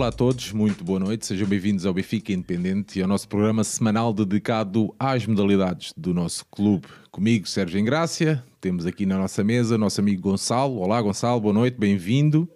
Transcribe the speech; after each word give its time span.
Olá 0.00 0.08
a 0.08 0.12
todos, 0.12 0.50
muito 0.50 0.82
boa 0.82 0.98
noite, 0.98 1.26
sejam 1.26 1.46
bem-vindos 1.46 1.84
ao 1.84 1.92
Benfica 1.92 2.32
Independente 2.32 2.98
e 2.98 3.02
ao 3.02 3.06
nosso 3.06 3.28
programa 3.28 3.62
semanal 3.62 4.14
dedicado 4.14 4.94
às 4.98 5.26
modalidades 5.26 5.92
do 5.94 6.14
nosso 6.14 6.46
clube. 6.46 6.88
Comigo, 7.10 7.46
Sérgio 7.46 7.78
Engrácia, 7.78 8.42
temos 8.62 8.86
aqui 8.86 9.04
na 9.04 9.18
nossa 9.18 9.44
mesa 9.44 9.74
o 9.74 9.78
nosso 9.78 10.00
amigo 10.00 10.22
Gonçalo. 10.22 10.78
Olá, 10.78 11.02
Gonçalo, 11.02 11.38
boa 11.38 11.52
noite, 11.52 11.78
bem-vindo. 11.78 12.48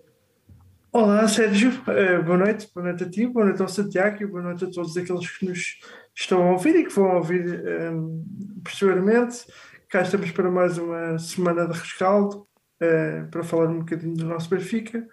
Olá, 0.90 1.28
Sérgio, 1.28 1.70
uh, 1.70 2.24
boa 2.24 2.38
noite, 2.38 2.66
boa 2.74 2.86
noite 2.86 3.04
a 3.04 3.10
ti, 3.10 3.26
boa 3.26 3.44
noite 3.44 3.60
ao 3.60 3.68
Santiago 3.68 4.22
e 4.22 4.26
boa 4.26 4.42
noite 4.42 4.64
a 4.64 4.70
todos 4.70 4.96
aqueles 4.96 5.28
que 5.36 5.44
nos 5.44 5.80
estão 6.16 6.48
a 6.48 6.52
ouvir 6.52 6.74
e 6.76 6.84
que 6.84 6.94
vão 6.94 7.14
ouvir 7.14 7.44
um, 7.44 7.68
ehm, 7.68 8.62
posteriormente. 8.64 9.44
Cá 9.90 10.00
estamos 10.00 10.30
para 10.30 10.50
mais 10.50 10.78
uma 10.78 11.18
semana 11.18 11.66
de 11.66 11.78
rescaldo, 11.78 12.46
uh, 12.80 13.28
para 13.30 13.44
falar 13.44 13.68
um 13.68 13.80
bocadinho 13.80 14.16
do 14.16 14.24
nosso 14.24 14.48
Benfica. 14.48 15.06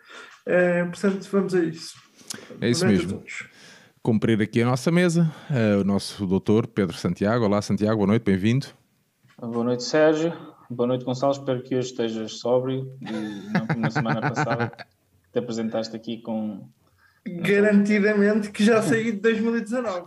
Uh, 0.47 0.89
portanto, 0.89 1.27
vamos 1.29 1.53
a 1.53 1.59
isso. 1.59 2.10
É 2.59 2.69
isso 2.69 2.85
mesmo. 2.85 3.23
Cumprir 4.03 4.41
aqui 4.41 4.61
a 4.61 4.65
nossa 4.65 4.91
mesa, 4.91 5.31
uh, 5.49 5.81
o 5.81 5.83
nosso 5.83 6.25
doutor 6.25 6.65
Pedro 6.67 6.97
Santiago. 6.97 7.45
Olá, 7.45 7.61
Santiago, 7.61 7.97
boa 7.97 8.07
noite, 8.07 8.23
bem-vindo. 8.23 8.67
Boa 9.39 9.63
noite, 9.63 9.83
Sérgio. 9.83 10.33
Boa 10.69 10.87
noite, 10.87 11.05
Gonçalo. 11.05 11.33
Espero 11.33 11.61
que 11.61 11.75
hoje 11.75 11.89
estejas 11.89 12.39
sóbrio 12.39 12.97
e 13.01 13.51
não 13.51 13.67
como 13.67 13.79
na 13.79 13.89
semana 13.91 14.21
passada 14.21 14.71
te 15.31 15.39
apresentaste 15.39 15.95
aqui 15.95 16.21
com. 16.21 16.67
Garantidamente 17.27 18.51
que 18.51 18.63
já 18.63 18.81
saí 18.81 19.11
de 19.11 19.19
2019. 19.19 20.03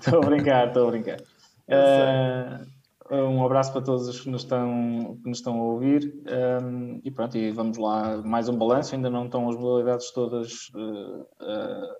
Estou 0.00 0.22
a 0.22 0.26
brincar, 0.26 0.68
estou 0.68 0.86
a 0.86 0.90
brincar. 0.92 1.20
Uh, 1.68 2.64
um 3.10 3.44
abraço 3.44 3.72
para 3.72 3.82
todos 3.82 4.08
os 4.08 4.20
que 4.20 4.30
nos 4.30 4.42
estão, 4.42 5.18
que 5.22 5.28
nos 5.28 5.38
estão 5.38 5.58
a 5.58 5.64
ouvir. 5.64 6.22
Um, 6.62 7.00
e 7.04 7.10
pronto, 7.10 7.36
e 7.36 7.50
vamos 7.50 7.78
lá, 7.78 8.18
mais 8.22 8.48
um 8.48 8.56
balanço, 8.56 8.94
ainda 8.94 9.10
não 9.10 9.26
estão 9.26 9.48
as 9.48 9.56
modalidades 9.56 10.10
todas 10.10 10.68
uh, 10.74 11.22
uh, 11.22 11.96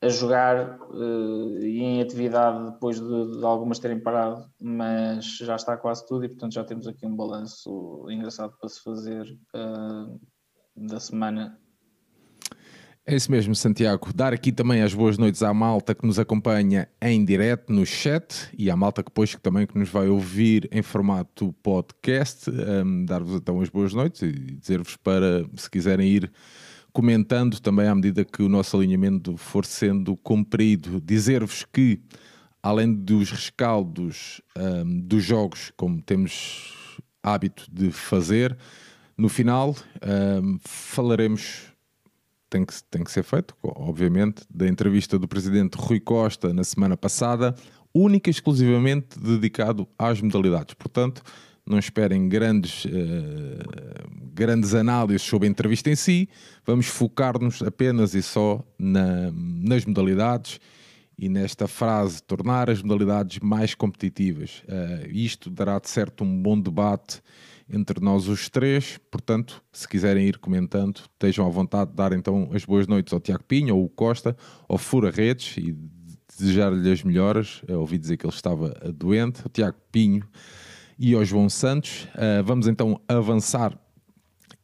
a 0.00 0.08
jogar 0.08 0.80
uh, 0.90 1.58
e 1.58 1.80
em 1.80 2.00
atividade 2.00 2.72
depois 2.72 3.00
de, 3.00 3.38
de, 3.38 3.44
algumas 3.44 3.78
terem 3.78 4.00
parado, 4.00 4.50
mas 4.58 5.36
já 5.38 5.56
está 5.56 5.76
quase 5.76 6.06
tudo 6.06 6.24
e 6.24 6.28
portanto 6.28 6.54
já 6.54 6.64
temos 6.64 6.86
aqui 6.86 7.06
um 7.06 7.14
balanço 7.14 8.06
engraçado 8.08 8.56
para 8.58 8.68
se 8.68 8.82
fazer 8.82 9.38
da 10.74 10.98
semana 10.98 11.60
é 13.06 13.16
isso 13.16 13.30
mesmo, 13.30 13.54
Santiago. 13.54 14.12
Dar 14.14 14.32
aqui 14.32 14.52
também 14.52 14.82
as 14.82 14.94
boas 14.94 15.18
noites 15.18 15.42
à 15.42 15.52
malta 15.52 15.94
que 15.94 16.06
nos 16.06 16.18
acompanha 16.18 16.88
em 17.02 17.24
direto 17.24 17.72
no 17.72 17.84
chat 17.84 18.48
e 18.56 18.70
à 18.70 18.76
malta 18.76 19.02
que 19.02 19.10
depois 19.10 19.34
que 19.34 19.40
também 19.40 19.66
que 19.66 19.76
nos 19.76 19.88
vai 19.88 20.08
ouvir 20.08 20.68
em 20.70 20.82
formato 20.82 21.52
podcast. 21.62 22.50
Um, 22.50 23.04
Dar-vos 23.04 23.34
então 23.34 23.60
as 23.60 23.68
boas 23.68 23.94
noites 23.94 24.22
e 24.22 24.32
dizer-vos 24.32 24.96
para, 24.96 25.44
se 25.56 25.68
quiserem 25.68 26.08
ir 26.08 26.30
comentando 26.92 27.58
também 27.60 27.88
à 27.88 27.94
medida 27.94 28.24
que 28.24 28.42
o 28.42 28.48
nosso 28.48 28.76
alinhamento 28.76 29.36
for 29.36 29.64
sendo 29.64 30.16
cumprido, 30.16 31.00
dizer-vos 31.00 31.64
que 31.64 32.00
além 32.62 32.92
dos 32.92 33.30
rescaldos 33.30 34.40
um, 34.56 35.00
dos 35.00 35.24
jogos, 35.24 35.72
como 35.76 36.02
temos 36.02 37.00
hábito 37.22 37.66
de 37.72 37.90
fazer, 37.90 38.56
no 39.16 39.28
final 39.28 39.74
um, 40.42 40.58
falaremos 40.62 41.69
tem 42.50 42.64
que, 42.64 42.74
tem 42.90 43.04
que 43.04 43.12
ser 43.12 43.22
feito, 43.22 43.54
obviamente, 43.62 44.42
da 44.50 44.66
entrevista 44.66 45.18
do 45.18 45.28
presidente 45.28 45.76
Rui 45.76 46.00
Costa 46.00 46.52
na 46.52 46.64
semana 46.64 46.96
passada, 46.96 47.54
única 47.94 48.28
e 48.28 48.32
exclusivamente 48.32 49.18
dedicado 49.18 49.88
às 49.96 50.20
modalidades. 50.20 50.74
Portanto, 50.74 51.22
não 51.64 51.78
esperem 51.78 52.28
grandes, 52.28 52.84
uh, 52.84 52.90
grandes 54.34 54.74
análises 54.74 55.22
sobre 55.22 55.46
a 55.46 55.50
entrevista 55.50 55.88
em 55.88 55.94
si, 55.94 56.28
vamos 56.66 56.86
focar-nos 56.86 57.62
apenas 57.62 58.14
e 58.14 58.22
só 58.22 58.64
na, 58.76 59.30
nas 59.32 59.84
modalidades 59.84 60.58
e 61.16 61.28
nesta 61.28 61.68
frase, 61.68 62.22
tornar 62.22 62.70
as 62.70 62.82
modalidades 62.82 63.38
mais 63.40 63.74
competitivas. 63.74 64.62
Uh, 64.66 65.08
isto 65.10 65.50
dará 65.50 65.78
de 65.78 65.88
certo 65.88 66.24
um 66.24 66.42
bom 66.42 66.58
debate 66.58 67.22
entre 67.72 68.00
nós 68.00 68.28
os 68.28 68.48
três. 68.48 68.98
Portanto, 69.10 69.62
se 69.72 69.88
quiserem 69.88 70.26
ir 70.26 70.38
comentando, 70.38 71.00
estejam 71.12 71.46
à 71.46 71.50
vontade 71.50 71.90
de 71.90 71.96
dar 71.96 72.12
então 72.12 72.50
as 72.52 72.64
boas 72.64 72.86
noites 72.86 73.12
ao 73.12 73.20
Tiago 73.20 73.44
Pinho 73.44 73.76
ou 73.76 73.82
ao 73.82 73.88
Costa, 73.88 74.36
ao 74.68 74.78
Fura 74.78 75.10
Redes 75.10 75.56
e 75.56 75.76
desejar-lhe 76.36 76.90
as 76.90 77.02
melhoras. 77.02 77.62
Eu 77.66 77.80
ouvi 77.80 77.98
dizer 77.98 78.16
que 78.16 78.26
ele 78.26 78.34
estava 78.34 78.70
doente, 78.94 79.42
ao 79.42 79.48
Tiago 79.48 79.78
Pinho 79.92 80.26
e 80.98 81.14
ao 81.14 81.24
João 81.24 81.48
Santos. 81.48 82.04
Uh, 82.14 82.42
vamos 82.44 82.66
então 82.66 83.00
avançar 83.08 83.78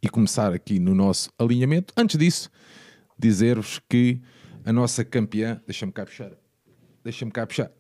e 0.03 0.09
começar 0.09 0.53
aqui 0.53 0.79
no 0.79 0.95
nosso 0.95 1.31
alinhamento. 1.39 1.93
Antes 1.97 2.19
disso, 2.19 2.51
dizer-vos 3.19 3.81
que 3.89 4.21
a 4.65 4.73
nossa 4.73 5.05
campeã, 5.05 5.61
deixa-me 5.67 5.93
cá 5.93 6.05
puxar 6.05 6.33
Deixa-me 7.07 7.31
cá 7.31 7.47
puxar. 7.47 7.71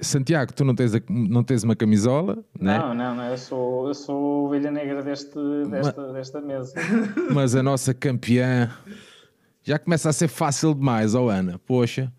Santiago, 0.00 0.52
tu 0.52 0.64
não 0.64 0.72
tens, 0.72 0.94
a, 0.94 1.00
não 1.08 1.42
tens 1.42 1.64
uma 1.64 1.74
camisola? 1.74 2.38
Né? 2.56 2.78
Não, 2.78 2.94
não, 2.94 3.16
não. 3.16 3.24
Eu 3.24 3.36
sou, 3.36 3.88
eu 3.88 3.94
sou 3.94 4.46
ovelha 4.46 4.70
negra 4.70 5.02
deste, 5.02 5.34
desta, 5.68 6.02
mas, 6.02 6.12
desta 6.12 6.40
mesa. 6.40 6.72
Mas 7.34 7.56
a 7.56 7.64
nossa 7.64 7.92
campeã 7.92 8.70
já 9.64 9.76
começa 9.76 10.08
a 10.08 10.12
ser 10.12 10.28
fácil 10.28 10.72
demais, 10.72 11.16
oh 11.16 11.28
Ana. 11.28 11.58
Poxa, 11.66 12.12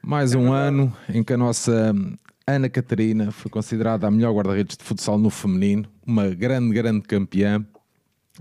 mais 0.00 0.36
um 0.36 0.54
é 0.54 0.68
ano 0.68 0.96
em 1.08 1.24
que 1.24 1.32
a 1.32 1.36
nossa 1.36 1.92
Ana 2.46 2.68
Catarina 2.68 3.32
foi 3.32 3.50
considerada 3.50 4.06
a 4.06 4.10
melhor 4.12 4.32
guarda-redes 4.34 4.76
de 4.76 4.84
futsal 4.84 5.18
no 5.18 5.30
feminino, 5.30 5.88
uma 6.06 6.28
grande, 6.28 6.72
grande 6.72 7.00
campeã. 7.08 7.66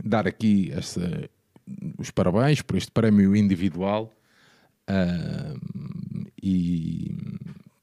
Dar 0.06 0.28
aqui 0.28 0.72
esta, 0.76 1.28
os 1.98 2.12
parabéns 2.12 2.62
por 2.62 2.78
este 2.78 2.92
prémio 2.92 3.36
individual. 3.36 4.14
Uh, 4.88 5.58
e 6.44 7.16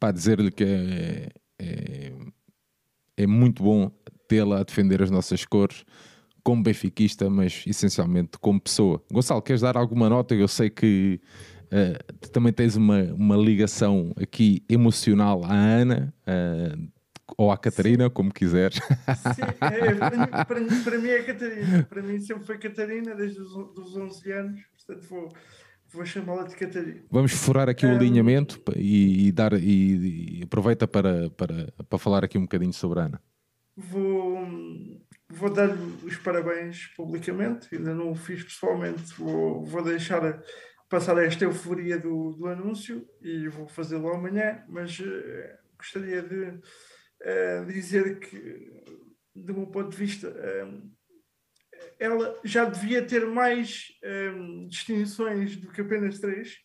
para 0.00 0.12
dizer-lhe 0.12 0.50
que 0.50 0.64
é, 0.64 1.28
é, 1.58 2.12
é 3.18 3.26
muito 3.26 3.62
bom 3.62 3.92
tê-la 4.26 4.60
a 4.60 4.64
defender 4.64 5.02
as 5.02 5.10
nossas 5.10 5.44
cores 5.44 5.84
como 6.42 6.62
benfiquista, 6.62 7.28
mas 7.28 7.62
essencialmente 7.66 8.38
como 8.40 8.58
pessoa. 8.58 9.04
Gonçalo, 9.12 9.42
queres 9.42 9.60
dar 9.60 9.76
alguma 9.76 10.08
nota? 10.08 10.34
Eu 10.34 10.48
sei 10.48 10.70
que 10.70 11.20
uh, 11.66 12.28
também 12.28 12.52
tens 12.52 12.76
uma, 12.76 13.02
uma 13.12 13.36
ligação 13.36 14.12
aqui 14.16 14.64
emocional 14.68 15.44
à 15.44 15.52
Ana. 15.54 16.14
Uh, 16.22 16.90
ou 17.36 17.52
à 17.52 17.56
Catarina, 17.56 18.04
Sim. 18.04 18.10
como 18.10 18.32
quiseres. 18.32 18.76
Sim, 18.76 19.42
é, 19.60 19.94
para, 19.94 20.10
mim, 20.10 20.26
para, 20.26 20.44
para, 20.84 20.98
mim 20.98 21.08
é 21.08 21.22
Catarina. 21.22 21.86
Para 21.88 22.02
mim 22.02 22.18
sempre 22.18 22.44
foi 22.44 22.58
Catarina, 22.58 23.14
desde 23.14 23.40
os, 23.40 23.52
os 23.54 23.96
11 23.96 24.32
anos. 24.32 24.60
Portanto, 24.76 25.08
vou, 25.08 25.28
Vou 25.92 26.06
chamá-la 26.06 26.44
de 26.44 26.54
Catarina. 26.54 27.02
Vamos 27.10 27.32
furar 27.32 27.68
aqui 27.68 27.84
um, 27.84 27.92
o 27.92 27.96
alinhamento 27.96 28.62
e, 28.76 29.26
e 29.26 29.32
dar, 29.32 29.52
e, 29.54 30.38
e, 30.38 30.42
aproveita 30.44 30.86
para, 30.86 31.30
para, 31.30 31.72
para 31.88 31.98
falar 31.98 32.24
aqui 32.24 32.38
um 32.38 32.42
bocadinho 32.42 32.72
sobre 32.72 33.00
a 33.00 33.04
Ana. 33.06 33.22
Vou, 33.76 34.38
vou 35.28 35.50
dar-lhe 35.52 36.04
os 36.04 36.16
parabéns 36.18 36.86
publicamente, 36.96 37.74
ainda 37.74 37.92
não 37.92 38.12
o 38.12 38.14
fiz 38.14 38.44
pessoalmente, 38.44 39.14
vou, 39.18 39.64
vou 39.64 39.82
deixar 39.82 40.40
passar 40.88 41.18
esta 41.18 41.44
euforia 41.44 41.98
do, 41.98 42.32
do 42.32 42.46
anúncio 42.46 43.08
e 43.20 43.48
vou 43.48 43.66
fazê-lo 43.66 44.12
amanhã, 44.12 44.64
mas 44.68 44.98
uh, 44.98 45.04
gostaria 45.76 46.22
de 46.22 46.44
uh, 46.44 47.66
dizer 47.66 48.18
que, 48.18 48.82
do 49.34 49.54
meu 49.54 49.66
ponto 49.66 49.90
de 49.90 49.96
vista, 49.96 50.28
uh, 50.28 50.90
ela 51.98 52.38
já 52.44 52.64
devia 52.64 53.04
ter 53.06 53.26
mais 53.26 53.88
um, 54.34 54.66
distinções 54.68 55.56
do 55.56 55.70
que 55.70 55.80
apenas 55.80 56.18
três, 56.18 56.58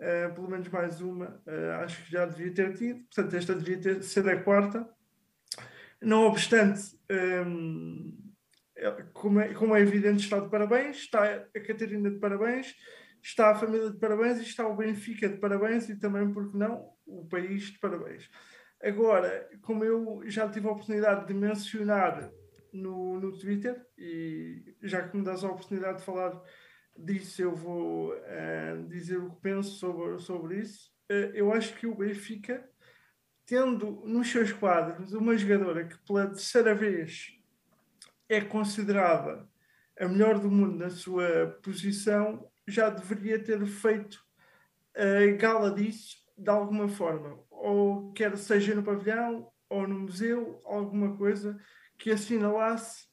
uh, 0.00 0.34
pelo 0.34 0.48
menos 0.48 0.68
mais 0.68 1.00
uma, 1.00 1.42
uh, 1.46 1.82
acho 1.82 2.04
que 2.04 2.12
já 2.12 2.26
devia 2.26 2.52
ter 2.52 2.74
tido, 2.74 3.00
portanto, 3.04 3.36
esta 3.36 3.54
devia 3.54 3.80
ter, 3.80 4.02
ser 4.02 4.28
a 4.28 4.42
quarta. 4.42 4.88
Não 6.00 6.26
obstante, 6.26 6.96
um, 7.44 8.16
como, 9.12 9.40
é, 9.40 9.52
como 9.54 9.74
é 9.74 9.80
evidente, 9.80 10.22
está 10.22 10.38
de 10.38 10.48
parabéns, 10.48 10.98
está 10.98 11.24
a 11.24 11.60
Catarina 11.60 12.10
de 12.10 12.18
parabéns, 12.18 12.74
está 13.22 13.50
a 13.50 13.54
família 13.54 13.90
de 13.90 13.98
parabéns 13.98 14.38
e 14.38 14.42
está 14.42 14.66
o 14.66 14.76
Benfica 14.76 15.28
de 15.28 15.38
parabéns 15.38 15.88
e 15.88 15.98
também, 15.98 16.32
porque 16.32 16.56
não, 16.56 16.88
o 17.04 17.26
país 17.26 17.64
de 17.64 17.78
parabéns. 17.78 18.30
Agora, 18.80 19.48
como 19.62 19.84
eu 19.84 20.22
já 20.26 20.48
tive 20.48 20.68
a 20.68 20.70
oportunidade 20.70 21.26
de 21.26 21.34
mencionar 21.34 22.30
no, 22.72 23.20
no 23.20 23.36
Twitter 23.38 23.84
e 23.96 24.74
já 24.82 25.06
que 25.06 25.16
me 25.16 25.24
dás 25.24 25.44
a 25.44 25.50
oportunidade 25.50 25.98
de 25.98 26.04
falar 26.04 26.40
disso, 26.96 27.40
eu 27.42 27.54
vou 27.54 28.12
uh, 28.12 28.88
dizer 28.88 29.18
o 29.18 29.30
que 29.30 29.40
penso 29.40 29.78
sobre, 29.78 30.18
sobre 30.18 30.58
isso. 30.58 30.90
Uh, 31.10 31.30
eu 31.34 31.52
acho 31.52 31.74
que 31.76 31.86
o 31.86 31.94
Benfica, 31.94 32.68
tendo 33.46 34.02
nos 34.04 34.30
seus 34.30 34.52
quadros 34.52 35.12
uma 35.12 35.36
jogadora 35.36 35.86
que 35.86 35.98
pela 36.06 36.26
terceira 36.26 36.74
vez 36.74 37.38
é 38.28 38.40
considerada 38.40 39.48
a 39.98 40.06
melhor 40.06 40.38
do 40.38 40.50
mundo 40.50 40.76
na 40.76 40.90
sua 40.90 41.58
posição, 41.62 42.48
já 42.66 42.90
deveria 42.90 43.42
ter 43.42 43.64
feito 43.66 44.22
a 44.94 45.36
gala 45.36 45.70
disso 45.74 46.16
de 46.36 46.50
alguma 46.50 46.88
forma, 46.88 47.38
ou 47.50 48.12
quer 48.12 48.36
seja 48.36 48.74
no 48.74 48.82
pavilhão 48.82 49.50
ou 49.68 49.86
no 49.88 50.00
museu, 50.00 50.62
alguma 50.64 51.16
coisa 51.16 51.58
que 51.98 52.10
assinalasse 52.10 53.08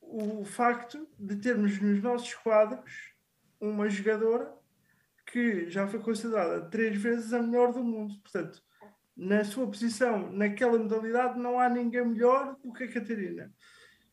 o 0.00 0.44
facto 0.44 1.08
de 1.18 1.36
termos 1.36 1.80
nos 1.80 2.00
nossos 2.02 2.34
quadros 2.34 3.14
uma 3.60 3.88
jogadora 3.88 4.52
que 5.26 5.70
já 5.70 5.86
foi 5.86 6.00
considerada 6.00 6.68
três 6.68 7.00
vezes 7.00 7.32
a 7.32 7.42
melhor 7.42 7.72
do 7.72 7.82
mundo. 7.82 8.14
Portanto, 8.20 8.62
na 9.16 9.44
sua 9.44 9.66
posição, 9.66 10.30
naquela 10.32 10.78
modalidade, 10.78 11.38
não 11.38 11.58
há 11.58 11.68
ninguém 11.68 12.06
melhor 12.06 12.56
do 12.62 12.72
que 12.72 12.84
a 12.84 12.92
Catarina. 12.92 13.52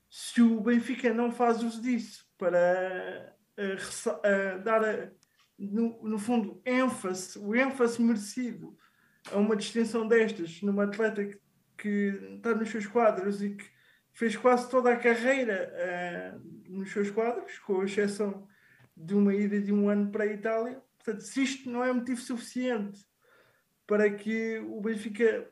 Se 0.09 0.41
o 0.41 0.61
Benfica 0.61 1.13
não 1.13 1.31
faz 1.31 1.61
uso 1.61 1.81
disso 1.81 2.25
para 2.37 3.35
uh, 3.57 4.09
uh, 4.09 4.63
dar, 4.63 4.83
a, 4.83 5.11
no, 5.57 6.01
no 6.03 6.17
fundo, 6.17 6.61
ênfase, 6.65 7.37
o 7.37 7.55
ênfase 7.55 8.01
merecido 8.01 8.77
a 9.31 9.37
uma 9.37 9.55
distinção 9.55 10.07
destas 10.07 10.61
numa 10.61 10.85
atleta 10.85 11.25
que, 11.25 11.39
que 11.77 12.35
está 12.35 12.55
nos 12.55 12.69
seus 12.69 12.87
quadros 12.87 13.41
e 13.41 13.55
que 13.55 13.78
fez 14.19 14.35
quase 14.35 14.69
toda 14.69 14.91
a 14.91 14.97
carreira 14.97 15.73
uh, 16.35 16.69
nos 16.69 16.91
seus 16.91 17.09
quadros, 17.09 17.57
com 17.59 17.81
exceção 17.85 18.45
de 18.95 19.15
uma 19.15 19.33
ida 19.33 19.61
de 19.61 19.71
um 19.71 19.87
ano 19.87 20.11
para 20.11 20.25
a 20.25 20.27
Itália. 20.27 20.81
Portanto, 20.97 21.21
se 21.21 21.41
isto 21.41 21.69
não 21.69 21.81
é 21.81 21.93
motivo 21.93 22.19
suficiente 22.19 22.99
para 23.87 24.09
que 24.09 24.59
o 24.67 24.81
Benfica 24.81 25.49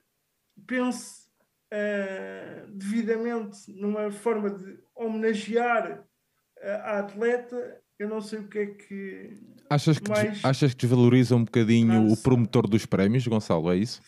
pense 0.68 1.30
uh, 1.72 2.68
devidamente 2.68 3.72
numa 3.72 4.12
forma 4.12 4.50
de 4.50 4.78
homenagear 4.94 6.02
uh, 6.02 6.68
a 6.84 7.00
atleta, 7.00 7.82
eu 7.98 8.10
não 8.10 8.20
sei 8.20 8.40
o 8.40 8.50
que 8.50 8.60
é 8.60 8.66
que. 8.66 9.34
Achas 9.70 9.98
que, 9.98 10.10
mais... 10.10 10.44
achas 10.44 10.74
que 10.74 10.82
desvaloriza 10.82 11.38
um 11.38 11.46
bocadinho 11.46 12.12
o 12.12 12.18
promotor 12.22 12.68
dos 12.68 12.86
prémios, 12.86 13.26
Gonçalo? 13.26 13.72
É 13.72 13.78
isso? 13.78 14.02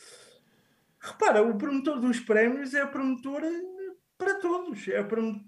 Repara, 1.00 1.42
o 1.42 1.58
promotor 1.58 2.02
dos 2.02 2.20
prémios 2.20 2.74
é 2.74 2.86
promotor 2.86 3.42
para 4.20 4.36
todos. 4.36 4.88
É, 4.90 5.02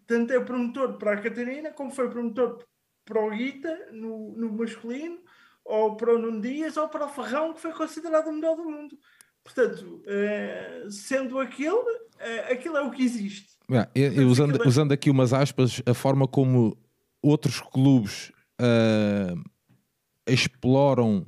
tanto 0.07 0.33
é 0.33 0.39
promotor 0.39 0.97
para 0.97 1.13
a 1.13 1.21
Catarina, 1.21 1.71
como 1.71 1.91
foi 1.91 2.09
promotor 2.09 2.63
para 3.05 3.23
o 3.23 3.29
Guita 3.29 3.89
no, 3.91 4.33
no 4.37 4.53
masculino, 4.53 5.19
ou 5.65 5.95
para 5.97 6.15
o 6.15 6.17
Nuno 6.17 6.41
Dias, 6.41 6.77
ou 6.77 6.87
para 6.87 7.05
o 7.05 7.09
Ferrão, 7.09 7.53
que 7.53 7.61
foi 7.61 7.73
considerado 7.73 8.27
o 8.27 8.33
melhor 8.33 8.55
do 8.55 8.63
mundo. 8.63 8.97
Portanto, 9.43 10.01
eh, 10.07 10.85
sendo 10.89 11.39
aquele, 11.39 11.99
eh, 12.19 12.53
aquilo 12.53 12.77
é 12.77 12.81
o 12.81 12.91
que 12.91 13.03
existe. 13.03 13.51
É, 13.69 14.21
usando, 14.21 14.63
é... 14.63 14.67
usando 14.67 14.91
aqui 14.91 15.09
umas 15.09 15.33
aspas, 15.33 15.81
a 15.85 15.93
forma 15.93 16.27
como 16.27 16.77
outros 17.21 17.59
clubes 17.59 18.31
uh, 18.59 19.41
exploram, 20.27 21.25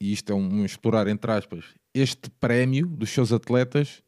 e 0.00 0.12
isto 0.12 0.32
é 0.32 0.34
um, 0.34 0.60
um 0.60 0.64
explorar 0.64 1.06
entre 1.06 1.30
aspas, 1.30 1.64
este 1.94 2.30
prémio 2.30 2.86
dos 2.86 3.10
seus 3.10 3.32
atletas 3.32 4.02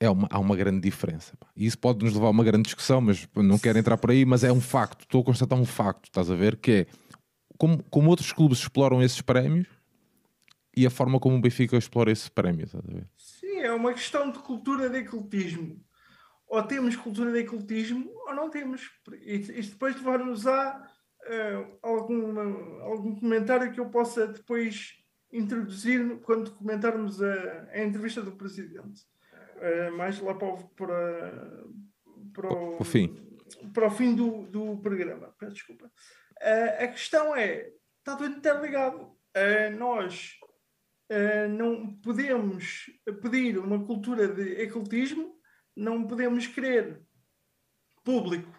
é 0.00 0.10
uma, 0.10 0.28
há 0.30 0.38
uma 0.38 0.56
grande 0.56 0.80
diferença. 0.80 1.36
E 1.56 1.66
isso 1.66 1.78
pode 1.78 2.04
nos 2.04 2.14
levar 2.14 2.26
a 2.28 2.30
uma 2.30 2.44
grande 2.44 2.64
discussão, 2.64 3.00
mas 3.00 3.28
não 3.34 3.58
quero 3.58 3.78
entrar 3.78 3.96
por 3.96 4.10
aí, 4.10 4.24
mas 4.24 4.44
é 4.44 4.52
um 4.52 4.60
facto. 4.60 5.02
Estou 5.02 5.22
a 5.22 5.24
constatar 5.24 5.58
um 5.58 5.64
facto, 5.64 6.06
estás 6.06 6.30
a 6.30 6.34
ver? 6.34 6.56
Que 6.56 6.72
é 6.72 6.86
como, 7.56 7.82
como 7.84 8.10
outros 8.10 8.32
clubes 8.32 8.58
exploram 8.58 9.02
esses 9.02 9.20
prémios 9.20 9.68
e 10.76 10.86
a 10.86 10.90
forma 10.90 11.20
como 11.20 11.36
o 11.36 11.40
Benfica 11.40 11.76
explora 11.76 12.10
esses 12.10 12.28
prémios, 12.28 12.74
estás 12.74 12.84
a 12.88 12.92
ver? 12.92 13.08
Sim, 13.16 13.58
é 13.58 13.72
uma 13.72 13.92
questão 13.92 14.30
de 14.30 14.38
cultura 14.40 14.90
de 14.90 14.98
ecletismo. 14.98 15.80
Ou 16.46 16.62
temos 16.62 16.96
cultura 16.96 17.32
de 17.32 17.38
ecletismo 17.38 18.10
ou 18.26 18.34
não 18.34 18.50
temos. 18.50 18.90
Isto 19.22 19.72
depois 19.72 19.96
levar-nos 19.96 20.46
a 20.46 20.76
uh, 20.78 21.78
algum, 21.82 22.82
algum 22.82 23.14
comentário 23.14 23.72
que 23.72 23.80
eu 23.80 23.86
possa 23.86 24.26
depois 24.26 24.98
introduzir 25.32 26.20
quando 26.20 26.52
comentarmos 26.52 27.22
a, 27.22 27.68
a 27.72 27.82
entrevista 27.82 28.22
do 28.22 28.32
Presidente 28.32 29.02
mais 29.96 30.20
lá 30.20 30.34
para, 30.34 30.56
para, 30.76 31.64
para, 32.32 32.52
o, 32.52 32.80
o 32.80 32.84
fim, 32.84 33.38
para 33.72 33.86
o 33.86 33.90
fim 33.90 34.14
do, 34.14 34.46
do 34.46 34.76
programa. 34.78 35.34
Peço 35.38 35.54
desculpa. 35.54 35.90
A 36.80 36.86
questão 36.88 37.34
é: 37.34 37.70
está 37.98 38.16
tudo 38.16 38.36
interligado. 38.36 39.16
Nós 39.78 40.38
não 41.56 41.94
podemos 41.96 42.86
pedir 43.22 43.58
uma 43.58 43.84
cultura 43.84 44.28
de 44.28 44.62
ecletismo, 44.62 45.34
não 45.76 46.06
podemos 46.06 46.46
querer 46.46 47.02
público 48.04 48.52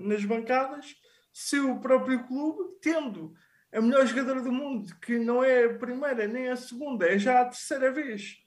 nas 0.00 0.24
bancadas 0.24 0.94
se 1.32 1.58
o 1.58 1.78
próprio 1.78 2.26
clube, 2.26 2.78
tendo 2.80 3.32
a 3.72 3.80
melhor 3.80 4.06
jogadora 4.06 4.40
do 4.40 4.50
mundo, 4.50 4.92
que 5.00 5.18
não 5.18 5.44
é 5.44 5.66
a 5.66 5.78
primeira 5.78 6.26
nem 6.26 6.48
a 6.48 6.56
segunda, 6.56 7.06
é 7.06 7.18
já 7.18 7.42
a 7.42 7.44
terceira 7.44 7.92
vez 7.92 8.38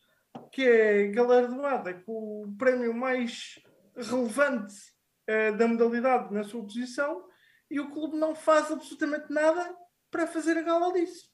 que 0.52 0.68
é 0.68 1.08
galardoada 1.08 1.94
com 1.94 2.44
o 2.44 2.56
prémio 2.58 2.94
mais 2.94 3.60
relevante 3.96 4.76
uh, 5.30 5.58
da 5.58 5.68
modalidade 5.68 6.34
na 6.34 6.44
sua 6.44 6.64
posição 6.64 7.26
e 7.70 7.80
o 7.80 7.90
clube 7.90 8.18
não 8.18 8.36
faz 8.36 8.70
absolutamente 8.70 9.32
nada 9.32 9.74
para 10.10 10.28
fazer 10.28 10.58
a 10.58 10.62
gala 10.62 10.92
disso. 10.92 11.32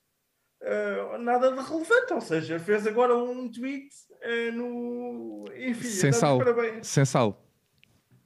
Uh, 0.61 1.17
nada 1.19 1.51
de 1.51 1.61
relevante, 1.61 2.13
ou 2.13 2.21
seja, 2.21 2.59
fez 2.59 2.85
agora 2.85 3.15
um 3.15 3.51
tweet 3.51 3.89
uh, 4.23 4.51
no. 4.51 5.45
Enfim, 5.55 5.87
sem 5.87 6.11
sal. 6.11 6.37
Parabéns. 6.37 6.87
Sem 6.87 7.05
sal. 7.05 7.43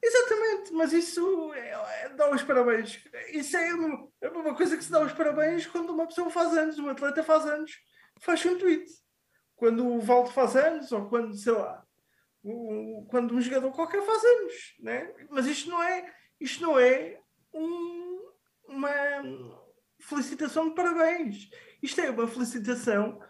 Exatamente, 0.03 0.73
mas 0.73 0.93
isso 0.93 1.53
é, 1.53 2.05
é, 2.05 2.09
dá 2.09 2.31
os 2.31 2.41
parabéns. 2.41 3.03
Isso 3.31 3.55
é 3.55 3.73
uma, 3.73 4.07
é 4.21 4.29
uma 4.29 4.55
coisa 4.55 4.75
que 4.75 4.83
se 4.83 4.91
dá 4.91 4.99
os 5.01 5.13
parabéns 5.13 5.67
quando 5.67 5.91
uma 5.91 6.07
pessoa 6.07 6.29
faz 6.29 6.57
anos, 6.57 6.79
um 6.79 6.89
atleta 6.89 7.21
faz 7.21 7.45
anos, 7.45 7.71
faz 8.19 8.43
um 8.45 8.57
tweet 8.57 8.89
quando 9.61 9.87
o 9.87 9.99
Valdo 9.99 10.31
faz 10.31 10.55
anos, 10.55 10.91
ou 10.91 11.07
quando, 11.07 11.35
sei 11.35 11.53
lá, 11.53 11.85
o, 12.43 13.05
quando 13.11 13.35
um 13.35 13.39
jogador 13.39 13.71
qualquer 13.71 14.01
faz 14.01 14.23
anos, 14.23 14.75
né? 14.79 15.13
Mas 15.29 15.45
isto 15.45 15.69
não 15.69 15.83
é, 15.83 16.11
isto 16.39 16.63
não 16.63 16.79
é 16.79 17.19
um, 17.53 18.31
uma 18.67 18.89
felicitação 19.99 20.67
de 20.67 20.73
parabéns. 20.73 21.47
Isto 21.79 22.01
é 22.01 22.09
uma 22.09 22.27
felicitação 22.27 23.21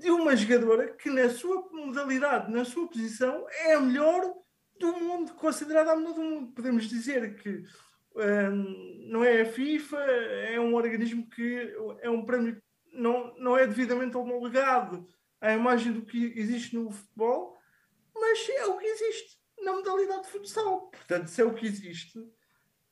de 0.00 0.10
uma 0.10 0.34
jogadora 0.34 0.96
que 0.96 1.10
na 1.10 1.30
sua 1.30 1.68
modalidade, 1.70 2.50
na 2.50 2.64
sua 2.64 2.88
posição, 2.88 3.46
é 3.48 3.74
a 3.74 3.80
melhor 3.80 4.34
do 4.80 4.92
mundo, 4.98 5.32
considerada 5.34 5.92
a 5.92 5.96
melhor 5.96 6.14
do 6.14 6.22
mundo. 6.22 6.52
Podemos 6.54 6.88
dizer 6.88 7.36
que 7.36 7.62
um, 8.16 9.06
não 9.12 9.22
é 9.22 9.42
a 9.42 9.46
FIFA, 9.46 9.96
é 9.96 10.58
um 10.58 10.74
organismo 10.74 11.30
que 11.30 11.72
é 12.00 12.10
um 12.10 12.26
prémio 12.26 12.60
não, 12.92 13.32
não 13.36 13.56
é 13.56 13.64
devidamente 13.64 14.16
homologado 14.16 15.06
a 15.40 15.52
imagem 15.52 15.92
do 15.92 16.02
que 16.02 16.32
existe 16.36 16.74
no 16.74 16.90
futebol, 16.90 17.58
mas 18.14 18.48
é 18.48 18.66
o 18.66 18.76
que 18.76 18.86
existe 18.86 19.38
na 19.62 19.72
modalidade 19.72 20.22
de 20.22 20.28
futsal. 20.28 20.88
Portanto, 20.90 21.28
se 21.28 21.40
é 21.40 21.44
o 21.44 21.54
que 21.54 21.66
existe, 21.66 22.18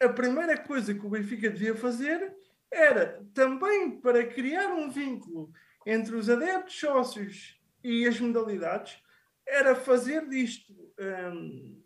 a 0.00 0.08
primeira 0.08 0.56
coisa 0.58 0.94
que 0.94 1.04
o 1.04 1.10
Benfica 1.10 1.50
devia 1.50 1.74
fazer 1.74 2.34
era 2.70 3.24
também 3.32 4.00
para 4.00 4.26
criar 4.26 4.72
um 4.72 4.90
vínculo 4.90 5.50
entre 5.84 6.16
os 6.16 6.28
adeptos 6.28 6.78
sócios 6.78 7.60
e 7.82 8.06
as 8.06 8.18
modalidades, 8.18 9.00
era 9.46 9.74
fazer 9.74 10.28
disto 10.28 10.72
hum, 10.98 11.82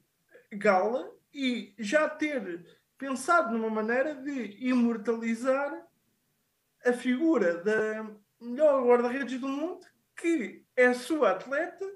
gala 0.53 1.15
e 1.33 1.75
já 1.79 2.09
ter 2.09 2.65
pensado 2.97 3.53
numa 3.53 3.71
maneira 3.71 4.15
de 4.15 4.57
imortalizar 4.67 5.87
a 6.85 6.93
figura 6.93 7.63
da 7.63 8.11
melhor 8.41 8.83
guarda-redes 8.87 9.39
do 9.39 9.49
mundo 9.49 9.87
que 10.21 10.65
é 10.77 10.87
a 10.87 10.95
sua 10.95 11.31
atleta 11.31 11.87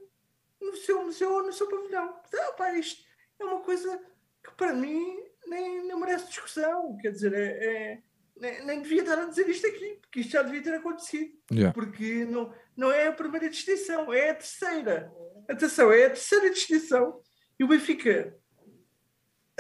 no 0.60 0.74
seu 0.76 1.04
museu 1.04 1.32
ou 1.32 1.42
no 1.42 1.52
seu 1.52 1.68
pavilhão. 1.68 2.14
Pá, 2.56 2.72
isto 2.72 3.04
é 3.38 3.44
uma 3.44 3.60
coisa 3.60 4.00
que 4.42 4.52
para 4.56 4.72
mim 4.72 5.22
nem, 5.46 5.86
nem 5.86 5.98
merece 5.98 6.28
discussão. 6.28 6.96
Quer 6.96 7.10
dizer, 7.10 7.34
é, 7.34 7.64
é 7.64 8.02
nem, 8.36 8.66
nem, 8.66 8.82
devia 8.82 9.02
estar 9.02 9.18
a 9.18 9.26
dizer 9.26 9.48
isto 9.48 9.66
aqui, 9.66 9.98
porque 10.00 10.20
isto 10.20 10.32
já 10.32 10.42
devia 10.42 10.62
ter 10.62 10.74
acontecido. 10.74 11.32
Yeah. 11.52 11.72
Porque 11.72 12.24
não, 12.24 12.52
não 12.76 12.90
é 12.90 13.08
a 13.08 13.12
primeira 13.12 13.48
distinção, 13.48 14.12
é 14.12 14.30
a 14.30 14.34
terceira. 14.34 15.12
Atenção, 15.48 15.92
é 15.92 16.06
a 16.06 16.10
terceira 16.10 16.50
distinção. 16.50 17.20
E 17.58 17.64
o 17.64 17.68
Benfica 17.68 18.36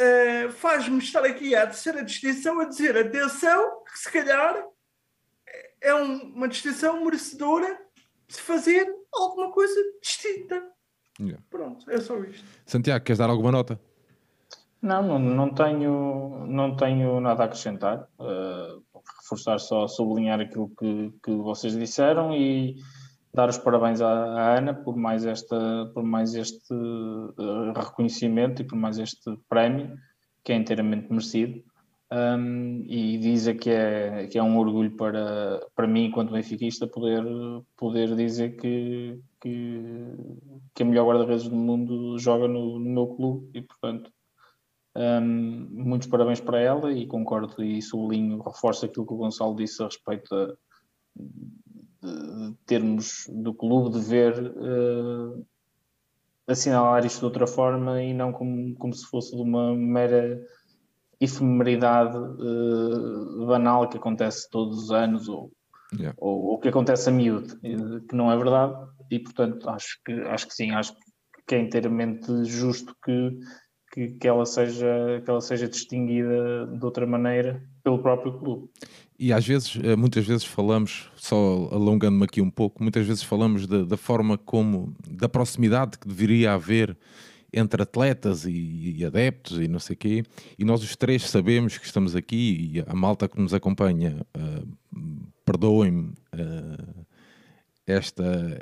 uh, 0.00 0.50
faz-me 0.52 0.98
estar 0.98 1.24
aqui 1.24 1.54
à 1.54 1.66
terceira 1.66 2.02
distinção 2.02 2.60
a 2.60 2.64
dizer: 2.64 2.96
atenção, 2.96 3.84
que 3.84 3.98
se 3.98 4.10
calhar 4.10 4.66
é 5.80 5.94
um, 5.94 6.34
uma 6.34 6.48
distinção 6.48 7.04
merecedora 7.04 7.83
de 8.28 8.36
fazer 8.36 8.86
alguma 9.12 9.50
coisa 9.50 9.80
distinta. 10.02 10.62
Yeah. 11.20 11.42
Pronto, 11.48 11.88
é 11.90 12.00
só 12.00 12.18
isto. 12.24 12.44
Santiago, 12.66 13.04
queres 13.04 13.18
dar 13.18 13.30
alguma 13.30 13.52
nota? 13.52 13.80
Não, 14.82 15.02
não, 15.02 15.18
não 15.18 15.54
tenho, 15.54 16.46
não 16.46 16.76
tenho 16.76 17.20
nada 17.20 17.44
a 17.44 17.46
acrescentar. 17.46 18.08
Uh, 18.18 18.82
reforçar 19.22 19.58
só, 19.58 19.86
sublinhar 19.86 20.40
aquilo 20.40 20.70
que, 20.78 21.12
que 21.22 21.30
vocês 21.36 21.76
disseram 21.76 22.34
e 22.34 22.76
dar 23.32 23.48
os 23.48 23.58
parabéns 23.58 24.00
à, 24.00 24.08
à 24.08 24.58
Ana 24.58 24.74
por 24.74 24.96
mais, 24.96 25.24
esta, 25.24 25.90
por 25.94 26.02
mais 26.02 26.34
este 26.34 26.74
uh, 26.74 27.72
reconhecimento 27.74 28.62
e 28.62 28.64
por 28.66 28.76
mais 28.76 28.98
este 28.98 29.38
prémio, 29.48 29.96
que 30.44 30.52
é 30.52 30.56
inteiramente 30.56 31.10
merecido 31.10 31.62
um, 32.12 32.84
e 32.86 33.18
dizer 33.18 33.54
que 33.54 33.70
é, 33.70 34.26
que 34.26 34.38
é 34.38 34.42
um 34.42 34.58
orgulho 34.58 34.90
para, 34.96 35.66
para 35.74 35.86
mim, 35.86 36.06
enquanto 36.06 36.32
benfiquista, 36.32 36.86
poder, 36.86 37.24
poder 37.76 38.14
dizer 38.14 38.56
que, 38.56 39.20
que, 39.40 39.80
que 40.74 40.82
a 40.82 40.86
melhor 40.86 41.06
guarda-redes 41.06 41.48
do 41.48 41.56
mundo 41.56 42.18
joga 42.18 42.46
no, 42.46 42.78
no, 42.78 42.90
meu 42.90 43.06
clube. 43.08 43.50
E, 43.54 43.62
portanto, 43.62 44.12
um, 44.96 45.68
muitos 45.70 46.08
parabéns 46.08 46.40
para 46.40 46.60
ela 46.60 46.92
e 46.92 47.06
concordo 47.06 47.62
e 47.62 47.82
sublinho, 47.82 48.42
reforço 48.42 48.84
aquilo 48.84 49.06
que 49.06 49.12
o 49.12 49.16
Gonçalo 49.16 49.56
disse 49.56 49.82
a 49.82 49.86
respeito 49.86 50.28
da, 50.30 50.54
de 51.16 52.54
termos 52.66 53.26
do 53.28 53.54
clube 53.54 53.98
de 53.98 54.04
ver 54.04 54.38
uh, 54.38 55.46
assinalar 56.46 57.04
isto 57.04 57.20
de 57.20 57.24
outra 57.24 57.46
forma 57.46 58.02
e 58.02 58.12
não 58.12 58.32
como, 58.32 58.74
como 58.76 58.92
se 58.92 59.06
fosse 59.06 59.34
de 59.34 59.42
uma 59.42 59.74
mera 59.74 60.40
efemeridade 61.24 62.16
uh, 62.16 63.46
banal 63.46 63.88
que 63.88 63.96
acontece 63.96 64.48
todos 64.50 64.84
os 64.84 64.90
anos 64.90 65.28
ou, 65.28 65.50
yeah. 65.92 66.14
ou, 66.18 66.44
ou, 66.44 66.58
que 66.58 66.68
acontece 66.68 67.08
a 67.08 67.12
miúdo, 67.12 67.58
que 67.60 68.14
não 68.14 68.30
é 68.30 68.36
verdade 68.36 68.74
e 69.10 69.18
portanto 69.18 69.68
acho 69.68 69.98
que, 70.04 70.12
acho 70.12 70.46
que 70.46 70.54
sim, 70.54 70.70
acho 70.70 70.94
que 71.46 71.54
é 71.54 71.60
inteiramente 71.60 72.44
justo 72.44 72.96
que, 73.04 73.38
que, 73.92 74.08
que, 74.18 74.28
ela 74.28 74.46
seja, 74.46 75.22
que 75.24 75.30
ela 75.30 75.40
seja 75.40 75.68
distinguida 75.68 76.66
de 76.66 76.84
outra 76.84 77.06
maneira 77.06 77.62
pelo 77.82 77.98
próprio 77.98 78.38
clube. 78.38 78.68
E 79.18 79.32
às 79.32 79.46
vezes, 79.46 79.78
eh, 79.82 79.94
muitas 79.94 80.26
vezes 80.26 80.44
falamos, 80.44 81.10
só 81.14 81.68
alongando-me 81.70 82.24
aqui 82.24 82.40
um 82.40 82.50
pouco, 82.50 82.82
muitas 82.82 83.06
vezes 83.06 83.22
falamos 83.22 83.66
de, 83.66 83.84
da 83.84 83.96
forma 83.96 84.36
como, 84.36 84.94
da 85.08 85.28
proximidade 85.28 85.98
que 85.98 86.08
deveria 86.08 86.54
haver 86.54 86.96
entre 87.54 87.82
atletas 87.82 88.44
e, 88.44 88.96
e, 88.98 89.04
adeptos 89.04 89.58
e 89.58 89.68
não 89.68 89.78
sei 89.78 89.96
quê, 89.96 90.24
e 90.58 90.64
nós 90.64 90.82
os 90.82 90.96
três 90.96 91.28
sabemos 91.28 91.78
que 91.78 91.86
estamos 91.86 92.16
aqui 92.16 92.72
e 92.74 92.84
a 92.90 92.94
malta 92.94 93.28
que 93.28 93.40
nos 93.40 93.54
acompanha, 93.54 94.26
uh, 94.36 94.68
perdoem-me 95.44 96.12
uh, 96.34 97.06
esta, 97.86 98.58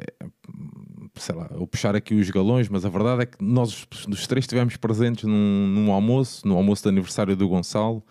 sei 1.14 1.34
lá, 1.34 1.48
eu 1.52 1.66
puxar 1.66 1.94
aqui 1.94 2.14
os 2.14 2.28
galões, 2.30 2.68
mas 2.68 2.84
a 2.84 2.88
verdade 2.88 3.22
é 3.22 3.26
que 3.26 3.42
nós 3.42 3.86
os 4.08 4.26
três 4.26 4.44
estivemos 4.44 4.76
presentes 4.76 5.24
num, 5.24 5.66
num 5.68 5.92
almoço, 5.92 6.46
no 6.46 6.56
almoço 6.56 6.82
de 6.82 6.88
aniversário 6.88 7.36
do 7.36 7.48
Gonçalo, 7.48 8.04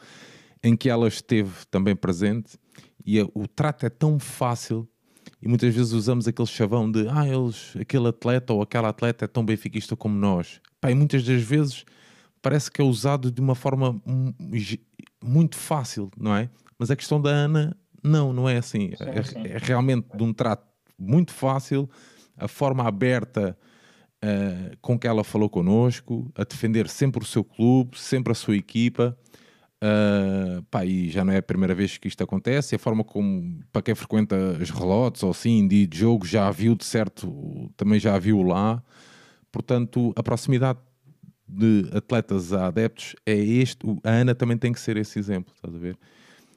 em 0.64 0.76
que 0.76 0.90
ela 0.90 1.08
esteve 1.08 1.52
também 1.70 1.96
presente 1.96 2.58
e 3.06 3.22
o 3.22 3.48
trato 3.48 3.86
é 3.86 3.90
tão 3.90 4.20
fácil 4.20 4.88
e 5.42 5.48
muitas 5.48 5.74
vezes 5.74 5.92
usamos 5.92 6.28
aquele 6.28 6.48
chavão 6.48 6.90
de 6.90 7.08
ah, 7.10 7.28
eles, 7.28 7.76
aquele 7.80 8.08
atleta 8.08 8.54
ou 8.54 8.62
aquela 8.62 8.90
atleta 8.90 9.26
é 9.26 9.28
tão 9.28 9.44
benfiquista 9.44 9.96
como 9.96 10.16
nós. 10.16 10.62
Pá, 10.82 10.90
e 10.90 10.96
muitas 10.96 11.24
das 11.24 11.42
vezes 11.42 11.86
parece 12.42 12.72
que 12.72 12.82
é 12.82 12.84
usado 12.84 13.32
de 13.32 13.40
uma 13.40 13.54
forma 13.54 14.02
muito 15.24 15.56
fácil, 15.56 16.10
não 16.18 16.36
é? 16.36 16.50
Mas 16.78 16.90
a 16.90 16.96
questão 16.96 17.22
da 17.22 17.30
Ana, 17.30 17.78
não, 18.04 18.34
não 18.34 18.50
é 18.50 18.58
assim. 18.58 18.92
Sim, 18.98 19.40
é, 19.46 19.52
é, 19.52 19.58
realmente 19.60 20.08
de 20.18 20.24
um 20.24 20.34
trato 20.34 20.66
muito 20.98 21.32
fácil, 21.32 21.88
a 22.36 22.48
forma 22.48 22.88
aberta 22.88 23.56
uh, 24.24 24.78
com 24.82 24.98
que 24.98 25.08
ela 25.08 25.24
falou 25.24 25.50
connosco, 25.50 26.32
a 26.36 26.44
defender 26.44 26.90
sempre 26.90 27.24
o 27.24 27.26
seu 27.26 27.44
clube, 27.44 28.00
sempre 28.00 28.32
a 28.32 28.36
sua 28.36 28.56
equipa. 28.56 29.16
Uh, 29.84 30.62
pá, 30.70 30.86
e 30.86 31.10
já 31.10 31.26
não 31.26 31.34
é 31.34 31.38
a 31.38 31.44
primeira 31.44 31.74
vez 31.74 31.98
que 31.98 32.08
isto 32.08 32.24
acontece. 32.24 32.76
A 32.76 32.80
forma 32.80 33.04
como, 33.04 33.60
para 33.72 33.82
quem 33.82 33.96
frequenta 33.96 34.36
os 34.60 34.72
relotes 34.72 35.22
ou 35.22 35.32
assim, 35.32 35.68
de 35.68 35.88
jogo, 35.92 36.26
já 36.26 36.50
viu 36.50 36.76
de 36.76 36.86
certo, 36.86 37.72
também 37.78 38.00
já 38.00 38.18
viu 38.18 38.42
lá. 38.42 38.82
Portanto, 39.52 40.14
a 40.16 40.24
proximidade 40.24 40.80
de 41.48 41.90
atletas 41.94 42.54
a 42.54 42.68
adeptos 42.68 43.16
é 43.26 43.36
este. 43.36 43.86
A 44.04 44.10
Ana 44.10 44.34
também 44.34 44.58
tem 44.58 44.72
que 44.72 44.80
ser 44.80 44.98
esse 44.98 45.20
exemplo, 45.20 45.54
estás 45.54 45.76
a 45.76 45.78
ver? 45.78 45.98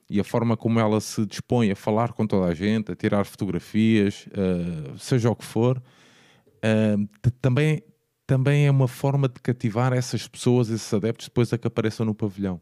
E 0.08 0.20
a 0.20 0.24
forma 0.24 0.56
como 0.56 0.78
ela 0.78 1.00
se 1.00 1.26
dispõe 1.26 1.70
a 1.70 1.76
falar 1.76 2.12
com 2.12 2.26
toda 2.26 2.46
a 2.46 2.54
gente, 2.54 2.92
a 2.92 2.94
tirar 2.94 3.24
fotografias, 3.24 4.26
uh, 4.28 4.98
seja 4.98 5.30
o 5.30 5.34
que 5.34 5.44
for, 5.44 5.78
uh, 5.78 7.30
também, 7.40 7.82
também 8.26 8.66
é 8.66 8.70
uma 8.70 8.86
forma 8.86 9.28
de 9.28 9.40
cativar 9.40 9.92
essas 9.92 10.28
pessoas, 10.28 10.68
esses 10.68 10.92
adeptos, 10.92 11.26
depois 11.26 11.52
a 11.52 11.58
que 11.58 11.66
apareçam 11.66 12.06
no 12.06 12.14
pavilhão. 12.14 12.60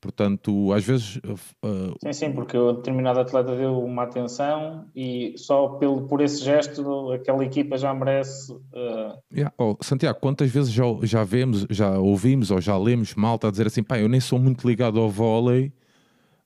Portanto, 0.00 0.72
às 0.72 0.84
vezes. 0.84 1.16
Uh, 1.16 1.96
sim, 2.02 2.12
sim, 2.12 2.32
porque 2.32 2.56
o 2.56 2.72
determinado 2.72 3.18
atleta 3.20 3.56
deu 3.56 3.82
uma 3.82 4.04
atenção 4.04 4.86
e 4.94 5.34
só 5.36 5.68
pelo, 5.68 6.06
por 6.06 6.20
esse 6.20 6.44
gesto 6.44 7.12
aquela 7.12 7.44
equipa 7.44 7.78
já 7.78 7.92
merece. 7.94 8.52
Uh... 8.52 9.18
Yeah. 9.32 9.52
Oh, 9.58 9.76
Santiago, 9.80 10.18
quantas 10.20 10.50
vezes 10.50 10.70
já, 10.70 10.84
já 11.02 11.24
vemos, 11.24 11.66
já 11.70 11.98
ouvimos 11.98 12.50
ou 12.50 12.60
já 12.60 12.76
lemos 12.76 13.14
malta 13.14 13.48
a 13.48 13.50
dizer 13.50 13.66
assim, 13.66 13.82
pá, 13.82 13.98
eu 13.98 14.08
nem 14.08 14.20
sou 14.20 14.38
muito 14.38 14.68
ligado 14.68 15.00
ao 15.00 15.08
vôlei, 15.08 15.72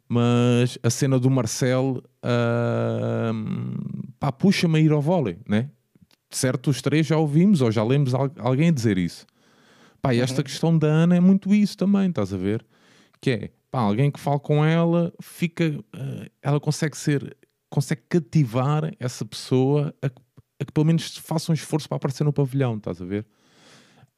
mas 0.08 0.78
a 0.82 0.88
cena 0.88 1.18
do 1.18 1.28
Marcel 1.28 2.02
uh, 2.24 3.32
pá, 4.18 4.30
puxa-me 4.30 4.78
a 4.78 4.80
ir 4.80 4.92
ao 4.92 5.00
vôlei, 5.00 5.38
né? 5.48 5.70
Certo, 6.30 6.70
os 6.70 6.80
três 6.80 7.06
já 7.08 7.16
ouvimos 7.16 7.60
ou 7.60 7.72
já 7.72 7.82
lemos 7.82 8.14
alguém 8.38 8.72
dizer 8.72 8.96
isso. 8.96 9.26
Pá, 10.00 10.14
e 10.14 10.20
esta 10.20 10.38
uhum. 10.38 10.44
questão 10.44 10.78
da 10.78 10.86
Ana 10.86 11.16
é 11.16 11.20
muito 11.20 11.52
isso 11.52 11.76
também, 11.76 12.08
estás 12.08 12.32
a 12.32 12.36
ver? 12.36 12.64
Que 13.20 13.30
é 13.30 13.50
pá, 13.70 13.80
alguém 13.80 14.10
que 14.10 14.18
fala 14.18 14.38
com 14.38 14.64
ela, 14.64 15.12
fica, 15.22 15.68
uh, 15.68 16.30
ela 16.42 16.58
consegue 16.58 16.96
ser, 16.96 17.36
consegue 17.68 18.02
cativar 18.08 18.92
essa 18.98 19.24
pessoa 19.24 19.94
a, 20.02 20.06
a, 20.06 20.64
que 20.64 20.72
pelo 20.72 20.86
menos 20.86 21.16
faça 21.18 21.52
um 21.52 21.54
esforço 21.54 21.88
para 21.88 21.96
aparecer 21.96 22.24
no 22.24 22.32
pavilhão, 22.32 22.76
estás 22.76 23.00
a 23.00 23.04
ver? 23.04 23.26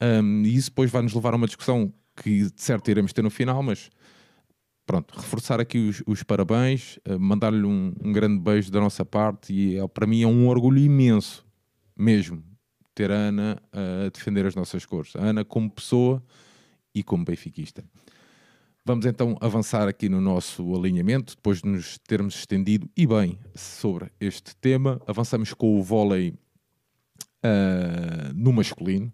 Um, 0.00 0.42
e 0.42 0.56
isso 0.56 0.70
depois 0.70 0.90
vai 0.90 1.02
nos 1.02 1.14
levar 1.14 1.34
a 1.34 1.36
uma 1.36 1.46
discussão 1.46 1.92
que 2.16 2.50
de 2.50 2.62
certo 2.62 2.90
iremos 2.90 3.12
ter 3.12 3.22
no 3.22 3.30
final, 3.30 3.62
mas 3.62 3.90
pronto, 4.86 5.14
reforçar 5.16 5.60
aqui 5.60 5.78
os, 5.78 6.02
os 6.06 6.22
parabéns, 6.22 6.98
uh, 7.08 7.18
mandar-lhe 7.18 7.64
um, 7.64 7.94
um, 8.02 8.12
grande 8.12 8.40
beijo 8.40 8.70
da 8.70 8.80
nossa 8.80 9.04
parte 9.04 9.52
e 9.52 9.76
é, 9.76 9.86
para 9.86 10.06
mim 10.06 10.22
é 10.22 10.26
um 10.26 10.48
orgulho 10.48 10.78
imenso 10.78 11.46
mesmo 11.96 12.42
ter 12.94 13.10
a 13.10 13.14
Ana 13.14 13.62
a 13.72 14.08
defender 14.10 14.44
as 14.44 14.54
nossas 14.54 14.84
cores. 14.84 15.16
A 15.16 15.20
Ana 15.20 15.44
como 15.44 15.70
pessoa 15.70 16.22
e 16.94 17.02
como 17.02 17.24
benfiquista. 17.24 17.84
Vamos 18.84 19.06
então 19.06 19.36
avançar 19.40 19.86
aqui 19.86 20.08
no 20.08 20.20
nosso 20.20 20.74
alinhamento, 20.74 21.36
depois 21.36 21.62
de 21.62 21.68
nos 21.68 21.98
termos 21.98 22.34
estendido 22.34 22.90
e 22.96 23.06
bem 23.06 23.38
sobre 23.54 24.10
este 24.18 24.56
tema. 24.56 25.00
Avançamos 25.06 25.54
com 25.54 25.78
o 25.78 25.82
vôlei 25.84 26.30
uh, 27.44 28.34
no 28.34 28.52
masculino, 28.52 29.12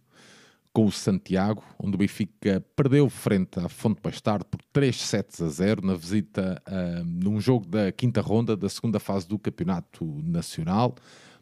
com 0.73 0.87
o 0.87 0.91
Santiago, 0.91 1.63
onde 1.79 1.97
o 1.97 1.99
Benfica 1.99 2.65
perdeu 2.75 3.11
frente 3.11 3.61
à 3.61 3.69
Fonte 3.69 4.01
Bastardo 4.01 4.47
por 4.47 4.59
3 4.73 4.97
sets 4.97 5.43
a 5.43 5.49
0 5.51 5.87
na 5.87 5.95
visita 5.95 6.63
uh, 6.67 7.05
num 7.05 7.39
jogo 7.39 7.69
da 7.69 7.93
quinta 7.93 8.23
ronda 8.23 8.57
da 8.57 8.71
segunda 8.71 8.99
fase 8.99 9.29
do 9.29 9.39
Campeonato 9.39 10.03
Nacional. 10.25 10.95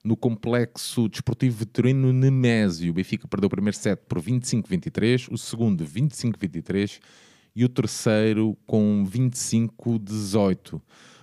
No 0.02 0.16
complexo 0.16 1.08
desportivo 1.08 1.58
veterino 1.58 2.12
Nemésio, 2.12 2.90
o 2.90 2.94
Benfica 2.94 3.28
perdeu 3.28 3.46
o 3.46 3.50
primeiro 3.50 3.76
set 3.76 4.02
por 4.08 4.20
25-23, 4.20 5.28
o 5.30 5.38
segundo 5.38 5.84
25-23 5.84 7.00
e 7.56 7.64
o 7.64 7.68
terceiro 7.70 8.56
com 8.66 9.02
25-18. 9.10 10.78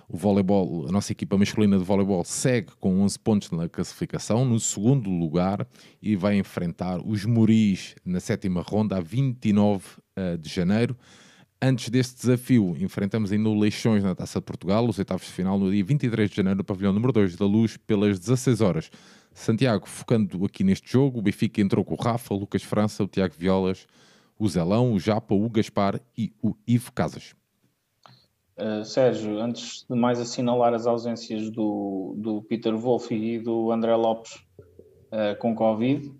O 0.08 0.16
voleibol, 0.16 0.86
a 0.88 0.92
nossa 0.92 1.12
equipa 1.12 1.38
masculina 1.38 1.78
de 1.78 1.84
voleibol 1.84 2.24
segue 2.24 2.72
com 2.80 3.00
11 3.02 3.18
pontos 3.20 3.50
na 3.52 3.68
classificação, 3.68 4.44
no 4.44 4.58
segundo 4.58 5.08
lugar, 5.08 5.66
e 6.02 6.14
vai 6.16 6.36
enfrentar 6.36 7.00
os 7.00 7.24
Moris 7.24 7.94
na 8.04 8.18
sétima 8.18 8.60
ronda, 8.62 8.98
a 8.98 9.00
29 9.00 9.84
uh, 10.18 10.36
de 10.36 10.50
janeiro. 10.50 10.96
Antes 11.62 11.88
deste 11.88 12.16
desafio, 12.16 12.76
enfrentamos 12.78 13.32
ainda 13.32 13.48
o 13.48 13.58
Leixões 13.58 14.02
na 14.02 14.14
Taça 14.14 14.40
de 14.40 14.44
Portugal, 14.44 14.86
os 14.86 14.98
oitavos 14.98 15.24
de 15.24 15.32
final, 15.32 15.58
no 15.58 15.70
dia 15.70 15.84
23 15.84 16.28
de 16.28 16.36
janeiro, 16.36 16.58
no 16.58 16.64
pavilhão 16.64 16.92
número 16.92 17.12
2 17.12 17.36
da 17.36 17.46
Luz, 17.46 17.78
pelas 17.78 18.18
16 18.18 18.60
horas. 18.60 18.90
Santiago, 19.32 19.88
focando 19.88 20.44
aqui 20.44 20.62
neste 20.62 20.92
jogo, 20.92 21.20
o 21.20 21.22
Benfica 21.22 21.62
entrou 21.62 21.84
com 21.84 21.94
o 21.94 21.96
Rafa, 21.96 22.34
Lucas 22.34 22.62
França, 22.62 23.02
o 23.02 23.08
Tiago 23.08 23.34
Violas, 23.38 23.86
o 24.38 24.48
Zelão, 24.48 24.92
o 24.92 24.98
Japa, 24.98 25.34
o 25.34 25.48
Gaspar 25.48 26.00
e 26.16 26.32
o 26.42 26.54
Ivo 26.66 26.92
Casas. 26.92 27.34
Uh, 28.56 28.84
Sérgio, 28.84 29.40
antes 29.40 29.84
de 29.88 29.96
mais 29.96 30.20
assinalar 30.20 30.74
as 30.74 30.86
ausências 30.86 31.50
do, 31.50 32.14
do 32.16 32.42
Peter 32.42 32.76
Wolff 32.76 33.12
e 33.12 33.38
do 33.38 33.72
André 33.72 33.94
Lopes 33.96 34.34
uh, 35.10 35.36
com 35.40 35.54
Covid 35.54 36.12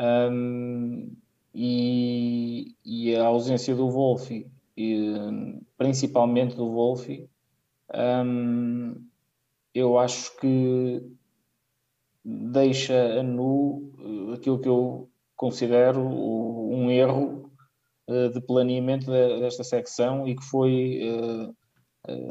um, 0.00 1.14
e, 1.54 2.74
e, 2.84 3.14
a 3.14 3.26
ausência 3.26 3.74
do 3.74 3.90
Wolff, 3.90 4.46
e, 4.76 5.14
principalmente 5.76 6.56
do 6.56 6.70
Wolff, 6.72 7.28
um, 8.24 8.94
eu 9.74 9.98
acho 9.98 10.36
que 10.38 11.02
deixa 12.24 13.20
a 13.20 13.22
nu 13.22 13.92
eh, 13.98 14.34
aquilo 14.34 14.58
que 14.60 14.68
eu 14.68 15.08
considero 15.42 16.00
um 16.00 16.88
erro 16.88 17.50
uh, 18.08 18.28
de 18.32 18.40
planeamento 18.40 19.06
de, 19.06 19.40
desta 19.40 19.64
secção 19.64 20.28
e 20.28 20.36
que 20.36 20.44
foi 20.44 21.00
uh, 21.02 21.52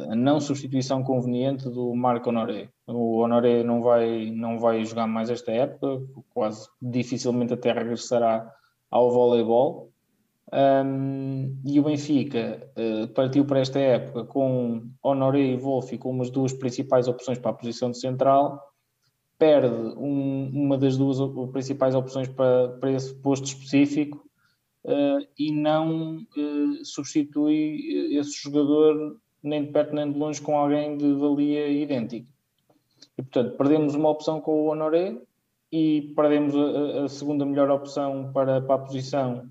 a 0.09 0.15
não 0.15 0.39
substituição 0.39 1.03
conveniente 1.03 1.69
do 1.69 1.93
Marco 1.93 2.29
Honoré. 2.29 2.69
O 2.87 3.17
Honoré 3.17 3.63
não 3.63 3.81
vai, 3.81 4.31
não 4.31 4.57
vai 4.57 4.85
jogar 4.85 5.07
mais 5.07 5.29
esta 5.29 5.51
época, 5.51 6.01
quase 6.33 6.69
dificilmente 6.81 7.53
até 7.53 7.73
regressará 7.73 8.49
ao 8.89 9.11
voleibol. 9.11 9.91
Um, 10.53 11.61
e 11.65 11.79
o 11.81 11.83
Benfica 11.83 12.65
uh, 12.77 13.07
partiu 13.09 13.43
para 13.45 13.59
esta 13.59 13.79
época 13.79 14.23
com 14.23 14.89
Honoré 15.03 15.39
e 15.41 15.57
Wolf 15.57 15.91
como 15.97 16.21
as 16.21 16.29
duas 16.29 16.53
principais 16.53 17.09
opções 17.09 17.39
para 17.39 17.51
a 17.51 17.55
posição 17.55 17.91
de 17.91 17.99
central 17.99 18.70
perde 19.41 19.73
um, 19.97 20.51
uma 20.53 20.77
das 20.77 20.95
duas 20.97 21.17
principais 21.51 21.95
opções 21.95 22.27
para, 22.27 22.77
para 22.79 22.91
esse 22.91 23.11
posto 23.11 23.47
específico 23.47 24.23
uh, 24.85 25.27
e 25.35 25.51
não 25.51 26.17
uh, 26.17 26.85
substitui 26.85 28.19
esse 28.19 28.39
jogador 28.39 29.17
nem 29.41 29.65
de 29.65 29.71
perto 29.71 29.95
nem 29.95 30.11
de 30.11 30.19
longe 30.19 30.39
com 30.39 30.55
alguém 30.55 30.95
de 30.95 31.11
valia 31.15 31.67
idêntica. 31.69 32.31
E, 33.17 33.23
portanto, 33.23 33.57
perdemos 33.57 33.95
uma 33.95 34.09
opção 34.09 34.39
com 34.39 34.61
o 34.61 34.65
Honoré 34.67 35.19
e 35.71 36.13
perdemos 36.15 36.53
a, 36.55 37.05
a 37.05 37.09
segunda 37.09 37.43
melhor 37.43 37.71
opção 37.71 38.31
para, 38.31 38.61
para 38.61 38.75
a 38.75 38.85
posição, 38.85 39.49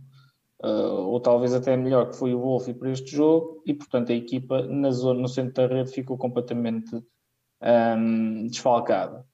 uh, 0.63 1.01
ou 1.01 1.19
talvez 1.19 1.53
até 1.53 1.77
melhor, 1.77 2.11
que 2.11 2.17
foi 2.17 2.33
o 2.33 2.39
Wolf 2.39 2.69
para 2.79 2.93
este 2.93 3.11
jogo, 3.11 3.61
e, 3.67 3.75
portanto, 3.75 4.13
a 4.13 4.15
equipa 4.15 4.63
na 4.63 4.93
zona, 4.93 5.21
no 5.21 5.29
centro 5.29 5.67
da 5.67 5.75
rede 5.75 5.91
ficou 5.91 6.17
completamente 6.17 6.95
um, 7.61 8.47
desfalcada. 8.47 9.29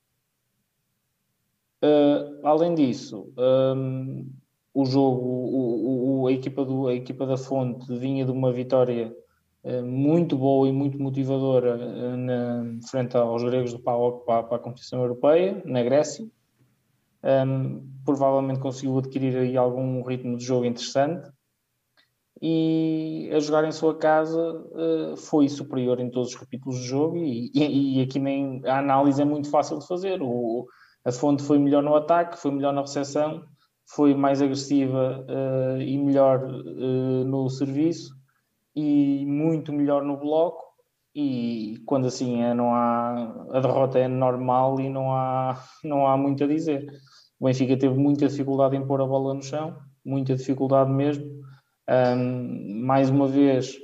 Uh, 1.82 2.40
além 2.46 2.74
disso, 2.74 3.30
um, 3.36 4.26
o 4.72 4.84
jogo, 4.86 5.20
o, 5.20 6.22
o, 6.22 6.26
a, 6.26 6.32
equipa 6.32 6.64
do, 6.64 6.88
a 6.88 6.94
equipa 6.94 7.26
da 7.26 7.36
Fonte 7.36 7.94
vinha 7.98 8.24
de 8.24 8.30
uma 8.30 8.50
vitória 8.50 9.14
uh, 9.62 9.84
muito 9.84 10.38
boa 10.38 10.66
e 10.68 10.72
muito 10.72 10.98
motivadora 10.98 11.76
uh, 11.76 12.16
na, 12.16 12.78
frente 12.88 13.16
aos 13.16 13.42
gregos 13.42 13.72
do 13.72 13.78
PAOK 13.78 14.24
para, 14.24 14.42
para, 14.44 14.56
a 14.56 14.60
competição 14.60 15.02
europeia, 15.02 15.62
na 15.66 15.82
Grécia. 15.82 16.26
Um, 17.22 17.86
provavelmente 18.04 18.60
conseguiu 18.60 18.98
adquirir 18.98 19.36
aí 19.36 19.56
algum 19.56 20.02
ritmo 20.02 20.36
de 20.36 20.44
jogo 20.44 20.64
interessante 20.64 21.28
e 22.40 23.28
a 23.34 23.40
jogar 23.40 23.64
em 23.64 23.72
sua 23.72 23.96
casa 23.96 24.38
foi 25.16 25.48
superior 25.48 25.98
em 25.98 26.10
todos 26.10 26.28
os 26.28 26.36
capítulos 26.36 26.78
do 26.78 26.84
jogo 26.84 27.16
e, 27.16 27.50
e, 27.52 27.98
e, 27.98 28.02
aqui 28.02 28.20
nem 28.20 28.60
a 28.66 28.78
análise 28.78 29.20
é 29.20 29.24
muito 29.24 29.50
fácil 29.50 29.78
de 29.78 29.86
fazer. 29.86 30.20
O, 30.22 30.68
a 31.06 31.12
fonte 31.12 31.44
foi 31.44 31.56
melhor 31.56 31.84
no 31.84 31.94
ataque, 31.94 32.36
foi 32.36 32.50
melhor 32.50 32.72
na 32.72 32.80
recepção, 32.80 33.44
foi 33.88 34.12
mais 34.12 34.42
agressiva 34.42 35.24
uh, 35.28 35.80
e 35.80 35.96
melhor 35.96 36.44
uh, 36.44 37.24
no 37.24 37.48
serviço 37.48 38.12
e 38.74 39.24
muito 39.24 39.72
melhor 39.72 40.02
no 40.02 40.16
bloco. 40.16 40.64
E 41.14 41.76
quando 41.86 42.08
assim 42.08 42.42
é, 42.42 42.52
não 42.52 42.74
há 42.74 43.46
a 43.52 43.60
derrota 43.60 44.00
é 44.00 44.08
normal 44.08 44.80
e 44.80 44.90
não 44.90 45.12
há, 45.12 45.62
não 45.84 46.08
há 46.08 46.16
muito 46.16 46.42
a 46.42 46.46
dizer. 46.48 46.84
O 47.38 47.46
Benfica 47.46 47.78
teve 47.78 47.94
muita 47.94 48.26
dificuldade 48.26 48.76
em 48.76 48.84
pôr 48.84 49.00
a 49.00 49.06
bola 49.06 49.32
no 49.32 49.42
chão, 49.42 49.78
muita 50.04 50.34
dificuldade 50.34 50.90
mesmo. 50.90 51.24
Um, 51.88 52.84
mais 52.84 53.08
uma 53.10 53.28
vez, 53.28 53.76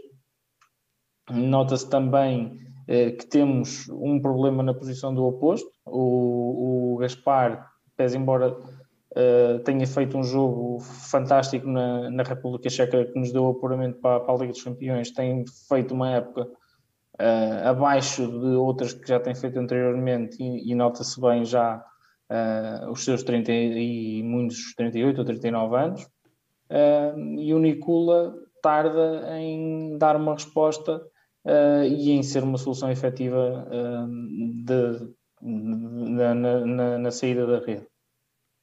nota-se 1.31 1.89
também 1.89 2.59
eh, 2.89 3.13
que 3.13 3.27
temos 3.27 3.89
um 3.89 4.21
problema 4.21 4.63
na 4.63 4.75
posição 4.75 5.15
do 5.15 5.25
oposto. 5.25 5.71
O, 5.87 6.95
o 6.95 6.97
Gaspar, 6.99 7.71
pese 7.97 8.17
embora 8.17 8.53
uh, 8.53 9.59
tenha 9.65 9.87
feito 9.87 10.19
um 10.19 10.25
jogo 10.25 10.81
fantástico 10.81 11.67
na, 11.67 12.11
na 12.11 12.23
República 12.23 12.69
Checa 12.69 13.05
que 13.05 13.19
nos 13.19 13.33
deu 13.33 13.49
apuramento 13.49 13.99
para, 14.01 14.21
para, 14.21 14.35
a 14.35 14.37
Liga 14.39 14.53
dos 14.53 14.63
Campeões, 14.63 15.13
tem 15.13 15.45
feito 15.69 15.95
uma 15.95 16.11
época 16.11 16.43
uh, 16.43 17.69
abaixo 17.69 18.27
de 18.27 18.57
outras 18.57 18.93
que 18.93 19.07
já 19.07 19.21
tem 19.21 19.35
feito 19.35 19.59
anteriormente 19.59 20.43
e, 20.43 20.73
e 20.73 20.75
nota-se 20.75 21.21
bem 21.21 21.45
já 21.45 21.85
uh, 22.31 22.91
os 22.91 23.05
seus 23.05 23.23
30 23.23 23.53
e 23.53 24.23
muitos 24.25 24.75
38 24.75 25.19
ou 25.19 25.25
39 25.25 25.77
anos. 25.77 26.09
e 27.39 27.55
o 27.55 27.59
Nicula 27.59 28.35
tarda 28.61 29.39
em 29.39 29.99
dar 29.99 30.17
uma 30.17 30.33
resposta 30.33 31.01
uh, 31.45 31.85
e 31.85 32.11
em 32.11 32.23
ser 32.23 32.43
uma 32.43 32.59
solução 32.59 32.91
efetiva 32.91 33.67
uh, 33.69 34.09
de, 34.65 35.15
na, 35.41 36.35
na, 36.35 36.99
na, 36.99 37.11
saída 37.11 37.47
da 37.47 37.65
rede. 37.65 37.87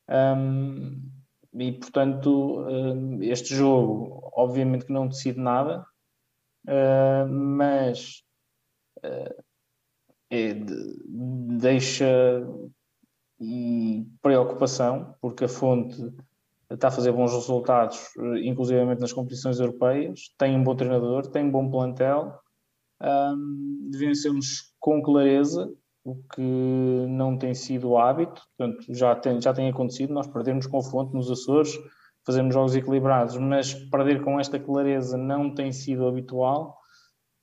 Um, 0.10 1.12
e 1.54 1.72
portanto, 1.74 2.62
uh, 2.62 3.24
este 3.24 3.56
jogo, 3.56 4.30
obviamente 4.34 4.86
que 4.86 4.94
não 4.94 5.08
decide 5.08 5.40
nada, 5.40 5.86
mas 7.28 8.24
é 10.30 10.54
de, 10.54 11.04
deixa 11.58 12.46
preocupação, 14.22 15.16
porque 15.20 15.46
a 15.46 15.50
fonte 15.50 15.98
está 16.70 16.90
a 16.90 16.92
fazer 16.92 17.12
bons 17.12 17.34
resultados, 17.34 18.12
inclusivamente 18.44 19.02
nas 19.02 19.14
competições 19.14 19.60
europeias, 19.60 20.32
tem 20.38 20.56
um 20.56 20.64
bom 20.64 20.76
treinador, 20.76 21.26
tem 21.28 21.46
um 21.46 21.52
bom 21.52 21.72
plantel, 21.72 22.40
um, 23.02 23.90
vencemos 23.94 24.74
com 24.80 25.02
clareza, 25.02 25.72
o 26.04 26.16
que 26.34 27.06
não 27.08 27.38
tem 27.38 27.54
sido 27.54 27.98
hábito, 27.98 28.42
portanto, 28.58 28.86
já 28.90 29.16
tem, 29.16 29.42
já 29.42 29.54
tem 29.54 29.70
acontecido, 29.70 30.14
nós 30.14 30.28
perdemos 30.28 30.66
com 30.66 30.82
fonte 30.82 31.14
nos 31.14 31.30
Açores, 31.30 31.78
fazemos 32.26 32.54
jogos 32.54 32.76
equilibrados, 32.76 33.38
mas 33.38 33.74
perder 33.74 34.24
com 34.24 34.40
esta 34.40 34.60
clareza 34.60 35.18
não 35.18 35.54
tem 35.54 35.72
sido 35.72 36.08
habitual, 36.08 36.78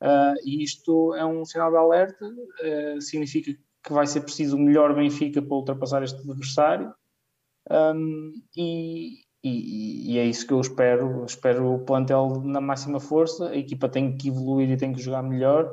uh, 0.03 0.35
e 0.45 0.62
isto 0.62 1.14
é 1.14 1.25
um 1.25 1.45
sinal 1.45 1.71
de 1.71 1.77
alerta, 1.77 2.27
uh, 2.27 3.01
significa 3.01 3.53
que 3.85 3.92
vai 3.92 4.07
ser 4.07 4.23
preciso 4.23 4.57
o 4.57 4.61
melhor 4.61 4.95
Benfica 4.95 5.40
para 5.40 5.57
ultrapassar 5.57 6.03
este 6.03 6.19
adversário, 6.19 6.92
um, 7.71 8.33
e, 8.57 9.26
e, 9.49 10.13
e, 10.13 10.19
é 10.19 10.25
isso 10.25 10.47
que 10.47 10.53
eu 10.53 10.61
espero. 10.61 11.25
Espero 11.25 11.75
o 11.75 11.79
plantel 11.79 12.43
na 12.45 12.61
máxima 12.61 12.99
força. 12.99 13.51
A 13.51 13.57
equipa 13.57 13.89
tem 13.89 14.17
que 14.17 14.29
evoluir 14.29 14.71
e 14.71 14.77
tem 14.77 14.93
que 14.93 15.01
jogar 15.01 15.23
melhor. 15.23 15.73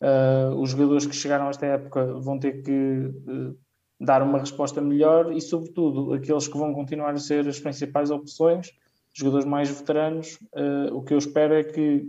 Uh, 0.00 0.54
os 0.60 0.70
jogadores 0.70 1.06
que 1.06 1.16
chegaram 1.16 1.46
a 1.46 1.50
esta 1.50 1.64
época 1.64 2.04
vão 2.20 2.38
ter 2.38 2.62
que 2.62 2.70
uh, 2.70 3.56
dar 3.98 4.22
uma 4.22 4.38
resposta 4.38 4.82
melhor 4.82 5.32
e, 5.32 5.40
sobretudo, 5.40 6.12
aqueles 6.12 6.46
que 6.46 6.58
vão 6.58 6.74
continuar 6.74 7.14
a 7.14 7.18
ser 7.18 7.48
as 7.48 7.58
principais 7.58 8.10
opções, 8.10 8.70
jogadores 9.14 9.46
mais 9.46 9.70
veteranos. 9.70 10.38
Uh, 10.52 10.94
o 10.94 11.02
que 11.02 11.14
eu 11.14 11.18
espero 11.18 11.54
é 11.54 11.64
que 11.64 12.06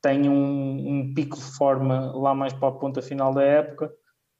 tenham 0.00 0.34
um, 0.34 1.00
um 1.00 1.14
pico 1.14 1.36
de 1.36 1.42
forma 1.42 2.12
lá 2.16 2.34
mais 2.34 2.52
para 2.52 2.68
a 2.68 2.72
ponta 2.72 3.02
final 3.02 3.34
da 3.34 3.42
época 3.42 3.92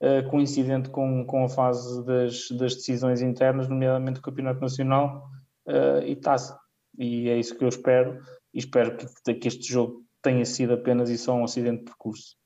uh, 0.03 0.29
coincidente 0.29 0.91
com, 0.91 1.25
com 1.25 1.45
a 1.45 1.49
fase 1.49 2.05
das, 2.05 2.51
das 2.51 2.75
decisões 2.75 3.23
internas, 3.23 3.69
nomeadamente 3.69 4.19
o 4.19 4.23
Campeonato 4.23 4.61
Nacional 4.61 5.31
uh, 5.67 6.05
e 6.05 6.17
taça. 6.17 6.59
E 6.99 7.29
é 7.29 7.38
isso 7.38 7.57
que 7.57 7.65
eu 7.65 7.69
espero, 7.69 8.19
e 8.53 8.59
espero 8.59 8.97
que, 8.97 9.35
que 9.35 9.49
este 9.49 9.73
jogo 9.73 10.05
tenha 10.21 10.45
sido 10.45 10.75
apenas 10.75 11.09
e 11.09 11.17
só 11.17 11.35
um 11.35 11.45
acidente 11.45 11.79
de 11.79 11.85
percurso. 11.85 12.37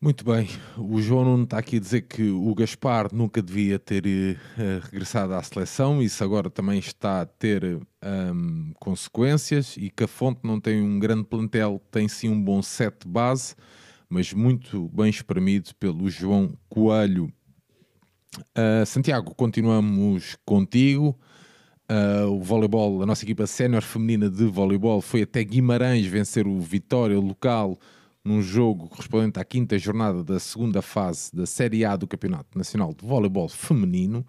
Muito 0.00 0.22
bem, 0.22 0.48
o 0.76 1.00
João 1.00 1.24
Nuno 1.24 1.44
está 1.44 1.56
aqui 1.56 1.78
a 1.78 1.80
dizer 1.80 2.02
que 2.02 2.28
o 2.28 2.54
Gaspar 2.54 3.08
nunca 3.10 3.40
devia 3.40 3.78
ter 3.78 4.04
uh, 4.04 4.80
regressado 4.82 5.32
à 5.32 5.42
seleção, 5.42 6.02
isso 6.02 6.22
agora 6.22 6.50
também 6.50 6.78
está 6.78 7.22
a 7.22 7.26
ter 7.26 7.80
um, 8.04 8.74
consequências 8.78 9.78
e 9.78 9.88
que 9.88 10.04
a 10.04 10.08
Fonte 10.08 10.40
não 10.44 10.60
tem 10.60 10.82
um 10.82 10.98
grande 10.98 11.24
plantel, 11.24 11.80
tem 11.90 12.06
sim 12.06 12.28
um 12.28 12.42
bom 12.42 12.60
set 12.60 13.08
base 13.08 13.54
mas 14.14 14.32
muito 14.32 14.88
bem 14.90 15.10
espremido 15.10 15.74
pelo 15.74 16.08
João 16.08 16.56
Coelho. 16.68 17.32
Uh, 18.56 18.86
Santiago, 18.86 19.34
continuamos 19.34 20.36
contigo. 20.46 21.18
Uh, 21.90 22.30
o 22.30 22.40
voleibol, 22.40 23.02
a 23.02 23.06
nossa 23.06 23.24
equipa 23.24 23.44
sénior 23.44 23.82
feminina 23.82 24.30
de 24.30 24.44
voleibol 24.44 25.00
foi 25.00 25.22
até 25.22 25.42
Guimarães 25.42 26.06
vencer 26.06 26.46
o 26.46 26.60
Vitória 26.60 27.18
local 27.18 27.76
num 28.24 28.40
jogo 28.40 28.88
correspondente 28.88 29.40
à 29.40 29.44
quinta 29.44 29.76
jornada 29.76 30.22
da 30.22 30.38
segunda 30.38 30.80
fase 30.80 31.34
da 31.34 31.44
Série 31.44 31.84
A 31.84 31.96
do 31.96 32.06
Campeonato 32.06 32.56
Nacional 32.56 32.94
de 32.94 33.04
Voleibol 33.04 33.48
Feminino. 33.48 34.24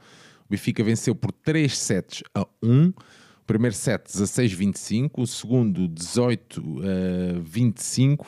O 0.45 0.47
Benfica 0.49 0.83
venceu 0.83 1.13
por 1.13 1.31
3 1.31 1.77
sets 1.77 2.23
a 2.33 2.47
1. 2.63 2.87
O 2.87 2.93
primeiro 3.45 3.75
set 3.75 4.07
16-25, 4.07 5.11
o 5.17 5.27
segundo 5.27 5.87
18-25 5.89 8.25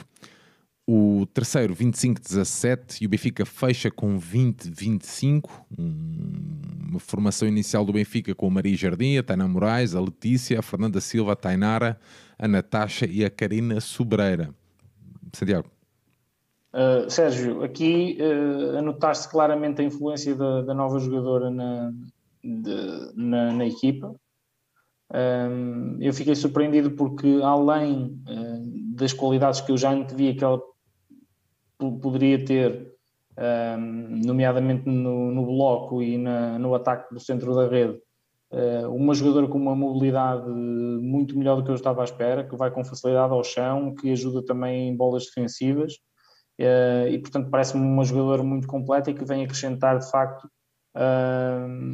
o 0.89 1.25
terceiro 1.33 1.75
25-17 1.75 3.01
e 3.01 3.05
o 3.05 3.09
Benfica 3.09 3.45
fecha 3.45 3.91
com 3.91 4.17
20-25. 4.17 5.49
Uma 5.77 6.99
formação 6.99 7.45
inicial 7.45 7.83
do 7.83 7.91
Benfica 7.91 8.33
com 8.33 8.47
a 8.47 8.49
Maria 8.49 8.77
Jardim, 8.77 9.17
a 9.17 9.23
Tainá 9.23 9.45
Moraes, 9.45 9.93
a 9.93 9.99
Letícia, 9.99 10.57
a 10.57 10.61
Fernanda 10.61 11.01
Silva, 11.01 11.33
a 11.33 11.35
Tainara, 11.35 11.99
a 12.39 12.47
Natasha 12.47 13.05
e 13.05 13.25
a 13.25 13.29
Karina 13.29 13.81
Sobreira. 13.81 14.55
Santiago. 15.33 15.69
Uh, 16.73 17.09
Sérgio, 17.09 17.63
aqui 17.63 18.17
uh, 18.21 19.29
claramente 19.29 19.81
a 19.81 19.83
influência 19.83 20.35
da, 20.35 20.61
da 20.61 20.73
nova 20.73 20.99
jogadora 20.99 21.49
na, 21.49 21.91
de, 22.41 23.11
na, 23.13 23.51
na, 23.51 23.65
equipa. 23.65 24.15
Um, 25.13 25.97
eu 25.99 26.13
fiquei 26.13 26.35
surpreendido 26.35 26.91
porque, 26.91 27.39
além 27.43 28.21
uh, 28.27 28.95
das 28.95 29.11
qualidades 29.11 29.59
que 29.59 29.71
eu 29.71 29.77
já 29.77 29.91
antevia 29.91 30.35
que 30.35 30.43
ela 30.43 30.61
poderia 31.77 32.43
ter, 32.43 32.93
um, 33.37 34.21
nomeadamente 34.25 34.87
no, 34.89 35.31
no, 35.31 35.45
bloco 35.45 36.01
e 36.01 36.17
na, 36.17 36.57
no 36.57 36.73
ataque 36.73 37.13
do 37.13 37.19
centro 37.19 37.53
da 37.55 37.67
rede, 37.67 37.99
uh, 38.51 38.89
uma 38.93 39.13
jogadora 39.13 39.47
com 39.47 39.57
uma 39.57 39.75
mobilidade 39.75 40.49
muito 40.49 41.37
melhor 41.37 41.57
do 41.57 41.63
que 41.63 41.71
eu 41.71 41.75
estava 41.75 42.01
à 42.01 42.05
espera, 42.05 42.43
que 42.43 42.55
vai 42.55 42.71
com 42.71 42.83
facilidade 42.83 43.33
ao 43.33 43.43
chão, 43.43 43.93
que 43.95 44.11
ajuda 44.11 44.43
também 44.43 44.89
em 44.89 44.95
bolas 44.95 45.25
defensivas. 45.25 45.93
Uh, 46.59 47.07
e 47.09 47.19
portanto 47.19 47.51
parece-me 47.51 47.85
uma 47.85 48.03
jogadora 48.03 48.41
muito 48.41 48.67
completa 48.67 49.11
e 49.11 49.13
que 49.13 49.23
vem 49.23 49.43
acrescentar 49.43 49.99
de 49.99 50.09
facto 50.09 50.49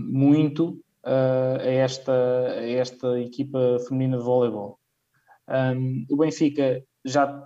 muito 0.09 0.79
uh, 1.05 1.59
a, 1.59 1.65
esta, 1.65 2.13
a 2.13 2.69
esta 2.69 3.19
equipa 3.19 3.77
feminina 3.85 4.17
de 4.17 4.23
voleibol. 4.23 4.79
O 6.09 6.15
Benfica 6.15 6.81
já 7.03 7.45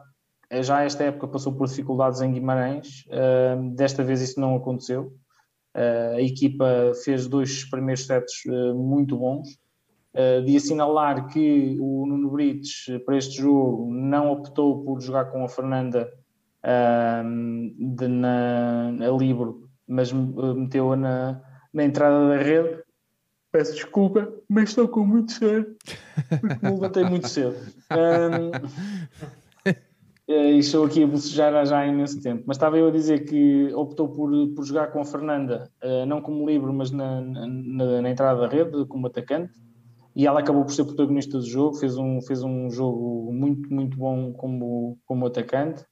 já 0.51 0.83
esta 0.83 1.03
época 1.03 1.27
passou 1.27 1.53
por 1.53 1.67
dificuldades 1.67 2.21
em 2.21 2.31
Guimarães, 2.31 3.05
uh, 3.07 3.75
desta 3.75 4.03
vez 4.03 4.21
isso 4.21 4.39
não 4.39 4.55
aconteceu. 4.55 5.13
Uh, 5.75 6.15
a 6.15 6.21
equipa 6.21 6.93
fez 7.03 7.27
dois 7.27 7.65
primeiros 7.65 8.05
sets 8.05 8.45
uh, 8.45 8.73
muito 8.73 9.17
bons. 9.17 9.60
de 10.45 10.57
assinalar 10.57 11.27
que 11.27 11.77
o 11.79 12.07
Nuno 12.07 12.31
Brites, 12.31 12.86
para 13.05 13.17
este 13.17 13.38
jogo, 13.38 13.93
não 13.93 14.31
optou 14.31 14.83
por 14.83 14.99
jogar 14.99 15.25
com 15.25 15.43
a 15.43 15.47
Fernanda 15.47 16.12
de, 17.79 18.07
na, 18.07 19.12
Libro, 19.15 19.69
mas 19.88 20.12
meteu-a 20.12 20.95
na, 20.95 21.41
na 21.71 21.83
entrada 21.83 22.29
da 22.29 22.38
rede. 22.38 22.81
Peço 23.51 23.75
desculpa, 23.75 24.27
mas 24.49 24.69
estou 24.69 24.88
com 24.88 25.05
muito 25.05 25.33
sono, 25.33 25.67
porque 26.41 26.65
me 26.65 26.71
levantei 26.73 27.03
muito 27.03 27.27
cedo. 27.27 27.55
Um, 27.91 28.49
e 30.28 30.60
estou 30.60 30.86
aqui 30.86 31.04
a 31.04 31.08
bocejar 31.08 31.66
já 31.66 31.80
há 31.80 31.88
imenso 31.88 32.22
tempo. 32.22 32.44
Mas 32.46 32.58
estava 32.58 32.78
eu 32.78 32.88
a 32.88 32.92
dizer 32.92 33.24
que 33.26 33.74
optou 33.74 34.10
por, 34.10 34.30
por 34.54 34.66
jogar 34.66 34.92
com 34.92 35.00
a 35.00 35.06
Fernanda, 35.06 35.72
uh, 35.82 36.06
não 36.06 36.22
como 36.22 36.46
livre, 36.46 36.72
mas 36.74 36.92
na, 36.92 37.22
na, 37.22 38.02
na, 38.02 38.10
entrada 38.10 38.42
da 38.42 38.48
rede, 38.48 38.86
como 38.88 39.08
atacante. 39.08 39.54
E 40.13 40.28
ela 40.28 40.42
acabou 40.42 40.66
por 40.66 40.74
ser 40.74 40.84
protagonista 40.84 41.38
do 41.38 41.46
jogo, 41.46 41.78
fez 41.78 41.98
um, 41.98 42.22
fez 42.22 42.44
um 42.44 42.70
jogo 42.70 43.32
muito, 43.32 43.74
muito 43.74 43.98
bom 43.98 44.34
como, 44.34 44.98
como 45.06 45.28
atacante. 45.28 45.84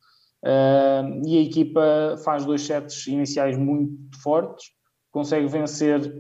Uh, 0.44 1.26
e 1.26 1.38
a 1.38 1.42
equipa 1.42 2.16
faz 2.26 2.44
dois 2.44 2.62
sets 2.62 3.08
iniciais 3.08 3.58
muito 3.58 3.96
fortes, 4.22 4.72
consegue 5.12 5.48
vencer 5.48 6.14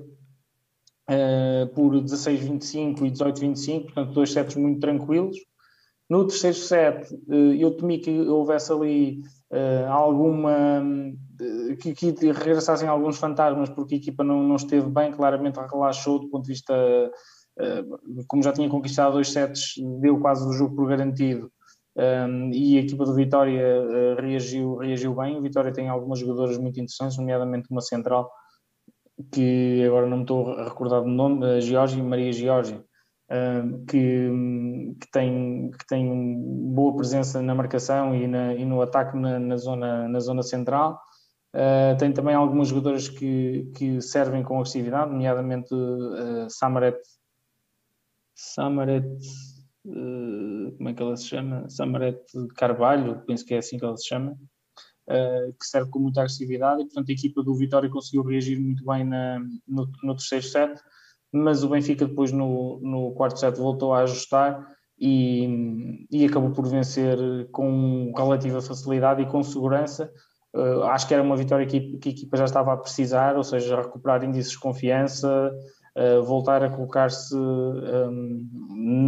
por 1.75 1.93
16-25 1.93 3.06
e 3.06 3.12
18-25, 3.12 3.84
portanto, 3.84 4.13
dois 4.13 4.32
sets 4.32 4.56
muito 4.56 4.80
tranquilos 4.80 5.38
no 6.09 6.27
terceiro 6.27 6.55
set, 6.55 7.13
eh, 7.29 7.55
eu 7.57 7.71
temi 7.71 7.97
que 7.97 8.11
houvesse 8.11 8.71
ali 8.71 9.21
uh, 9.51 9.89
alguma. 9.89 10.81
Uh, 10.81 11.75
que, 11.77 11.93
que 11.93 12.31
regressassem 12.31 12.87
alguns 12.87 13.17
fantasmas, 13.17 13.69
porque 13.69 13.95
a 13.95 13.97
equipa 13.97 14.23
não, 14.23 14.43
não 14.43 14.55
esteve 14.55 14.87
bem, 14.89 15.11
claramente 15.11 15.59
relaxou 15.59 16.19
do 16.19 16.29
ponto 16.29 16.45
de 16.45 16.51
vista. 16.51 16.73
Uh, 17.59 18.25
como 18.27 18.43
já 18.43 18.53
tinha 18.53 18.69
conquistado 18.69 19.13
dois 19.13 19.31
sets, 19.31 19.73
deu 19.99 20.19
quase 20.19 20.47
o 20.47 20.53
jogo 20.53 20.75
por 20.75 20.87
garantido. 20.87 21.51
Um, 21.97 22.51
e 22.51 22.77
a 22.77 22.81
equipa 22.81 23.05
do 23.05 23.15
Vitória 23.15 24.15
reagiu, 24.19 24.75
reagiu 24.75 25.15
bem. 25.15 25.37
O 25.37 25.41
Vitória 25.41 25.71
tem 25.71 25.87
algumas 25.87 26.19
jogadoras 26.19 26.57
muito 26.57 26.77
interessantes, 26.77 27.17
nomeadamente 27.17 27.71
uma 27.71 27.79
central, 27.79 28.29
que 29.31 29.81
agora 29.85 30.05
não 30.05 30.17
me 30.17 30.23
estou 30.23 30.51
a 30.51 30.65
recordar 30.65 31.01
do 31.01 31.07
nome, 31.07 31.45
a 31.45 31.59
Georgia, 31.61 32.03
Maria 32.03 32.33
Georgia 32.33 32.83
que, 33.88 34.29
que, 34.99 35.11
tem, 35.11 35.71
que 35.71 35.88
tem 35.88 36.35
boa 36.73 36.95
presença 36.95 37.41
na 37.41 37.55
marcação 37.55 38.15
e, 38.15 38.27
na, 38.27 38.53
e 38.53 38.63
no 38.65 38.81
ataque 38.81 39.17
na, 39.17 39.39
na, 39.39 39.57
zona, 39.57 40.07
na 40.07 40.19
zona 40.19 40.43
central. 40.43 40.99
Uh, 41.55 41.97
tem 41.97 42.11
também 42.11 42.35
algumas 42.35 42.67
jogadoras 42.67 43.07
que, 43.07 43.71
que 43.77 44.01
servem 44.01 44.43
com 44.43 44.55
agressividade, 44.55 45.09
nomeadamente 45.09 45.73
uh, 45.73 46.49
Samaret, 46.49 46.99
Samaret 48.35 49.07
uh, 49.85 50.75
como 50.75 50.89
é 50.89 50.93
que 50.93 51.01
ela 51.01 51.15
se 51.15 51.27
chama? 51.27 51.69
Samaret 51.69 52.19
Carvalho, 52.57 53.23
penso 53.25 53.45
que 53.45 53.53
é 53.53 53.59
assim 53.59 53.79
que 53.79 53.85
ela 53.85 53.95
se 53.95 54.05
chama, 54.05 54.38
que 55.07 55.65
serve 55.65 55.89
com 55.91 55.99
muita 55.99 56.21
agressividade 56.21 56.81
e 56.81 56.85
portanto 56.85 57.09
a 57.09 57.13
equipa 57.13 57.41
do 57.41 57.55
Vitória 57.55 57.89
conseguiu 57.89 58.23
reagir 58.23 58.59
muito 58.59 58.83
bem 58.83 59.05
na, 59.05 59.39
no, 59.65 59.88
no 60.03 60.15
terceiro 60.15 60.43
set 60.43 60.81
mas 61.35 61.63
o 61.63 61.69
Benfica 61.69 62.05
depois 62.05 62.31
no, 62.31 62.79
no 62.81 63.11
quarto 63.11 63.39
set 63.39 63.57
voltou 63.57 63.93
a 63.93 63.99
ajustar 63.99 64.65
e, 64.99 66.07
e 66.11 66.25
acabou 66.25 66.51
por 66.51 66.67
vencer 66.67 67.17
com 67.51 68.13
relativa 68.15 68.61
facilidade 68.61 69.21
e 69.21 69.25
com 69.25 69.43
segurança. 69.43 70.11
Uh, 70.55 70.83
acho 70.83 71.07
que 71.07 71.13
era 71.13 71.21
uma 71.21 71.35
vitória 71.35 71.65
que, 71.65 71.97
que, 71.97 72.09
a 72.09 72.11
equipa 72.13 72.37
já 72.37 72.45
estava 72.45 72.71
a 72.71 72.77
precisar, 72.77 73.35
ou 73.35 73.43
seja, 73.43 73.75
recuperar 73.75 74.23
índices 74.23 74.53
de 74.53 74.59
confiança, 74.59 75.51
uh, 75.97 76.23
voltar 76.23 76.63
a 76.63 76.69
colocar-se 76.69 77.35
um, 77.35 78.47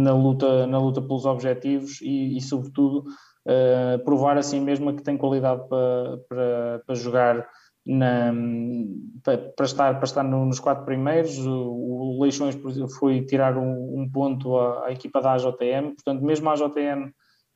na, 0.02 0.12
luta, 0.12 0.66
na 0.66 0.78
luta 0.78 1.00
pelos 1.00 1.24
objetivos 1.24 2.02
e, 2.02 2.36
e 2.36 2.40
sobretudo, 2.42 2.98
uh, 3.46 4.04
provar 4.04 4.36
assim 4.36 4.60
mesmo 4.60 4.94
que 4.94 5.02
tem 5.02 5.16
qualidade 5.16 5.66
para, 5.70 6.18
para, 6.28 6.82
para 6.84 6.94
jogar 6.94 7.48
na, 7.88 8.34
para, 9.24 9.64
estar, 9.64 9.94
para 9.94 10.04
estar 10.04 10.22
nos 10.22 10.60
quatro 10.60 10.84
primeiros. 10.84 11.38
O, 11.38 11.72
o 11.72 12.22
Leixões 12.22 12.56
foi 12.98 13.24
tirar 13.24 13.56
um, 13.56 14.00
um 14.00 14.10
ponto 14.10 14.58
à, 14.58 14.86
à, 14.86 14.92
equipa 14.92 15.22
da 15.22 15.32
AJM, 15.32 15.94
portanto, 15.94 16.22
mesmo 16.22 16.50
a 16.50 16.52
AJM 16.52 17.10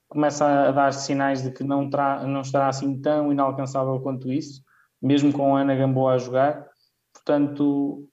começa 0.09 0.47
a 0.47 0.71
dar 0.71 0.92
sinais 0.92 1.42
de 1.42 1.51
que 1.51 1.62
não, 1.62 1.88
terá, 1.88 2.27
não 2.27 2.40
estará 2.40 2.68
assim 2.68 3.01
tão 3.01 3.31
inalcançável 3.31 4.01
quanto 4.01 4.33
isso, 4.33 4.62
mesmo 5.01 5.33
com 5.33 5.55
a 5.55 5.61
Ana 5.61 5.75
Gamboa 5.75 6.14
a 6.14 6.18
jogar. 6.18 6.66
Portanto, 7.12 8.09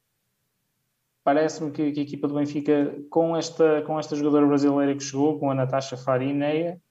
parece-me 1.24 1.72
que, 1.72 1.92
que, 1.92 2.00
a 2.02 2.04
equipa 2.04 2.28
do 2.28 2.36
Benfica, 2.36 2.96
com 3.10 3.36
esta, 3.36 3.82
com 3.84 3.98
esta 3.98 4.16
jogadora 4.16 4.46
brasileira 4.46 4.96
que 4.96 5.04
chegou, 5.04 5.40
com 5.40 5.52
a 5.52 5.56
Natasha 5.56 5.98
Farineia, 5.98 6.82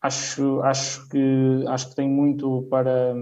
acho, 0.00 0.60
acho, 0.62 1.08
que, 1.08 1.64
acho 1.68 1.90
que 1.90 1.96
tem 1.96 2.08
muito 2.08 2.66
para 2.70 3.14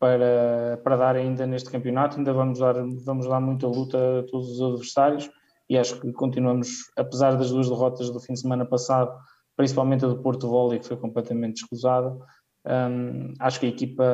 para, 0.00 0.80
para 0.82 0.96
dar 0.96 1.14
ainda 1.14 1.46
neste 1.46 1.70
campeonato. 1.70 2.16
Ainda 2.16 2.32
vamos 2.32 2.58
dar, 2.58 2.74
vamos 3.04 3.28
dar 3.28 3.40
muita 3.40 3.66
luta 3.68 4.20
a 4.20 4.22
todos 4.24 4.48
os 4.48 4.62
adversários 4.62 5.30
e 5.68 5.78
acho 5.78 6.00
que 6.00 6.12
continuamos, 6.12 6.90
apesar 6.96 7.36
das 7.36 7.50
duas 7.50 7.68
derrotas 7.68 8.10
do 8.10 8.18
fim 8.18 8.32
de 8.32 8.40
semana 8.40 8.64
passado, 8.64 9.16
principalmente 9.56 10.04
a 10.04 10.08
do 10.08 10.20
Porto 10.20 10.48
Volley, 10.48 10.80
que 10.80 10.88
foi 10.88 10.96
completamente 10.96 11.58
escusada, 11.58 12.18
um, 12.66 13.32
acho 13.38 13.60
que 13.60 13.66
a 13.66 13.68
equipa 13.68 14.04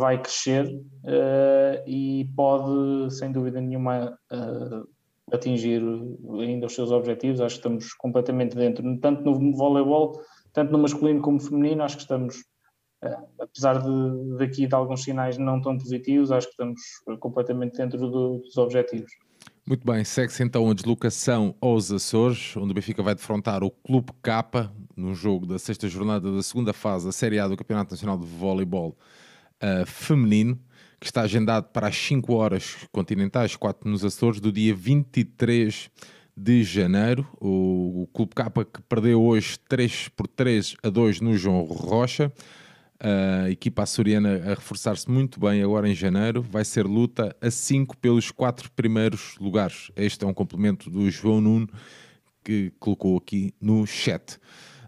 vai 0.00 0.20
crescer 0.20 0.66
uh, 0.66 1.88
e 1.88 2.28
pode, 2.34 3.14
sem 3.14 3.30
dúvida 3.30 3.60
nenhuma, 3.60 4.18
uh, 4.32 4.88
atingir 5.32 5.82
ainda 6.40 6.66
os 6.66 6.74
seus 6.74 6.90
objetivos. 6.90 7.40
Acho 7.40 7.56
que 7.56 7.60
estamos 7.60 7.94
completamente 7.94 8.56
dentro, 8.56 8.82
tanto 8.98 9.22
no 9.22 9.56
voleibol, 9.56 10.20
tanto 10.52 10.72
no 10.72 10.78
masculino 10.78 11.20
como 11.20 11.36
no 11.36 11.42
feminino, 11.42 11.84
acho 11.84 11.96
que 11.96 12.02
estamos 12.02 12.44
apesar 13.40 13.80
de 13.82 14.36
daqui 14.38 14.66
de 14.66 14.74
alguns 14.74 15.02
sinais 15.02 15.38
não 15.38 15.60
tão 15.60 15.76
positivos, 15.76 16.30
acho 16.30 16.46
que 16.46 16.52
estamos 16.52 16.80
completamente 17.20 17.76
dentro 17.76 17.98
do, 17.98 18.38
dos 18.38 18.56
objetivos. 18.56 19.10
Muito 19.68 19.84
bem, 19.84 20.04
segue-se 20.04 20.44
então 20.44 20.70
a 20.70 20.74
deslocação 20.74 21.54
aos 21.60 21.90
Açores, 21.90 22.56
onde 22.56 22.70
o 22.70 22.74
Benfica 22.74 23.02
vai 23.02 23.16
defrontar 23.16 23.64
o 23.64 23.70
Clube 23.70 24.12
K 24.22 24.70
no 24.96 25.12
jogo 25.12 25.44
da 25.44 25.58
sexta 25.58 25.88
jornada 25.88 26.30
da 26.30 26.40
segunda 26.40 26.72
fase 26.72 27.06
da 27.06 27.10
Série 27.10 27.40
A 27.40 27.48
do 27.48 27.56
Campeonato 27.56 27.92
Nacional 27.92 28.16
de 28.16 28.24
Voleibol 28.24 28.96
uh, 29.60 29.84
Feminino, 29.84 30.56
que 31.00 31.06
está 31.06 31.22
agendado 31.22 31.66
para 31.72 31.88
as 31.88 31.96
5 31.96 32.32
horas 32.32 32.76
continentais, 32.92 33.56
4 33.56 33.90
nos 33.90 34.04
Açores, 34.04 34.40
do 34.40 34.52
dia 34.52 34.72
23 34.72 35.90
de 36.36 36.62
janeiro. 36.62 37.26
O, 37.40 38.02
o 38.02 38.06
Clube 38.14 38.36
K 38.36 38.48
que 38.50 38.82
perdeu 38.82 39.20
hoje 39.20 39.58
3 39.68 40.08
por 40.10 40.28
3 40.28 40.76
a 40.82 40.88
2 40.88 41.20
no 41.20 41.36
João 41.36 41.62
Rocha 41.62 42.32
a 43.00 43.50
equipa 43.50 43.82
açoriana 43.82 44.42
a 44.44 44.54
reforçar-se 44.54 45.10
muito 45.10 45.40
bem 45.40 45.62
agora 45.62 45.88
em 45.88 45.94
janeiro. 45.94 46.42
Vai 46.42 46.64
ser 46.64 46.86
luta 46.86 47.34
a 47.40 47.50
5 47.50 47.96
pelos 47.98 48.30
quatro 48.30 48.70
primeiros 48.72 49.36
lugares. 49.38 49.90
Este 49.96 50.24
é 50.24 50.26
um 50.26 50.34
complemento 50.34 50.90
do 50.90 51.10
João 51.10 51.40
Nuno 51.40 51.68
que 52.44 52.72
colocou 52.78 53.16
aqui 53.16 53.52
no 53.60 53.86
chat. 53.86 54.38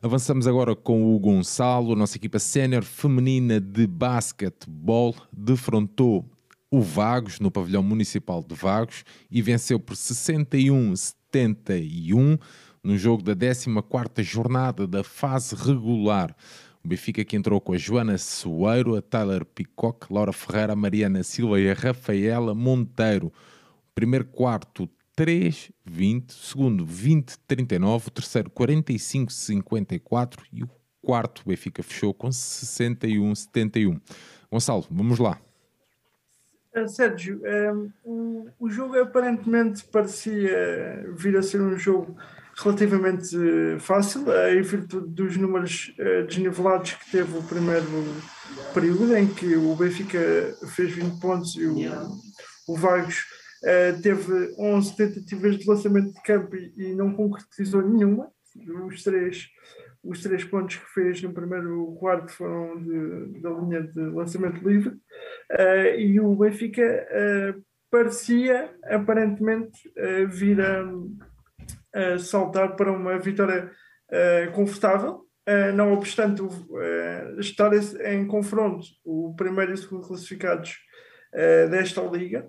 Avançamos 0.00 0.46
agora 0.46 0.76
com 0.76 1.14
o 1.14 1.18
Gonçalo. 1.18 1.92
A 1.92 1.96
nossa 1.96 2.16
equipa 2.16 2.38
sénior 2.38 2.84
feminina 2.84 3.60
de 3.60 3.86
basquetebol 3.86 5.14
defrontou 5.32 6.24
o 6.70 6.80
Vagos 6.80 7.40
no 7.40 7.50
pavilhão 7.50 7.82
municipal 7.82 8.42
de 8.42 8.54
Vagos 8.54 9.04
e 9.30 9.42
venceu 9.42 9.80
por 9.80 9.96
61-71 9.96 12.38
no 12.84 12.96
jogo 12.96 13.22
da 13.22 13.34
14ª 13.34 14.22
jornada 14.22 14.86
da 14.86 15.02
fase 15.02 15.56
regular. 15.56 16.36
O 16.84 16.88
Benfica 16.88 17.24
que 17.24 17.36
entrou 17.36 17.60
com 17.60 17.72
a 17.72 17.76
Joana 17.76 18.16
Soeiro, 18.18 18.96
a 18.96 19.02
Tyler 19.02 19.44
Peacock, 19.44 20.12
Laura 20.12 20.32
Ferreira, 20.32 20.72
a 20.72 20.76
Mariana 20.76 21.22
Silva 21.22 21.60
e 21.60 21.70
a 21.70 21.74
Rafaela 21.74 22.54
Monteiro. 22.54 23.32
Primeiro 23.94 24.24
quarto 24.24 24.88
3-20, 25.16 26.30
segundo 26.30 26.86
20-39, 26.86 28.06
o 28.06 28.10
terceiro 28.10 28.48
45-54 28.50 30.38
e 30.52 30.62
o 30.62 30.70
quarto 31.02 31.42
o 31.44 31.48
Benfica 31.48 31.82
fechou 31.82 32.14
com 32.14 32.28
61-71. 32.28 34.00
Gonçalo, 34.50 34.86
vamos 34.88 35.18
lá. 35.18 35.40
Uh, 36.76 36.86
Sérgio, 36.86 37.42
um, 37.74 37.90
o, 38.04 38.48
o 38.60 38.70
jogo 38.70 38.96
aparentemente 39.00 39.84
parecia 39.84 41.12
vir 41.16 41.36
a 41.36 41.42
ser 41.42 41.60
um 41.60 41.76
jogo 41.76 42.16
relativamente 42.62 43.36
eh, 43.36 43.78
fácil, 43.78 44.24
em 44.50 44.62
virtude 44.62 45.08
dos 45.14 45.36
números 45.36 45.94
eh, 45.98 46.22
desnivelados 46.22 46.92
que 46.94 47.10
teve 47.12 47.38
o 47.38 47.42
primeiro 47.42 47.86
período, 48.74 49.16
em 49.16 49.26
que 49.26 49.56
o 49.56 49.76
Benfica 49.76 50.18
fez 50.74 50.92
20 50.92 51.20
pontos 51.20 51.54
e 51.54 51.66
o, 51.66 51.76
o 52.68 52.76
Vagos 52.76 53.24
eh, 53.64 53.92
teve 54.02 54.54
11 54.58 54.96
tentativas 54.96 55.56
de 55.56 55.68
lançamento 55.68 56.12
de 56.12 56.22
campo 56.22 56.56
e, 56.56 56.94
não 56.94 57.14
concretizou 57.14 57.82
nenhuma. 57.82 58.30
Os 58.86 59.02
três 59.02 59.46
os 60.02 60.22
três 60.22 60.44
pontos 60.44 60.76
que 60.76 60.86
fez 60.94 61.20
no 61.22 61.34
primeiro 61.34 61.96
quarto 61.98 62.32
foram 62.32 62.80
de, 62.80 63.40
da 63.40 63.50
linha 63.50 63.82
de 63.82 64.00
lançamento 64.00 64.66
livre 64.66 64.96
e 65.98 66.18
o 66.20 66.36
Benfica 66.36 67.06
parecia 67.90 68.70
aparentemente 68.84 69.76
vir 70.30 70.60
a, 70.60 70.84
saltar 72.18 72.76
para 72.76 72.92
uma 72.92 73.18
vitória 73.18 73.70
confortável. 74.54 75.24
não 75.74 75.92
obstante 75.92 76.42
estar 77.38 77.70
em 78.04 78.26
confronto 78.26 78.86
o 79.04 79.34
primeiro 79.36 79.72
e 79.72 79.74
o 79.74 79.78
segundo 79.78 80.06
classificados 80.06 80.76
desta 81.70 82.00
liga, 82.02 82.48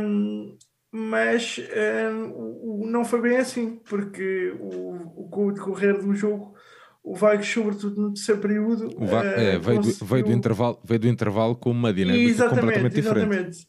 um, 0.00 0.56
mas 0.92 1.60
um, 2.12 2.86
não 2.86 3.04
foi 3.04 3.20
bem 3.20 3.36
assim, 3.38 3.80
porque 3.88 4.54
o, 4.60 5.28
com 5.28 5.48
o 5.48 5.52
decorrer 5.52 6.00
do 6.00 6.14
jogo, 6.14 6.54
o 7.02 7.16
Vargas, 7.16 7.48
sobretudo 7.48 8.00
no 8.00 8.14
terceiro 8.14 8.40
período, 8.40 8.88
Va 9.04 9.24
é, 9.24 9.58
veio, 9.58 9.80
do, 9.80 10.04
veio, 10.04 10.24
do 10.24 10.32
intervalo, 10.32 10.78
veio 10.84 11.00
do 11.00 11.08
intervalo 11.08 11.56
com 11.56 11.70
uma 11.70 11.92
dinâmica 11.92 12.30
exatamente, 12.30 12.60
completamente 12.60 12.94
diferente. 12.94 13.26
Exatamente. 13.26 13.66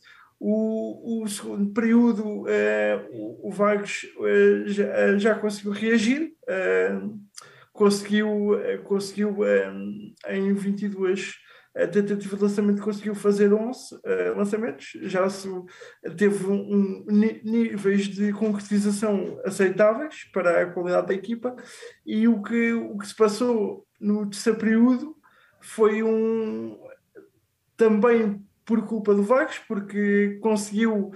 O, 0.48 1.24
o 1.24 1.28
segundo 1.28 1.74
período, 1.74 2.44
uh, 2.44 2.46
o, 3.12 3.48
o 3.48 3.52
Vargas 3.52 4.04
uh, 4.20 4.68
já, 4.68 5.18
já, 5.18 5.34
conseguiu 5.34 5.72
reagir, 5.72 6.34
uh, 6.44 7.20
conseguiu, 7.74 8.52
conseguiu 8.84 9.38
em 10.30 10.54
22 10.54 11.34
a 11.76 11.88
tentativa 11.88 12.38
de 12.38 12.44
lançamento 12.44 12.82
conseguiu 12.82 13.16
fazer 13.16 13.52
11 13.52 13.96
uh, 13.96 14.38
lançamentos, 14.38 14.92
já 15.02 15.28
se, 15.30 15.50
teve 16.16 16.46
um, 16.46 16.62
um, 16.62 17.06
níveis 17.10 18.08
de 18.08 18.32
concretização 18.32 19.42
aceitáveis 19.44 20.26
para 20.32 20.62
a 20.62 20.66
qualidade 20.68 21.08
da 21.08 21.14
equipa. 21.16 21.56
E 22.06 22.28
o 22.28 22.42
que, 22.44 22.72
o 22.72 22.98
que 23.00 23.08
se 23.08 23.16
passou 23.16 23.86
no 24.00 24.30
terceiro 24.30 24.60
período 24.60 25.18
foi 25.60 26.04
um 26.04 26.80
também 27.76 28.46
por 28.66 28.86
culpa 28.86 29.14
do 29.14 29.24
Vagos, 29.24 29.60
porque 29.68 30.40
conseguiu 30.42 31.12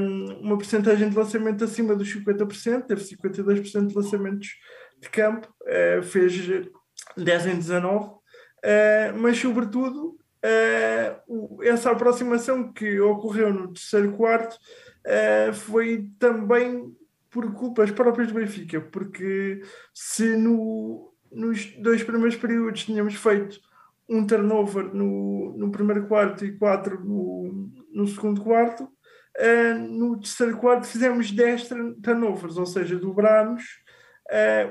um, 0.00 0.24
uma 0.40 0.56
porcentagem 0.56 1.08
de 1.08 1.16
lançamento 1.16 1.64
acima 1.64 1.94
dos 1.94 2.14
50%, 2.14 2.86
teve 2.86 3.02
52% 3.02 3.86
de 3.86 3.94
lançamentos 3.94 4.48
de 5.00 5.08
campo, 5.10 5.48
uh, 5.62 6.02
fez 6.02 6.34
10 7.16 7.46
em 7.46 7.56
19 7.56 8.18
Uh, 8.58 9.16
mas, 9.16 9.38
sobretudo, 9.38 10.16
uh, 10.44 11.62
essa 11.62 11.90
aproximação 11.90 12.72
que 12.72 12.98
ocorreu 13.00 13.52
no 13.52 13.72
terceiro 13.72 14.12
quarto 14.12 14.58
foi 15.54 16.10
também 16.18 16.94
por 17.30 17.50
culpas 17.54 17.90
próprias 17.90 18.28
do 18.28 18.34
Benfica, 18.34 18.78
porque 18.78 19.62
se 19.94 20.36
no, 20.36 21.14
nos 21.32 21.66
dois 21.78 22.02
primeiros 22.02 22.36
períodos 22.36 22.84
tínhamos 22.84 23.14
feito 23.14 23.58
um 24.08 24.26
turnover 24.26 24.94
no, 24.94 25.54
no 25.56 25.70
primeiro 25.70 26.06
quarto 26.06 26.44
e 26.44 26.56
quatro 26.56 27.04
no, 27.04 27.70
no 27.92 28.06
segundo 28.06 28.40
quarto, 28.40 28.88
no 29.90 30.18
terceiro 30.18 30.56
quarto 30.56 30.86
fizemos 30.86 31.30
10 31.30 31.68
turnovers, 32.02 32.56
ou 32.56 32.66
seja, 32.66 32.96
dobrámos 32.96 33.62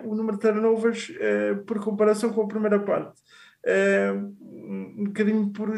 o 0.03 0.13
número 0.15 0.37
de 0.37 0.41
turnovers 0.41 1.11
por 1.65 1.79
comparação 1.79 2.33
com 2.33 2.41
a 2.41 2.47
primeira 2.47 2.79
parte. 2.79 3.21
Um 3.65 5.05
bocadinho 5.05 5.51
por 5.53 5.69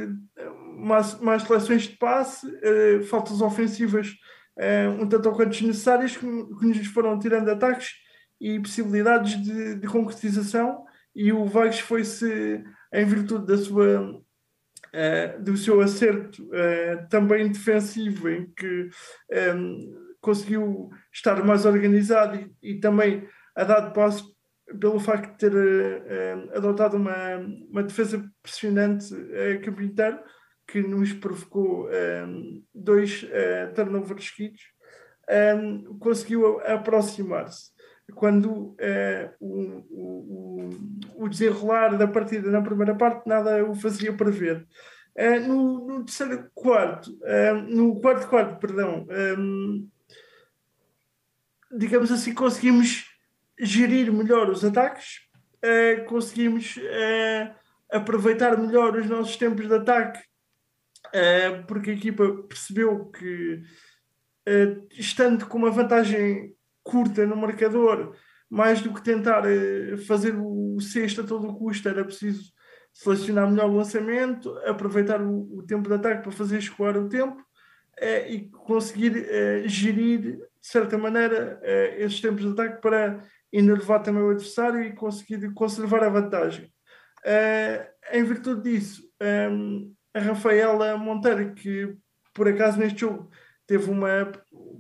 mais, 0.80 1.20
mais 1.20 1.44
seleções 1.44 1.84
de 1.84 1.98
passe, 1.98 2.48
uh, 2.48 3.04
faltas 3.04 3.42
ofensivas 3.42 4.16
uh, 4.58 5.02
um 5.02 5.08
tanto 5.08 5.30
ou 5.30 5.36
quanto 5.36 5.50
desnecessárias 5.50 6.16
que, 6.16 6.26
que, 6.26 6.66
nos 6.66 6.88
foram 6.88 7.20
tirando 7.20 7.50
ataques 7.50 7.92
e 8.40 8.60
possibilidades 8.60 9.42
de, 9.44 9.76
de 9.76 9.88
concretização 9.88 10.86
e 11.14 11.32
o 11.34 11.46
Vagas 11.46 11.80
foi-se 11.80 12.64
em 12.94 13.06
virtude 13.06 13.46
da 13.48 13.58
sua 13.58 14.02
uh, 14.02 15.44
do 15.44 15.56
seu 15.58 15.82
acerto 15.82 16.50
também 17.10 17.52
defensivo 17.52 18.30
em 18.30 18.48
que 18.52 18.90
um, 19.56 20.10
conseguiu 20.22 20.90
estar 21.14 21.44
mais 21.44 21.66
organizado 21.66 22.38
e, 22.62 22.72
e 22.72 22.80
também 22.80 23.28
a 23.56 23.64
dar 23.64 23.92
passo 23.92 24.36
pelo 24.80 25.00
facto 25.00 25.32
de 25.32 25.38
ter 25.38 25.54
uh, 25.54 26.58
adotado 26.58 26.98
uma, 26.98 27.38
uma 27.70 27.84
defesa 27.84 28.24
pressionante 28.42 29.14
uh, 29.14 29.62
campo 29.64 29.82
inteiro, 29.82 30.20
que 30.68 30.82
nos 30.82 31.12
provocou 31.14 31.90
um, 31.90 32.64
dois 32.74 33.24
uh, 33.24 33.74
turnovers 33.74 34.28
seguidos, 34.28 34.62
um, 35.58 35.98
conseguiu 35.98 36.60
aproximar-se. 36.60 37.72
Quando 38.16 38.52
uh, 38.52 38.76
o, 39.40 39.86
o, 39.90 40.70
o, 41.16 41.30
desenrolar 41.30 41.98
da 41.98 42.08
partida 42.08 42.50
na 42.50 42.62
primeira 42.62 42.96
parte 42.96 43.28
nada 43.28 43.64
o 43.64 43.76
fazia 43.76 44.14
prever. 44.14 44.68
Uh, 45.18 45.48
no, 45.48 45.88
no, 45.88 46.06
terceiro 46.06 46.50
quarto, 46.54 47.12
uh, 47.12 47.56
no 47.68 48.00
quarto 48.00 48.28
quarto, 48.28 48.60
perdão, 48.60 49.06
digamos 51.72 52.12
assim, 52.12 52.34
conseguimos 52.34 53.06
gerir 53.60 54.12
melhor 54.12 54.50
os 54.50 54.64
ataques, 54.64 55.28
conseguimos 56.08 56.80
aproveitar 57.92 58.58
melhor 58.58 58.96
os 58.96 59.08
nossos 59.08 59.36
tempos 59.36 59.68
de 59.68 59.74
ataque, 59.76 60.20
porque 61.68 61.92
a 61.92 61.94
equipa 61.94 62.44
percebeu 62.48 63.08
que, 63.12 63.62
estando 64.98 65.46
com 65.46 65.58
uma 65.58 65.70
vantagem 65.70 66.56
curta 66.84 67.26
no 67.26 67.36
marcador, 67.36 68.16
mais 68.50 68.82
do 68.82 68.94
que 68.94 69.04
tentar 69.04 69.44
fazer 70.08 70.36
o 70.36 70.80
sexto 70.80 71.22
a 71.22 71.24
todo 71.24 71.54
custo, 71.56 71.88
era 71.88 72.04
preciso 72.04 72.52
selecionar 72.94 73.50
melhor 73.50 73.70
o 73.70 73.76
lançamento, 73.76 74.58
aproveitar 74.66 75.22
o, 75.22 75.58
o 75.58 75.64
tempo 75.64 75.88
de 75.88 75.96
ataque 75.96 76.24
para 76.24 76.32
fazer 76.32 76.58
escoar 76.58 76.98
o 76.98 77.08
tempo 77.08 77.44
e 78.28 78.50
conseguir 78.50 79.14
gerir, 79.68 80.20
de 80.22 80.40
certa 80.62 80.98
maneira, 80.98 81.60
esses 81.98 82.20
tempos 82.20 82.44
de 82.44 82.52
ataque 82.52 82.82
para 82.82 83.24
enervar 83.52 84.02
também 84.02 84.24
o 84.24 84.30
adversário 84.30 84.82
e 84.82 84.94
conseguir 84.94 85.54
conservar 85.54 86.04
a 86.04 86.10
vantagem. 86.10 86.72
Em 88.12 88.24
virtude 88.24 88.64
disso, 88.64 89.04
um, 89.52 89.94
a 90.14 90.20
Rafaela 90.20 90.98
Monteiro, 90.98 91.54
que 91.54 91.96
por 92.34 92.48
acaso 92.48 92.80
neste 92.80 93.02
jogo 93.02 93.30
teve 93.68 93.92
uma 93.92 94.32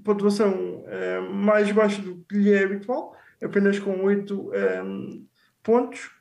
pontuação 0.03 0.83
uh, 0.83 1.33
mais 1.33 1.71
baixa 1.71 2.01
do 2.01 2.23
que 2.25 2.35
lhe 2.35 2.53
é 2.53 2.63
habitual, 2.63 3.15
apenas 3.43 3.79
com 3.79 4.03
8 4.03 4.51
um, 4.85 5.25
pontos, 5.63 6.11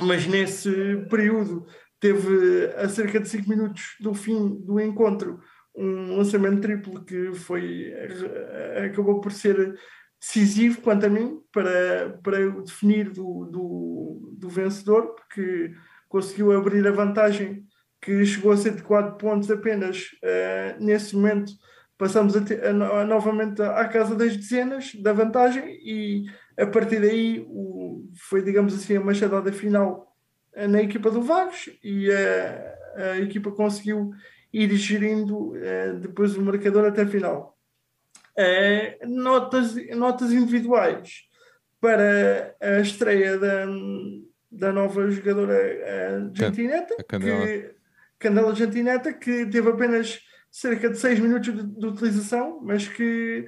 mas 0.00 0.26
nesse 0.26 0.70
período 1.08 1.66
teve 2.00 2.66
a 2.76 2.88
cerca 2.88 3.20
de 3.20 3.28
5 3.28 3.48
minutos 3.48 3.96
do 4.00 4.14
fim 4.14 4.60
do 4.60 4.80
encontro 4.80 5.40
um 5.76 6.16
lançamento 6.16 6.60
triplo 6.60 7.04
que 7.04 7.32
foi 7.32 7.92
acabou 8.84 9.20
por 9.20 9.32
ser 9.32 9.74
decisivo, 10.20 10.80
quanto 10.80 11.04
a 11.04 11.08
mim, 11.08 11.40
para, 11.52 12.18
para 12.22 12.48
o 12.48 12.62
definir 12.62 13.10
do, 13.10 13.44
do, 13.44 14.36
do 14.38 14.48
vencedor, 14.48 15.14
porque 15.14 15.74
conseguiu 16.08 16.52
abrir 16.52 16.86
a 16.86 16.92
vantagem 16.92 17.66
que 18.00 18.24
chegou 18.24 18.52
a 18.52 18.56
ser 18.56 18.74
de 18.74 18.82
4 18.82 19.16
pontos 19.16 19.50
apenas 19.50 20.10
uh, 20.22 20.82
nesse 20.82 21.14
momento. 21.14 21.52
Passamos 21.96 22.34
a 22.36 22.40
a, 22.40 23.00
a, 23.00 23.04
novamente 23.04 23.62
à 23.62 23.86
casa 23.86 24.16
das 24.16 24.36
dezenas 24.36 24.94
da 24.96 25.12
vantagem 25.12 25.78
e 25.80 26.24
a 26.58 26.66
partir 26.66 27.00
daí 27.00 27.46
o, 27.48 28.10
foi, 28.16 28.42
digamos 28.42 28.74
assim, 28.74 28.96
a 28.96 29.00
machadada 29.00 29.52
final 29.52 30.12
uh, 30.56 30.68
na 30.68 30.82
equipa 30.82 31.10
do 31.10 31.22
Vagos 31.22 31.70
e 31.82 32.08
uh, 32.08 33.12
a 33.12 33.18
equipa 33.18 33.50
conseguiu 33.52 34.10
ir 34.52 34.74
gerindo 34.76 35.52
depois 36.00 36.36
o 36.36 36.42
marcador 36.42 36.86
até 36.86 37.02
a 37.02 37.06
final. 37.06 37.58
Uh, 38.38 39.08
notas, 39.08 39.74
notas 39.96 40.32
individuais 40.32 41.24
para 41.80 42.54
a 42.60 42.80
estreia 42.80 43.36
da, 43.36 43.66
da 44.50 44.72
nova 44.72 45.10
jogadora 45.10 46.30
Gentineta, 46.32 46.96
Candela. 47.08 47.46
Que, 47.46 47.74
Candela 48.18 48.54
Gentineta, 48.54 49.12
que 49.12 49.46
teve 49.46 49.70
apenas 49.70 50.20
cerca 50.54 50.88
de 50.88 50.96
6 50.96 51.18
minutos 51.18 51.52
de, 51.52 51.62
de, 51.64 51.86
utilização, 51.86 52.60
mas 52.62 52.86
que 52.86 53.44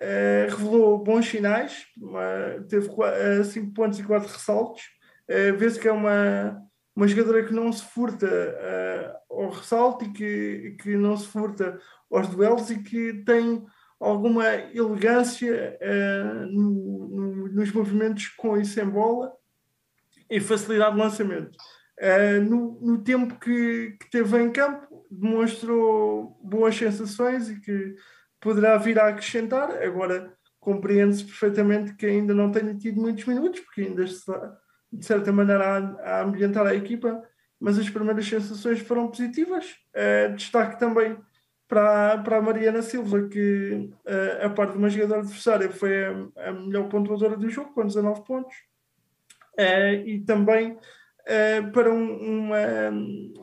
uh, 0.00 0.56
revelou 0.56 1.04
bons 1.04 1.28
sinais, 1.28 1.84
uma, 1.94 2.64
teve 2.70 2.88
5 3.44 3.74
pontos 3.74 3.98
e 3.98 4.02
4 4.02 4.26
ressaltos. 4.26 4.82
Uh, 5.28 5.54
Vê-se 5.58 5.78
que 5.78 5.86
é 5.86 5.92
uma, 5.92 6.58
uma 6.96 7.06
jogadora 7.06 7.44
que 7.44 7.52
não 7.52 7.70
se 7.70 7.84
furta 7.84 8.26
uh, 8.26 9.42
ao 9.42 9.50
ressalto 9.50 10.06
e 10.06 10.12
que, 10.14 10.76
que 10.80 10.96
não 10.96 11.18
se 11.18 11.26
furta 11.26 11.78
aos 12.10 12.28
duelos 12.28 12.70
e 12.70 12.82
que 12.82 13.22
tem 13.26 13.62
alguma 14.00 14.46
elegância 14.72 15.76
no, 16.50 17.08
no, 17.08 17.48
nos 17.48 17.72
movimentos 17.72 18.28
com 18.28 18.56
e 18.56 18.64
sem 18.64 18.88
bola 18.88 19.32
e 20.30 20.40
facilidade 20.40 20.94
de 20.94 21.02
lançamento. 21.02 21.56
Uh, 22.00 22.40
no, 22.42 22.80
no, 22.80 23.02
tempo 23.02 23.38
que, 23.38 23.96
que 24.00 24.10
teve 24.10 24.40
em 24.40 24.52
campo, 24.52 24.97
demonstrou 25.10 26.38
boas 26.42 26.76
sensações 26.76 27.48
e 27.48 27.60
que 27.60 27.94
poderá 28.40 28.76
vir 28.76 28.98
a 28.98 29.08
acrescentar. 29.08 29.70
Agora, 29.82 30.32
compreende-se 30.60 31.24
perfeitamente 31.24 31.94
que 31.94 32.06
ainda 32.06 32.34
não 32.34 32.50
tenha 32.50 32.74
tido 32.74 33.00
muitos 33.00 33.24
minutos, 33.24 33.60
porque 33.60 33.82
ainda 33.82 34.04
está, 34.04 34.58
de 34.92 35.04
certa 35.04 35.32
maneira, 35.32 35.96
a, 36.02 36.22
ambientar 36.22 36.66
a 36.66 36.74
equipa, 36.74 37.22
mas 37.58 37.78
as 37.78 37.88
primeiras 37.88 38.26
sensações 38.26 38.80
foram 38.80 39.08
positivas. 39.08 39.76
Uh, 39.94 40.34
destaque 40.34 40.78
também 40.78 41.16
para, 41.66 42.18
para 42.18 42.38
a 42.38 42.42
Mariana 42.42 42.82
Silva, 42.82 43.28
que 43.28 43.90
uh, 44.06 44.46
a 44.46 44.50
parte 44.50 44.72
de 44.72 44.78
uma 44.78 44.88
jogadora 44.88 45.20
adversária 45.20 45.70
foi 45.70 46.04
a, 46.04 46.48
a, 46.48 46.52
melhor 46.52 46.88
pontuadora 46.88 47.36
do 47.36 47.48
jogo, 47.48 47.72
com 47.72 47.86
19 47.86 48.24
pontos, 48.24 48.54
uh, 49.58 50.06
e 50.06 50.20
também 50.20 50.78
uh, 51.28 51.70
para 51.72 51.92
um, 51.92 52.46
uma, 52.46 52.90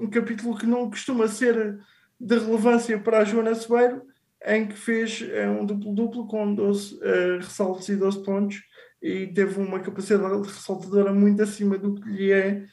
um 0.02 0.10
capítulo 0.10 0.58
que 0.58 0.66
não 0.66 0.90
costuma 0.90 1.28
ser 1.28 1.78
de 2.20 2.38
relevância 2.38 3.00
para 3.00 3.20
a 3.20 3.24
Joana 3.24 3.54
Sebeiro, 3.56 4.04
em 4.48 4.68
que 4.68 4.76
fez 4.76 5.24
um 5.60 5.66
duplo-duplo 5.66 6.28
com 6.28 6.54
12 6.54 7.00
ressaltos 7.40 7.90
e 7.90 7.96
12 7.96 8.24
pontos, 8.24 8.62
e 9.02 9.28
teve 9.28 9.60
uma 9.60 9.80
capacidade 9.80 10.48
ressaltadora 10.48 11.12
muito 11.12 11.42
acima 11.42 11.78
do 11.78 11.96
que 11.96 12.10
lhe 12.10 12.32
é 12.32 12.64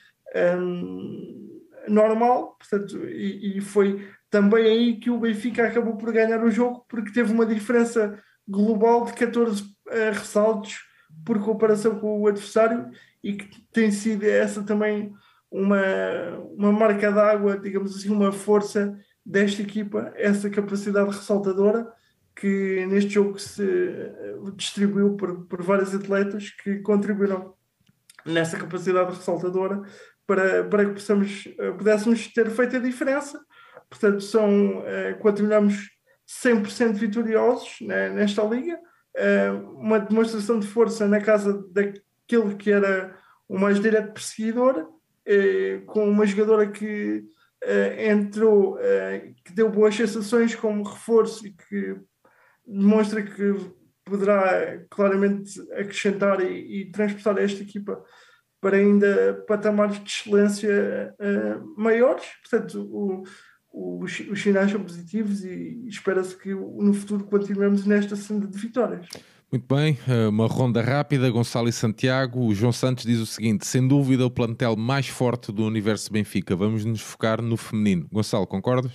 um, 0.57 1.61
normal, 1.89 2.57
portanto, 2.59 3.07
e, 3.09 3.59
e 3.59 3.61
foi 3.61 4.07
também 4.31 4.65
aí 4.65 4.97
que 4.99 5.11
o 5.11 5.19
Benfica 5.19 5.67
acabou 5.67 5.97
por 5.97 6.13
ganhar 6.13 6.43
o 6.43 6.51
jogo, 6.51 6.85
porque 6.89 7.13
teve 7.13 7.33
uma 7.33 7.45
diferença 7.45 8.19
global 8.49 9.05
de 9.05 9.13
14 9.13 9.63
uh, 9.63 9.67
eh, 9.91 10.11
ressaltos 10.11 10.81
por 11.25 11.39
comparação 11.41 11.99
com 12.01 12.21
o 12.21 12.27
adversário 12.27 12.91
e 13.23 13.35
que 13.35 13.63
tem 13.73 13.91
sido 13.91 14.25
essa 14.25 14.63
também 14.63 15.13
uma, 15.51 16.39
uma 16.57 16.73
marca 16.73 17.11
d'água, 17.11 17.59
digamos 17.59 17.97
assim, 17.97 18.11
uma 18.11 18.33
força 18.33 18.97
desta 19.25 19.63
equipa, 19.63 20.13
essa 20.17 20.51
capacidade 20.51 21.11
ressaltadora 21.11 21.87
que 22.35 22.87
neste 22.87 23.11
jogo 23.11 23.39
se 23.39 23.63
eh, 23.63 24.35
distribuiu 24.57 25.17
por, 25.17 25.47
por 25.47 25.63
vários 25.63 25.95
atletas 25.95 26.51
que 26.51 26.81
contribuíram 26.81 27.55
nessa 28.25 28.59
capacidade 28.59 29.15
ressaltadora 29.15 29.83
para, 30.27 30.65
para 30.65 30.87
que 30.87 30.93
possamos, 30.93 31.47
eh, 31.59 31.73
pudéssemos 31.73 32.27
ter 32.29 32.51
feito 32.51 32.77
a 32.77 32.81
diferença 32.81 33.39
Portanto, 33.93 34.23
são, 34.23 34.83
eh, 34.87 35.13
continuamos 35.21 35.91
100% 36.43 36.95
vitoriosos 36.95 37.77
né, 37.83 38.09
nesta 38.09 38.43
liga. 38.43 38.79
Eh, 39.15 39.51
uma 39.77 40.01
demonstração 40.01 40.59
de 40.59 40.67
força 40.67 41.07
na 41.07 41.21
casa 41.21 41.63
daquele 42.37 42.57
que 42.57 42.71
era 42.71 43.17
o 43.49 43.59
mais 43.59 43.81
direto 43.81 44.13
perseguidor, 44.13 44.89
eh, 45.27 45.83
com 45.87 46.09
uma 46.09 46.27
jogadora 46.27 46.71
que 46.71 47.25
entrou, 47.97 48.77
que 49.45 49.53
deu 49.53 49.71
boas 49.71 49.95
sensações 49.95 50.53
como 50.53 50.83
reforço 50.83 51.47
e 51.47 51.53
que 51.53 51.97
demonstra 52.67 53.23
que 53.23 53.55
poderá 54.05 54.85
claramente 54.91 55.61
acrescentar 55.73 56.41
e, 56.41 56.81
e 56.81 56.91
transportar 56.91 57.39
esta 57.39 57.63
equipa 57.63 58.03
para 58.61 58.77
ainda 58.77 59.45
patamares 59.49 59.99
de 60.03 60.09
excelência 60.09 61.15
uh, 61.19 61.81
maiores. 61.81 62.25
Portanto, 62.49 62.81
o, 62.93 63.25
os, 63.73 64.21
os 64.21 64.41
sinais 64.41 64.71
são 64.71 64.83
positivos 64.83 65.45
e 65.45 65.85
espera-se 65.89 66.37
que 66.37 66.55
no 66.55 66.95
futuro 66.95 67.25
continuemos 67.25 67.85
nesta 67.85 68.15
senda 68.15 68.47
de 68.47 68.57
vitórias. 68.57 69.09
Muito 69.53 69.75
bem, 69.75 69.99
eh, 70.09 70.29
uma 70.29 70.47
ronda 70.47 70.81
rápida, 70.81 71.29
Gonçalo 71.29 71.69
e 71.69 71.73
Santiago. 71.75 72.47
O 72.47 72.55
João 72.55 72.73
Santos 72.73 73.05
diz 73.05 73.19
o 73.19 73.27
seguinte: 73.27 73.67
sem 73.67 73.87
dúvida, 73.87 74.25
o 74.25 74.31
plantel 74.31 74.75
mais 74.77 75.09
forte 75.09 75.53
do 75.53 75.67
universo 75.67 76.11
Benfica. 76.11 76.57
Vamos 76.57 76.87
nos 76.87 77.03
focar 77.03 77.43
no 77.43 77.59
feminino. 77.59 78.09
Gonçalo, 78.11 78.47
concordas? 78.47 78.93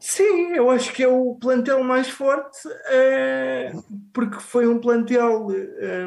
Sim, 0.00 0.50
eu 0.56 0.68
acho 0.70 0.92
que 0.92 1.04
é 1.04 1.08
o 1.08 1.36
plantel 1.36 1.84
mais 1.84 2.08
forte, 2.08 2.58
é, 2.88 3.72
porque 4.12 4.40
foi 4.40 4.66
um 4.66 4.80
plantel 4.80 5.46
é, 5.52 6.04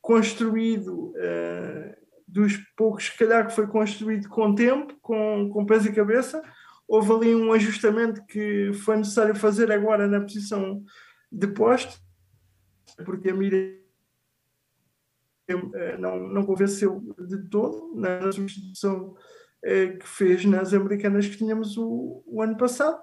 construído 0.00 1.12
é, 1.18 1.98
dos 2.26 2.56
poucos, 2.78 3.08
se 3.08 3.18
calhar, 3.18 3.46
que 3.46 3.54
foi 3.54 3.66
construído 3.66 4.26
com 4.30 4.54
tempo, 4.54 4.94
com, 5.02 5.50
com 5.50 5.66
pés 5.66 5.84
e 5.84 5.92
cabeça. 5.92 6.42
Houve 6.88 7.12
ali 7.12 7.34
um 7.34 7.52
ajustamento 7.52 8.24
que 8.24 8.72
foi 8.72 8.96
necessário 8.96 9.34
fazer 9.34 9.70
agora 9.70 10.08
na 10.08 10.20
posição 10.20 10.82
de 11.30 11.48
poste, 11.48 12.05
porque 13.04 13.30
a 13.30 13.34
Miriam 13.34 13.76
eh, 15.48 15.96
não, 15.98 16.18
não 16.18 16.44
convenceu 16.44 17.00
de 17.18 17.48
todo 17.48 17.94
na 17.94 18.32
substituição 18.32 19.14
eh, 19.62 19.88
que 19.88 20.06
fez 20.06 20.44
nas 20.44 20.74
americanas 20.74 21.26
que 21.26 21.36
tínhamos 21.36 21.76
o, 21.76 22.22
o 22.26 22.42
ano 22.42 22.56
passado. 22.56 22.98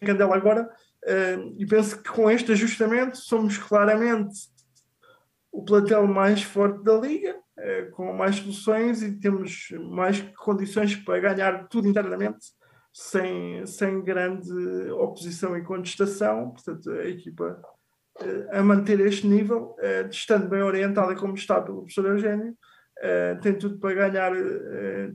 Candela 0.00 0.36
agora, 0.36 0.70
eh, 1.04 1.38
e 1.56 1.66
penso 1.66 2.00
que 2.00 2.10
com 2.10 2.30
este 2.30 2.52
ajustamento 2.52 3.16
somos 3.16 3.58
claramente 3.58 4.48
o 5.50 5.64
plantel 5.64 6.06
mais 6.06 6.42
forte 6.42 6.84
da 6.84 6.94
liga, 6.94 7.36
com 7.92 8.12
mais 8.12 8.36
soluções 8.36 9.02
e 9.02 9.18
temos 9.18 9.70
mais 9.90 10.20
condições 10.36 10.94
para 10.94 11.18
ganhar 11.18 11.66
tudo 11.66 11.88
internamente, 11.88 12.52
sem, 12.92 13.66
sem 13.66 14.04
grande 14.04 14.52
oposição 14.92 15.56
e 15.56 15.64
contestação. 15.64 16.50
Portanto, 16.50 16.90
a 16.92 17.08
equipa 17.08 17.60
a 18.50 18.62
manter 18.62 19.00
este 19.00 19.26
nível, 19.26 19.76
eh, 19.80 20.08
estando 20.10 20.48
bem 20.48 20.62
orientada 20.62 21.14
como 21.14 21.34
está 21.34 21.60
pelo 21.60 21.82
professor 21.82 22.06
Eugênio, 22.06 22.56
tem 23.42 23.54
tudo 23.54 23.78
para 23.78 23.94
ganhar 23.94 24.32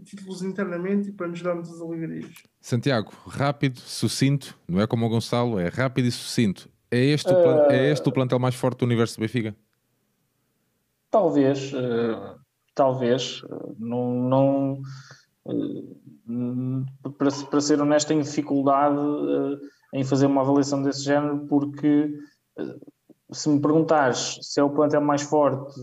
títulos 0.06 0.42
internamente 0.42 1.10
e 1.10 1.12
para 1.12 1.28
nos 1.28 1.42
dar 1.42 1.54
muitas 1.54 1.82
alegrias. 1.82 2.32
Santiago, 2.62 3.12
rápido, 3.28 3.78
sucinto, 3.78 4.58
não 4.66 4.80
é 4.80 4.88
como 4.88 5.06
o 5.06 5.10
Gonçalo, 5.10 5.60
é 5.60 5.68
rápido 5.68 6.06
e 6.06 6.12
sucinto. 6.12 6.70
É 6.94 7.06
este, 7.08 7.34
uh... 7.34 7.72
é 7.72 7.90
este 7.92 8.08
o 8.08 8.12
plantel 8.12 8.38
mais 8.38 8.54
forte 8.54 8.80
do 8.80 8.86
universo 8.86 9.18
do 9.18 9.22
Benfica? 9.22 9.56
Talvez, 11.10 11.74
uh, 11.74 12.40
talvez, 12.76 13.42
uh, 13.44 13.76
não, 13.80 14.14
não 14.14 14.82
uh, 15.46 17.12
para, 17.18 17.32
para, 17.32 17.62
ser 17.62 17.82
honesto, 17.82 18.10
tenho 18.10 18.22
dificuldade 18.22 18.96
em 19.92 20.04
fazer 20.04 20.28
uma 20.28 20.42
avaliação 20.42 20.84
desse 20.84 21.04
género, 21.04 21.48
porque 21.48 22.16
se 23.32 23.50
me 23.50 23.60
perguntares 23.60 24.40
se 24.42 24.60
é 24.60 24.64
o 24.64 24.70
plantel 24.70 25.02
mais 25.02 25.24
forte 25.24 25.74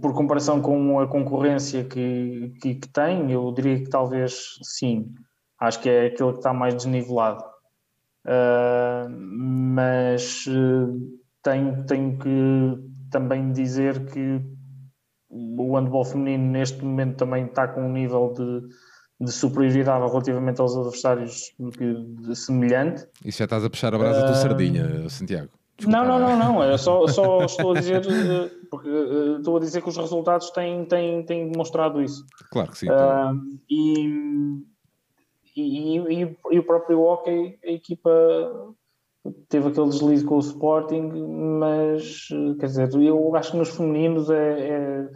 por 0.00 0.14
comparação 0.14 0.60
com 0.60 0.98
a 1.00 1.06
concorrência 1.06 1.84
que, 1.84 2.54
que, 2.60 2.76
que, 2.76 2.88
tem, 2.88 3.30
eu 3.30 3.52
diria 3.52 3.78
que 3.78 3.90
talvez 3.90 4.58
sim. 4.62 5.14
Acho 5.58 5.80
que 5.80 5.88
é 5.88 6.06
aquele 6.06 6.32
que 6.32 6.38
está 6.38 6.52
mais 6.52 6.74
desnivelado. 6.74 7.44
Uh, 8.24 9.08
mas 9.08 10.44
tenho, 11.42 11.84
tenho 11.86 12.18
que 12.18 12.84
também 13.10 13.52
dizer 13.52 14.06
que 14.06 14.40
o 15.28 15.76
handball 15.76 16.04
feminino 16.04 16.50
neste 16.50 16.82
momento 16.84 17.16
também 17.16 17.46
está 17.46 17.68
com 17.68 17.82
um 17.82 17.92
nível 17.92 18.32
de, 18.32 18.68
de 19.20 19.32
superioridade 19.32 20.06
relativamente 20.06 20.60
aos 20.60 20.76
adversários 20.76 21.54
semelhante. 22.34 23.06
Isso 23.24 23.38
já 23.38 23.44
estás 23.44 23.64
a 23.64 23.70
puxar 23.70 23.94
a 23.94 23.98
brasa 23.98 24.24
uh, 24.24 24.28
do 24.28 24.36
Sardinha, 24.36 25.08
Santiago. 25.08 25.50
Desculpa, 25.78 26.04
não, 26.04 26.18
não, 26.18 26.38
não, 26.38 26.54
não. 26.54 26.64
Eu 26.64 26.78
só, 26.78 27.06
só 27.08 27.44
estou 27.44 27.72
a 27.72 27.80
dizer 27.80 28.06
eh, 28.06 28.50
porque 28.70 28.88
uh, 28.88 29.38
estou 29.38 29.56
a 29.56 29.60
dizer 29.60 29.82
que 29.82 29.88
os 29.88 29.96
resultados 29.96 30.50
têm, 30.50 30.84
têm, 30.84 31.24
têm 31.24 31.50
demonstrado 31.50 32.02
isso. 32.02 32.24
Claro 32.50 32.70
que 32.70 32.78
sim. 32.78 32.88
Uh, 32.90 33.58
e, 33.70 34.62
e, 35.56 35.98
e, 35.98 36.36
e, 36.52 36.58
o 36.58 36.64
próprio 36.64 37.00
hockey, 37.00 37.58
a 37.64 37.70
equipa 37.70 38.10
teve 39.48 39.68
aquele 39.68 39.88
deslize 39.88 40.24
com 40.24 40.36
o 40.36 40.40
Sporting, 40.40 41.10
mas 41.58 42.28
quer 42.60 42.66
dizer, 42.66 42.94
eu 42.94 43.34
acho 43.34 43.52
que 43.52 43.56
nos 43.56 43.70
femininos 43.70 44.30
é, 44.30 44.68
é, 44.68 45.08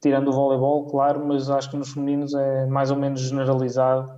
tirando 0.00 0.28
o 0.28 0.32
voleibol, 0.32 0.86
claro, 0.86 1.24
mas 1.26 1.50
acho 1.50 1.70
que 1.70 1.76
nos 1.76 1.92
femininos 1.92 2.34
é 2.34 2.66
mais 2.66 2.90
ou 2.90 2.96
menos 2.96 3.20
generalizado 3.20 4.10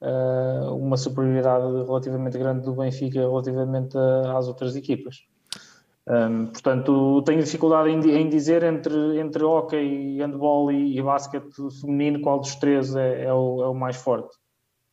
uh, 0.00 0.74
uma 0.74 0.96
superioridade 0.96 1.66
relativamente 1.84 2.38
grande 2.38 2.64
do 2.64 2.74
Benfica 2.74 3.20
relativamente 3.20 3.96
a, 3.96 4.38
às 4.38 4.48
outras 4.48 4.74
equipas. 4.76 5.24
Um, 6.08 6.46
portanto, 6.46 7.22
tenho 7.22 7.42
dificuldade 7.42 7.88
em, 7.90 8.00
em, 8.10 8.28
dizer 8.28 8.64
entre, 8.64 9.20
entre 9.20 9.44
hockey, 9.44 10.18
handball 10.18 10.72
e, 10.72 10.98
e 10.98 11.02
basquete 11.02 11.54
feminino 11.80 12.20
qual 12.20 12.40
dos 12.40 12.56
três 12.56 12.94
é, 12.96 13.24
é, 13.24 13.32
o, 13.32 13.62
é 13.62 13.68
o 13.68 13.74
mais 13.74 13.96
forte 13.96 14.36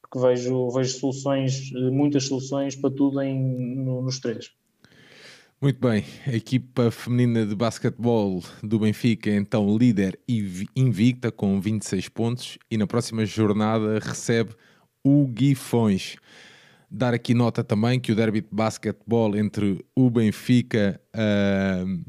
porque 0.09 0.19
vejo, 0.19 0.69
vejo 0.71 0.97
soluções, 0.97 1.71
muitas 1.71 2.25
soluções 2.25 2.75
para 2.75 2.89
tudo 2.89 3.21
em, 3.21 3.75
no, 3.75 4.01
nos 4.01 4.19
três. 4.19 4.51
Muito 5.61 5.77
bem, 5.77 6.05
a 6.25 6.33
equipa 6.33 6.89
feminina 6.89 7.45
de 7.45 7.53
basquetebol 7.53 8.41
do 8.63 8.79
Benfica 8.79 9.29
é 9.29 9.35
então 9.35 9.77
líder 9.77 10.17
e 10.25 10.65
invicta 10.73 11.33
com 11.33 11.59
26 11.59 12.07
pontos 12.07 12.57
e 12.71 12.77
na 12.77 12.87
próxima 12.87 13.25
jornada 13.25 13.99
recebe 13.99 14.55
o 15.03 15.27
Guifões. 15.27 16.15
Dar 16.89 17.13
aqui 17.13 17.33
nota 17.33 17.61
também 17.61 17.99
que 17.99 18.13
o 18.13 18.15
derby 18.15 18.39
de 18.39 18.47
basquetebol 18.49 19.35
entre 19.35 19.83
o 19.93 20.09
Benfica 20.09 20.97
uh, 21.13 22.03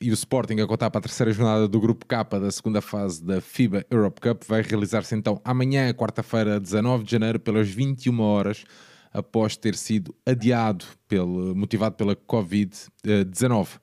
e 0.00 0.10
o 0.10 0.14
Sporting 0.14 0.58
a 0.60 0.66
contar 0.66 0.90
para 0.90 0.98
a 0.98 1.02
terceira 1.02 1.30
jornada 1.30 1.68
do 1.68 1.80
Grupo 1.80 2.04
K 2.04 2.24
da 2.24 2.50
segunda 2.50 2.80
fase 2.80 3.24
da 3.24 3.40
FIBA 3.40 3.86
Europe 3.92 4.20
Cup 4.20 4.42
vai 4.48 4.60
realizar-se 4.60 5.14
então 5.14 5.40
amanhã, 5.44 5.94
quarta-feira, 5.94 6.58
19 6.58 7.04
de 7.04 7.12
janeiro, 7.12 7.38
pelas 7.38 7.68
21 7.68 8.20
horas, 8.20 8.64
após 9.12 9.56
ter 9.56 9.74
sido 9.74 10.14
adiado, 10.24 10.84
pelo, 11.06 11.54
motivado 11.54 11.94
pela 11.96 12.14
Covid-19. 12.14 13.80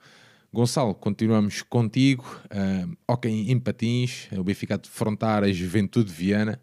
Gonçalo, 0.53 0.95
continuamos 0.95 1.61
contigo. 1.61 2.23
Uh, 2.45 2.95
ok, 3.07 3.29
em 3.29 3.59
patins, 3.59 4.29
o 4.31 4.43
Benfica 4.43 4.75
a 4.75 4.77
defrontar 4.77 5.43
a 5.43 5.51
Juventude 5.51 6.09
de 6.09 6.15
Viana. 6.15 6.61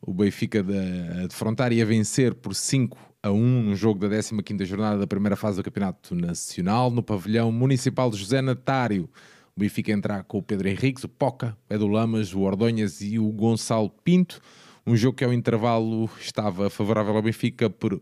O 0.00 0.14
Benfica 0.14 0.62
de, 0.62 1.26
defrontar 1.26 1.72
e 1.72 1.82
a 1.82 1.84
vencer 1.84 2.34
por 2.34 2.54
5 2.54 2.96
a 3.22 3.32
1 3.32 3.62
no 3.62 3.74
jogo 3.74 3.98
da 3.98 4.08
15ª 4.16 4.64
jornada 4.64 4.98
da 4.98 5.06
primeira 5.06 5.34
fase 5.34 5.56
do 5.56 5.64
Campeonato 5.64 6.14
Nacional, 6.14 6.90
no 6.90 7.02
pavilhão 7.02 7.50
municipal 7.50 8.10
de 8.10 8.16
José 8.16 8.40
Natário. 8.40 9.10
O 9.56 9.60
Benfica 9.60 9.90
entrar 9.90 10.22
com 10.22 10.38
o 10.38 10.42
Pedro 10.42 10.68
Henriques, 10.68 11.02
o 11.02 11.08
Poca, 11.08 11.56
o 11.68 11.74
Edu 11.74 11.88
Lamas, 11.88 12.32
o 12.32 12.40
Ordonhas 12.42 13.00
e 13.00 13.18
o 13.18 13.28
Gonçalo 13.32 13.90
Pinto. 14.04 14.40
Um 14.86 14.96
jogo 14.96 15.16
que 15.16 15.24
ao 15.24 15.32
intervalo 15.32 16.08
estava 16.20 16.70
favorável 16.70 17.16
ao 17.16 17.22
Benfica 17.22 17.68
por 17.68 18.00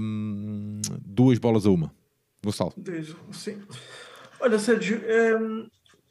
um, 0.00 0.80
duas 1.04 1.38
bolas 1.38 1.66
a 1.66 1.70
uma. 1.70 1.92
Gonçalo. 2.42 2.72
Sim. 3.32 3.60
Olha, 4.40 4.58
Sérgio, 4.58 5.00
um, 5.38 5.68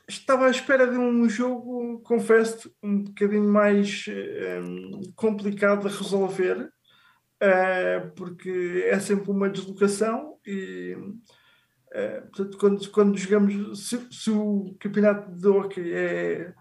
estava 0.07 0.45
à 0.45 0.51
espera 0.51 0.85
de 0.85 0.95
um 0.95 1.27
jogo, 1.27 1.99
confesso, 2.03 2.71
um 2.83 3.03
bocadinho 3.03 3.49
mais 3.49 4.05
um, 4.63 5.01
complicado 5.15 5.89
de 5.89 5.97
resolver, 5.97 6.69
uh, 7.41 8.11
porque 8.15 8.85
é 8.87 8.99
sempre 8.99 9.31
uma 9.31 9.49
deslocação 9.49 10.37
e. 10.45 10.95
Uh, 11.93 12.21
portanto, 12.27 12.57
quando, 12.57 12.91
quando 12.91 13.17
jogamos, 13.17 13.89
se, 13.89 13.99
se, 14.09 14.29
o 14.29 14.73
campeonato 14.79 15.29
de 15.35 15.47
hockey 15.47 15.91
é, 15.91 16.53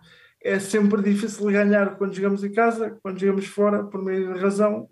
é 0.42 0.58
sempre 0.58 1.02
difícil 1.02 1.46
ganhar 1.46 1.96
quando 1.96 2.14
jogamos 2.14 2.42
em 2.42 2.52
casa, 2.52 2.98
quando 3.02 3.20
jogamos 3.20 3.46
fora, 3.46 3.84
por 3.84 4.02
meio 4.02 4.32
de 4.32 4.40
razão, 4.40 4.88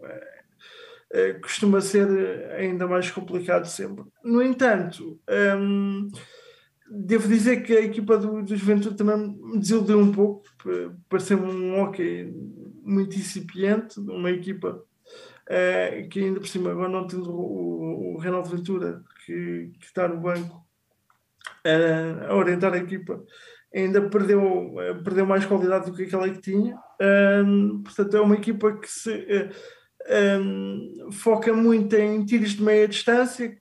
é, 1.11 1.35
costuma 1.35 1.81
ser 1.81 2.07
ainda 2.53 2.87
mais 2.87 3.11
complicado 3.11 3.67
sempre. 3.67 4.05
No 4.23 4.43
entanto, 4.43 5.19
um, 5.59 6.09
devo 6.91 7.29
dizer 7.29 7.63
que 7.63 7.75
a 7.75 7.81
equipa 7.81 8.19
do, 8.19 8.43
do 8.43 8.57
Juventude 8.57 8.97
também 8.97 9.37
me 9.41 9.59
desiludiu 9.59 9.99
um 9.99 10.13
pouco, 10.13 10.45
pareceu 11.09 11.39
um 11.39 11.81
hockey 11.81 12.31
muito 12.83 13.17
incipiente, 13.17 13.99
uma 14.01 14.31
equipa 14.31 14.83
uh, 15.49 16.09
que 16.11 16.25
ainda 16.25 16.41
por 16.41 16.49
cima, 16.49 16.71
agora 16.71 16.91
não 16.91 17.07
tendo 17.07 17.31
o, 17.31 18.15
o 18.15 18.19
Reinaldo 18.19 18.51
Ventura, 18.51 19.03
que, 19.25 19.73
que 19.81 19.87
está 19.87 20.07
no 20.07 20.21
banco, 20.21 20.67
a 22.29 22.35
orientar 22.35 22.73
a 22.73 22.79
equipa, 22.79 23.23
ainda 23.75 24.09
perdeu, 24.09 24.75
perdeu 25.05 25.27
mais 25.27 25.45
qualidade 25.45 25.91
do 25.91 25.97
que 25.97 26.05
aquela 26.05 26.29
que 26.29 26.41
tinha. 26.41 26.77
Um, 27.45 27.83
portanto, 27.83 28.17
é 28.17 28.21
uma 28.21 28.35
equipa 28.35 28.73
que 28.73 28.91
se 28.91 29.51
um, 30.41 31.11
foca 31.13 31.53
muito 31.53 31.95
em 31.97 32.25
tiros 32.25 32.53
de 32.53 32.63
meia 32.63 32.89
distância, 32.89 33.57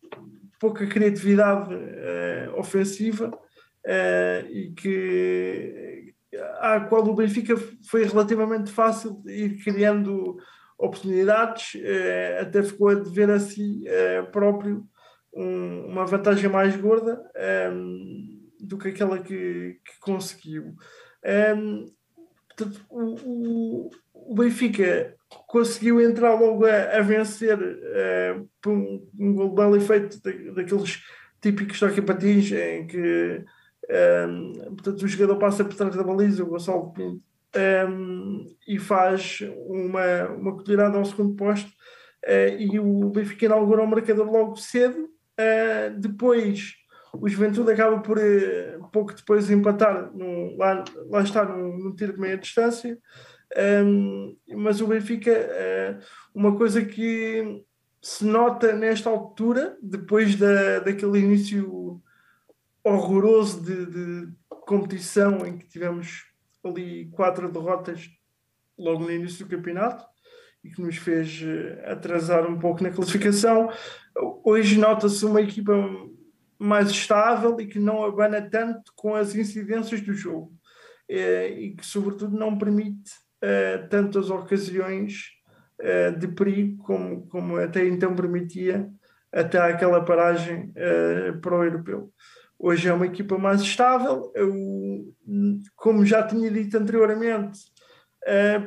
pouca 0.59 0.85
criatividade 0.87 1.73
uh, 1.73 2.59
ofensiva 2.59 3.27
uh, 3.27 4.47
e 4.49 4.73
que 4.75 6.13
à 6.59 6.81
qual 6.81 7.07
o 7.07 7.15
Benfica 7.15 7.55
foi 7.89 8.05
relativamente 8.05 8.71
fácil 8.71 9.21
ir 9.25 9.63
criando 9.63 10.37
oportunidades, 10.77 11.75
uh, 11.75 12.41
até 12.41 12.63
ficou 12.63 12.89
a 12.89 12.95
dever 12.95 13.29
a 13.29 13.39
si 13.39 13.83
próprio 14.31 14.85
um, 15.33 15.85
uma 15.87 16.05
vantagem 16.05 16.49
mais 16.49 16.75
gorda 16.75 17.21
um, 17.71 18.36
do 18.59 18.77
que 18.77 18.89
aquela 18.89 19.19
que, 19.19 19.79
que 19.85 19.99
conseguiu. 19.99 20.75
Um, 21.55 21.85
portanto, 22.47 22.85
o, 22.89 23.15
o, 23.25 23.89
o 24.13 24.35
Benfica 24.35 25.15
conseguiu 25.47 26.01
entrar 26.01 26.33
logo 26.39 26.65
a, 26.65 26.97
a 26.97 27.01
vencer 27.01 27.57
uh, 27.57 28.49
por 28.61 28.73
um, 28.73 29.07
um 29.19 29.33
gol 29.33 29.53
belo 29.53 29.75
efeito 29.75 30.21
daqueles 30.53 31.03
típicos 31.41 31.79
toque 31.79 32.01
patins 32.01 32.51
em 32.51 32.87
que 32.87 33.45
um, 33.89 34.75
portanto, 34.75 35.01
o 35.01 35.07
jogador 35.07 35.37
passa 35.37 35.63
por 35.63 35.73
trás 35.73 35.95
da 35.95 36.03
baliza, 36.03 36.43
o 36.43 36.47
Gonçalo 36.47 36.91
Pinto, 36.91 37.23
um, 37.89 38.45
e 38.67 38.77
faz 38.77 39.39
uma, 39.67 40.29
uma 40.29 40.57
colherada 40.57 40.97
ao 40.97 41.05
segundo 41.05 41.35
posto 41.35 41.69
uh, 41.69 42.57
e 42.59 42.79
o 42.79 43.09
Benfica 43.09 43.45
inaugura 43.45 43.83
o 43.83 43.87
marcador 43.87 44.29
logo 44.29 44.57
cedo. 44.57 45.09
Uh, 45.39 45.97
depois 45.99 46.73
o 47.22 47.28
Juventude 47.28 47.72
acaba 47.72 47.99
por 47.99 48.18
uh, 48.18 48.89
pouco 48.91 49.13
depois 49.13 49.49
empatar 49.49 50.11
lá, 50.57 50.84
lá 51.09 51.22
está 51.22 51.45
no 51.45 51.95
tiro 51.95 52.13
de 52.13 52.20
meia 52.20 52.38
distância 52.38 52.97
um, 53.55 54.36
mas 54.55 54.82
o 54.82 54.88
Benfica, 54.88 55.32
uh, 55.32 56.03
uma 56.34 56.55
coisa 56.57 56.84
que 56.84 57.63
se 58.01 58.26
nota 58.26 58.74
nesta 58.74 59.09
altura, 59.09 59.78
depois 59.82 60.36
da, 60.36 60.80
daquele 60.80 61.20
início 61.20 62.01
horroroso 62.84 63.61
de, 63.61 63.86
de 63.86 64.34
competição 64.49 65.45
em 65.45 65.57
que 65.57 65.68
tivemos 65.68 66.26
ali 66.63 67.09
quatro 67.11 67.51
derrotas 67.51 68.09
logo 68.78 69.03
no 69.03 69.11
início 69.11 69.45
do 69.45 69.49
campeonato 69.49 70.05
e 70.63 70.70
que 70.70 70.82
nos 70.82 70.97
fez 70.97 71.41
eh, 71.43 71.84
atrasar 71.89 72.45
um 72.49 72.59
pouco 72.59 72.84
na 72.84 72.91
classificação. 72.91 73.70
Hoje 74.43 74.78
nota-se 74.78 75.26
uma 75.26 75.41
equipa 75.41 75.74
mais 76.59 76.89
estável 76.89 77.59
e 77.59 77.67
que 77.67 77.79
não 77.79 78.03
abana 78.03 78.41
tanto 78.41 78.91
com 78.95 79.15
as 79.15 79.35
incidências 79.35 80.01
do 80.01 80.13
jogo 80.13 80.51
eh, 81.09 81.49
e 81.49 81.75
que, 81.75 81.85
sobretudo, 81.85 82.37
não 82.37 82.57
permite 82.57 83.11
uh, 83.43 83.87
tantas 83.89 84.29
ocasiões 84.29 85.29
uh, 85.81 86.17
de 86.17 86.27
perigo 86.27 86.83
como, 86.83 87.27
como 87.27 87.57
até 87.57 87.85
então 87.87 88.15
permitia 88.15 88.89
até 89.31 89.59
aquela 89.59 90.03
paragem 90.03 90.73
para 91.41 91.55
o 91.55 91.63
europeu. 91.63 92.11
Hoje 92.57 92.87
é 92.87 92.93
uma 92.93 93.05
equipa 93.05 93.37
mais 93.37 93.61
estável, 93.61 94.31
eu, 94.33 95.13
como 95.75 96.05
já 96.05 96.25
tinha 96.25 96.49
dito 96.49 96.77
anteriormente, 96.77 97.59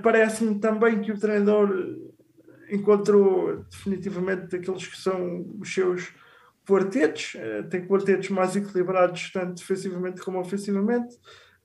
parece-me 0.03 0.61
também 0.61 1.01
que 1.01 1.11
o 1.11 1.19
treinador 1.19 1.75
encontrou 2.71 3.65
definitivamente 3.65 4.55
aqueles 4.55 4.87
que 4.87 4.97
são 4.99 5.57
os 5.59 5.73
seus 5.73 6.13
quartetos, 6.71 7.33
tem 7.69 7.85
quartetos 7.87 8.29
mais 8.31 8.55
equilibrados, 8.55 9.31
tanto 9.33 9.55
defensivamente 9.55 10.21
como 10.21 10.39
ofensivamente. 10.39 11.17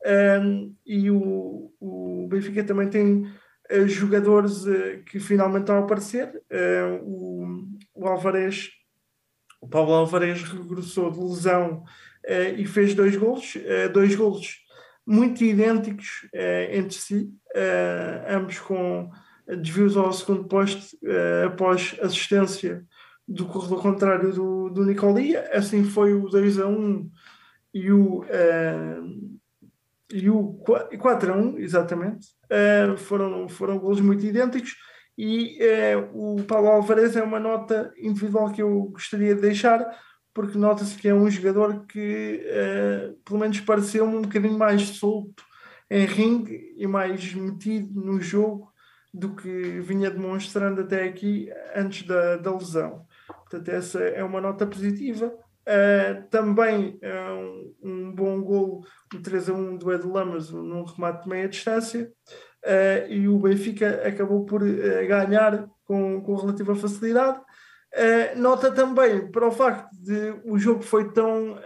Um, 0.06 0.76
e 0.86 1.10
o, 1.10 1.72
o 1.80 2.28
Benfica 2.30 2.64
também 2.64 2.88
tem 2.90 3.24
uh, 3.72 3.88
jogadores 3.88 4.66
uh, 4.66 5.04
que 5.06 5.20
finalmente 5.20 5.62
estão 5.62 5.78
a 5.78 5.80
aparecer. 5.80 6.32
O, 7.04 7.66
o 7.94 8.08
Alvarez, 8.08 8.70
o 9.60 9.68
Paulo 9.68 9.94
Alvarez 9.94 10.44
regressou 10.44 11.10
de 11.10 11.20
lesão 11.20 11.84
e 12.58 12.66
fez 12.66 12.96
dois 12.96 13.16
golos, 13.16 13.54
dois 13.94 14.16
golos 14.16 14.58
muito 15.06 15.44
idênticos 15.44 16.28
entre 16.72 16.96
si, 16.96 17.32
ambos 18.28 18.60
com 18.60 19.12
desvios 19.48 19.96
ao 19.96 20.12
segundo 20.12 20.46
posto 20.46 20.98
após 21.46 21.96
assistência 22.02 22.84
do 23.28 23.46
corredor 23.46 23.82
contrário 23.82 24.34
do, 24.34 24.70
do 24.70 24.86
Nicolia. 24.86 25.50
Assim 25.54 25.84
foi 25.84 26.14
o 26.14 26.28
2 26.30 26.60
a 26.60 26.68
1 26.68 27.10
e 27.74 27.92
o 27.92 28.24
e 30.12 30.30
o 30.30 30.54
4 31.00 31.34
a 31.34 31.36
1, 31.36 31.58
exatamente, 31.58 32.28
uh, 32.46 32.96
foram, 32.96 33.50
foram 33.50 33.80
golos 33.80 34.00
muito 34.00 34.26
idênticos 34.26 34.76
e 35.18 35.58
uh, 35.62 36.38
o 36.38 36.44
Paulo 36.44 36.68
Alvarez 36.68 37.16
é 37.16 37.24
uma 37.24 37.40
nota 37.40 37.94
individual 37.98 38.52
que 38.52 38.62
eu 38.62 38.84
gostaria 38.92 39.34
de 39.34 39.42
deixar, 39.42 39.84
porque 40.34 40.58
nota-se 40.58 40.98
que 40.98 41.08
é 41.08 41.14
um 41.14 41.30
jogador 41.30 41.86
que 41.86 42.46
uh, 42.46 43.16
pelo 43.24 43.40
menos 43.40 43.60
pareceu-me 43.62 44.18
um 44.18 44.22
bocadinho 44.22 44.58
mais 44.58 44.82
solto 44.90 45.44
em 45.90 46.06
ringue 46.06 46.74
e 46.78 46.86
mais 46.86 47.34
metido 47.34 48.00
no 48.00 48.20
jogo 48.22 48.72
do 49.14 49.34
que 49.34 49.80
vinha 49.80 50.12
demonstrando 50.12 50.82
até 50.82 51.06
aqui 51.06 51.50
antes 51.74 52.06
da, 52.06 52.36
da 52.36 52.52
lesão. 52.52 53.06
Portanto, 53.56 53.70
essa 53.70 54.00
é 54.00 54.24
uma 54.24 54.42
nota 54.42 54.68
positiva. 54.68 55.28
Uh, 55.28 56.30
também 56.30 57.00
uh, 57.02 57.82
um, 57.82 57.90
um, 57.90 58.12
bom 58.12 58.42
gol, 58.42 58.86
o 59.14 59.20
3 59.20 59.50
a 59.50 59.54
1 59.54 59.78
do 59.78 59.92
Ed 59.92 60.06
Lamas 60.06 60.52
num 60.52 60.84
remate 60.84 61.24
de 61.24 61.30
meia 61.30 61.50
distância 61.50 62.12
uh, 62.64 63.12
e 63.12 63.28
o 63.28 63.40
Benfica 63.40 64.06
acabou 64.06 64.46
por 64.46 64.62
ganhar 64.64 65.68
com, 65.86 66.22
com 66.22 66.36
relativa 66.36 66.76
facilidade. 66.76 67.40
nota 68.36 68.72
também 68.72 69.32
para 69.32 69.48
o 69.48 69.52
facto 69.52 69.90
de 69.94 70.36
o 70.44 70.58
jogo 70.60 70.84
foi 70.84 71.12
tão 71.14 71.58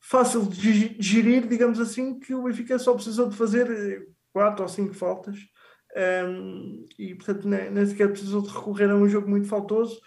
fácil 0.00 0.44
de 0.44 0.96
gerir, 1.00 1.46
digamos 1.46 1.80
assim, 1.80 2.18
que 2.18 2.34
o 2.34 2.42
Benfica 2.42 2.78
só 2.78 2.92
precisou 2.92 3.28
de 3.28 3.36
fazer 3.36 4.08
quatro 4.32 4.62
ou 4.62 4.68
cinco 4.68 4.92
faltas 4.92 5.38
um, 6.26 6.84
e 6.98 7.14
portanto 7.14 7.48
nem, 7.48 7.70
nem 7.70 7.86
sequer 7.86 8.08
precisou 8.08 8.42
de 8.42 8.48
recorrer 8.48 8.90
a 8.90 8.94
um 8.94 9.08
jogo 9.08 9.28
muito 9.28 9.48
faltoso 9.48 9.98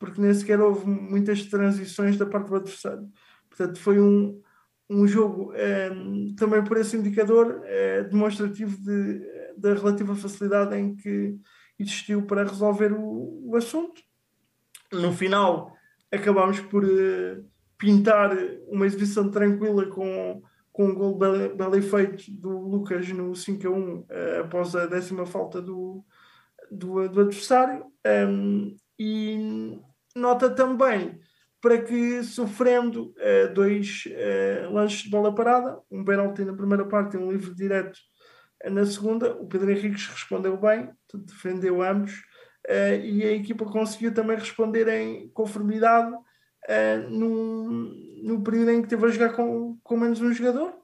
porque 0.00 0.20
nem 0.20 0.32
sequer 0.32 0.58
houve 0.58 0.88
muitas 0.88 1.44
transições 1.44 2.16
da 2.16 2.24
parte 2.24 2.48
do 2.48 2.56
adversário. 2.56 3.06
Portanto, 3.50 3.78
foi 3.78 4.00
um, 4.00 4.40
um 4.88 5.06
jogo 5.06 5.52
eh, 5.54 5.90
também 6.38 6.64
por 6.64 6.78
esse 6.78 6.96
indicador 6.96 7.60
eh, 7.64 8.04
demonstrativo 8.04 8.76
de, 8.78 9.20
da 9.58 9.74
relativa 9.74 10.16
facilidade 10.16 10.74
em 10.74 10.96
que 10.96 11.36
existiu 11.78 12.22
para 12.22 12.44
resolver 12.44 12.92
o, 12.92 13.50
o 13.50 13.56
assunto. 13.56 14.00
No 14.90 15.12
final, 15.12 15.76
acabámos 16.10 16.60
por, 16.60 16.82
eh, 16.82 17.42
pintar 17.76 18.34
uma 18.68 18.86
exibição 18.86 19.30
tranquila 19.30 19.84
com, 19.86 20.42
com 20.72 20.86
um 20.86 20.94
gol 20.94 21.18
bem, 21.18 21.54
bem 21.56 21.82
feito 21.82 22.30
do 22.30 22.58
Lucas 22.58 23.06
no 23.10 23.34
5 23.34 23.66
a 23.66 23.70
1 23.70 24.06
após 24.40 24.74
a 24.74 24.86
décima 24.86 25.26
falta 25.26 25.60
do, 25.60 26.02
do, 26.70 27.06
do 27.06 27.20
adversário. 27.20 27.84
Um, 28.06 28.76
e 28.98 29.80
nota 30.14 30.50
também 30.50 31.20
para 31.60 31.78
que 31.82 32.22
sofrendo 32.24 33.12
uh, 33.18 33.52
dois 33.54 34.04
uh, 34.06 34.72
lances 34.72 35.02
de 35.02 35.10
bola 35.10 35.34
parada, 35.34 35.78
um 35.90 36.04
penalti 36.04 36.42
na 36.42 36.54
primeira 36.54 36.86
parte 36.86 37.16
e 37.16 37.18
um 37.18 37.30
livre 37.30 37.54
direto 37.54 37.98
uh, 38.64 38.70
na 38.70 38.84
segunda, 38.86 39.34
o 39.34 39.46
Pedro 39.46 39.70
Henriques 39.70 40.06
respondeu 40.06 40.56
bem, 40.56 40.90
defendeu 41.14 41.82
ambos 41.82 42.22
e 43.02 43.24
a 43.24 43.32
equipa 43.32 43.64
conseguiu 43.64 44.12
também 44.12 44.36
responder 44.36 44.86
em 44.86 45.30
conformidade 45.30 46.14
no, 47.08 47.90
no 48.22 48.44
período 48.44 48.70
em 48.70 48.82
que 48.82 48.88
teve 48.88 49.06
a 49.06 49.08
jogar 49.08 49.32
com, 49.32 49.78
com 49.82 49.96
menos 49.96 50.20
um 50.20 50.30
jogador, 50.30 50.74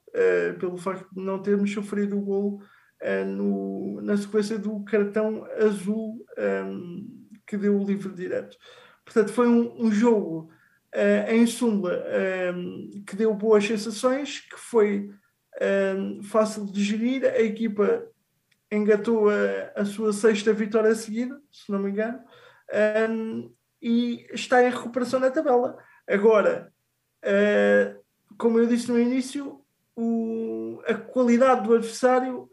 pelo 0.59 0.75
facto 0.75 1.07
de 1.13 1.21
não 1.23 1.39
termos 1.39 1.71
sofrido 1.71 2.17
o 2.17 2.21
gol 2.21 2.61
na 4.01 4.17
sequência 4.17 4.57
do 4.57 4.83
cartão 4.85 5.45
azul 5.61 6.17
um, 6.65 7.29
que 7.45 7.55
deu 7.55 7.79
o 7.79 7.85
livre 7.85 8.11
direto. 8.11 8.57
Portanto, 9.07 9.31
foi 9.31 9.47
um, 9.47 9.85
um 9.85 9.89
jogo 9.89 10.51
uh, 10.93 11.31
em 11.31 11.47
Sumba 11.47 12.03
um, 12.53 13.03
que 13.07 13.15
deu 13.15 13.33
boas 13.33 13.65
sensações, 13.65 14.41
que 14.41 14.59
foi 14.59 15.09
um, 15.97 16.21
fácil 16.23 16.65
de 16.65 16.83
gerir. 16.83 17.23
A 17.23 17.39
equipa 17.39 18.05
engatou 18.69 19.29
a, 19.29 19.79
a, 19.79 19.85
sua 19.85 20.11
sexta 20.11 20.51
vitória 20.51 20.93
seguida, 20.93 21.39
se 21.49 21.71
não 21.71 21.79
me 21.79 21.89
engano, 21.89 22.19
um, 23.09 23.49
e 23.81 24.27
está 24.33 24.61
em 24.61 24.69
recuperação 24.69 25.21
na 25.21 25.31
tabela. 25.31 25.77
Agora, 26.05 26.69
uh, 27.23 28.03
como 28.37 28.59
eu 28.59 28.67
disse 28.67 28.91
no 28.91 28.99
início, 28.99 29.61
o, 29.95 30.81
a 30.85 30.93
qualidade 30.93 31.63
do 31.65 31.73
adversário 31.73 32.49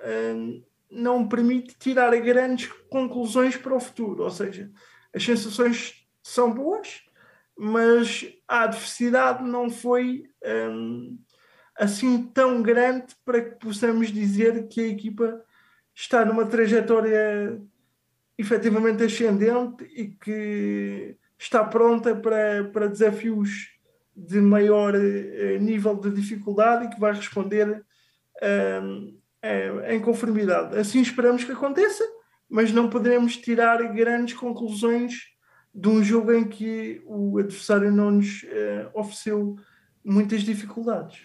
não 0.88 1.28
permite 1.28 1.76
tirar 1.76 2.16
grandes 2.20 2.70
conclusões 2.88 3.56
para 3.56 3.74
o 3.74 3.80
futuro, 3.80 4.22
ou 4.22 4.30
seja, 4.30 4.70
as 5.12 5.22
sensações 5.22 6.03
são 6.24 6.50
boas, 6.50 7.02
mas 7.56 8.26
a 8.48 8.62
adversidade 8.62 9.44
não 9.44 9.68
foi 9.68 10.24
um, 10.70 11.18
assim 11.76 12.22
tão 12.22 12.62
grande 12.62 13.14
para 13.24 13.42
que 13.42 13.56
possamos 13.56 14.10
dizer 14.10 14.66
que 14.68 14.80
a 14.80 14.88
equipa 14.88 15.44
está 15.94 16.24
numa 16.24 16.46
trajetória 16.46 17.60
efetivamente 18.38 19.04
ascendente 19.04 19.84
e 19.94 20.08
que 20.08 21.16
está 21.38 21.62
pronta 21.62 22.16
para, 22.16 22.64
para 22.72 22.88
desafios 22.88 23.70
de 24.16 24.40
maior 24.40 24.94
uh, 24.94 25.58
nível 25.60 25.94
de 25.94 26.10
dificuldade 26.10 26.86
e 26.86 26.90
que 26.90 26.98
vai 26.98 27.12
responder 27.12 27.84
um, 28.82 29.20
em 29.88 30.00
conformidade. 30.00 30.78
Assim 30.78 31.02
esperamos 31.02 31.44
que 31.44 31.52
aconteça, 31.52 32.02
mas 32.48 32.72
não 32.72 32.88
poderemos 32.88 33.36
tirar 33.36 33.76
grandes 33.92 34.34
conclusões 34.34 35.33
de 35.74 35.88
um 35.88 36.02
jogo 36.02 36.32
em 36.32 36.44
que 36.44 37.02
o 37.06 37.38
adversário 37.38 37.90
não 37.90 38.12
nos 38.12 38.44
uh, 38.44 38.90
ofereceu 38.94 39.56
muitas 40.04 40.42
dificuldades. 40.42 41.18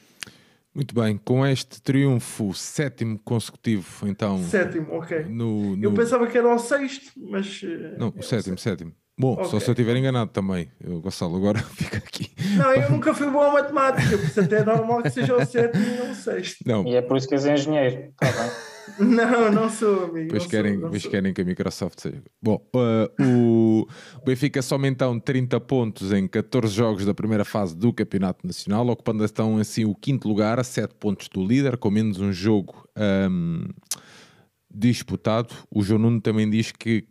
Muito 0.74 0.96
bem, 0.96 1.18
com 1.18 1.46
este 1.46 1.82
triunfo 1.82 2.54
sétimo 2.54 3.20
consecutivo, 3.20 4.08
então. 4.08 4.42
Sétimo, 4.44 4.94
ok. 4.94 5.26
No, 5.26 5.76
no... 5.76 5.84
Eu 5.84 5.94
pensava 5.94 6.26
que 6.28 6.38
era 6.38 6.54
o 6.54 6.58
sexto, 6.58 7.12
mas. 7.18 7.62
Uh, 7.62 7.98
não, 7.98 8.14
o 8.16 8.24
sétimo, 8.24 8.56
o 8.56 8.58
sétimo. 8.60 8.94
Bom, 9.20 9.34
okay. 9.34 9.46
só 9.46 9.60
se 9.60 9.68
eu 9.68 9.74
estiver 9.74 9.98
enganado 9.98 10.32
também. 10.32 10.72
Eu, 10.80 11.02
Gonçalo, 11.02 11.36
agora 11.36 11.60
fica 11.76 11.98
aqui. 11.98 12.32
Não, 12.56 12.74
eu 12.74 12.90
nunca 12.90 13.14
fui 13.14 13.30
bom 13.30 13.42
a 13.42 13.52
matemática, 13.52 14.18
por 14.18 14.26
isso 14.26 14.40
até 14.40 14.60
é 14.60 14.64
normal 14.64 15.04
que 15.04 15.10
seja 15.10 15.36
o 15.36 15.46
sétimo 15.46 15.84
e 15.84 15.98
não 15.98 16.12
o 16.12 16.16
sexto. 16.16 16.64
Não. 16.66 16.88
E 16.88 16.96
é 16.96 17.02
por 17.02 17.18
isso 17.18 17.28
que 17.28 17.34
és 17.36 17.46
engenheiro, 17.46 18.12
está 18.12 18.32
bem. 18.32 18.52
Não, 19.00 19.52
não 19.52 19.70
sou, 19.70 20.06
amigo. 20.06 20.30
Pois, 20.30 20.46
querem, 20.46 20.80
sou, 20.80 20.90
pois 20.90 21.06
querem 21.06 21.34
que 21.34 21.42
a 21.42 21.46
Microsoft 21.46 22.00
seja. 22.00 22.22
Bom, 22.42 22.64
uh, 22.76 23.24
o 23.24 23.88
Benfica 24.26 24.62
soma 24.62 24.88
então 24.88 25.20
30 25.20 25.60
pontos 25.62 26.12
em 26.12 26.28
14 26.28 26.74
jogos 26.74 27.06
da 27.06 27.14
primeira 27.14 27.46
fase 27.46 27.76
do 27.76 27.94
Campeonato 27.94 28.46
Nacional, 28.46 28.88
ocupando 28.88 29.24
então 29.24 29.58
assim 29.58 29.86
o 29.86 29.96
quinto 29.96 30.28
lugar, 30.28 30.60
a 30.60 30.64
7 30.64 30.96
pontos 30.96 31.28
do 31.30 31.46
líder, 31.46 31.78
com 31.78 31.90
menos 31.90 32.20
um 32.20 32.32
jogo 32.32 32.88
um, 33.30 33.68
disputado. 34.74 35.54
O 35.70 35.82
João 35.82 36.00
Nuno 36.00 36.22
também 36.22 36.50
diz 36.50 36.72
que 36.72 37.08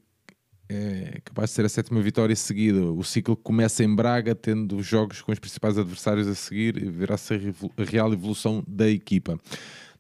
é 0.71 1.21
capaz 1.25 1.51
de 1.51 1.57
ser 1.57 1.65
a 1.65 1.69
sétima 1.69 2.01
vitória 2.03 2.37
seguida. 2.37 2.81
O 2.81 3.03
ciclo 3.03 3.35
começa 3.35 3.83
em 3.83 3.95
Braga, 3.95 4.35
tendo 4.35 4.83
jogos 4.83 5.23
com 5.23 5.33
os 5.33 5.39
principais 5.39 5.79
adversários 5.79 6.29
a 6.29 6.35
seguir, 6.35 6.77
e 6.77 6.91
verá 6.91 7.17
ser 7.17 7.41
a 7.77 7.85
real 7.85 8.13
evolução 8.13 8.63
da 8.69 8.89
equipa. 8.89 9.39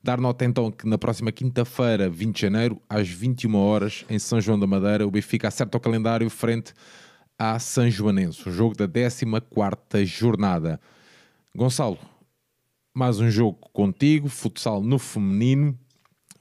Dar 0.09 0.18
nota 0.18 0.42
então 0.42 0.72
que 0.72 0.88
na 0.88 0.96
próxima 0.96 1.30
quinta-feira, 1.30 2.09
20 2.09 2.34
de 2.34 2.40
janeiro, 2.40 2.80
às 2.88 3.06
21 3.06 3.54
horas, 3.54 4.06
em 4.09 4.18
São 4.18 4.40
João 4.40 4.59
da 4.59 4.66
Madeira, 4.66 5.06
o 5.06 5.11
Benfica 5.11 5.48
acerta 5.48 5.76
o 5.76 5.80
calendário 5.80 6.30
frente 6.30 6.72
à 7.38 7.59
São 7.59 7.90
Joanense, 7.90 8.48
um 8.48 8.50
jogo 8.50 8.74
da 8.74 8.88
14 8.88 10.06
jornada. 10.06 10.80
Gonçalo, 11.54 11.98
mais 12.94 13.20
um 13.20 13.30
jogo 13.30 13.59
contigo, 13.70 14.30
futsal 14.30 14.80
no 14.82 14.98
feminino. 14.98 15.78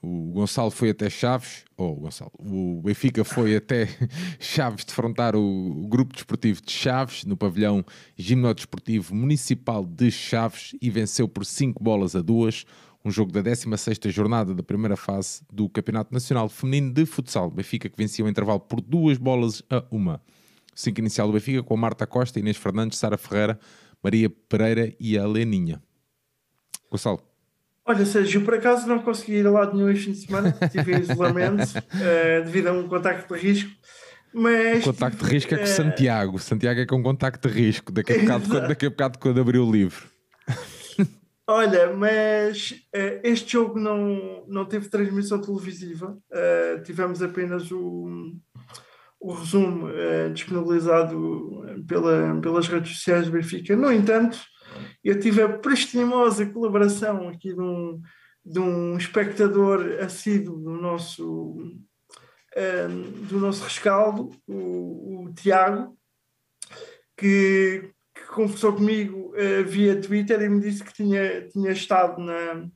O 0.00 0.30
Gonçalo 0.32 0.70
foi 0.70 0.88
até 0.88 1.10
Chaves, 1.10 1.66
ou 1.76 1.92
oh, 1.92 2.00
Gonçalo, 2.00 2.32
o 2.38 2.80
Benfica 2.82 3.22
foi 3.22 3.54
até 3.54 3.86
Chaves 4.40 4.86
defrontar 4.86 5.36
o, 5.36 5.84
o 5.84 5.86
grupo 5.88 6.14
desportivo 6.14 6.62
de 6.62 6.72
Chaves 6.72 7.26
no 7.26 7.36
pavilhão 7.36 7.84
Gimnodesportivo 8.16 9.14
Municipal 9.14 9.84
de 9.84 10.10
Chaves 10.10 10.74
e 10.80 10.88
venceu 10.88 11.28
por 11.28 11.44
5 11.44 11.84
bolas 11.84 12.16
a 12.16 12.22
2 12.22 12.64
um 13.04 13.10
jogo 13.10 13.32
da 13.32 13.42
16ª 13.42 14.10
jornada 14.10 14.54
da 14.54 14.62
primeira 14.62 14.96
fase 14.96 15.42
do 15.52 15.68
Campeonato 15.68 16.12
Nacional 16.12 16.48
Feminino 16.48 16.92
de 16.92 17.06
Futsal. 17.06 17.50
Benfica 17.50 17.88
que 17.88 17.96
vencia 17.96 18.24
o 18.24 18.28
intervalo 18.28 18.60
por 18.60 18.80
duas 18.80 19.18
bolas 19.18 19.62
a 19.70 19.84
uma. 19.90 20.20
Cinco 20.74 21.00
inicial 21.00 21.26
do 21.26 21.32
Benfica 21.32 21.62
com 21.62 21.76
Marta 21.76 22.06
Costa, 22.06 22.38
Inês 22.38 22.56
Fernandes, 22.56 22.98
Sara 22.98 23.16
Ferreira, 23.16 23.58
Maria 24.02 24.30
Pereira 24.30 24.94
e 25.00 25.18
a 25.18 25.26
Leninha. 25.26 25.82
Gonçalo. 26.90 27.22
Olha, 27.84 28.04
Sérgio, 28.04 28.44
por 28.44 28.54
acaso 28.54 28.86
não 28.86 28.98
consegui 28.98 29.36
ir 29.36 29.46
a 29.46 29.50
lado 29.50 29.74
nenhum 29.74 29.88
este 29.90 30.04
fim 30.04 30.12
de 30.12 30.18
semana, 30.18 30.54
tive 30.70 30.94
em 30.94 31.00
isolamento 31.00 31.62
uh, 31.62 32.44
devido 32.44 32.66
a 32.66 32.72
um 32.72 32.86
contacto 32.86 33.34
de 33.34 33.40
risco. 33.40 33.70
Mas, 34.32 34.82
o 34.82 34.92
contacto 34.92 35.24
de 35.24 35.32
risco 35.32 35.54
é 35.54 35.58
com 35.58 35.64
uh... 35.64 35.66
Santiago. 35.66 36.38
Santiago 36.38 36.80
é 36.80 36.86
com 36.86 37.02
contacto 37.02 37.48
de 37.48 37.54
risco. 37.54 37.90
Daqui 37.90 38.12
a 38.12 38.18
bocado, 38.18 38.68
daqui 38.68 38.86
a 38.86 38.90
bocado 38.90 39.18
quando 39.18 39.40
abriu 39.40 39.66
o 39.66 39.72
livro. 39.72 40.06
Olha, 41.50 41.90
mas 41.96 42.72
uh, 42.94 43.20
este 43.24 43.52
jogo 43.52 43.80
não, 43.80 44.44
não 44.46 44.66
teve 44.66 44.90
transmissão 44.90 45.40
televisiva, 45.40 46.18
uh, 46.30 46.82
tivemos 46.82 47.22
apenas 47.22 47.72
o, 47.72 48.36
o 49.18 49.32
resumo 49.32 49.86
uh, 49.86 50.30
disponibilizado 50.30 51.64
pela, 51.88 52.38
pelas 52.42 52.68
redes 52.68 52.92
sociais 52.98 53.24
do 53.24 53.32
Benfica. 53.32 53.74
No 53.74 53.90
entanto, 53.90 54.38
eu 55.02 55.18
tive 55.18 55.40
a 55.40 55.48
prestimosa 55.48 56.44
colaboração 56.44 57.30
aqui 57.30 57.54
de 57.54 57.62
um, 57.62 57.98
de 58.44 58.58
um 58.58 58.98
espectador 58.98 60.02
assíduo 60.02 60.58
do 60.58 60.72
nosso, 60.72 61.56
do 63.30 63.38
nosso 63.38 63.64
rescaldo, 63.64 64.30
o, 64.46 65.24
o 65.24 65.32
Tiago, 65.32 65.96
que 67.16 67.90
conversou 68.38 68.72
comigo 68.72 69.32
uh, 69.34 69.64
via 69.66 70.00
Twitter 70.00 70.40
e 70.40 70.48
me 70.48 70.60
disse 70.60 70.84
que 70.84 70.94
tinha, 70.94 71.48
tinha 71.48 71.72
estado 71.72 72.22
na, 72.22 72.68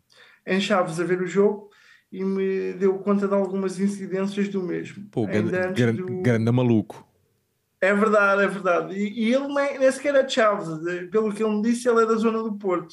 em 0.45 0.61
Chaves 0.61 0.99
a 0.99 1.05
ver 1.05 1.23
o 1.23 1.27
jogo 1.27 1.71
e 2.11 2.25
me 2.25 2.73
deu 2.73 2.99
conta 2.99 3.29
de 3.29 3.35
algumas 3.35 3.79
incidências 3.79 4.49
do 4.49 4.61
mesmo. 4.61 5.09
Pô, 5.09 5.25
grande, 5.25 5.93
do... 5.93 6.21
grande 6.21 6.51
maluco. 6.51 7.07
É 7.81 7.95
verdade, 7.95 8.43
é 8.43 8.49
verdade. 8.49 8.95
E, 8.97 9.29
e 9.29 9.35
ele 9.35 9.47
nem, 9.55 9.79
nem, 9.79 9.93
sequer 9.93 10.17
é 10.17 10.23
de 10.25 10.33
Chaves. 10.33 10.69
Pelo 11.13 11.33
que 11.33 11.43
ele 11.43 11.55
me 11.55 11.63
disse, 11.63 11.89
ele 11.89 12.03
é 12.03 12.07
da 12.07 12.17
zona 12.17 12.43
do 12.43 12.59
Porto. 12.59 12.93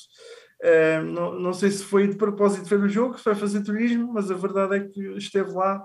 Uh, 0.61 1.03
não, 1.03 1.39
não 1.39 1.53
sei 1.53 1.71
se 1.71 1.83
foi 1.83 2.07
de 2.07 2.17
propósito 2.17 2.69
ver 2.69 2.81
o 2.81 2.89
jogo, 2.89 3.17
se 3.17 3.23
foi 3.23 3.33
fazer 3.33 3.63
turismo, 3.63 4.13
mas 4.13 4.29
a 4.29 4.35
verdade 4.35 4.75
é 4.75 4.79
que 4.81 5.01
esteve 5.17 5.51
lá 5.51 5.83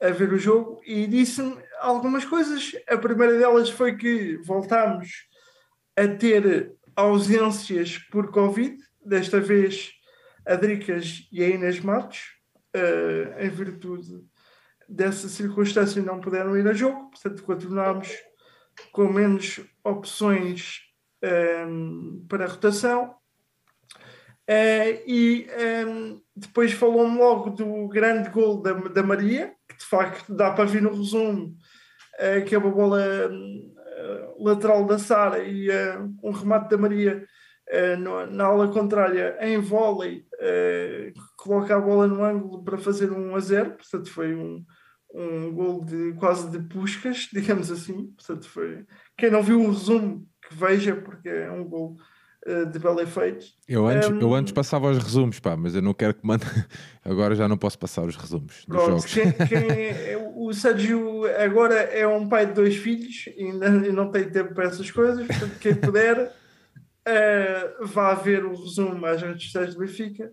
a 0.00 0.10
ver 0.10 0.32
o 0.32 0.38
jogo 0.38 0.80
e 0.86 1.04
disse-me 1.06 1.56
algumas 1.80 2.24
coisas. 2.24 2.72
A 2.88 2.96
primeira 2.96 3.36
delas 3.38 3.70
foi 3.70 3.96
que 3.96 4.36
voltámos 4.44 5.31
a 5.96 6.08
ter 6.08 6.74
ausências 6.96 7.98
por 8.10 8.30
Covid, 8.30 8.76
desta 9.04 9.40
vez 9.40 9.90
a 10.46 10.54
Dricas 10.54 11.28
e 11.30 11.42
a 11.42 11.48
Inês 11.48 11.80
Matos, 11.80 12.20
uh, 12.74 13.40
em 13.40 13.48
virtude 13.48 14.24
dessa 14.88 15.28
circunstância 15.28 16.02
não 16.02 16.20
puderam 16.20 16.56
ir 16.56 16.66
a 16.66 16.72
jogo, 16.72 17.10
portanto 17.10 17.42
continuámos 17.44 18.10
com 18.90 19.08
menos 19.08 19.60
opções 19.84 20.80
um, 21.22 21.26
ehm, 21.26 22.26
para 22.28 22.46
rotação. 22.46 23.14
Uh, 24.48 24.98
e 25.06 25.46
um, 25.48 25.60
ehm, 25.60 26.20
depois 26.34 26.72
falou-me 26.72 27.16
logo 27.16 27.50
do 27.50 27.88
grande 27.88 28.28
gol 28.30 28.60
da, 28.60 28.72
da 28.72 29.02
Maria, 29.02 29.54
que 29.68 29.78
de 29.78 29.84
facto 29.84 30.34
dá 30.34 30.50
para 30.50 30.64
vir 30.64 30.82
no 30.82 30.94
resumo, 30.94 31.56
uh, 32.18 32.44
que 32.44 32.54
é 32.54 32.58
uma 32.58 32.70
bola 32.70 33.30
lateral 34.38 34.84
da 34.86 34.98
Sara 34.98 35.38
e 35.42 35.68
uh, 35.68 36.14
um 36.22 36.30
remate 36.30 36.70
da 36.70 36.78
Maria 36.78 37.24
uh, 37.70 38.30
na 38.30 38.44
ala 38.44 38.68
contrária, 38.68 39.36
em 39.40 39.58
vôlei, 39.58 40.24
coloca 41.36 41.76
a 41.76 41.80
bola 41.80 42.06
no 42.06 42.24
ângulo 42.24 42.64
para 42.64 42.78
fazer 42.78 43.10
um 43.12 43.34
a 43.34 43.40
0, 43.40 43.72
portanto 43.72 44.10
foi 44.10 44.34
um, 44.34 44.64
um 45.14 45.52
gol 45.52 45.84
de 45.84 46.14
quase 46.14 46.50
de 46.50 46.58
puscas, 46.68 47.28
digamos 47.32 47.70
assim. 47.70 48.12
Portanto, 48.16 48.48
foi. 48.48 48.84
Quem 49.16 49.30
não 49.30 49.42
viu 49.42 49.60
o 49.60 49.70
resumo, 49.70 50.26
que 50.48 50.54
veja, 50.54 50.96
porque 50.96 51.28
é 51.28 51.50
um 51.50 51.64
gol 51.64 51.96
de 52.70 52.78
belo 52.78 53.00
efeito. 53.00 53.46
Eu 53.68 53.86
antes, 53.86 54.08
um, 54.08 54.20
eu 54.20 54.34
antes 54.34 54.52
passava 54.52 54.90
os 54.90 54.98
resumos, 54.98 55.38
pá, 55.38 55.56
mas 55.56 55.74
eu 55.74 55.82
não 55.82 55.94
quero 55.94 56.14
que 56.14 56.26
mande. 56.26 56.44
Agora 57.04 57.34
já 57.34 57.48
não 57.48 57.56
posso 57.56 57.78
passar 57.78 58.02
os 58.02 58.16
resumos 58.16 58.64
dos 58.66 58.84
jogos. 58.84 59.04
Quem, 59.06 59.32
quem 59.48 59.88
é, 59.88 60.32
o 60.34 60.52
Sérgio 60.52 61.24
agora 61.38 61.74
é 61.74 62.06
um 62.06 62.28
pai 62.28 62.46
de 62.46 62.52
dois 62.52 62.76
filhos 62.76 63.28
e 63.36 63.52
não, 63.52 63.84
e 63.84 63.92
não 63.92 64.10
tem 64.10 64.28
tempo 64.28 64.54
para 64.54 64.64
essas 64.64 64.90
coisas, 64.90 65.26
portanto, 65.26 65.58
quem 65.60 65.74
puder. 65.74 66.32
Uh, 67.02 67.84
vá 67.86 68.14
ver 68.14 68.44
o 68.44 68.54
resumo 68.54 69.04
às 69.06 69.20
redes 69.20 69.46
sociais 69.46 69.74
do 69.74 69.80
Benfica 69.80 70.30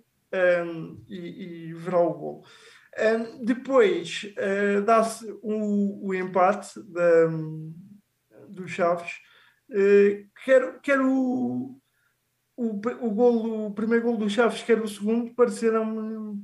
um, 0.63 1.01
e, 1.09 1.69
e 1.69 1.73
verá 1.73 1.99
o 1.99 2.13
gol 2.13 2.43
depois 3.41 4.25
uh, 4.37 4.81
dá-se 4.81 5.25
o, 5.41 6.07
o, 6.07 6.13
empate 6.13 6.79
da, 6.83 7.27
do 8.47 8.67
Chaves. 8.67 9.13
Uh, 9.69 10.27
quer, 10.43 10.79
quer 10.81 10.99
o, 12.59 12.81
o, 13.07 13.11
golo, 13.11 13.67
o 13.67 13.73
primeiro 13.73 14.03
gol 14.03 14.17
do 14.17 14.29
Chaves, 14.29 14.61
quer 14.61 14.81
o 14.81 14.87
segundo, 14.87 15.33
pareceram. 15.33 16.37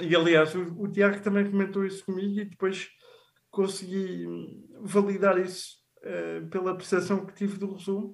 E 0.00 0.16
aliás, 0.16 0.54
o, 0.56 0.82
o 0.82 0.88
Tiago 0.88 1.20
também 1.22 1.48
comentou 1.48 1.86
isso 1.86 2.04
comigo 2.04 2.40
e 2.40 2.44
depois 2.44 2.88
consegui 3.48 4.26
validar 4.80 5.38
isso 5.38 5.76
uh, 5.98 6.46
pela 6.48 6.76
percepção 6.76 7.24
que 7.24 7.34
tive 7.34 7.58
do 7.58 7.74
resumo. 7.74 8.12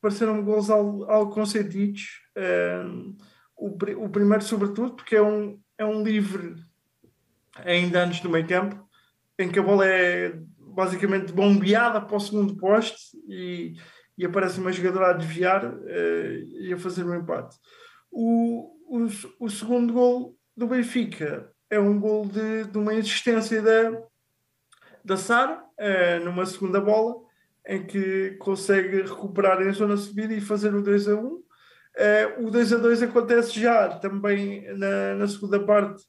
Pareceram 0.00 0.42
gols 0.42 0.70
algo, 0.70 1.04
algo 1.04 1.34
consentidos. 1.34 2.20
Uh, 2.34 3.14
o, 3.56 4.04
o 4.04 4.08
primeiro, 4.08 4.42
sobretudo, 4.42 4.96
porque 4.96 5.16
é 5.16 5.22
um, 5.22 5.60
é 5.76 5.84
um 5.84 6.02
livre 6.02 6.54
ainda 7.56 8.04
antes 8.04 8.20
do 8.20 8.30
meio 8.30 8.46
campo, 8.46 8.88
em 9.38 9.50
que 9.50 9.58
a 9.58 9.62
bola 9.62 9.86
é 9.86 10.34
basicamente 10.58 11.32
bombeada 11.32 12.00
para 12.00 12.16
o 12.16 12.20
segundo 12.20 12.56
poste 12.56 13.16
e, 13.28 13.74
e 14.16 14.24
aparece 14.24 14.60
uma 14.60 14.72
jogadora 14.72 15.10
a 15.10 15.12
desviar 15.12 15.64
uh, 15.64 16.60
e 16.60 16.72
a 16.72 16.78
fazer 16.78 17.04
um 17.04 17.14
empate. 17.14 17.56
O, 18.10 18.72
o, 18.88 19.08
o, 19.40 19.50
segundo 19.50 19.92
gol 19.92 20.36
do 20.56 20.66
Benfica 20.66 21.50
é 21.68 21.78
um 21.78 21.98
gol 21.98 22.26
de, 22.26 22.64
de 22.64 22.78
uma 22.78 22.94
insistência 22.94 23.60
da, 23.60 24.02
da 25.04 25.16
Sara 25.16 25.62
uh, 25.62 26.24
numa 26.24 26.46
segunda 26.46 26.80
bola 26.80 27.14
em 27.66 27.84
que 27.84 28.32
consegue 28.38 29.02
recuperar 29.02 29.60
em 29.62 29.72
zona 29.72 29.96
subida 29.96 30.34
e 30.34 30.40
fazer 30.40 30.74
o 30.74 30.82
2 30.82 31.08
a 31.08 31.14
1. 31.16 31.26
Uh, 31.26 31.44
eh, 31.96 32.36
o 32.40 32.50
2 32.50 32.72
a 32.74 32.76
2 32.76 33.02
acontece 33.04 33.58
já 33.58 33.88
também 33.98 34.66
na, 34.76 35.14
na 35.14 35.26
segunda 35.26 35.64
parte 35.64 36.02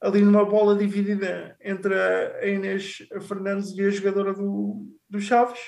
ali 0.00 0.22
numa 0.22 0.44
bola 0.44 0.76
dividida 0.76 1.56
entre 1.62 1.94
a 1.94 2.46
Inês 2.46 2.98
Fernandes 3.28 3.76
e 3.76 3.82
a 3.82 3.90
jogadora 3.90 4.32
do, 4.32 4.86
do 5.08 5.20
Chaves, 5.20 5.60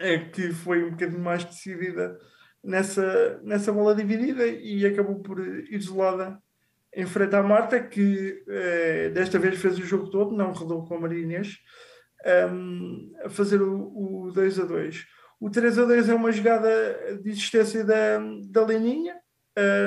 é, 0.00 0.18
que 0.18 0.52
foi 0.52 0.84
um 0.84 0.90
bocadinho 0.90 1.20
mais 1.20 1.44
decidida 1.44 2.18
nessa, 2.62 3.40
nessa 3.42 3.72
bola 3.72 3.94
dividida 3.94 4.46
e 4.46 4.84
acabou 4.86 5.20
por 5.20 5.40
isolada 5.70 6.38
em 6.94 7.06
frente 7.06 7.34
à 7.36 7.42
Marta, 7.42 7.80
que 7.80 8.42
é, 8.48 9.10
desta 9.10 9.38
vez 9.38 9.60
fez 9.60 9.78
o 9.78 9.84
jogo 9.84 10.10
todo, 10.10 10.36
não 10.36 10.52
rodou 10.52 10.84
com 10.84 10.94
a 10.94 11.00
Maria 11.00 11.22
Inês, 11.22 11.58
um, 12.50 13.12
a 13.24 13.28
fazer 13.28 13.60
o, 13.62 14.26
o 14.26 14.32
2 14.32 14.60
a 14.60 14.64
2. 14.64 15.06
O 15.40 15.50
3 15.50 15.78
a 15.78 15.84
2 15.84 16.08
é 16.08 16.14
uma 16.14 16.32
jogada 16.32 17.18
de 17.22 17.30
existência 17.30 17.84
da, 17.84 18.18
da 18.50 18.66
Leninha, 18.66 19.14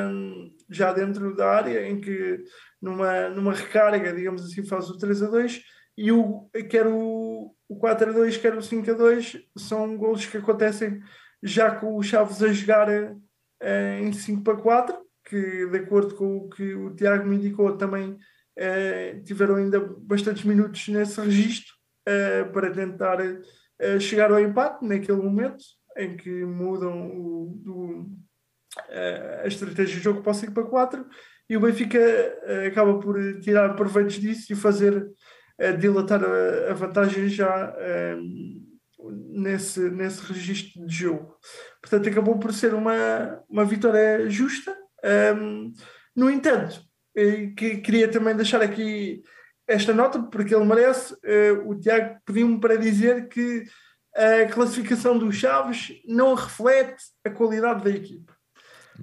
um, 0.09 0.51
já 0.69 0.93
dentro 0.93 1.35
da 1.35 1.49
área, 1.49 1.87
em 1.87 1.99
que 1.99 2.43
numa, 2.81 3.29
numa 3.29 3.53
recarga, 3.53 4.13
digamos 4.13 4.45
assim, 4.45 4.65
faz 4.65 4.89
o 4.89 4.97
3 4.97 5.23
a 5.23 5.27
2 5.27 5.61
e 5.97 6.11
o, 6.11 6.49
quer 6.69 6.87
o, 6.87 7.53
o 7.71 7.75
4 7.77 8.09
a 8.09 8.13
2, 8.13 8.35
quer 8.35 8.53
o 8.53 8.61
5 8.61 8.91
a 8.91 8.93
2 8.93 9.37
são 9.57 9.95
golos 9.95 10.25
que 10.25 10.35
acontecem 10.35 11.01
já 11.41 11.73
com 11.73 11.95
o 11.95 12.03
Chaves 12.03 12.43
a 12.43 12.51
jogar 12.51 12.89
uh, 12.89 14.03
em 14.03 14.11
5 14.11 14.43
para 14.43 14.57
4, 14.57 14.97
que 15.23 15.67
de 15.67 15.77
acordo 15.77 16.15
com 16.15 16.35
o 16.35 16.49
que 16.49 16.75
o 16.75 16.93
Tiago 16.93 17.25
me 17.25 17.37
indicou 17.37 17.77
também 17.77 18.11
uh, 18.11 19.23
tiveram 19.23 19.55
ainda 19.55 19.79
bastantes 19.99 20.43
minutos 20.43 20.85
nesse 20.89 21.21
registro 21.21 21.73
uh, 22.09 22.51
para 22.51 22.71
tentar 22.71 23.19
chegar 23.99 24.29
ao 24.29 24.39
empate 24.39 24.85
naquele 24.85 25.17
momento 25.17 25.63
em 25.97 26.15
que 26.15 26.29
mudam 26.45 27.07
o, 27.07 27.59
do, 27.63 28.11
a 29.43 29.47
estratégia 29.47 29.95
de 29.95 30.03
jogo 30.03 30.21
para 30.21 30.33
o 30.33 30.35
5 30.35 30.53
para 30.53 30.65
4 30.65 31.05
e 31.49 31.57
o 31.57 31.59
Benfica 31.59 31.97
acaba 32.67 32.99
por 32.99 33.17
tirar 33.39 33.75
proveitos 33.75 34.19
disso 34.19 34.53
e 34.53 34.55
fazer 34.55 35.09
uh, 35.61 35.77
dilatar 35.77 36.23
a, 36.23 36.71
a, 36.71 36.73
vantagem 36.73 37.29
já 37.29 37.69
uh, 37.69 39.11
nesse, 39.29 39.79
nesse 39.89 40.21
registro 40.25 40.85
de 40.85 40.95
jogo. 40.95 41.35
Portanto, 41.81 42.09
acabou 42.09 42.39
por 42.39 42.53
ser 42.53 42.73
uma, 42.73 43.43
uma 43.49 43.65
vitória 43.65 44.29
justa. 44.29 44.75
Um, 45.35 45.73
no 46.15 46.29
entanto, 46.29 46.81
que 47.57 47.77
queria 47.77 48.07
também 48.07 48.35
deixar 48.35 48.61
aqui 48.61 49.23
esta 49.67 49.93
nota, 49.93 50.21
porque 50.21 50.53
ele 50.53 50.65
merece. 50.65 51.15
o 51.65 51.73
Tiago 51.75 52.19
pediu-me 52.25 52.59
para 52.59 52.77
dizer 52.77 53.27
que 53.27 53.63
a 54.15 54.45
classificação 54.51 55.17
dos 55.17 55.35
Chaves 55.35 55.93
não 56.05 56.35
reflete 56.35 57.03
a 57.25 57.29
qualidade 57.29 57.83
da 57.83 57.89
equipa. 57.89 58.33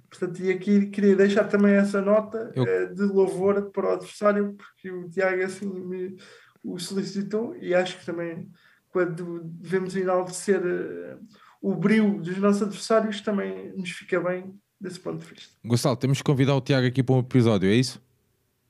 Portanto, 0.08 0.40
e 0.42 0.50
aqui 0.50 0.86
queria 0.86 1.16
deixar 1.16 1.44
também 1.44 1.74
essa 1.74 2.00
nota 2.00 2.52
Eu... 2.54 2.62
uh, 2.62 2.94
de 2.94 3.02
louvor 3.02 3.70
para 3.70 3.88
o 3.88 3.92
adversário, 3.92 4.54
porque 4.54 4.90
o 4.90 5.08
Tiago 5.08 5.42
assim 5.42 5.68
me 5.68 6.16
o 6.62 6.78
solicitou 6.78 7.56
e 7.60 7.74
acho 7.74 7.98
que 7.98 8.06
também 8.06 8.48
quando 8.90 9.42
devemos 9.44 9.94
enaltecer 9.94 10.60
uh, 10.60 11.18
o 11.60 11.74
brilho 11.74 12.20
dos 12.20 12.38
nossos 12.38 12.62
adversários 12.62 13.20
também 13.20 13.72
nos 13.76 13.90
fica 13.90 14.20
bem 14.20 14.54
desse 14.80 15.00
ponto 15.00 15.18
de 15.18 15.34
vista. 15.34 15.54
Gonçalo, 15.64 15.96
temos 15.96 16.18
que 16.18 16.24
convidar 16.24 16.54
o 16.54 16.60
Tiago 16.60 16.86
aqui 16.86 17.02
para 17.02 17.14
um 17.14 17.20
episódio, 17.20 17.68
é 17.68 17.74
isso? 17.74 18.00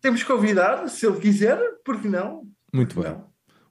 Temos 0.00 0.22
que 0.22 0.28
convidar, 0.28 0.88
se 0.88 1.06
ele 1.06 1.20
quiser, 1.20 1.58
porque 1.84 2.08
não? 2.08 2.48
Muito 2.72 2.94
porque 2.94 3.08
bem. 3.08 3.18
Não? 3.18 3.28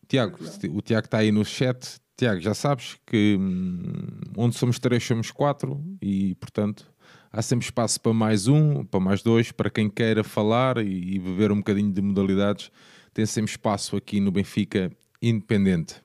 Tiago, 0.08 0.38
o 0.74 0.82
Tiago 0.82 1.06
está 1.06 1.18
aí 1.20 1.32
no 1.32 1.44
chat. 1.44 2.00
Tiago, 2.16 2.40
já 2.42 2.54
sabes 2.54 2.98
que 3.06 3.38
hum, 3.40 4.20
onde 4.36 4.58
somos 4.58 4.80
três 4.80 5.04
somos 5.04 5.32
quatro 5.32 5.84
e, 6.02 6.36
portanto, 6.36 6.92
há 7.32 7.42
sempre 7.42 7.66
espaço 7.66 8.00
para 8.02 8.14
mais 8.14 8.48
um, 8.48 8.84
para 8.84 9.00
mais 9.00 9.22
dois, 9.22 9.52
para 9.52 9.70
quem 9.70 9.90
queira 9.90 10.24
falar 10.24 10.78
e, 10.78 11.16
e 11.16 11.20
beber 11.20 11.52
um 11.52 11.58
bocadinho 11.58 11.92
de 11.92 12.02
modalidades. 12.02 12.72
Tem 13.18 13.26
sempre 13.26 13.50
espaço 13.50 13.98
aqui 13.98 14.20
no 14.20 14.32
Benfica 14.32 14.92
Independente. 15.20 15.96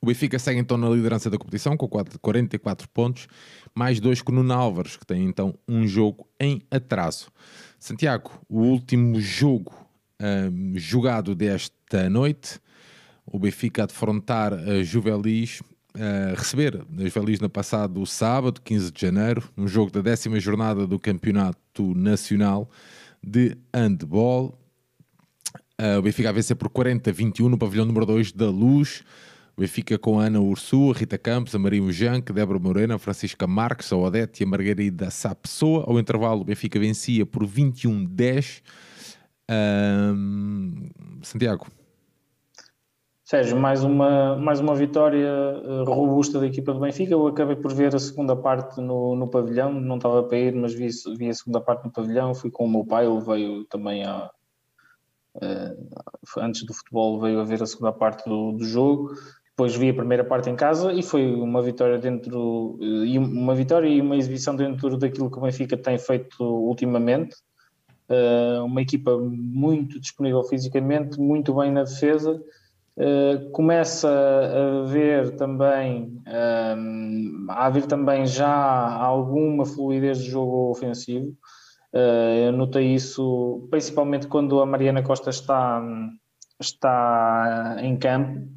O 0.00 0.06
Benfica 0.06 0.38
segue 0.38 0.60
então 0.60 0.76
na 0.76 0.88
liderança 0.88 1.28
da 1.28 1.36
competição 1.36 1.76
com 1.76 1.88
44 1.88 2.88
pontos, 2.90 3.26
mais 3.74 3.98
dois 3.98 4.22
com 4.22 4.30
o 4.30 4.36
Nuno 4.36 4.54
Álvares, 4.54 4.96
que 4.96 5.04
tem 5.04 5.24
então 5.24 5.58
um 5.66 5.88
jogo 5.88 6.28
em 6.38 6.62
atraso. 6.70 7.32
Santiago, 7.80 8.30
o 8.48 8.60
último 8.60 9.20
jogo 9.20 9.74
um, 10.20 10.78
jogado 10.78 11.34
desta 11.34 12.08
noite, 12.08 12.60
o 13.26 13.36
Benfica 13.36 13.82
a 13.82 13.86
defrontar 13.86 14.52
a 14.52 14.84
Juvelis 14.84 15.60
uh, 15.96 16.36
receber 16.36 16.86
as 17.04 17.12
Valis 17.12 17.40
no 17.40 17.50
passado 17.50 18.06
sábado, 18.06 18.60
15 18.60 18.92
de 18.92 19.00
janeiro, 19.00 19.42
um 19.58 19.66
jogo 19.66 19.90
da 19.90 20.00
décima 20.00 20.38
jornada 20.38 20.86
do 20.86 20.96
Campeonato 20.96 21.92
Nacional 21.92 22.70
de 23.20 23.56
Handball. 23.74 24.59
Uh, 25.80 25.98
o 25.98 26.02
Benfica 26.02 26.28
a 26.28 26.32
vencer 26.32 26.54
por 26.56 26.68
40-21 26.68 27.48
no 27.48 27.56
pavilhão 27.56 27.86
número 27.86 28.04
2 28.04 28.32
da 28.32 28.50
Luz. 28.50 29.02
O 29.56 29.62
Benfica 29.62 29.98
com 29.98 30.20
a 30.20 30.24
Ana 30.24 30.38
Ursu, 30.38 30.90
a 30.90 30.98
Rita 30.98 31.16
Campos, 31.16 31.54
a 31.54 31.58
Maria 31.58 31.80
Mujanque, 31.80 32.32
a 32.32 32.34
Débora 32.34 32.58
Morena, 32.58 32.96
a 32.96 32.98
Francisca 32.98 33.46
Marques, 33.46 33.90
a 33.90 33.96
Odete 33.96 34.42
e 34.42 34.44
a 34.44 34.46
Margarida 34.46 35.10
Sapessoa. 35.10 35.84
Ao 35.86 35.98
intervalo, 35.98 36.42
o 36.42 36.44
Benfica 36.44 36.78
vencia 36.78 37.24
por 37.24 37.46
21-10. 37.46 38.60
Santiago, 41.22 41.66
Sérgio, 43.30 43.56
mais 43.56 43.84
uma, 43.84 44.34
mais 44.34 44.58
uma 44.58 44.74
vitória 44.74 45.24
eh, 45.24 45.84
robusta 45.86 46.40
da 46.40 46.48
equipa 46.48 46.72
do 46.72 46.80
Benfica. 46.80 47.12
Eu 47.12 47.28
acabei 47.28 47.54
por 47.54 47.72
ver 47.72 47.94
a 47.94 47.98
segunda 48.00 48.34
parte 48.34 48.80
no, 48.80 49.14
no 49.14 49.28
pavilhão, 49.28 49.72
não 49.72 49.98
estava 49.98 50.24
para 50.24 50.36
ir, 50.36 50.52
mas 50.52 50.74
vi, 50.74 50.88
vi 51.16 51.28
a 51.28 51.34
segunda 51.34 51.60
parte 51.60 51.84
no 51.84 51.92
pavilhão. 51.92 52.34
Fui 52.34 52.50
com 52.50 52.64
o 52.64 52.68
meu 52.68 52.84
pai, 52.84 53.06
ele 53.06 53.20
veio 53.20 53.64
também 53.66 54.04
a. 54.04 54.28
Uh, 55.34 55.88
antes 56.38 56.64
do 56.64 56.74
futebol, 56.74 57.20
veio 57.20 57.40
a 57.40 57.44
ver 57.44 57.62
a 57.62 57.66
segunda 57.66 57.92
parte 57.92 58.28
do, 58.28 58.52
do 58.52 58.64
jogo. 58.64 59.14
Depois 59.50 59.74
vi 59.76 59.90
a 59.90 59.94
primeira 59.94 60.24
parte 60.24 60.48
em 60.48 60.56
casa 60.56 60.92
e 60.92 61.02
foi 61.02 61.34
uma 61.34 61.62
vitória 61.62 61.98
dentro. 61.98 62.76
Uh, 62.80 63.04
e 63.04 63.18
uma 63.18 63.54
vitória 63.54 63.88
e 63.88 64.00
uma 64.00 64.16
exibição 64.16 64.56
dentro 64.56 64.96
daquilo 64.96 65.30
que 65.30 65.38
o 65.38 65.42
Benfica 65.42 65.76
tem 65.76 65.98
feito 65.98 66.42
ultimamente. 66.42 67.36
Uh, 68.08 68.64
uma 68.64 68.82
equipa 68.82 69.16
muito 69.18 70.00
disponível 70.00 70.42
fisicamente, 70.42 71.20
muito 71.20 71.54
bem 71.54 71.70
na 71.70 71.84
defesa 71.84 72.40
começa 73.52 74.10
a 74.10 74.82
haver 74.82 75.34
também 75.36 76.20
a 77.48 77.66
haver 77.66 77.86
também 77.86 78.26
já 78.26 78.52
alguma 78.92 79.64
fluidez 79.64 80.18
de 80.18 80.28
jogo 80.28 80.70
ofensivo. 80.70 81.34
Uh, 81.92 82.46
eu 82.46 82.52
notei 82.52 82.94
isso 82.94 83.66
principalmente 83.70 84.28
quando 84.28 84.60
a 84.60 84.66
Mariana 84.66 85.02
Costa 85.02 85.30
está, 85.30 85.82
está 86.60 87.76
em 87.80 87.96
campo. 87.96 88.48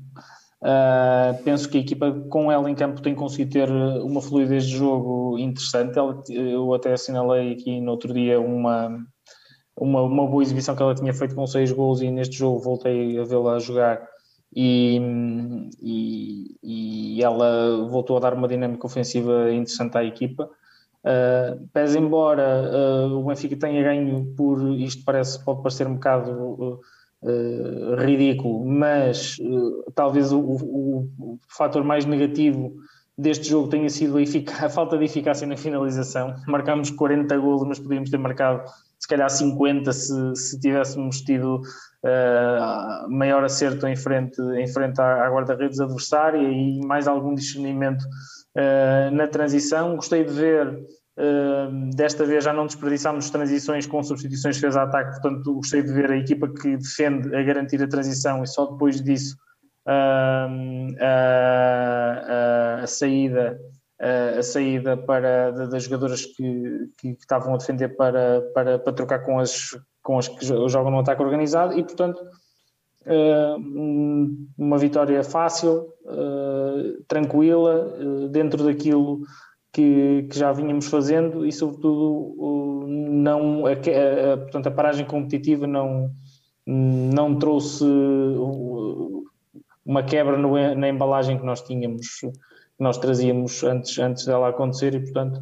Uh, 0.61 1.43
penso 1.43 1.67
que 1.69 1.77
a 1.77 1.81
equipa 1.81 2.11
com 2.29 2.49
ela 2.51 2.69
em 2.69 2.75
campo 2.75 3.01
tem 3.01 3.13
conseguido 3.13 3.51
ter 3.51 3.69
uma 3.69 4.21
fluidez 4.21 4.65
de 4.65 4.77
jogo 4.77 5.37
interessante. 5.37 5.97
eu 6.29 6.73
até 6.73 6.93
assinalei 6.93 7.53
aqui 7.53 7.81
no 7.81 7.91
outro 7.91 8.13
dia 8.13 8.39
uma, 8.39 8.97
uma, 9.75 10.01
uma 10.03 10.27
boa 10.27 10.41
exibição 10.41 10.75
que 10.75 10.81
ela 10.81 10.95
tinha 10.95 11.13
feito 11.13 11.35
com 11.35 11.45
seis 11.45 11.71
gols 11.71 12.01
e 12.01 12.09
neste 12.09 12.37
jogo 12.37 12.59
voltei 12.59 13.19
a 13.19 13.23
vê-la 13.23 13.59
jogar 13.59 14.07
e, 14.55 14.99
e, 15.81 16.55
e, 16.63 17.23
ela 17.23 17.87
voltou 17.87 18.17
a 18.17 18.19
dar 18.19 18.33
uma 18.33 18.47
dinâmica 18.47 18.85
ofensiva 18.85 19.51
interessante 19.51 19.97
à 19.97 20.03
equipa. 20.03 20.49
Uh, 21.03 21.67
pese 21.73 21.99
embora 21.99 22.63
uh, 22.71 23.19
o 23.19 23.25
Benfica 23.25 23.57
tenha 23.57 23.83
ganho 23.83 24.33
por 24.37 24.61
isto 24.79 25.03
parece 25.03 25.43
pode 25.43 25.61
parecer 25.61 25.85
um 25.85 25.95
bocado 25.95 26.79
uh, 27.21 27.95
ridículo, 27.97 28.65
mas 28.65 29.37
talvez 29.95 30.31
o, 30.31 30.39
o, 30.39 31.09
o, 31.19 31.39
fator 31.49 31.83
mais 31.83 32.05
negativo 32.05 32.73
deste 33.17 33.49
jogo 33.49 33.67
tenha 33.67 33.89
sido 33.89 34.17
a, 34.17 34.65
a, 34.65 34.69
falta 34.69 34.97
de 34.97 35.03
eficácia 35.03 35.45
na 35.45 35.57
finalização. 35.57 36.35
Marcámos 36.47 36.89
40 36.89 37.37
golos, 37.37 37.67
mas 37.67 37.79
podíamos 37.79 38.09
ter 38.09 38.17
marcado 38.17 38.63
se 38.97 39.07
calhar 39.07 39.29
50 39.29 39.91
se, 39.91 40.35
se 40.35 40.59
tivéssemos 40.59 41.21
tido 41.21 41.57
uh, 41.57 43.09
maior 43.09 43.43
acerto 43.43 43.85
em 43.85 43.95
frente, 43.97 44.41
em 44.57 44.67
frente 44.67 45.01
à, 45.01 45.25
à 45.25 45.29
guarda-redes 45.29 45.81
adversária 45.81 46.41
e 46.41 46.79
mais 46.85 47.07
algum 47.07 47.35
discernimento 47.35 48.03
uh, 48.03 48.42
na 49.11 49.27
transição. 49.27 49.95
Gostei 49.95 50.23
de 50.23 50.33
ver 50.33 50.85
Uh, 51.15 51.91
desta 51.95 52.25
vez 52.25 52.43
já 52.43 52.51
não 52.51 52.65
desperdiçámos 52.65 53.29
transições 53.29 53.85
com 53.85 54.01
substituições 54.01 54.57
fez 54.57 54.75
a 54.75 54.81
ataque, 54.81 55.11
portanto 55.11 55.53
gostei 55.53 55.83
de 55.83 55.93
ver 55.93 56.09
a 56.09 56.17
equipa 56.17 56.47
que 56.51 56.75
defende 56.75 57.35
a 57.35 57.43
garantir 57.43 57.83
a 57.83 57.87
transição 57.87 58.41
e 58.41 58.47
só 58.47 58.65
depois 58.65 58.99
disso 58.99 59.37
uh, 59.87 60.91
uh, 60.91 62.81
a 62.81 62.87
saída 62.87 63.59
a 64.37 64.43
saída 64.43 64.97
para, 64.97 65.51
das 65.51 65.83
jogadoras 65.83 66.25
que, 66.25 66.89
que, 66.97 67.09
estavam 67.09 67.53
a 67.53 67.57
defender 67.57 67.89
para, 67.95 68.41
para, 68.53 68.77
para 68.77 68.93
trocar 68.93 69.19
com 69.19 69.39
as, 69.39 69.77
com 70.01 70.17
as 70.17 70.27
que 70.27 70.45
jogam 70.45 70.91
no 70.91 70.99
ataque 70.99 71.23
organizado 71.23 71.77
e, 71.79 71.83
portanto, 71.83 72.21
eh, 72.21 72.27
uma 74.57 74.77
vitória 74.77 75.23
fácil, 75.23 75.87
eh, 76.07 76.97
tranquila, 77.07 77.95
eh, 77.99 78.27
dentro 78.29 78.63
daquilo 78.63 79.21
que, 79.71 80.27
que 80.29 80.37
já 80.37 80.51
vínhamos 80.51 80.87
fazendo 80.87 81.45
e, 81.45 81.51
sobretudo, 81.51 82.85
não, 82.87 83.65
a, 83.65 83.71
a, 83.71 84.37
portanto, 84.37 84.67
a 84.67 84.71
paragem 84.71 85.05
competitiva 85.05 85.67
não, 85.67 86.11
não 86.65 87.35
trouxe 87.37 87.83
uma 89.85 90.03
quebra 90.03 90.37
no, 90.37 90.75
na 90.75 90.87
embalagem 90.87 91.37
que 91.37 91.45
nós 91.45 91.61
tínhamos 91.61 92.07
que 92.75 92.83
nós 92.83 92.97
trazíamos 92.97 93.63
antes, 93.63 93.99
antes 93.99 94.25
dela 94.25 94.49
acontecer 94.49 94.95
e, 94.95 94.99
portanto. 94.99 95.41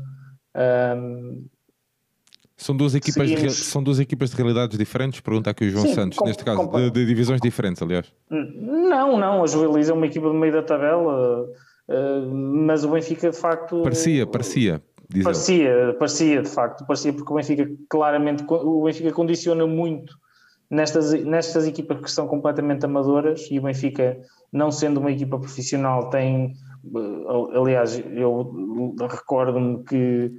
São 2.61 2.77
duas, 2.77 2.93
equipas 2.93 3.27
de, 3.27 3.49
são 3.51 3.81
duas 3.81 3.99
equipas 3.99 4.29
de 4.29 4.37
realidades 4.37 4.77
diferentes? 4.77 5.19
Pergunta 5.19 5.49
aqui 5.49 5.65
o 5.65 5.69
João 5.71 5.85
Sim, 5.87 5.93
Santos, 5.95 6.17
com, 6.17 6.25
neste 6.25 6.45
caso, 6.45 6.67
com... 6.67 6.77
de, 6.77 6.91
de, 6.91 7.05
divisões 7.05 7.41
diferentes, 7.41 7.81
aliás. 7.81 8.13
Não, 8.29 9.17
não, 9.17 9.43
a 9.43 9.47
Juvelis 9.47 9.89
é 9.89 9.93
uma 9.93 10.05
equipa 10.05 10.27
do 10.27 10.33
meio 10.35 10.53
da 10.53 10.61
tabela, 10.61 11.43
uh, 11.43 12.35
mas 12.35 12.83
o 12.83 12.89
Benfica 12.89 13.31
de 13.31 13.37
facto. 13.37 13.81
Parecia, 13.81 14.27
parecia. 14.27 14.81
parecia, 15.23 15.95
parecia, 15.97 16.41
de 16.43 16.49
facto, 16.49 16.85
parecia, 16.85 17.11
porque 17.11 17.33
o 17.33 17.35
Benfica 17.35 17.67
claramente 17.89 18.43
o 18.47 18.83
Benfica 18.83 19.11
condiciona 19.11 19.65
muito 19.65 20.13
nestas, 20.69 21.13
nestas 21.13 21.67
equipas 21.67 21.99
que 21.99 22.11
são 22.11 22.27
completamente 22.27 22.85
amadoras 22.85 23.47
e 23.49 23.57
o 23.57 23.63
Benfica, 23.63 24.17
não 24.53 24.71
sendo 24.71 24.99
uma 24.99 25.11
equipa 25.11 25.39
profissional, 25.39 26.09
tem 26.09 26.53
eh, 26.83 27.57
aliás, 27.57 28.01
eu 28.11 28.95
recordo-me 29.09 29.83
que, 29.83 29.95
eh, 29.95 30.31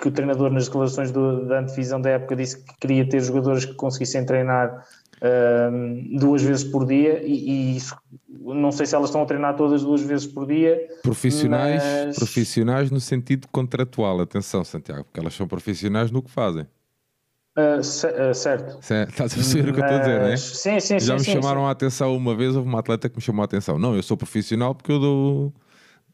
que 0.00 0.08
o 0.08 0.10
treinador 0.10 0.50
nas 0.50 0.66
declarações 0.66 1.10
do, 1.10 1.44
da 1.46 1.60
antevisão 1.60 2.00
da 2.00 2.10
época 2.10 2.36
disse 2.36 2.62
que 2.62 2.76
queria 2.80 3.08
ter 3.08 3.20
jogadores 3.20 3.64
que 3.64 3.74
conseguissem 3.74 4.24
treinar 4.24 4.86
um, 5.20 6.16
duas 6.16 6.42
vezes 6.42 6.64
por 6.64 6.86
dia 6.86 7.20
e, 7.24 7.50
e, 7.50 7.76
isso 7.76 7.96
não 8.54 8.70
sei 8.70 8.86
se 8.86 8.94
elas 8.94 9.10
estão 9.10 9.22
a 9.22 9.26
treinar 9.26 9.56
todas 9.56 9.82
duas 9.82 10.00
vezes 10.00 10.26
por 10.26 10.46
dia. 10.46 10.88
Profissionais, 11.02 11.82
mas... 11.82 12.16
profissionais 12.16 12.90
no 12.90 13.00
sentido 13.00 13.46
contratual, 13.48 14.20
atenção 14.20 14.64
Santiago, 14.64 15.04
porque 15.04 15.20
elas 15.20 15.34
são 15.34 15.46
profissionais 15.46 16.10
no 16.10 16.22
que 16.22 16.30
fazem. 16.30 16.66
Uh, 17.58 17.82
certo. 18.32 18.78
Estás 18.80 19.32
a 19.32 19.34
perceber 19.34 19.70
o 19.70 19.74
que 19.74 19.80
eu 19.80 19.84
estou 19.84 19.96
a 19.96 20.00
dizer, 20.00 20.20
não 20.20 20.28
é? 20.28 20.36
Sim, 20.36 20.78
sim, 20.78 21.00
Já 21.00 21.18
sim, 21.18 21.30
me 21.30 21.42
chamaram 21.42 21.62
sim. 21.62 21.66
a 21.66 21.70
atenção 21.70 22.16
uma 22.16 22.36
vez, 22.36 22.54
houve 22.54 22.68
uma 22.68 22.78
atleta 22.78 23.08
que 23.08 23.16
me 23.16 23.22
chamou 23.22 23.42
a 23.42 23.46
atenção. 23.46 23.78
Não, 23.78 23.96
eu 23.96 24.02
sou 24.02 24.16
profissional 24.16 24.74
porque 24.74 24.92
eu 24.92 25.00
dou. 25.00 25.52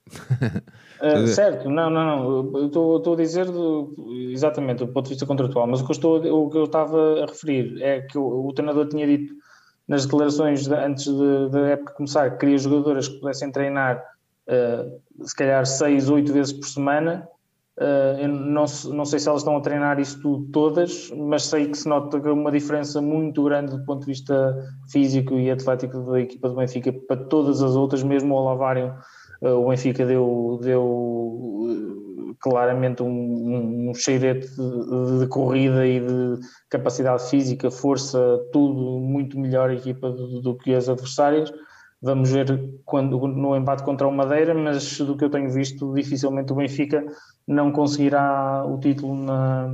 uh, 1.01 1.27
certo, 1.27 1.69
não, 1.69 1.89
não, 1.89 2.05
não. 2.05 2.59
Eu 2.59 2.67
estou 2.67 3.15
a 3.15 3.17
dizer 3.17 3.47
do, 3.47 3.95
exatamente 4.31 4.85
do 4.85 4.93
ponto 4.93 5.05
de 5.07 5.11
vista 5.11 5.27
contratual, 5.27 5.67
mas 5.67 5.81
o 5.81 5.85
que 5.85 5.91
eu, 5.91 5.95
estou, 5.95 6.45
o 6.45 6.51
que 6.51 6.59
eu 6.59 6.65
estava 6.65 7.23
a 7.23 7.27
referir 7.27 7.83
é 7.83 8.03
que 8.03 8.19
o, 8.19 8.47
o 8.47 8.53
treinador 8.53 8.89
tinha 8.89 9.07
dito 9.07 9.35
nas 9.89 10.05
declarações 10.05 10.67
de, 10.67 10.75
antes 10.75 11.07
da 11.51 11.61
época 11.69 11.93
começar 11.95 12.31
que 12.31 12.39
queria 12.39 12.59
jogadoras 12.59 13.09
que 13.09 13.19
pudessem 13.19 13.51
treinar 13.51 14.03
uh, 14.49 15.27
se 15.27 15.35
calhar 15.35 15.65
seis, 15.67 16.09
oito 16.09 16.33
vezes 16.33 16.53
por 16.53 16.67
semana 16.67 17.29
Uh, 17.77 18.21
eu 18.21 18.29
não, 18.29 18.65
não, 18.93 19.05
sei 19.05 19.19
se 19.19 19.29
elas 19.29 19.41
estão 19.41 19.57
a 19.57 19.61
treinar 19.61 19.99
isso 19.99 20.23
tudo 20.23 20.47
todas, 20.53 21.11
mas 21.11 21.43
sei 21.47 21.67
que 21.67 21.77
se 21.77 21.89
nota 21.89 22.19
uma 22.31 22.53
diferença 22.53 23.03
muito 23.03 23.43
grande 23.43 23.77
do 23.77 23.85
ponto 23.85 24.01
de 24.03 24.07
vista 24.07 24.55
físico 24.93 25.35
e 25.35 25.51
atlético 25.51 25.99
da 26.13 26.21
equipa 26.21 26.49
do 26.49 26.55
Benfica 26.55 26.93
para 26.93 27.17
todas 27.25 27.61
as 27.61 27.75
outras, 27.75 28.05
mesmo 28.05 28.37
ao 28.37 28.57
uh, 28.57 28.95
o 29.51 29.69
Benfica 29.69 30.07
deu, 30.07 30.59
deu 30.63 30.83
uh, 30.83 32.37
claramente 32.41 33.03
um, 33.03 33.91
um 33.91 33.95
cheirete 33.95 34.49
de, 34.49 35.21
de, 35.21 35.27
corrida 35.29 35.87
e 35.87 36.01
de 36.01 36.41
capacidade 36.71 37.29
física, 37.29 37.71
força, 37.71 38.19
tudo 38.53 39.01
muito 39.01 39.39
melhor 39.39 39.71
a 39.71 39.75
equipa 39.75 40.11
do, 40.11 40.41
do 40.41 40.57
que 40.57 40.75
as 40.75 40.89
adversárias. 40.89 41.53
Vamos 42.01 42.31
ver 42.31 42.47
quando, 42.85 43.19
no 43.29 43.57
embate 43.57 43.83
contra 43.83 44.07
o 44.07 44.13
Madeira, 44.13 44.55
mas 44.55 44.99
do 44.99 45.17
que 45.17 45.25
eu 45.25 45.31
tenho 45.31 45.51
visto, 45.51 45.95
dificilmente 45.95 46.53
o 46.53 46.57
Benfica 46.57 47.05
não 47.47 47.73
conseguirá 47.73 48.65
o 48.67 48.79
título 48.79 49.15
na, 49.15 49.71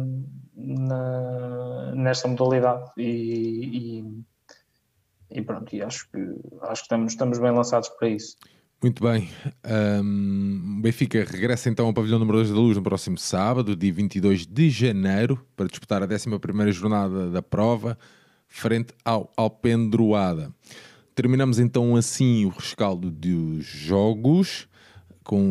na, 0.55 1.93
nesta 1.95 2.29
modalidade 2.29 2.91
e, 2.97 3.99
e, 3.99 5.39
e, 5.39 5.43
pronto, 5.43 5.75
e 5.75 5.83
acho 5.83 6.09
que, 6.11 6.19
acho 6.63 6.83
que 6.83 6.87
estamos, 6.87 7.13
estamos 7.13 7.39
bem 7.39 7.51
lançados 7.51 7.89
para 7.89 8.09
isso. 8.09 8.37
Muito 8.83 9.05
bem. 9.05 9.29
Um, 10.03 10.79
o 10.79 10.81
Benfica 10.81 11.23
regressa 11.23 11.69
então 11.69 11.85
ao 11.85 11.93
pavilhão 11.93 12.19
número 12.19 12.39
2 12.39 12.49
da 12.49 12.57
Luz 12.57 12.79
no 12.79 12.83
próximo 12.83 13.19
sábado, 13.19 13.77
dia 13.77 13.93
22 13.93 14.47
de 14.47 14.71
janeiro, 14.71 15.39
para 15.55 15.69
disputar 15.69 16.03
a 16.03 16.07
11 16.07 16.73
jornada 16.73 17.31
da 17.31 17.43
prova, 17.43 17.99
frente 18.49 18.95
ao 19.05 19.31
Alpendroada. 19.37 20.51
Terminamos 21.15 21.59
então 21.59 21.95
assim 21.95 22.47
o 22.47 22.49
rescaldo 22.49 23.11
dos 23.11 23.67
jogos 23.67 24.67
com 25.23 25.43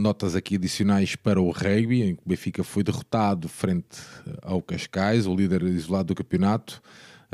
notas 0.00 0.36
aqui 0.36 0.54
adicionais 0.54 1.16
para 1.16 1.42
o 1.42 1.50
rugby, 1.50 2.02
em 2.02 2.14
que 2.14 2.22
o 2.24 2.28
Benfica 2.28 2.62
foi 2.62 2.84
derrotado 2.84 3.48
frente 3.48 3.98
ao 4.40 4.62
Cascais, 4.62 5.26
o 5.26 5.34
líder 5.34 5.64
isolado 5.64 6.14
do 6.14 6.14
campeonato. 6.14 6.80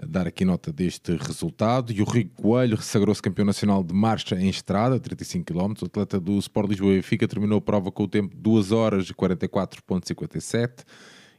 Dar 0.07 0.26
aqui 0.26 0.44
nota 0.44 0.72
deste 0.72 1.16
resultado. 1.16 1.92
E 1.92 2.01
o 2.01 2.05
Rico 2.05 2.42
Coelho 2.42 2.80
sagrou-se 2.80 3.22
campeão 3.22 3.44
nacional 3.44 3.82
de 3.82 3.94
marcha 3.94 4.36
em 4.36 4.49
estrada, 4.49 5.01
35 5.01 5.53
km. 5.53 5.72
O 5.82 5.86
atleta 5.86 6.20
do 6.20 6.38
Sport 6.38 6.70
Lisboa 6.70 6.94
Benfica 6.94 7.26
terminou 7.26 7.59
a 7.59 7.62
prova 7.62 7.90
com 7.90 8.05
o 8.05 8.09
tempo 8.09 8.34
de 8.34 8.40
2 8.40 8.72
horas 8.72 9.09
e 9.09 9.14
44,57. 9.14 10.84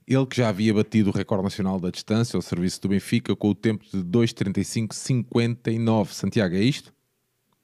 Ele 0.08 0.26
que 0.26 0.38
já 0.38 0.50
havia 0.50 0.74
batido 0.74 1.12
o 1.12 1.14
recorde 1.14 1.44
nacional 1.44 1.80
da 1.80 1.92
distância 1.92 2.36
ao 2.36 2.42
serviço 2.42 2.82
do 2.82 2.90
Benfica 2.90 3.36
com 3.36 3.50
o 3.50 3.56
tempo 3.56 3.86
de 3.86 4.04
2,35,59. 4.04 6.08
Santiago, 6.08 6.56
é 6.56 6.62
isto? 6.62 6.92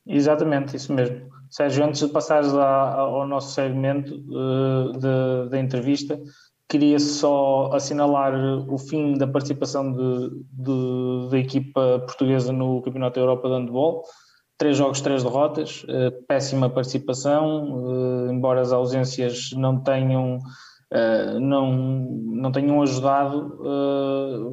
Exatamente, 0.05 0.75
isso 0.75 0.93
mesmo. 0.93 1.33
Sérgio, 1.49 1.85
antes 1.85 2.01
de 2.01 2.09
passares 2.09 2.53
ao 2.53 3.27
nosso 3.27 3.53
segmento 3.53 4.23
uh, 4.29 5.49
da 5.49 5.59
entrevista, 5.59 6.21
queria 6.67 6.99
só 6.99 7.71
assinalar 7.73 8.33
o 8.67 8.77
fim 8.77 9.17
da 9.17 9.27
participação 9.27 9.95
da 11.29 11.37
equipa 11.37 11.99
portuguesa 11.99 12.51
no 12.51 12.81
Campeonato 12.81 13.15
da 13.15 13.21
Europa 13.21 13.47
de 13.47 13.55
Handball. 13.55 14.03
Três 14.57 14.77
jogos, 14.77 15.01
três 15.01 15.21
derrotas, 15.21 15.83
uh, 15.83 16.25
péssima 16.27 16.69
participação, 16.69 17.83
uh, 17.83 18.31
embora 18.31 18.61
as 18.61 18.71
ausências 18.71 19.51
não 19.53 19.81
tenham, 19.81 20.39
não, 21.41 21.73
não 21.73 22.51
tenham 22.53 22.81
ajudado, 22.81 23.59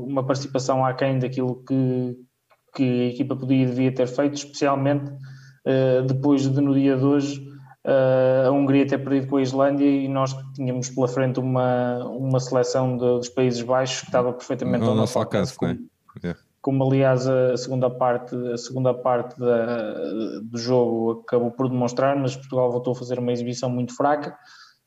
uma 0.08 0.26
participação 0.26 0.84
aquém 0.84 1.20
daquilo 1.20 1.62
que, 1.62 2.16
que 2.74 2.82
a 2.82 3.06
equipa 3.10 3.36
podia 3.36 3.62
e 3.62 3.66
devia 3.66 3.94
ter 3.94 4.08
feito, 4.08 4.34
especialmente 4.34 5.12
depois 6.08 6.48
de 6.48 6.60
no 6.60 6.74
dia 6.74 6.96
de 6.96 7.04
hoje 7.04 7.51
a 7.84 8.50
Hungria 8.50 8.86
ter 8.86 8.98
perdido 8.98 9.26
com 9.28 9.36
a 9.36 9.42
Islândia 9.42 9.86
e 9.86 10.08
nós 10.08 10.34
tínhamos 10.54 10.88
pela 10.88 11.08
frente 11.08 11.40
uma, 11.40 12.04
uma 12.04 12.38
seleção 12.38 12.96
de, 12.96 13.04
dos 13.04 13.28
Países 13.28 13.62
Baixos 13.62 14.00
que 14.00 14.06
estava 14.06 14.32
perfeitamente 14.32 14.84
ao 14.84 14.94
nosso 14.94 15.18
alcance, 15.18 15.56
como, 15.56 15.76
yeah. 16.22 16.38
como 16.60 16.84
aliás 16.84 17.26
a 17.26 17.56
segunda 17.56 17.90
parte, 17.90 18.36
a 18.52 18.56
segunda 18.56 18.94
parte 18.94 19.38
da, 19.38 19.94
do 20.42 20.58
jogo 20.58 21.22
acabou 21.26 21.50
por 21.50 21.68
demonstrar, 21.68 22.16
mas 22.16 22.36
Portugal 22.36 22.70
voltou 22.70 22.92
a 22.92 22.96
fazer 22.96 23.18
uma 23.18 23.32
exibição 23.32 23.68
muito 23.68 23.96
fraca. 23.96 24.36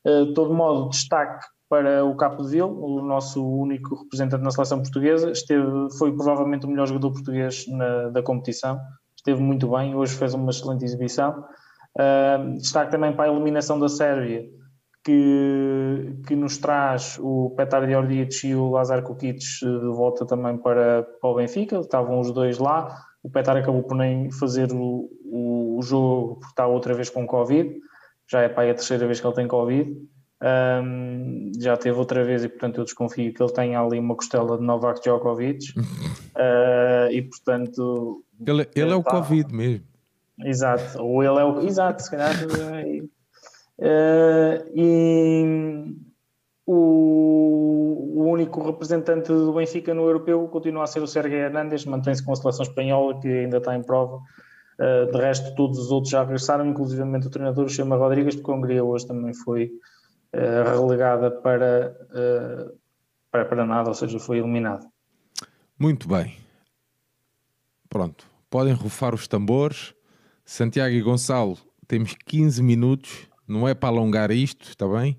Uh, 0.04 0.26
de 0.26 0.34
todo 0.34 0.54
modo, 0.54 0.88
destaque 0.88 1.44
para 1.68 2.04
o 2.04 2.16
Capo 2.16 2.44
de 2.44 2.50
Vil, 2.50 2.66
o 2.66 3.02
nosso 3.02 3.44
único 3.44 3.96
representante 3.96 4.42
na 4.42 4.50
seleção 4.52 4.80
portuguesa, 4.80 5.32
esteve, 5.32 5.66
foi 5.98 6.14
provavelmente 6.14 6.64
o 6.64 6.68
melhor 6.68 6.86
jogador 6.86 7.12
português 7.12 7.66
na, 7.68 8.08
da 8.08 8.22
competição, 8.22 8.78
esteve 9.16 9.42
muito 9.42 9.68
bem, 9.68 9.94
hoje 9.94 10.14
fez 10.14 10.32
uma 10.32 10.50
excelente 10.50 10.84
exibição. 10.84 11.44
Uh, 11.96 12.58
destaque 12.58 12.90
também 12.90 13.12
para 13.12 13.30
a 13.30 13.32
eliminação 13.32 13.78
da 13.78 13.88
Sérvia, 13.88 14.46
que, 15.02 16.14
que 16.26 16.36
nos 16.36 16.58
traz 16.58 17.18
o 17.20 17.54
Petar 17.56 17.86
Diordic 17.86 18.46
e 18.46 18.54
o 18.54 18.70
Lazar 18.70 19.02
Kukic 19.02 19.38
de 19.38 19.86
volta 19.94 20.26
também 20.26 20.58
para, 20.58 21.04
para 21.20 21.30
o 21.30 21.34
Benfica, 21.36 21.78
estavam 21.78 22.20
os 22.20 22.30
dois 22.32 22.58
lá, 22.58 23.02
o 23.22 23.30
Petar 23.30 23.56
acabou 23.56 23.82
por 23.82 23.96
nem 23.96 24.30
fazer 24.30 24.72
o, 24.72 25.08
o, 25.24 25.78
o 25.78 25.82
jogo 25.82 26.34
porque 26.34 26.50
está 26.50 26.66
outra 26.66 26.92
vez 26.92 27.08
com 27.08 27.26
Covid, 27.26 27.76
já 28.28 28.42
é 28.42 28.48
para 28.48 28.70
a 28.70 28.74
terceira 28.74 29.06
vez 29.06 29.20
que 29.20 29.26
ele 29.26 29.34
tem 29.36 29.48
Covid, 29.48 29.96
um, 30.82 31.52
já 31.58 31.76
teve 31.76 31.98
outra 31.98 32.22
vez 32.22 32.44
e 32.44 32.48
portanto 32.48 32.78
eu 32.78 32.84
desconfio 32.84 33.32
que 33.32 33.42
ele 33.42 33.52
tenha 33.52 33.80
ali 33.80 33.98
uma 33.98 34.14
costela 34.14 34.58
de 34.58 34.64
Novak 34.64 35.00
Djokovic. 35.00 35.72
Uh, 35.78 37.08
e 37.10 37.22
portanto 37.22 38.22
ele, 38.46 38.68
ele 38.74 38.92
é 38.92 38.96
o 38.96 39.02
tá. 39.02 39.12
Covid 39.12 39.54
mesmo 39.54 39.95
Exato, 40.44 41.02
ou 41.02 41.22
ele 41.22 41.38
é 41.38 41.44
o. 41.44 41.60
Exato, 41.60 42.02
se 42.02 42.10
calhar. 42.10 42.34
Uh, 43.78 44.70
e 44.74 45.94
o, 46.66 48.14
o, 48.16 48.30
único 48.30 48.62
representante 48.62 49.28
do 49.28 49.52
Benfica 49.52 49.92
no 49.94 50.04
europeu 50.06 50.46
continua 50.48 50.84
a 50.84 50.86
ser 50.86 51.02
o 51.02 51.06
Sérgio 51.06 51.36
Hernández, 51.36 51.84
mantém-se 51.84 52.24
com 52.24 52.32
a 52.32 52.36
seleção 52.36 52.64
espanhola 52.64 53.20
que 53.20 53.28
ainda 53.28 53.58
está 53.58 53.74
em 53.74 53.82
prova. 53.82 54.20
Uh, 54.78 55.10
de 55.10 55.18
resto, 55.18 55.54
todos 55.54 55.78
os 55.78 55.90
outros 55.90 56.10
já 56.10 56.22
regressaram, 56.22 56.66
inclusive 56.66 57.02
o 57.02 57.30
treinador, 57.30 57.68
Chama 57.68 57.96
Rodrigues, 57.96 58.36
porque 58.36 58.50
a 58.50 58.54
Hungria 58.54 58.84
hoje 58.84 59.06
também 59.06 59.32
foi 59.32 59.72
uh, 60.34 60.78
relegada 60.78 61.30
para, 61.30 61.96
para, 63.30 63.44
para 63.46 63.66
nada, 63.66 63.88
ou 63.88 63.94
seja, 63.94 64.18
foi 64.18 64.38
eliminada. 64.38 64.86
Muito 65.78 66.06
bem. 66.06 66.36
Pronto, 67.88 68.26
podem 68.50 68.74
rufar 68.74 69.14
os 69.14 69.26
tambores 69.26 69.95
Santiago 70.46 70.94
e 70.94 71.02
Gonçalo, 71.02 71.58
temos 71.88 72.14
15 72.24 72.62
minutos, 72.62 73.26
não 73.48 73.66
é 73.66 73.74
para 73.74 73.88
alongar 73.88 74.30
isto, 74.30 74.68
está 74.68 74.86
bem? 74.86 75.18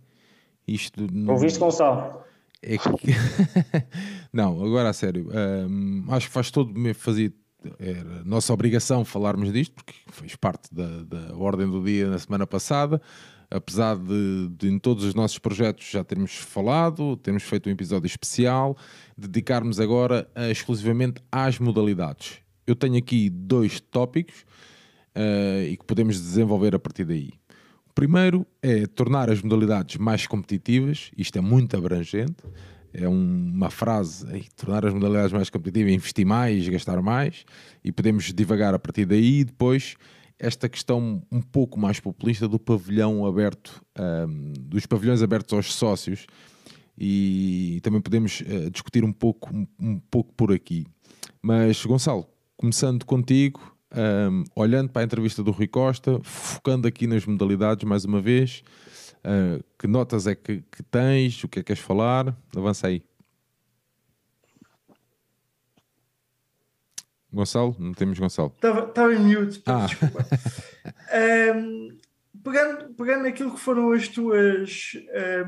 Isto 0.66 1.06
Ouviste, 1.30 1.60
Gonçalo? 1.60 2.22
É 2.64 2.78
que... 2.78 2.88
não, 4.32 4.64
agora 4.64 4.90
a 4.90 4.94
sério, 4.94 5.30
hum, 5.70 6.06
acho 6.08 6.28
que 6.28 6.34
faz 6.34 6.50
todo 6.50 6.74
fazer 6.96 7.34
era 7.78 8.24
nossa 8.24 8.54
obrigação 8.54 9.04
falarmos 9.04 9.52
disto, 9.52 9.74
porque 9.74 9.94
fez 10.12 10.36
parte 10.38 10.74
da, 10.74 11.04
da 11.04 11.36
ordem 11.36 11.70
do 11.70 11.84
dia 11.84 12.08
na 12.08 12.18
semana 12.18 12.48
passada. 12.48 13.02
Apesar 13.50 13.98
de, 13.98 14.50
de, 14.58 14.70
em 14.70 14.80
todos 14.80 15.04
os 15.04 15.14
nossos 15.14 15.40
projetos 15.40 15.90
já 15.90 16.04
termos 16.04 16.36
falado, 16.36 17.18
termos 17.18 17.44
feito 17.44 17.68
um 17.68 17.72
episódio 17.72 18.06
especial, 18.06 18.78
dedicarmos 19.18 19.80
agora 19.80 20.30
exclusivamente 20.50 21.22
às 21.32 21.58
modalidades. 21.60 22.40
Eu 22.66 22.76
tenho 22.76 22.98
aqui 22.98 23.30
dois 23.30 23.80
tópicos 23.80 24.46
uh, 25.18 25.64
e 25.64 25.76
que 25.76 25.86
podemos 25.86 26.16
desenvolver 26.16 26.76
a 26.76 26.80
partir 26.80 27.06
daí. 27.06 27.32
O 27.90 27.94
primeiro 27.94 28.46
é 28.62 28.86
tornar 28.86 29.30
as 29.30 29.42
modalidades 29.42 29.98
mais 29.98 30.28
competitivas, 30.28 31.10
isto 31.18 31.38
é 31.38 31.42
muito 31.42 31.76
abrangente, 31.76 32.44
é 32.94 33.08
um, 33.10 33.52
uma 33.54 33.70
frase, 33.70 34.26
é, 34.36 34.42
tornar 34.56 34.86
as 34.86 34.94
modalidades 34.94 35.34
mais 35.34 35.50
competitivas, 35.50 35.92
investir 35.92 36.26
mais, 36.26 36.68
gastar 36.70 37.02
mais, 37.02 37.44
e 37.84 37.92
podemos 37.92 38.32
divagar 38.34 38.74
a 38.74 38.80
partir 38.80 39.06
daí. 39.06 39.40
E 39.40 39.44
depois 39.44 39.96
esta 40.40 40.70
questão 40.70 41.22
um 41.32 41.42
pouco 41.42 41.80
mais 41.80 42.00
populista 42.00 42.48
do 42.48 42.60
pavilhão 42.60 43.26
aberto, 43.26 43.82
um, 44.00 44.54
dos 44.60 44.86
pavilhões 44.86 45.22
abertos 45.22 45.54
aos 45.54 45.74
sócios, 45.74 46.28
e 46.98 47.80
também 47.84 48.02
podemos 48.02 48.42
uh, 48.42 48.70
discutir 48.72 49.04
um 49.04 49.12
pouco, 49.12 49.54
um, 49.54 49.68
um 49.80 50.00
pouco 50.00 50.34
por 50.34 50.52
aqui. 50.52 50.86
Mas, 51.42 51.84
Gonçalo, 51.86 52.28
começando 52.56 53.06
contigo, 53.06 53.77
um, 53.96 54.44
olhando 54.56 54.90
para 54.90 55.02
a 55.02 55.06
entrevista 55.06 55.44
do 55.44 55.52
Rui 55.52 55.68
Costa, 55.68 56.20
focando 56.24 56.88
aqui 56.88 57.08
nas 57.08 57.26
modalidades 57.26 57.84
mais 57.84 58.06
uma 58.06 58.22
vez, 58.22 58.64
uh, 59.20 59.64
que 59.78 59.88
notas 59.88 60.28
é 60.28 60.36
que, 60.36 60.64
que, 60.72 60.84
tens, 60.84 61.44
o 61.44 61.48
que 61.48 61.60
é 61.60 61.62
que 61.64 61.68
queres 61.68 61.82
falar? 61.82 62.36
Avança 62.56 62.88
aí. 62.88 63.04
Gonçalo? 67.32 67.76
Não 67.78 67.94
temos 67.94 68.18
Gonçalo. 68.18 68.54
Estava 68.56 69.14
em 69.14 69.20
mute, 69.20 69.62
ah. 69.66 69.86
desculpa. 69.86 70.26
um, 71.56 71.98
pegando, 72.44 72.94
pegando 72.96 73.28
aquilo 73.28 73.54
que 73.54 73.60
foram 73.60 73.92
as 73.92 74.08
tuas, 74.08 74.94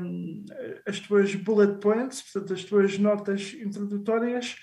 um, 0.00 0.44
as 0.86 1.00
tuas 1.00 1.34
bullet 1.34 1.80
points, 1.80 2.22
portanto, 2.22 2.52
as 2.52 2.64
tuas 2.64 2.98
notas 2.98 3.54
introdutórias, 3.54 4.56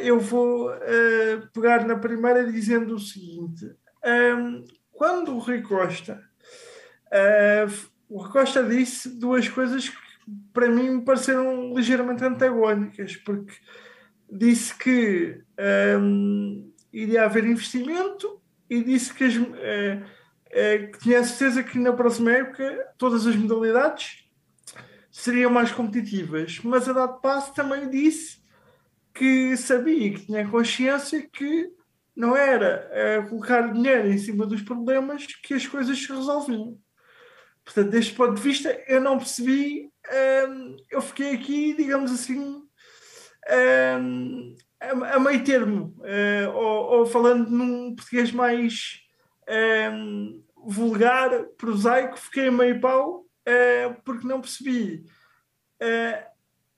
eu 0.00 0.18
vou 0.18 0.70
uh, 0.70 1.48
pegar 1.52 1.86
na 1.86 1.96
primeira 1.96 2.50
dizendo 2.50 2.94
o 2.94 2.98
seguinte: 2.98 3.74
quando 4.92 5.34
o 5.34 5.38
Rui 5.38 5.62
Costa, 5.62 6.22
uh, 7.06 7.90
o 8.08 8.22
Rui 8.22 8.32
Costa 8.32 8.62
disse 8.62 9.08
duas 9.18 9.48
coisas 9.48 9.88
que 9.88 9.96
para 10.52 10.68
mim 10.68 10.90
me 10.90 11.04
pareceram 11.04 11.74
ligeiramente 11.74 12.24
antagónicas, 12.24 13.16
porque 13.16 13.54
disse 14.30 14.76
que 14.76 15.42
iria 16.92 17.24
haver 17.24 17.44
investimento 17.44 18.40
e 18.70 18.82
disse 18.82 19.12
que, 19.12 19.24
as, 19.24 19.34
que 19.34 20.98
tinha 21.00 21.18
a 21.18 21.24
certeza 21.24 21.62
que 21.62 21.78
na 21.78 21.92
próxima 21.92 22.30
época 22.30 22.92
todas 22.96 23.26
as 23.26 23.34
modalidades 23.34 24.24
seriam 25.10 25.50
mais 25.50 25.72
competitivas, 25.72 26.60
mas 26.62 26.88
a 26.88 26.92
dado 26.92 27.20
passo 27.20 27.52
também 27.52 27.90
disse 27.90 28.41
que 29.14 29.56
sabia 29.56 30.12
que 30.14 30.26
tinha 30.26 30.48
consciência 30.48 31.28
que 31.30 31.70
não 32.14 32.36
era 32.36 32.90
uh, 32.92 33.28
colocar 33.28 33.72
dinheiro 33.72 34.08
em 34.08 34.18
cima 34.18 34.46
dos 34.46 34.62
problemas 34.62 35.26
que 35.26 35.54
as 35.54 35.66
coisas 35.66 35.98
se 35.98 36.12
resolviam. 36.12 36.78
Portanto, 37.64 37.90
deste 37.90 38.14
ponto 38.14 38.34
de 38.34 38.42
vista, 38.42 38.82
eu 38.88 39.00
não 39.00 39.18
percebi, 39.18 39.84
um, 39.84 40.14
ehm, 40.14 40.76
eu 40.90 41.00
fiquei 41.00 41.32
aqui, 41.32 41.74
digamos 41.74 42.10
assim, 42.10 42.38
um, 42.38 42.66
ehm, 43.48 44.56
a, 44.80 45.14
a, 45.14 45.20
meio 45.20 45.44
termo, 45.44 45.94
uh, 46.00 46.50
ou, 46.52 46.98
ou, 46.98 47.06
falando 47.06 47.48
num 47.48 47.94
português 47.94 48.32
mais 48.32 49.00
ehm, 49.46 50.42
vulgar, 50.66 51.44
prosaico, 51.56 52.18
fiquei 52.18 52.48
a 52.48 52.52
meio 52.52 52.80
pau, 52.80 53.20
uh, 53.20 54.02
porque 54.04 54.26
não 54.26 54.40
percebi 54.40 55.04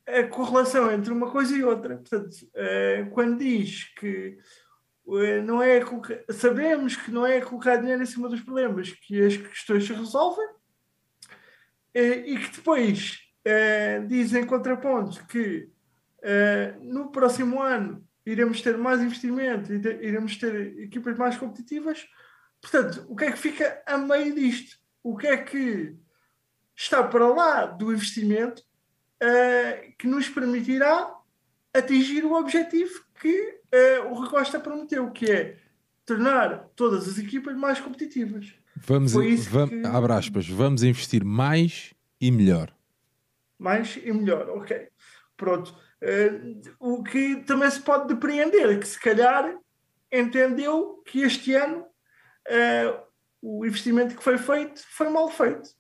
a 0.07 0.23
correlação 0.25 0.91
entre 0.93 1.13
uma 1.13 1.31
coisa 1.31 1.57
e 1.57 1.65
outra. 1.65 1.97
Portanto, 1.97 2.35
uh, 2.35 3.11
quando 3.11 3.39
diz 3.39 3.85
que 3.95 4.39
uh, 5.07 5.43
não 5.45 5.63
é 5.63 5.81
sabemos 6.31 6.97
que 6.97 7.11
não 7.11 7.27
é 7.27 7.41
colocar 7.41 7.77
dinheiro 7.77 8.03
em 8.03 8.07
cima 8.07 8.29
dos 8.29 8.41
problemas 8.41 8.91
que 8.91 9.25
as 9.25 9.37
questões 9.37 9.87
se 9.87 9.93
resolvem 9.93 10.47
uh, 10.47 12.25
e 12.27 12.39
que 12.39 12.57
depois 12.57 13.21
diz 14.09 14.33
em 14.33 14.47
contraponto 14.47 15.23
que 15.27 15.69
no 16.81 17.13
próximo 17.13 17.61
ano 17.61 18.03
iremos 18.25 18.63
ter 18.63 18.79
mais 18.79 19.03
investimento 19.03 19.71
iremos 19.71 20.39
ter 20.39 20.79
equipas 20.79 21.15
mais 21.19 21.37
competitivas. 21.37 22.07
Portanto, 22.63 23.05
o 23.07 23.15
que 23.15 23.25
é 23.27 23.33
que 23.33 23.39
fica 23.39 23.83
a 23.85 23.99
meio 23.99 24.35
disto? 24.35 24.79
O 25.03 25.15
que 25.15 25.27
é 25.27 25.37
que 25.37 25.95
está 26.75 27.03
para 27.03 27.29
lá 27.29 27.67
do 27.67 27.93
investimento 27.93 28.63
uh, 29.23 29.93
que 29.99 30.07
nos 30.07 30.29
permitirá 30.29 31.15
atingir 31.73 32.25
o 32.25 32.33
objetivo 32.33 33.05
que 33.21 33.61
uh, 33.73 34.13
o 34.13 34.21
Recosta 34.23 34.61
prometeu, 34.61 35.11
que 35.11 35.31
é 35.31 35.57
tornar 36.07 36.69
todas 36.77 37.09
as 37.09 37.19
equipas 37.19 37.57
mais 37.57 37.81
competitivas. 37.81 38.55
Vamos, 38.77 39.13
vamos 39.13 39.71
que... 39.71 39.87
abre 39.87 40.13
aspas, 40.13 40.49
vamos 40.49 40.83
investir 40.83 41.25
mais 41.25 41.95
e 42.21 42.31
melhor. 42.31 42.75
Mais 43.59 43.99
e 44.03 44.13
melhor, 44.13 44.49
ok. 44.51 44.89
Pronto. 45.37 45.75
Uh, 46.03 46.61
o 46.79 47.03
que 47.03 47.37
também 47.47 47.71
se 47.71 47.81
pode 47.81 48.09
depreender, 48.09 48.79
que 48.79 48.87
se 48.87 49.01
calhar 49.01 49.57
entendeu 50.13 51.03
que 51.07 51.23
este 51.23 51.55
ano 51.55 51.81
uh, 51.81 53.05
o 53.41 53.65
investimento 53.65 54.17
que 54.17 54.23
foi 54.23 54.39
feito 54.39 54.83
foi 54.91 55.09
mal 55.09 55.31
feito. 55.31 55.71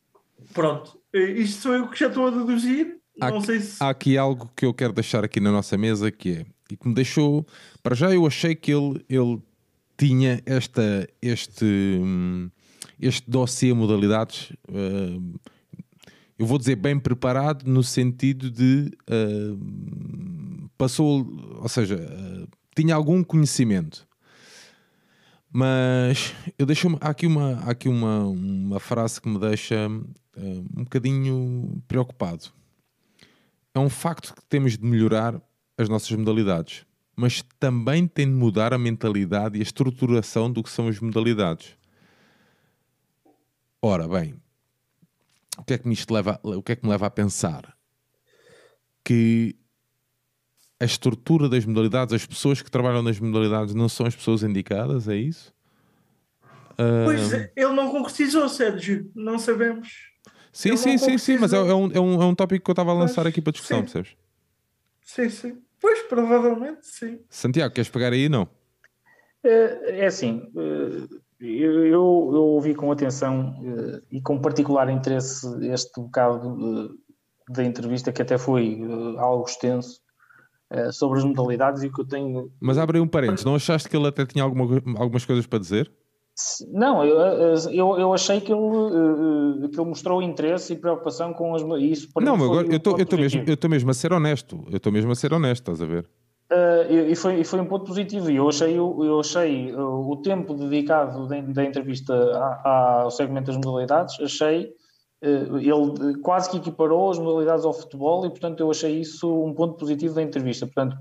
Pronto. 0.53 1.01
Uh, 1.15 1.19
isto 1.19 1.63
sou 1.63 1.75
eu 1.75 1.89
que 1.89 1.99
já 1.99 2.09
estou 2.09 2.27
a 2.27 2.31
deduzir 2.31 3.01
há, 3.21 3.41
se... 3.41 3.77
há 3.81 3.91
aqui 3.91 4.19
algo 4.19 4.51
que 4.57 4.65
eu 4.65 4.75
quero 4.75 4.93
deixar 4.93 5.25
aqui 5.25 5.41
na 5.41 5.51
nossa 5.53 5.77
mesa 5.77 6.11
que 6.11 6.31
é 6.31 6.47
e 6.71 6.77
que 6.77 6.89
me 6.89 6.95
deixou. 6.95 7.47
Para 7.83 7.95
já, 7.95 8.13
eu 8.13 8.27
achei 8.27 8.55
que 8.55 8.73
ele, 8.73 9.05
ele 9.09 9.41
tinha 9.97 10.43
esta, 10.47 11.09
este, 11.21 12.01
este 13.01 13.31
dossiê 13.31 13.73
modalidades. 13.73 14.51
Uh, 14.69 15.39
eu 16.39 16.47
vou 16.47 16.59
dizer 16.59 16.77
bem 16.77 16.99
preparado 16.99 17.65
no 17.71 17.83
sentido 17.83 18.51
de 18.51 18.91
uh, 19.09 20.69
passou, 20.77 21.27
ou 21.61 21.69
seja, 21.69 21.97
uh, 21.97 22.49
tinha 22.75 22.95
algum 22.95 23.23
conhecimento. 23.23 24.07
Mas 25.53 26.35
eu 26.59 26.67
deixo 26.67 26.99
há 27.01 27.11
aqui 27.11 27.29
uma 27.29 27.61
há 27.61 27.71
aqui 27.71 27.89
uma, 27.89 28.25
uma 28.25 28.81
frase 28.81 29.21
que 29.21 29.29
me 29.29 29.39
deixa 29.39 29.89
um 30.37 30.83
bocadinho 30.83 31.81
preocupado. 31.87 32.47
É 33.75 33.79
um 33.79 33.91
facto 33.91 34.33
que 34.35 34.45
temos 34.45 34.79
de 34.79 34.85
melhorar 34.85 35.41
as 35.77 35.89
nossas 35.89 36.13
modalidades, 36.13 36.87
mas 37.17 37.43
também 37.59 38.07
tem 38.07 38.27
de 38.27 38.33
mudar 38.33 38.73
a 38.73 38.79
mentalidade 38.79 39.59
e 39.59 39.61
a 39.61 39.63
estruturação 39.63 40.51
do 40.51 40.63
que 40.63 40.71
são 40.71 40.87
as 40.87 41.01
modalidades. 41.01 41.77
Ora 43.83 44.07
bem, 44.07 44.41
o 45.59 45.65
que 45.65 45.75
é 45.75 45.79
que 45.79 45.89
me 45.89 45.95
isto 45.95 46.15
leva, 46.15 46.41
o 46.43 46.63
que 46.63 46.73
é 46.73 46.77
que 46.77 46.85
me 46.85 46.91
leva 46.91 47.07
a 47.07 47.11
pensar? 47.11 47.77
Que 49.05 49.57
a 50.81 50.85
estrutura 50.85 51.49
das 51.49 51.65
modalidades, 51.65 52.15
as 52.15 52.25
pessoas 52.25 52.63
que 52.63 52.71
trabalham 52.71 53.03
nas 53.03 53.19
modalidades 53.19 53.75
não 53.75 53.89
são 53.89 54.07
as 54.07 54.15
pessoas 54.15 54.43
indicadas, 54.43 55.09
é 55.09 55.17
isso? 55.17 55.53
Pois, 56.77 57.33
uh... 57.33 57.49
ele 57.55 57.73
não 57.73 57.91
concretizou, 57.91 58.49
Sérgio, 58.49 59.11
não 59.15 59.39
sabemos. 59.39 60.13
Sim, 60.55 60.77
sim, 60.77 60.97
sim, 60.97 61.19
sim, 61.19 61.37
mas 61.37 61.53
é, 61.53 61.57
é, 61.57 61.75
um, 61.75 61.91
é, 61.91 62.01
um, 62.01 62.23
é 62.23 62.25
um 62.27 62.35
tópico 62.35 62.65
que 62.65 62.71
eu 62.71 62.75
estava 62.75 62.93
a 62.93 62.95
lançar 62.95 63.27
aqui 63.27 63.43
para 63.43 63.53
discussão, 63.53 63.79
sim. 63.79 63.83
percebes? 63.83 64.17
Sim, 65.03 65.29
sim. 65.29 65.63
Pois, 65.81 66.01
provavelmente, 66.03 66.87
sim. 66.87 67.19
Santiago, 67.29 67.75
queres 67.75 67.91
pegar 67.91 68.13
aí? 68.13 68.29
Não. 68.29 68.49
É, 69.43 70.03
é 70.03 70.07
assim, 70.07 70.49
eh, 70.57 71.09
eu, 71.41 71.87
eu, 71.93 72.05
ouvi 72.05 72.73
com 72.73 72.93
atenção 72.93 73.61
uh, 73.63 74.01
e 74.13 74.23
com 74.23 74.41
particular 74.41 74.89
interesse 74.89 75.45
este 75.67 76.01
bocado 76.01 76.97
da 77.51 77.65
entrevista, 77.65 78.13
que 78.13 78.23
até 78.23 78.39
foi 78.39 78.81
algo 79.19 79.45
extenso, 79.45 80.01
sobre 80.93 81.19
as 81.19 81.25
modalidades 81.25 81.83
e 81.83 81.89
o 81.89 81.93
que 81.93 82.01
eu 82.01 82.07
tenho. 82.07 82.53
Mas 82.61 82.79
abre 82.79 82.99
um 83.01 83.07
parênteses, 83.07 83.45
não 83.45 83.57
achaste 83.57 83.89
que 83.89 83.97
ele 83.97 84.07
até 84.07 84.25
tinha 84.25 84.43
alguma, 84.43 84.81
algumas 84.99 85.25
coisas 85.27 85.47
para 85.47 85.59
dizer? 85.59 85.93
Não, 86.73 87.05
eu, 87.05 87.19
eu, 87.71 87.99
eu 87.99 88.13
achei 88.13 88.41
que 88.41 88.53
ele, 88.53 89.69
que 89.69 89.81
ele 89.81 89.89
mostrou 89.89 90.21
interesse 90.21 90.73
e 90.73 90.77
preocupação 90.77 91.33
com 91.33 91.55
as. 91.55 91.63
Isso 91.81 92.09
para 92.13 92.25
não, 92.25 92.35
agora 92.35 92.67
eu 92.67 92.77
estou 92.77 92.97
mesmo, 93.19 93.45
mesmo 93.71 93.91
a 93.91 93.95
ser 93.95 94.13
honesto. 94.13 94.65
Eu 94.69 94.79
estou 94.79 94.93
mesmo 94.93 95.13
a 95.13 95.15
ser 95.15 95.33
honesto, 95.33 95.63
estás 95.63 95.81
a 95.81 95.87
ver? 95.87 96.09
Uh, 96.53 97.11
e, 97.11 97.17
foi, 97.17 97.41
e 97.41 97.45
foi 97.45 97.61
um 97.61 97.65
ponto 97.65 97.87
positivo. 97.87 98.31
E 98.31 98.37
eu 98.37 98.49
achei, 98.49 98.77
eu 98.77 99.21
achei 99.21 99.75
uh, 99.75 100.11
o 100.11 100.17
tempo 100.23 100.55
dedicado 100.55 101.27
de, 101.27 101.41
da 101.53 101.65
entrevista 101.65 102.15
ao 102.65 103.11
segmento 103.11 103.47
das 103.47 103.57
modalidades, 103.57 104.21
achei 104.21 104.73
uh, 105.23 105.59
ele 105.59 106.19
quase 106.21 106.51
que 106.51 106.59
equiparou 106.59 107.11
as 107.11 107.19
modalidades 107.19 107.65
ao 107.65 107.73
futebol 107.73 108.27
e, 108.27 108.31
portanto, 108.31 108.61
eu 108.61 108.71
achei 108.71 109.01
isso 109.01 109.33
um 109.43 109.55
ponto 109.55 109.79
positivo 109.79 110.15
da 110.15 110.23
entrevista. 110.23 110.67
Portanto, 110.67 110.97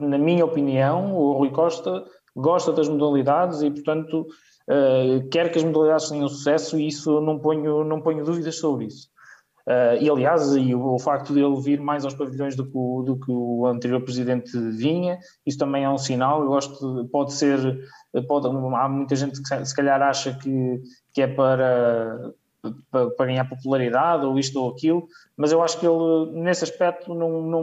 na 0.00 0.18
minha 0.18 0.44
opinião, 0.44 1.14
o 1.14 1.32
Rui 1.32 1.50
Costa 1.50 2.04
gosta 2.36 2.72
das 2.72 2.88
modalidades 2.88 3.62
e, 3.62 3.70
portanto, 3.70 4.26
quer 5.30 5.50
que 5.50 5.58
as 5.58 5.64
modalidades 5.64 6.08
tenham 6.08 6.28
sucesso 6.28 6.78
e 6.78 6.88
isso 6.88 7.20
não 7.20 7.38
ponho, 7.38 7.82
não 7.84 8.00
ponho 8.00 8.24
dúvidas 8.24 8.56
sobre 8.58 8.86
isso. 8.86 9.08
Uh, 9.66 9.98
e 10.00 10.08
aliás, 10.08 10.54
e 10.54 10.76
o, 10.76 10.94
o, 10.94 10.98
facto 10.98 11.34
de 11.34 11.40
ele 11.40 11.60
vir 11.60 11.80
mais 11.80 12.04
aos 12.04 12.14
pavilhões 12.14 12.54
do 12.54 12.64
que, 12.64 12.78
o, 12.78 13.02
do 13.02 13.18
que 13.18 13.32
o 13.32 13.66
anterior 13.66 14.00
presidente 14.00 14.56
vinha, 14.70 15.18
isso 15.44 15.58
também 15.58 15.82
é 15.82 15.90
um 15.90 15.98
sinal. 15.98 16.40
Eu 16.42 16.46
gosto, 16.46 17.02
de, 17.02 17.08
pode 17.08 17.32
ser, 17.32 17.58
pode, 18.28 18.46
há 18.46 18.88
muita 18.88 19.16
gente 19.16 19.42
que 19.42 19.66
se 19.66 19.74
calhar 19.74 20.00
acha 20.00 20.32
que, 20.34 20.80
que 21.12 21.20
é 21.20 21.26
para, 21.26 22.32
para, 22.90 23.10
para, 23.10 23.26
ganhar 23.26 23.44
popularidade 23.48 24.24
ou 24.24 24.38
isto 24.38 24.60
ou 24.60 24.70
aquilo, 24.70 25.06
mas 25.36 25.52
eu 25.52 25.62
acho 25.62 25.78
que 25.78 25.86
ele, 25.86 26.32
nesse 26.32 26.64
aspecto, 26.64 27.14
não, 27.14 27.42
não, 27.42 27.62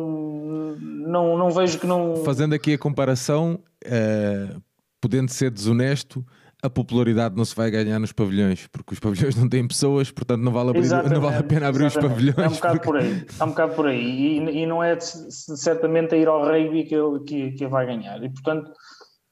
não, 0.79 1.37
não 1.37 1.51
vejo 1.51 1.79
que 1.79 1.87
não. 1.87 2.17
Fazendo 2.17 2.53
aqui 2.53 2.73
a 2.73 2.77
comparação, 2.77 3.59
uh, 3.85 4.61
podendo 5.01 5.31
ser 5.31 5.51
desonesto 5.51 6.25
a 6.63 6.69
popularidade 6.69 7.35
não 7.35 7.43
se 7.43 7.53
vai 7.53 7.69
ganhar 7.69 7.99
nos 7.99 8.13
pavilhões, 8.13 8.67
porque 8.71 8.93
os 8.93 8.99
pavilhões 8.99 9.35
não 9.35 9.49
têm 9.49 9.67
pessoas, 9.67 10.09
portanto 10.09 10.41
não 10.41 10.51
vale, 10.53 10.69
abrir, 10.69 10.87
não 11.11 11.19
vale 11.19 11.35
a 11.35 11.43
pena 11.43 11.67
abrir 11.67 11.85
exatamente. 11.87 12.29
os 12.29 12.33
pavilhões. 12.33 12.37
É 12.37 12.47
um 12.47 12.53
bocado 12.53 12.79
porque... 12.79 12.87
por 12.87 12.97
aí, 12.97 13.25
é 13.37 13.43
um 13.43 13.49
bocado 13.49 13.73
por 13.75 13.87
aí. 13.87 14.01
E, 14.01 14.61
e 14.61 14.65
não 14.65 14.81
é 14.81 14.97
certamente 14.97 16.15
a 16.15 16.17
ir 16.17 16.27
ao 16.29 16.41
rugby 16.41 16.85
que, 16.85 16.95
ele, 16.95 17.19
que, 17.25 17.51
que 17.51 17.67
vai 17.67 17.85
ganhar. 17.85 18.23
E 18.23 18.29
portanto, 18.29 18.71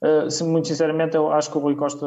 uh, 0.04 0.46
muito 0.46 0.68
sinceramente, 0.68 1.16
eu 1.16 1.32
acho 1.32 1.52
que 1.52 1.58
o 1.58 1.62
Rui 1.62 1.76
Costa 1.76 2.06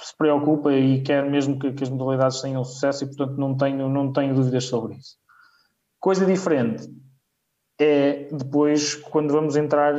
se 0.00 0.16
preocupa 0.16 0.72
e 0.72 1.02
quer 1.02 1.28
mesmo 1.28 1.58
que, 1.58 1.72
que, 1.72 1.84
as 1.84 1.90
modalidades 1.90 2.40
tenham 2.40 2.64
sucesso 2.64 3.04
e 3.04 3.06
portanto 3.06 3.38
não 3.38 3.56
tenho, 3.56 3.88
não 3.88 4.12
tenho 4.12 4.34
dúvidas 4.34 4.64
sobre 4.64 4.94
isso. 4.94 5.16
Coisa 6.00 6.26
diferente 6.26 6.88
é 7.78 8.28
depois 8.32 8.94
quando 8.94 9.32
vamos 9.32 9.56
entrar 9.56 9.94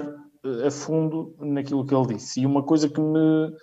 a 0.65 0.71
fundo 0.71 1.35
naquilo 1.39 1.85
que 1.85 1.95
ele 1.95 2.15
disse. 2.15 2.41
E 2.41 2.45
uma 2.45 2.63
coisa 2.63 2.89
que 2.89 2.99
me 2.99 3.53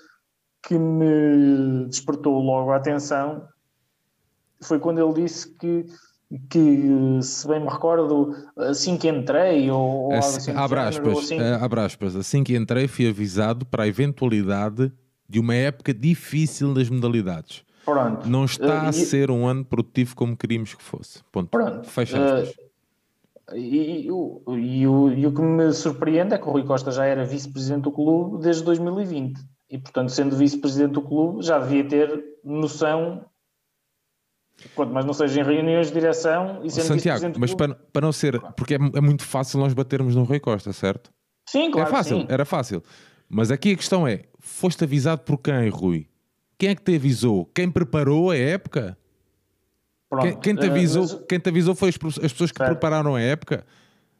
que 0.62 0.78
me 0.78 1.86
despertou 1.86 2.40
logo 2.40 2.70
a 2.70 2.76
atenção 2.76 3.46
foi 4.62 4.78
quando 4.78 5.00
ele 5.00 5.22
disse 5.22 5.54
que, 5.56 5.86
que 6.48 7.22
se 7.22 7.48
bem 7.48 7.60
me 7.60 7.68
recordo, 7.68 8.36
assim 8.56 8.96
que 8.96 9.08
entrei, 9.08 9.70
ou, 9.70 10.12
assim, 10.12 10.52
abre, 10.52 10.78
aspas, 10.78 11.18
assim... 11.18 11.38
Eh, 11.38 11.58
abre 11.60 11.80
aspas, 11.80 12.16
assim 12.16 12.44
que 12.44 12.56
entrei 12.56 12.86
fui 12.86 13.08
avisado 13.08 13.66
para 13.66 13.82
a 13.82 13.88
eventualidade 13.88 14.92
de 15.28 15.40
uma 15.40 15.54
época 15.54 15.92
difícil 15.92 16.72
das 16.72 16.88
modalidades. 16.88 17.64
Pronto. 17.84 18.28
Não 18.28 18.44
está 18.44 18.84
uh, 18.84 18.88
a 18.88 18.92
ser 18.92 19.30
um 19.30 19.46
ano 19.46 19.64
produtivo 19.64 20.14
como 20.14 20.36
queríamos 20.36 20.74
que 20.74 20.82
fosse. 20.82 21.20
Ponto. 21.32 21.48
Pronto. 21.48 21.88
Fecha 21.88 22.16
uh, 22.16 22.70
e, 23.56 23.58
e, 23.58 24.06
e, 24.06 24.10
o, 24.10 24.42
e 25.10 25.26
o 25.26 25.32
que 25.32 25.42
me 25.42 25.72
surpreende 25.72 26.34
é 26.34 26.38
que 26.38 26.48
o 26.48 26.52
Rui 26.52 26.62
Costa 26.62 26.90
já 26.92 27.04
era 27.04 27.24
vice-presidente 27.24 27.82
do 27.82 27.92
clube 27.92 28.42
desde 28.42 28.62
2020 28.62 29.40
e, 29.70 29.78
portanto, 29.78 30.10
sendo 30.10 30.36
vice-presidente 30.36 30.92
do 30.92 31.02
clube, 31.02 31.42
já 31.42 31.58
devia 31.58 31.84
ter 31.84 32.24
noção, 32.44 33.24
quanto 34.74 34.92
mais 34.92 35.06
não 35.06 35.12
seja 35.12 35.40
em 35.40 35.44
reuniões 35.44 35.88
de 35.88 35.94
direção 35.94 36.60
e 36.62 36.70
sendo 36.70 36.86
Santiago, 36.86 37.32
mas 37.38 37.54
para, 37.54 37.74
para 37.74 38.02
não 38.02 38.12
ser, 38.12 38.40
porque 38.56 38.74
é, 38.74 38.78
é, 38.78 39.00
muito 39.00 39.24
fácil 39.24 39.58
nós 39.60 39.72
batermos 39.72 40.14
no 40.14 40.24
Rui 40.24 40.40
Costa, 40.40 40.72
certo? 40.72 41.10
Sim, 41.48 41.70
claro. 41.70 41.88
É 41.88 41.90
fácil, 41.90 42.20
sim. 42.20 42.26
era 42.28 42.44
fácil. 42.44 42.82
Mas 43.28 43.50
aqui 43.50 43.72
a 43.72 43.76
questão 43.76 44.06
é: 44.06 44.22
foste 44.38 44.84
avisado 44.84 45.22
por 45.22 45.38
quem, 45.38 45.68
Rui? 45.68 46.06
Quem 46.58 46.70
é 46.70 46.74
que 46.74 46.82
te 46.82 46.94
avisou? 46.94 47.46
Quem 47.54 47.70
preparou 47.70 48.30
a 48.30 48.36
época? 48.36 48.96
Quem, 50.20 50.40
quem, 50.40 50.56
te 50.56 50.66
avisou, 50.66 51.04
uh, 51.04 51.08
mas... 51.12 51.26
quem 51.28 51.38
te 51.38 51.48
avisou 51.48 51.74
foi 51.74 51.88
as, 51.88 51.94
as 51.94 52.32
pessoas 52.32 52.50
que 52.50 52.58
certo. 52.58 52.70
prepararam 52.70 53.14
a 53.14 53.20
época. 53.20 53.64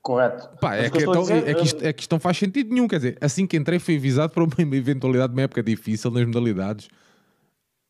Correto. 0.00 0.48
Pá, 0.60 0.76
é, 0.76 0.88
que, 0.88 0.98
que 0.98 1.02
então, 1.04 1.20
dizer, 1.20 1.48
é, 1.48 1.54
que 1.54 1.62
isto, 1.62 1.84
é 1.84 1.92
que 1.92 2.02
isto 2.02 2.12
não 2.12 2.20
faz 2.20 2.38
sentido 2.38 2.72
nenhum. 2.72 2.88
Quer 2.88 2.96
dizer, 2.96 3.18
assim 3.20 3.46
que 3.46 3.56
entrei, 3.56 3.78
fui 3.78 3.96
avisado 3.96 4.32
para 4.32 4.44
uma 4.44 4.52
eventualidade 4.76 5.32
de 5.32 5.38
uma 5.38 5.42
época 5.42 5.62
difícil 5.62 6.10
nas 6.10 6.24
modalidades. 6.24 6.88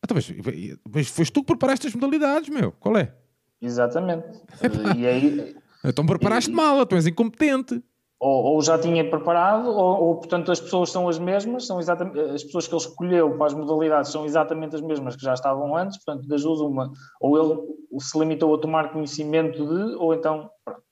Então, 0.02 0.14
mas, 0.14 0.32
mas 0.92 1.08
foste 1.08 1.32
tu 1.32 1.40
que 1.40 1.48
preparaste 1.48 1.86
as 1.86 1.94
modalidades, 1.94 2.48
meu. 2.48 2.72
Qual 2.72 2.96
é? 2.96 3.14
Exatamente. 3.60 4.26
e 4.96 5.06
aí, 5.06 5.56
então 5.84 6.04
preparaste 6.06 6.50
e, 6.50 6.54
mal, 6.54 6.84
tu 6.86 6.94
és 6.94 7.06
incompetente. 7.06 7.82
Ou, 8.18 8.44
ou 8.44 8.62
já 8.62 8.78
tinha 8.78 9.08
preparado, 9.08 9.68
ou, 9.68 10.02
ou, 10.02 10.16
portanto 10.16 10.52
as 10.52 10.60
pessoas 10.60 10.90
são 10.90 11.08
as 11.08 11.18
mesmas, 11.18 11.66
são 11.66 11.78
exatamente, 11.78 12.20
as 12.20 12.44
pessoas 12.44 12.66
que 12.66 12.74
ele 12.74 12.82
escolheu 12.82 13.36
para 13.38 13.46
as 13.46 13.54
modalidades 13.54 14.12
são 14.12 14.26
exatamente 14.26 14.76
as 14.76 14.82
mesmas 14.82 15.16
que 15.16 15.22
já 15.22 15.32
estavam 15.32 15.74
antes, 15.74 15.96
portanto 16.04 16.28
das 16.28 16.42
duas 16.42 16.60
uma, 16.60 16.92
ou 17.18 17.38
ele 17.38 17.98
se 17.98 18.18
limitou 18.18 18.54
a 18.54 18.58
tomar 18.58 18.92
conhecimento 18.92 19.64
de, 19.66 19.94
ou 19.96 20.12
então, 20.12 20.50
pronto. 20.62 20.82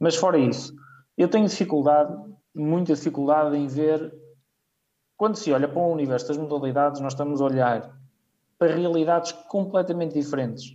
Mas 0.00 0.16
fora 0.16 0.38
isso, 0.38 0.74
eu 1.16 1.28
tenho 1.28 1.46
dificuldade, 1.46 2.12
muita 2.54 2.94
dificuldade 2.94 3.56
em 3.56 3.68
ver. 3.68 4.12
Quando 5.16 5.36
se 5.36 5.52
olha 5.52 5.68
para 5.68 5.80
o 5.80 5.92
universo 5.92 6.28
das 6.28 6.36
modalidades, 6.36 7.00
nós 7.00 7.12
estamos 7.12 7.40
a 7.40 7.44
olhar 7.44 7.96
para 8.58 8.74
realidades 8.74 9.32
completamente 9.32 10.14
diferentes. 10.14 10.74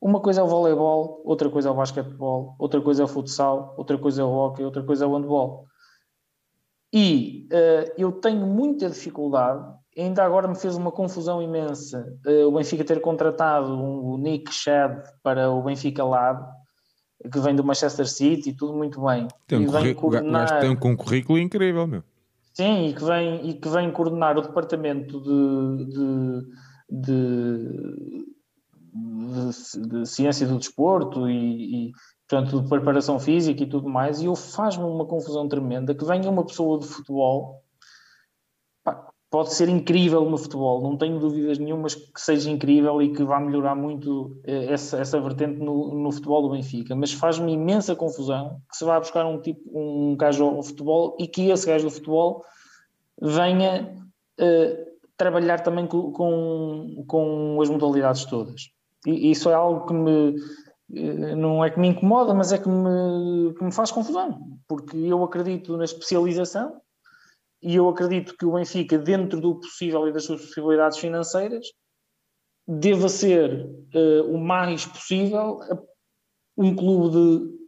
Uma 0.00 0.20
coisa 0.20 0.40
é 0.40 0.44
o 0.44 0.46
voleibol, 0.46 1.20
outra 1.24 1.50
coisa 1.50 1.68
é 1.68 1.72
o 1.72 1.74
basquetebol, 1.74 2.54
outra 2.58 2.80
coisa 2.80 3.02
é 3.02 3.04
o 3.04 3.08
futsal, 3.08 3.74
outra 3.76 3.98
coisa 3.98 4.22
é 4.22 4.24
o 4.24 4.30
hockey, 4.30 4.64
outra 4.64 4.82
coisa 4.82 5.04
é 5.04 5.08
o 5.08 5.14
handball. 5.14 5.66
E 6.92 7.46
uh, 7.52 7.92
eu 7.98 8.10
tenho 8.12 8.46
muita 8.46 8.88
dificuldade, 8.88 9.62
ainda 9.96 10.24
agora 10.24 10.48
me 10.48 10.56
fez 10.56 10.74
uma 10.74 10.90
confusão 10.90 11.42
imensa, 11.42 12.16
uh, 12.26 12.48
o 12.48 12.52
Benfica 12.52 12.82
ter 12.82 13.00
contratado 13.00 13.74
um, 13.74 14.12
o 14.12 14.16
Nick 14.16 14.52
Shad 14.52 15.02
para 15.22 15.50
o 15.50 15.62
Benfica 15.62 16.02
Lab, 16.02 16.48
que 17.30 17.38
vem 17.38 17.54
do 17.54 17.62
Manchester 17.62 18.08
City, 18.08 18.54
tudo 18.54 18.72
muito 18.72 19.04
bem. 19.04 19.28
Tem 19.46 19.58
um, 19.58 19.70
vem 19.70 19.94
coordenar... 19.94 20.60
tem 20.60 20.70
um 20.70 20.96
currículo 20.96 21.38
incrível, 21.38 21.86
meu. 21.86 22.02
Sim, 22.60 22.88
e 22.88 22.94
que 22.94 23.02
vem, 23.02 23.48
e 23.48 23.54
que 23.54 23.68
vem 23.70 23.90
coordenar 23.90 24.36
o 24.36 24.42
departamento 24.42 25.18
de, 25.22 25.86
de, 25.86 26.42
de, 26.90 28.26
de, 29.88 30.06
ciência 30.06 30.46
do 30.46 30.58
desporto 30.58 31.26
e, 31.26 31.88
e, 31.88 31.92
portanto, 32.28 32.60
de 32.60 32.68
preparação 32.68 33.18
física 33.18 33.62
e 33.62 33.66
tudo 33.66 33.88
mais, 33.88 34.20
e 34.20 34.26
eu 34.26 34.36
faz-me 34.36 34.84
uma 34.84 35.06
confusão 35.06 35.48
tremenda 35.48 35.94
que 35.94 36.04
venha 36.04 36.28
uma 36.28 36.44
pessoa 36.44 36.78
de 36.78 36.86
futebol, 36.86 37.62
pode 39.30 39.54
ser 39.54 39.68
incrível 39.68 40.28
no 40.28 40.36
futebol, 40.36 40.82
não 40.82 40.96
tenho 40.96 41.20
dúvidas 41.20 41.56
nenhumas 41.56 41.94
que 41.94 42.20
seja 42.20 42.50
incrível 42.50 43.00
e 43.00 43.12
que 43.12 43.22
vá 43.22 43.38
melhorar 43.38 43.76
muito 43.76 44.36
eh, 44.44 44.72
essa, 44.72 44.98
essa 44.98 45.20
vertente 45.20 45.60
no, 45.60 45.94
no 45.94 46.10
futebol 46.10 46.42
do 46.42 46.50
Benfica, 46.50 46.96
mas 46.96 47.12
faz-me 47.12 47.52
imensa 47.52 47.94
confusão 47.94 48.60
que 48.68 48.76
se 48.76 48.84
vá 48.84 48.98
buscar 48.98 49.24
um 49.24 49.40
tipo, 49.40 49.62
um 49.72 50.16
gajo 50.16 50.44
ao 50.44 50.62
futebol 50.64 51.16
e 51.18 51.28
que 51.28 51.48
esse 51.48 51.64
gajo 51.64 51.84
do 51.84 51.90
futebol 51.92 52.44
venha 53.22 53.94
uh, 54.40 54.90
trabalhar 55.16 55.60
também 55.60 55.86
com, 55.86 56.10
com, 56.10 57.04
com, 57.06 57.62
as 57.62 57.70
modalidades 57.70 58.24
todas. 58.24 58.72
E 59.06 59.30
isso 59.30 59.48
é 59.48 59.54
algo 59.54 59.86
que 59.86 59.92
me 59.92 60.34
eh, 60.92 61.36
não 61.36 61.64
é 61.64 61.70
que 61.70 61.78
me 61.78 61.86
incomoda, 61.86 62.34
mas 62.34 62.52
é 62.52 62.58
que 62.58 62.68
me, 62.68 63.54
que 63.54 63.62
me 63.62 63.70
faz 63.70 63.92
confusão, 63.92 64.58
porque 64.66 64.96
eu 64.96 65.22
acredito 65.22 65.76
na 65.76 65.84
especialização 65.84 66.80
e 67.62 67.76
eu 67.76 67.88
acredito 67.88 68.36
que 68.36 68.46
o 68.46 68.52
Benfica, 68.52 68.98
dentro 68.98 69.40
do 69.40 69.60
possível 69.60 70.08
e 70.08 70.12
das 70.12 70.24
suas 70.24 70.40
possibilidades 70.40 70.98
financeiras, 70.98 71.66
deva 72.66 73.08
ser 73.08 73.66
uh, 73.94 74.32
o 74.32 74.38
mais 74.38 74.86
possível 74.86 75.60
um 76.56 76.74
clube 76.74 77.10
de 77.10 77.60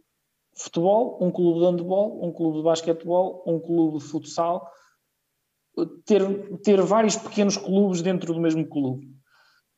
futebol, 0.55 1.17
um 1.21 1.31
clube 1.31 1.59
de 1.59 1.65
handebol, 1.65 2.25
um 2.25 2.31
clube 2.31 2.57
de 2.57 2.63
basquetebol, 2.63 3.43
um 3.45 3.59
clube 3.59 3.97
de 3.97 4.03
futsal, 4.03 4.67
ter, 6.05 6.21
ter 6.59 6.81
vários 6.81 7.15
pequenos 7.15 7.57
clubes 7.57 8.01
dentro 8.01 8.33
do 8.33 8.39
mesmo 8.39 8.67
clube. 8.67 9.11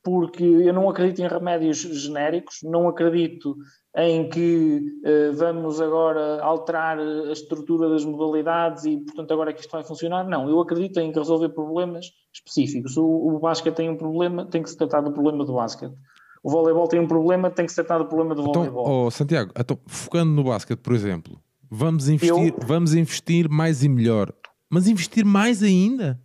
Porque 0.03 0.43
eu 0.43 0.74
não 0.74 0.89
acredito 0.89 1.22
em 1.22 1.28
remédios 1.28 1.78
genéricos, 1.78 2.59
não 2.61 2.88
acredito 2.88 3.55
em 3.97 4.27
que 4.27 4.99
uh, 5.05 5.33
vamos 5.35 5.79
agora 5.79 6.41
alterar 6.41 6.99
a 6.99 7.31
estrutura 7.31 7.89
das 7.89 8.03
modalidades 8.03 8.83
e, 8.83 8.97
portanto, 8.97 9.31
agora 9.31 9.51
é 9.51 9.53
que 9.53 9.61
isto 9.61 9.71
vai 9.71 9.83
funcionar. 9.83 10.27
Não, 10.27 10.49
eu 10.49 10.59
acredito 10.59 10.99
em 10.99 11.13
resolver 11.13 11.49
problemas 11.49 12.07
específicos. 12.33 12.97
O, 12.97 13.05
o 13.05 13.39
basquete 13.39 13.75
tem 13.75 13.89
um 13.89 13.95
problema, 13.95 14.45
tem 14.45 14.61
que 14.61 14.69
se 14.69 14.77
tratar 14.77 15.01
do 15.01 15.13
problema 15.13 15.45
do 15.45 15.53
basquete. 15.53 15.93
O 16.43 16.51
voleibol 16.51 16.87
tem 16.87 16.99
um 16.99 17.07
problema, 17.07 17.49
tem 17.49 17.65
que 17.65 17.71
se 17.71 17.75
tratar 17.77 17.97
do 17.99 18.05
problema 18.05 18.35
do 18.35 18.41
então, 18.41 18.53
voleibol. 18.53 19.05
Oh, 19.05 19.09
Santiago, 19.09 19.51
então, 19.57 19.79
focando 19.87 20.31
no 20.31 20.43
basquete, 20.43 20.79
por 20.79 20.93
exemplo, 20.93 21.39
vamos 21.71 22.09
investir, 22.09 22.53
eu... 22.53 22.67
vamos 22.67 22.93
investir 22.93 23.49
mais 23.49 23.81
e 23.81 23.89
melhor, 23.89 24.31
mas 24.69 24.87
investir 24.87 25.25
mais 25.25 25.63
ainda? 25.63 26.19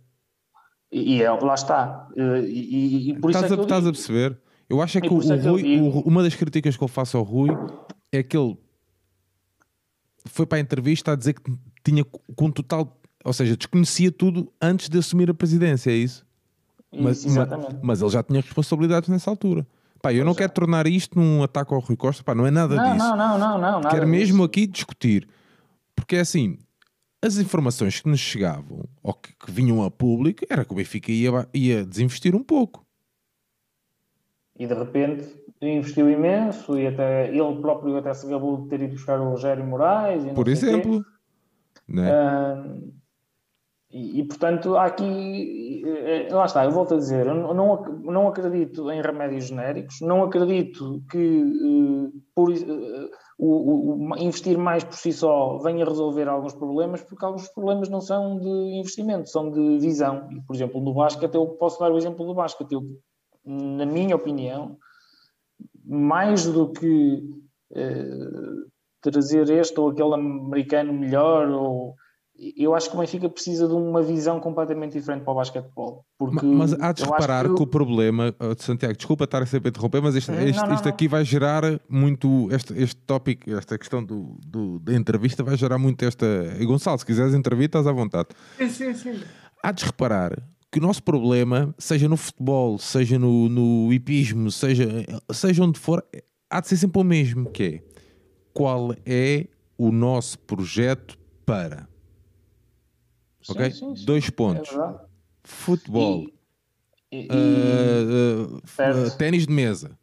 E, 0.91 1.23
é, 1.23 1.31
lá 1.31 1.53
está. 1.53 2.09
E, 2.15 3.11
e, 3.11 3.19
por 3.19 3.31
estás, 3.31 3.45
isso 3.45 3.55
é 3.55 3.57
a, 3.57 3.63
estás 3.63 3.87
a 3.87 3.91
perceber? 3.91 4.37
Eu 4.71 4.81
acho 4.81 4.97
é 4.97 5.01
que, 5.01 5.09
o, 5.09 5.21
é 5.21 5.35
o 5.35 5.51
Rui, 5.51 5.81
o, 5.81 5.99
uma 5.99 6.23
das 6.23 6.33
críticas 6.33 6.77
que 6.77 6.83
eu 6.83 6.87
faço 6.87 7.17
ao 7.17 7.23
Rui 7.23 7.49
é 8.09 8.23
que 8.23 8.37
ele 8.37 8.57
foi 10.25 10.45
para 10.45 10.59
a 10.59 10.61
entrevista 10.61 11.11
a 11.11 11.15
dizer 11.15 11.33
que 11.33 11.51
tinha 11.83 12.05
com 12.05 12.49
total, 12.49 12.97
ou 13.25 13.33
seja, 13.33 13.57
desconhecia 13.57 14.11
tudo 14.13 14.49
antes 14.61 14.87
de 14.87 14.97
assumir 14.97 15.29
a 15.29 15.33
presidência, 15.33 15.91
é 15.91 15.95
isso? 15.95 16.25
Mas, 16.89 17.25
mas, 17.25 17.47
mas, 17.81 18.01
ele 18.01 18.11
já 18.11 18.23
tinha 18.23 18.39
responsabilidades 18.39 19.09
nessa 19.09 19.29
altura. 19.29 19.67
Pá, 20.01 20.13
eu 20.13 20.23
não 20.23 20.33
quero 20.33 20.53
tornar 20.53 20.87
isto 20.87 21.19
num 21.19 21.43
ataque 21.43 21.73
ao 21.73 21.79
Rui 21.81 21.97
Costa, 21.97 22.23
pá, 22.23 22.33
não 22.33 22.47
é 22.47 22.51
nada 22.51 22.75
não, 22.75 22.83
disso. 22.83 22.97
Não, 22.97 23.17
não, 23.17 23.59
não, 23.59 23.81
não. 23.81 23.89
Quero 23.89 24.07
mesmo 24.07 24.41
aqui 24.43 24.65
discutir, 24.65 25.27
porque 25.93 26.15
é 26.15 26.21
assim, 26.21 26.57
as 27.21 27.37
informações 27.37 27.99
que 27.99 28.07
nos 28.07 28.21
chegavam 28.21 28.85
ou 29.03 29.13
que, 29.13 29.33
que, 29.35 29.51
vinham 29.51 29.83
a 29.83 29.91
público 29.91 30.45
era 30.49 30.63
que 30.63 30.71
o 30.71 30.75
Benfica 30.75 31.11
ia, 31.11 31.47
ia 31.53 31.85
desinvestir 31.85 32.35
um 32.35 32.43
pouco. 32.43 32.85
E 34.61 34.67
de 34.67 34.75
repente 34.75 35.43
investiu 35.59 36.07
imenso 36.07 36.77
e 36.77 36.85
até 36.85 37.29
ele 37.29 37.59
próprio 37.61 37.97
até 37.97 38.13
se 38.13 38.29
gabou 38.29 38.61
de 38.61 38.67
ter 38.67 38.79
ido 38.83 38.93
buscar 38.93 39.19
o 39.19 39.31
Rogério 39.31 39.65
Moraes. 39.65 40.23
Por 40.35 40.47
exemplo. 40.47 41.03
Uh, 41.89 42.93
e, 43.91 44.19
e, 44.19 44.23
portanto, 44.23 44.77
há 44.77 44.85
aqui, 44.85 45.81
eh, 45.83 46.27
lá 46.31 46.45
está, 46.45 46.63
eu 46.63 46.69
volto 46.69 46.93
a 46.93 46.97
dizer, 46.97 47.25
eu 47.25 47.55
não, 47.55 47.83
não 48.03 48.27
acredito 48.27 48.91
em 48.91 49.01
remédios 49.01 49.47
genéricos, 49.47 49.99
não 49.99 50.23
acredito 50.23 51.01
que 51.09 51.17
uh, 51.17 52.11
por, 52.35 52.51
uh, 52.51 53.09
o, 53.39 54.11
o, 54.13 54.17
investir 54.19 54.59
mais 54.59 54.83
por 54.83 54.93
si 54.93 55.11
só 55.11 55.57
venha 55.57 55.83
resolver 55.83 56.27
alguns 56.29 56.53
problemas, 56.53 57.03
porque 57.03 57.25
alguns 57.25 57.49
problemas 57.49 57.89
não 57.89 57.99
são 57.99 58.37
de 58.37 58.47
investimento, 58.79 59.27
são 59.27 59.49
de 59.49 59.79
visão. 59.79 60.29
E, 60.31 60.39
por 60.41 60.55
exemplo, 60.55 60.79
no 60.79 60.93
basquete, 60.93 61.33
eu 61.33 61.47
posso 61.47 61.79
dar 61.79 61.91
o 61.91 61.97
exemplo 61.97 62.25
do 62.27 62.35
basquete. 62.35 62.73
Eu, 62.73 62.83
na 63.45 63.85
minha 63.85 64.15
opinião, 64.15 64.77
mais 65.83 66.45
do 66.45 66.71
que 66.71 67.23
trazer 69.01 69.49
este 69.49 69.79
ou 69.79 69.89
aquele 69.89 70.13
americano 70.13 70.93
melhor 70.93 71.49
ou 71.49 71.95
eu 72.57 72.73
acho 72.73 72.89
que 72.89 72.95
o 72.95 72.99
Benfica 72.99 73.29
precisa 73.29 73.67
de 73.67 73.73
uma 73.73 74.01
visão 74.01 74.39
completamente 74.39 74.93
diferente 74.93 75.23
para 75.23 75.31
o 75.31 75.35
basquetebol. 75.35 76.03
Porque 76.17 76.43
mas, 76.43 76.71
mas 76.71 76.81
há 76.81 76.91
de 76.91 77.03
reparar 77.03 77.47
que, 77.47 77.55
que, 77.55 77.61
o 77.61 77.67
problema, 77.67 78.33
Santiago, 78.57 78.95
desculpa 78.95 79.25
estar 79.25 79.43
a 79.43 79.45
sempre 79.45 79.67
a 79.67 79.69
interromper, 79.69 80.01
mas 80.01 80.15
isto, 80.15 80.31
isto, 80.33 80.59
não, 80.59 80.69
não, 80.69 80.75
isto 80.75 80.89
aqui 80.89 81.07
vai 81.07 81.23
gerar 81.23 81.63
muito, 81.87 82.47
este, 82.51 82.73
este 82.81 82.95
tópico, 83.01 83.51
esta 83.51 83.77
questão 83.77 84.03
do, 84.03 84.39
do, 84.43 84.79
da 84.79 84.95
entrevista 84.95 85.43
vai 85.43 85.55
gerar 85.55 85.77
muito 85.77 86.03
esta. 86.03 86.25
E 86.59 86.65
Gonçalo, 86.65 86.97
se 86.97 87.05
quiseres 87.05 87.35
entrevista, 87.35 87.77
estás 87.77 87.87
à 87.87 87.91
vontade. 87.91 88.29
Sim, 88.57 88.69
sim, 88.69 88.93
sim. 88.95 89.23
Há 89.61 89.71
de 89.71 89.85
reparar 89.85 90.41
que 90.71 90.79
o 90.79 90.81
nosso 90.81 91.03
problema, 91.03 91.75
seja 91.77 92.07
no 92.07 92.15
futebol, 92.15 92.77
seja 92.77 93.19
no, 93.19 93.49
no 93.49 93.91
hipismo, 93.91 94.49
seja, 94.49 94.87
seja 95.31 95.63
onde 95.63 95.77
for, 95.77 96.03
há 96.49 96.61
de 96.61 96.69
ser 96.69 96.77
sempre 96.77 97.01
o 97.01 97.03
mesmo, 97.03 97.51
que 97.51 97.63
é 97.63 97.81
qual 98.53 98.95
é 99.05 99.47
o 99.77 99.91
nosso 99.91 100.39
projeto 100.39 101.17
para 101.45 101.91
ok? 103.49 103.71
Sim, 103.71 103.95
sim, 103.95 104.05
Dois 104.05 104.29
pontos. 104.29 104.71
É 104.71 105.11
Futebol. 105.43 106.27
E, 107.11 107.17
e, 107.17 107.27
uh, 107.27 108.57
uh, 108.57 109.17
ténis 109.17 109.47
de 109.47 109.53
mesa. 109.53 109.97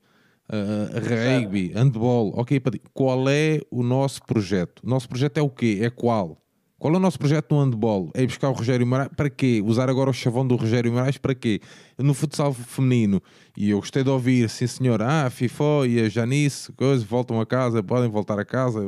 Rugby, 0.50 1.72
handball, 1.74 2.32
ok, 2.34 2.58
qual 2.94 3.28
é 3.28 3.60
o 3.70 3.82
nosso 3.82 4.22
projeto? 4.22 4.80
O 4.82 4.88
nosso 4.88 5.06
projeto 5.06 5.36
é 5.36 5.42
o 5.42 5.50
quê? 5.50 5.78
É 5.82 5.90
qual? 5.90 6.42
Qual 6.78 6.94
é 6.94 6.96
o 6.96 7.00
nosso 7.00 7.18
projeto 7.18 7.52
no 7.52 7.60
handball? 7.60 8.10
É 8.14 8.22
ir 8.22 8.26
buscar 8.28 8.50
o 8.50 8.52
Rogério 8.52 8.86
Moraes? 8.86 9.10
Para 9.16 9.28
quê? 9.28 9.60
Usar 9.66 9.90
agora 9.90 10.10
o 10.10 10.12
chavão 10.12 10.46
do 10.46 10.54
Rogério 10.54 10.92
Moraes? 10.92 11.18
Para 11.18 11.34
quê? 11.34 11.60
No 11.98 12.14
futsal 12.14 12.52
feminino. 12.52 13.20
E 13.56 13.70
eu 13.70 13.80
gostei 13.80 14.04
de 14.04 14.10
ouvir, 14.10 14.48
sim 14.48 14.66
senhor, 14.68 15.02
ah, 15.02 15.26
a 15.26 15.30
FIFO 15.30 15.84
e 15.86 16.00
a 16.00 16.08
Janice, 16.08 16.72
coisas, 16.72 17.02
voltam 17.02 17.40
a 17.40 17.46
casa, 17.46 17.82
podem 17.82 18.08
voltar 18.08 18.38
a 18.38 18.44
casa. 18.44 18.80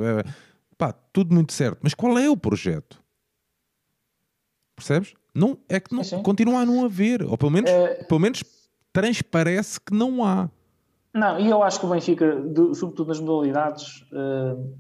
Pá, 0.78 0.92
tudo 1.12 1.34
muito 1.34 1.52
certo. 1.52 1.78
Mas 1.82 1.92
qual 1.92 2.16
é 2.16 2.30
o 2.30 2.36
projeto? 2.36 3.02
Percebes? 4.76 5.14
Não, 5.34 5.58
é 5.68 5.80
que 5.80 5.92
não, 5.92 6.04
continua 6.22 6.60
a 6.60 6.66
não 6.66 6.84
haver, 6.84 7.22
ou 7.22 7.36
pelo 7.36 7.50
menos, 7.50 7.70
é... 7.70 8.04
pelo 8.04 8.20
menos 8.20 8.42
transparece 8.92 9.80
que 9.80 9.92
não 9.92 10.24
há. 10.24 10.48
Não, 11.12 11.40
e 11.40 11.50
eu 11.50 11.60
acho 11.62 11.80
que 11.80 11.86
o 11.86 11.90
Benfica, 11.90 12.40
sobretudo 12.74 13.08
nas 13.08 13.18
modalidades, 13.18 14.02
uh, 14.12 14.74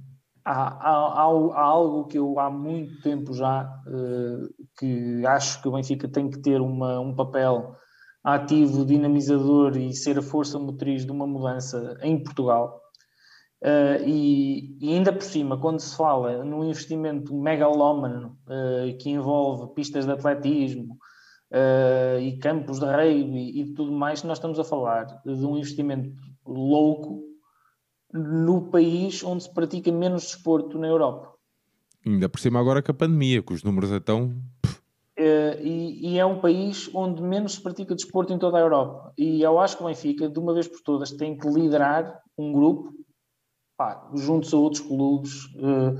há, 0.50 0.90
há, 0.90 1.24
há, 1.24 1.62
algo 1.62 2.06
que 2.06 2.18
eu 2.18 2.38
há 2.38 2.50
muito 2.50 3.00
tempo 3.02 3.32
já 3.32 3.64
uh, 3.86 4.48
que 4.78 5.24
acho 5.26 5.62
que 5.62 5.68
o 5.68 5.72
Benfica 5.72 6.08
tem 6.08 6.28
que 6.28 6.40
ter 6.40 6.60
uma, 6.60 7.00
um 7.00 7.14
papel 7.14 7.76
ativo, 8.22 8.84
dinamizador 8.84 9.76
e 9.76 9.92
ser 9.94 10.18
a 10.18 10.22
força 10.22 10.58
motriz 10.58 11.04
de 11.04 11.12
uma 11.12 11.26
mudança 11.26 11.96
em 12.02 12.22
Portugal. 12.22 12.80
Uh, 13.62 14.02
e, 14.06 14.76
e, 14.80 14.94
ainda 14.94 15.12
por 15.12 15.22
cima, 15.22 15.58
quando 15.58 15.80
se 15.80 15.94
fala 15.94 16.42
num 16.44 16.64
investimento 16.64 17.34
megalómano 17.34 18.38
uh, 18.46 18.96
que 18.98 19.10
envolve 19.10 19.74
pistas 19.74 20.06
de 20.06 20.12
atletismo 20.12 20.96
uh, 21.52 22.18
e 22.18 22.38
campos 22.38 22.80
de 22.80 22.86
rugby 22.86 23.60
e 23.60 23.74
tudo 23.74 23.92
mais, 23.92 24.22
nós 24.22 24.38
estamos 24.38 24.58
a 24.58 24.64
falar 24.64 25.04
de 25.24 25.44
um 25.44 25.58
investimento 25.58 26.10
louco 26.46 27.29
no 28.12 28.70
país 28.70 29.22
onde 29.22 29.44
se 29.44 29.52
pratica 29.52 29.90
menos 29.92 30.24
desporto 30.24 30.78
na 30.78 30.88
Europa. 30.88 31.32
Ainda 32.04 32.28
por 32.28 32.40
cima 32.40 32.58
agora 32.58 32.82
com 32.82 32.90
a 32.90 32.94
pandemia, 32.94 33.42
que 33.42 33.52
os 33.52 33.62
números 33.62 33.90
estão... 33.90 34.34
E, 35.62 36.12
e, 36.12 36.18
é 36.18 36.24
um 36.24 36.40
país 36.40 36.88
onde 36.94 37.22
menos 37.22 37.52
se 37.52 37.62
pratica 37.62 37.94
desporto 37.94 38.32
em 38.32 38.38
toda 38.38 38.56
a 38.56 38.60
Europa. 38.60 39.12
E 39.18 39.42
eu 39.42 39.58
acho 39.58 39.76
que 39.76 39.82
o 39.82 39.86
Benfica, 39.86 40.30
de 40.30 40.38
uma 40.38 40.54
vez 40.54 40.66
por 40.66 40.80
todas, 40.80 41.12
tem 41.12 41.36
que 41.36 41.46
liderar 41.46 42.22
um 42.38 42.50
grupo 42.50 42.90
pá, 43.80 44.10
juntos 44.14 44.52
a 44.52 44.58
outros 44.58 44.82
clubes, 44.82 45.46
uh, 45.54 45.96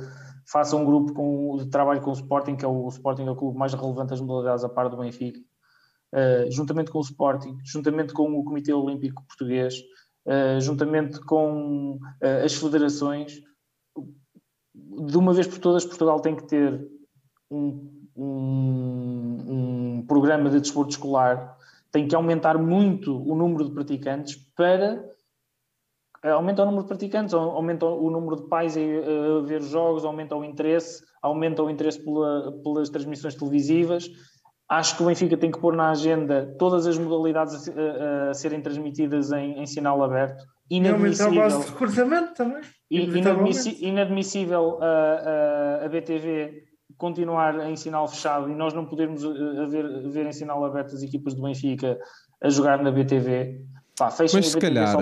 faça 0.53 0.77
um 0.77 0.85
grupo 0.85 1.15
com, 1.15 1.57
de 1.57 1.71
trabalho 1.71 2.03
com 2.03 2.11
o 2.11 2.13
Sporting, 2.13 2.55
que 2.55 2.63
é 2.63 2.69
o, 2.69 2.85
o 2.85 2.89
Sporting 2.89 3.23
é 3.23 3.31
o 3.31 3.37
clube 3.37 3.59
mais 3.59 3.73
relevante 3.73 4.11
das 4.11 4.21
modalidades 4.21 4.63
a 4.63 4.69
par 4.69 4.91
do 4.91 4.99
Benfica, 4.99 5.41
uh, 5.41 6.51
juntamente 6.51 6.91
com 6.91 6.99
o 6.99 7.03
Sporting, 7.03 7.57
juntamente 7.65 8.13
com 8.13 8.31
o 8.35 8.45
Comitê 8.45 8.75
Olímpico 8.75 9.25
Português, 9.27 9.79
uh, 9.79 9.81
juntamente 10.61 11.21
com 11.21 11.99
as 12.45 12.55
federações, 12.55 13.43
de 14.75 15.17
uma 15.17 15.33
vez 15.33 15.47
por 15.47 15.59
todas, 15.59 15.85
Portugal 15.85 16.21
tem 16.21 16.37
que 16.37 16.47
ter 16.47 16.87
um, 17.51 17.91
um, 18.17 19.39
um 19.49 20.05
programa 20.07 20.51
de 20.51 20.61
desporto 20.61 20.91
escolar, 20.91 21.57
tem 21.91 22.07
que 22.07 22.15
aumentar 22.15 22.59
muito 22.59 23.17
o 23.17 23.35
número 23.35 23.65
de 23.65 23.73
praticantes 23.73 24.37
para 24.57 25.05
aumenta 26.23 26.63
o 26.63 26.67
número 26.67 26.83
de 26.83 26.89
praticantes, 26.89 27.33
aumenta 27.33 27.87
o 27.87 28.11
número 28.11 28.37
de 28.37 28.49
pais 28.49 28.77
a 28.77 29.47
ver 29.47 29.63
jogos, 29.63 30.05
aumenta 30.05 30.37
o 30.37 30.45
interesse, 30.45 31.03
aumenta 31.23 31.63
o 31.63 31.71
interesse 31.71 32.03
pela, 32.05 32.53
pelas 32.63 32.91
transmissões 32.91 33.35
televisivas. 33.35 34.11
Acho 34.71 34.97
que 34.97 35.03
o 35.03 35.07
Benfica 35.07 35.37
tem 35.37 35.51
que 35.51 35.59
pôr 35.59 35.75
na 35.75 35.91
agenda 35.91 36.55
todas 36.57 36.87
as 36.87 36.97
modalidades 36.97 37.69
a, 37.69 38.31
a 38.31 38.35
serem 38.35 38.63
transmitidas 38.63 39.33
em, 39.33 39.61
em, 39.61 39.67
sinal 39.67 40.01
aberto. 40.01 40.45
Inadmissível. 40.71 41.33
E 41.33 41.39
aumentar 41.39 41.47
a 41.47 41.59
base 41.59 41.65
de 41.65 41.73
recrutamento 41.73 42.35
também. 42.35 42.63
Inadmissível, 42.89 43.89
inadmissível 43.89 44.79
a, 44.81 45.83
a, 45.83 45.87
a 45.87 45.89
BTV 45.89 46.71
continuar 46.97 47.69
em 47.69 47.75
sinal 47.75 48.07
fechado 48.07 48.49
e 48.49 48.55
nós 48.55 48.73
não 48.73 48.85
podermos 48.85 49.23
ver, 49.23 50.09
ver 50.11 50.27
em 50.27 50.33
sinal 50.33 50.65
aberto 50.65 50.95
as 50.95 51.03
equipas 51.03 51.35
do 51.35 51.43
Benfica 51.43 51.99
a 52.41 52.49
jogar 52.49 52.81
na 52.81 52.93
BTV. 52.93 53.59
Pá, 54.01 54.11
mas 54.19 54.31
se 54.47 54.59
calhar, 54.59 54.97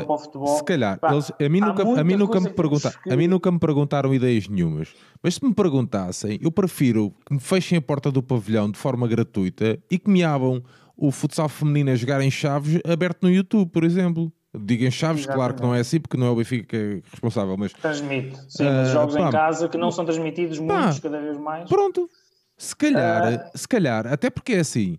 se 0.56 0.64
calhar, 0.64 0.98
Pá, 0.98 1.12
eles, 1.12 1.30
a 1.30 1.48
mim 1.48 1.60
nunca, 1.60 2.00
a 2.00 2.02
mim 2.02 2.16
nunca 2.16 2.40
me 2.40 2.50
pergunta, 2.50 2.92
que... 3.00 3.12
a 3.12 3.16
mim 3.16 3.28
nunca 3.28 3.48
me 3.48 3.58
perguntaram 3.60 4.12
ideias 4.12 4.48
nenhumas. 4.48 4.92
Mas 5.22 5.34
se 5.34 5.44
me 5.44 5.54
perguntassem, 5.54 6.36
eu 6.42 6.50
prefiro 6.50 7.14
que 7.24 7.32
me 7.32 7.38
fechem 7.38 7.78
a 7.78 7.80
porta 7.80 8.10
do 8.10 8.20
pavilhão 8.20 8.68
de 8.68 8.76
forma 8.76 9.06
gratuita 9.06 9.78
e 9.88 10.00
que 10.00 10.10
me 10.10 10.24
abram 10.24 10.64
o 10.96 11.12
futsal 11.12 11.48
feminino 11.48 11.92
a 11.92 11.94
jogar 11.94 12.20
em 12.22 12.30
chaves 12.30 12.80
aberto 12.84 13.22
no 13.22 13.30
YouTube, 13.30 13.70
por 13.70 13.84
exemplo. 13.84 14.32
Digo 14.52 14.84
em 14.84 14.90
chaves, 14.90 15.20
Exatamente. 15.22 15.36
claro 15.36 15.54
que 15.54 15.62
não 15.62 15.72
é 15.72 15.78
assim, 15.78 16.00
porque 16.00 16.16
não 16.16 16.26
é 16.26 16.30
o 16.30 16.34
Benfica 16.34 16.64
que 16.66 16.76
é 16.76 17.00
responsável, 17.08 17.56
mas... 17.56 17.72
Transmite, 17.74 18.36
sim, 18.48 18.66
uh, 18.66 18.86
jogos 18.92 19.14
pá, 19.14 19.28
em 19.28 19.30
casa 19.30 19.68
que 19.68 19.78
não 19.78 19.92
são 19.92 20.04
transmitidos, 20.04 20.58
muitos 20.58 20.98
cada 20.98 21.20
vez 21.20 21.38
mais. 21.38 21.68
Pronto, 21.68 22.10
se 22.56 22.74
calhar, 22.74 23.34
uh... 23.34 23.58
se 23.58 23.68
calhar, 23.68 24.08
até 24.08 24.28
porque 24.28 24.54
é 24.54 24.58
assim, 24.58 24.98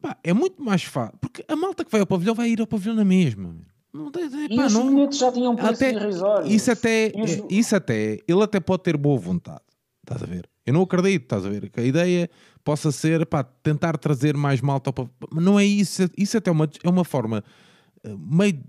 Pá, 0.00 0.16
é 0.22 0.32
muito 0.32 0.62
mais 0.62 0.82
fácil. 0.82 1.16
Porque 1.20 1.44
a 1.46 1.56
malta 1.56 1.84
que 1.84 1.90
vai 1.90 2.00
ao 2.00 2.06
pavilhão 2.06 2.34
vai 2.34 2.48
ir 2.50 2.60
ao 2.60 2.66
pavilhão 2.66 2.94
na 2.94 3.04
mesma. 3.04 3.54
Não, 3.92 4.10
pá, 4.10 4.20
e 4.20 4.58
os 4.58 4.72
não, 4.72 5.10
já 5.12 5.32
tinham 5.32 5.56
preço 5.56 5.84
até, 5.84 6.48
Isso 6.48 6.70
até, 6.70 7.12
os... 7.16 7.44
isso 7.50 7.76
até, 7.76 8.18
ele 8.26 8.42
até 8.42 8.60
pode 8.60 8.82
ter 8.82 8.96
boa 8.96 9.18
vontade. 9.18 9.60
Estás 10.02 10.22
a 10.22 10.26
ver? 10.26 10.48
Eu 10.64 10.72
não 10.74 10.82
acredito, 10.82 11.22
estás 11.22 11.44
a 11.44 11.48
ver? 11.50 11.68
Que 11.70 11.80
a 11.80 11.84
ideia 11.84 12.30
possa 12.64 12.92
ser, 12.92 13.26
pá, 13.26 13.42
tentar 13.42 13.98
trazer 13.98 14.36
mais 14.36 14.60
malta 14.60 14.90
ao 14.90 14.94
pavilhão. 14.94 15.16
Mas 15.32 15.44
não 15.44 15.58
é 15.58 15.64
isso. 15.64 16.08
Isso 16.16 16.38
até 16.38 16.50
é 16.50 16.52
uma, 16.52 16.70
é 16.82 16.88
uma 16.88 17.04
forma 17.04 17.44
eh, 18.04 18.14
meio 18.16 18.62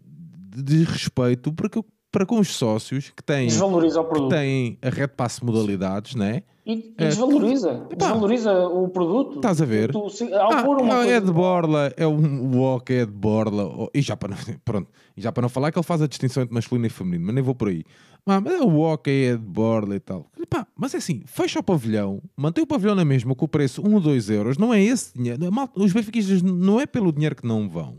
de 0.55 0.83
respeito 0.83 1.53
porque 1.53 1.81
para 2.11 2.25
com 2.25 2.39
os 2.39 2.49
sócios 2.53 3.11
que 3.15 3.23
têm, 3.23 3.47
que 3.47 4.29
têm 4.29 4.77
a 4.81 4.89
Red 4.89 5.07
Pass 5.09 5.39
modalidades, 5.39 6.13
né? 6.13 6.43
E, 6.65 6.73
e 6.73 7.05
desvaloriza, 7.05 7.87
é, 7.89 7.95
desvaloriza 7.95 8.67
o 8.67 8.87
produto. 8.89 9.37
Estás 9.37 9.61
a 9.61 9.65
ver? 9.65 9.91
Tu, 9.91 10.09
se, 10.09 10.31
ah, 10.33 10.63
uma 10.63 11.07
é 11.07 11.19
de 11.19 11.31
borla, 11.31 11.91
é 11.97 12.05
um 12.05 12.55
walk, 12.55 12.93
é 12.93 13.05
de 13.05 13.11
borla, 13.11 13.89
e 13.93 14.01
já 14.01 14.15
para 14.15 14.35
não, 14.35 14.37
pronto, 14.63 14.87
e 15.17 15.21
já 15.21 15.31
para 15.31 15.41
não 15.41 15.49
falar 15.49 15.71
que 15.71 15.79
ele 15.79 15.85
faz 15.85 16.01
a 16.01 16.07
distinção 16.07 16.43
entre 16.43 16.53
masculino 16.53 16.85
e 16.85 16.89
feminino, 16.89 17.25
mas 17.25 17.35
nem 17.35 17.43
vou 17.43 17.55
por 17.55 17.69
aí. 17.69 17.83
Ah, 18.27 18.39
mas 18.39 18.53
é 18.53 18.61
o 18.61 18.67
walk, 18.67 19.09
é 19.09 19.31
de 19.31 19.43
borla 19.43 19.95
e 19.95 19.99
tal. 19.99 20.27
Pá, 20.47 20.67
mas 20.77 20.93
é 20.93 20.97
assim, 20.97 21.23
fecha 21.25 21.59
o 21.59 21.63
pavilhão, 21.63 22.21
mantém 22.37 22.63
o 22.63 22.67
pavilhão 22.67 22.93
na 22.93 23.05
mesma 23.05 23.33
com 23.33 23.45
o 23.45 23.47
preço 23.47 23.81
1 23.81 23.93
ou 23.95 23.99
2 23.99 24.29
euros, 24.29 24.57
não 24.59 24.71
é 24.71 24.83
esse 24.83 25.17
dinheiro. 25.17 25.39
Os 25.75 25.93
benfiquistas 25.93 26.43
não 26.43 26.79
é 26.79 26.85
pelo 26.85 27.11
dinheiro 27.11 27.35
que 27.35 27.47
não 27.47 27.67
vão 27.67 27.97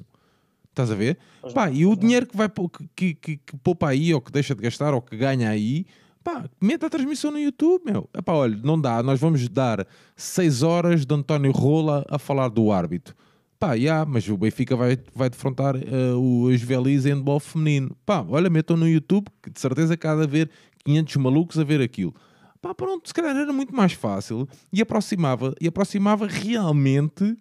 Estás 0.72 0.90
a 0.90 0.94
ver? 0.94 1.18
Pá, 1.52 1.70
e 1.70 1.84
o 1.84 1.94
dinheiro 1.94 2.26
que 2.26 2.34
vai 2.34 2.50
que, 2.96 3.14
que, 3.14 3.36
que, 3.36 3.56
poupa 3.62 3.88
aí, 3.88 4.14
ou 4.14 4.22
que 4.22 4.32
deixa 4.32 4.54
de 4.54 4.62
gastar, 4.62 4.94
ou 4.94 5.02
que 5.02 5.14
ganha 5.14 5.50
aí, 5.50 5.84
pá, 6.24 6.48
meta 6.58 6.86
a 6.86 6.90
transmissão 6.90 7.30
no 7.30 7.38
YouTube, 7.38 7.82
meu. 7.84 8.08
Epá, 8.16 8.32
olha, 8.32 8.58
não 8.64 8.80
dá, 8.80 9.02
nós 9.02 9.20
vamos 9.20 9.46
dar 9.50 9.86
6 10.16 10.62
horas 10.62 11.04
de 11.04 11.14
António 11.14 11.52
Rola 11.52 12.06
a 12.08 12.18
falar 12.18 12.48
do 12.48 12.72
árbitro. 12.72 13.14
Pá, 13.58 13.74
yeah, 13.74 14.10
mas 14.10 14.26
o 14.28 14.36
Benfica 14.36 14.74
vai, 14.74 14.98
vai 15.14 15.28
defrontar 15.28 15.76
uh, 15.76 16.18
o 16.18 16.56
Juvelis 16.56 17.04
em 17.04 17.10
handball 17.10 17.38
feminino. 17.38 17.94
Pá, 18.06 18.24
olha, 18.26 18.48
metam 18.48 18.74
no 18.74 18.88
YouTube, 18.88 19.26
que 19.42 19.50
de 19.50 19.60
certeza 19.60 19.94
que 19.94 20.06
há 20.06 20.16
de 20.16 20.22
haver 20.22 20.50
500 20.86 21.16
malucos 21.16 21.58
a 21.58 21.64
ver 21.64 21.82
aquilo. 21.82 22.14
Pá, 22.62 22.74
pronto, 22.74 23.06
se 23.06 23.12
calhar 23.12 23.36
era 23.36 23.52
muito 23.52 23.76
mais 23.76 23.92
fácil 23.92 24.48
e 24.72 24.80
aproximava, 24.80 25.54
e 25.60 25.68
aproximava 25.68 26.26
realmente, 26.26 27.36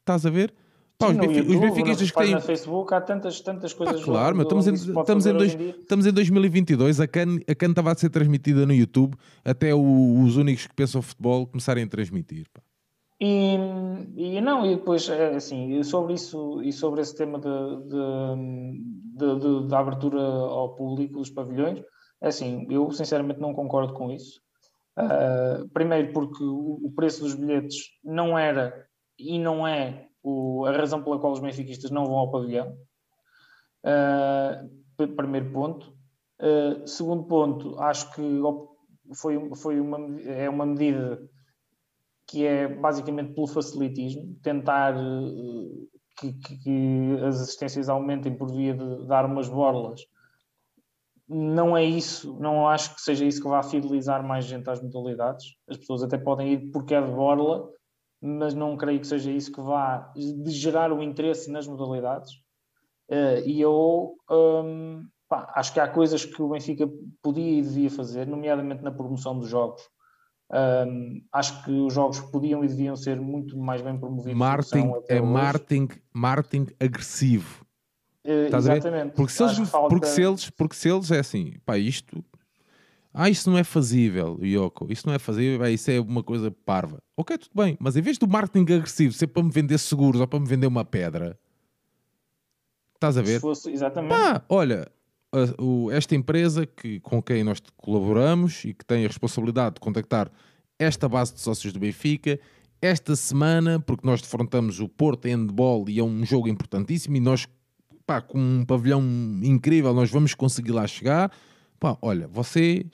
estás 0.00 0.26
a 0.26 0.30
ver? 0.30 0.52
Pá, 0.98 1.10
os, 1.10 1.16
YouTube, 1.16 1.40
os 1.40 1.60
benfiquistas 1.60 2.10
que 2.10 2.18
têm. 2.18 2.34
No 2.34 2.40
Facebook 2.40 2.92
há 2.92 3.00
tantas, 3.00 3.40
tantas 3.40 3.72
coisas. 3.72 4.00
Pá, 4.00 4.04
claro, 4.04 4.36
mas 4.36 4.46
estamos, 4.46 4.66
em, 4.66 4.74
estamos, 4.74 5.26
em 5.26 5.32
dois, 5.32 5.54
estamos 5.54 6.06
em 6.06 6.12
2022. 6.12 7.00
A 7.00 7.06
CAN, 7.06 7.38
a 7.48 7.54
CAN 7.54 7.70
estava 7.70 7.92
a 7.92 7.94
ser 7.94 8.10
transmitida 8.10 8.66
no 8.66 8.74
YouTube 8.74 9.16
até 9.44 9.72
o, 9.72 10.22
os 10.24 10.36
únicos 10.36 10.66
que 10.66 10.74
pensam 10.74 11.00
futebol 11.00 11.46
começarem 11.46 11.84
a 11.84 11.88
transmitir. 11.88 12.46
Pá. 12.52 12.60
E, 13.20 13.56
e 14.16 14.40
não, 14.40 14.66
e 14.66 14.76
depois, 14.76 15.08
é, 15.08 15.36
assim, 15.36 15.80
sobre 15.84 16.14
isso 16.14 16.62
e 16.62 16.72
sobre 16.72 17.00
esse 17.00 17.16
tema 17.16 17.38
de, 17.40 17.48
de 19.68 19.74
abertura 19.74 20.20
ao 20.20 20.74
público 20.74 21.18
dos 21.18 21.30
pavilhões, 21.30 21.80
é 22.20 22.28
assim, 22.28 22.66
eu 22.70 22.90
sinceramente 22.90 23.40
não 23.40 23.54
concordo 23.54 23.92
com 23.92 24.10
isso. 24.10 24.40
Uh, 24.98 25.68
primeiro, 25.68 26.12
porque 26.12 26.42
o, 26.42 26.80
o 26.82 26.92
preço 26.94 27.22
dos 27.22 27.36
bilhetes 27.36 27.88
não 28.02 28.36
era 28.36 28.86
e 29.16 29.38
não 29.38 29.66
é 29.66 30.07
o, 30.22 30.64
a 30.66 30.72
razão 30.72 31.02
pela 31.02 31.18
qual 31.18 31.32
os 31.32 31.40
benfiquistas 31.40 31.90
não 31.90 32.04
vão 32.04 32.16
ao 32.16 32.30
pavilhão. 32.30 32.76
Uh, 33.84 35.06
primeiro 35.16 35.52
ponto. 35.52 35.96
Uh, 36.40 36.86
segundo 36.86 37.24
ponto, 37.24 37.78
acho 37.80 38.12
que 38.14 38.22
foi, 39.14 39.54
foi 39.56 39.80
uma, 39.80 40.20
é 40.22 40.48
uma 40.48 40.66
medida 40.66 41.20
que 42.26 42.44
é 42.44 42.68
basicamente 42.68 43.32
pelo 43.32 43.46
facilitismo, 43.46 44.36
tentar 44.42 44.94
uh, 44.96 45.88
que, 46.18 46.32
que, 46.34 46.58
que, 46.58 47.24
as 47.24 47.40
assistências 47.40 47.88
aumentem 47.88 48.36
por 48.36 48.52
via 48.52 48.74
de 48.74 49.06
dar 49.06 49.24
umas 49.24 49.48
borlas. 49.48 50.02
Não 51.26 51.76
é 51.76 51.84
isso, 51.84 52.38
não 52.40 52.68
acho 52.68 52.94
que 52.94 53.02
seja 53.02 53.24
isso 53.24 53.42
que 53.42 53.48
vá 53.48 53.62
fidelizar 53.62 54.26
mais 54.26 54.44
gente 54.44 54.68
às 54.68 54.80
modalidades. 54.82 55.56
As 55.68 55.76
pessoas 55.76 56.02
até 56.02 56.16
podem 56.16 56.52
ir 56.52 56.70
porque 56.70 56.94
é 56.94 57.00
de 57.00 57.10
borla, 57.10 57.68
mas 58.20 58.54
não 58.54 58.76
creio 58.76 59.00
que 59.00 59.06
seja 59.06 59.30
isso 59.30 59.52
que 59.52 59.60
vá 59.60 60.12
gerar 60.46 60.92
o 60.92 61.02
interesse 61.02 61.50
nas 61.50 61.66
modalidades. 61.66 62.32
Uh, 63.08 63.40
e 63.46 63.60
eu 63.60 64.16
um, 64.30 65.06
pá, 65.28 65.50
acho 65.54 65.72
que 65.72 65.80
há 65.80 65.88
coisas 65.88 66.24
que 66.24 66.42
o 66.42 66.48
Benfica 66.48 66.88
podia 67.22 67.58
e 67.58 67.62
devia 67.62 67.90
fazer, 67.90 68.26
nomeadamente 68.26 68.82
na 68.82 68.90
promoção 68.90 69.38
dos 69.38 69.48
jogos. 69.48 69.82
Um, 70.50 71.22
acho 71.32 71.62
que 71.62 71.70
os 71.70 71.92
jogos 71.92 72.20
podiam 72.20 72.64
e 72.64 72.68
deviam 72.68 72.96
ser 72.96 73.20
muito 73.20 73.56
mais 73.58 73.82
bem 73.82 73.98
promovidos. 73.98 74.38
Marketing 74.38 74.92
é 75.08 75.20
marketing, 75.20 75.88
marketing 76.12 76.66
agressivo. 76.80 77.64
Uh, 78.26 78.54
exatamente. 78.54 79.14
Porque 79.14 79.32
se, 79.32 79.42
eles, 79.42 79.70
falta... 79.70 79.88
porque, 79.88 80.06
se 80.06 80.22
eles, 80.22 80.50
porque 80.50 80.74
se 80.74 80.88
eles 80.88 81.10
é 81.10 81.20
assim, 81.20 81.54
pá, 81.64 81.78
isto 81.78 82.24
ah, 83.12 83.28
isso 83.28 83.50
não 83.50 83.58
é 83.58 83.64
fazível, 83.64 84.38
Yoko. 84.42 84.90
Isso 84.90 85.06
não 85.06 85.14
é 85.14 85.18
fazível, 85.18 85.66
isso 85.68 85.90
é 85.90 86.00
uma 86.00 86.22
coisa 86.22 86.50
parva. 86.50 87.02
Ok, 87.16 87.36
tudo 87.38 87.52
bem, 87.54 87.76
mas 87.80 87.96
em 87.96 88.02
vez 88.02 88.18
do 88.18 88.28
marketing 88.28 88.72
agressivo 88.72 89.12
ser 89.12 89.28
para 89.28 89.42
me 89.42 89.50
vender 89.50 89.78
seguros 89.78 90.20
ou 90.20 90.26
para 90.26 90.38
me 90.38 90.46
vender 90.46 90.66
uma 90.66 90.84
pedra, 90.84 91.38
estás 92.94 93.16
a 93.16 93.22
ver? 93.22 93.34
Se 93.34 93.40
fosse, 93.40 93.70
exatamente. 93.70 94.10
Pá, 94.10 94.44
olha, 94.48 94.90
a, 95.32 95.62
o, 95.62 95.90
esta 95.90 96.14
empresa 96.14 96.66
que, 96.66 97.00
com 97.00 97.22
quem 97.22 97.42
nós 97.42 97.60
colaboramos 97.76 98.64
e 98.64 98.74
que 98.74 98.84
tem 98.84 99.04
a 99.04 99.08
responsabilidade 99.08 99.76
de 99.76 99.80
contactar 99.80 100.30
esta 100.78 101.08
base 101.08 101.34
de 101.34 101.40
sócios 101.40 101.72
do 101.72 101.80
Benfica, 101.80 102.38
esta 102.80 103.16
semana, 103.16 103.80
porque 103.80 104.06
nós 104.06 104.22
defrontamos 104.22 104.78
o 104.80 104.88
Porto 104.88 105.26
Handball 105.26 105.88
e 105.88 105.98
é 105.98 106.04
um 106.04 106.24
jogo 106.24 106.48
importantíssimo 106.48 107.16
e 107.16 107.20
nós, 107.20 107.48
pá, 108.06 108.20
com 108.20 108.38
um 108.38 108.64
pavilhão 108.64 109.02
incrível, 109.42 109.92
nós 109.92 110.10
vamos 110.10 110.34
conseguir 110.34 110.70
lá 110.70 110.86
chegar 110.86 111.32
Pá, 111.78 111.96
olha, 112.02 112.26
vocês, 112.28 112.86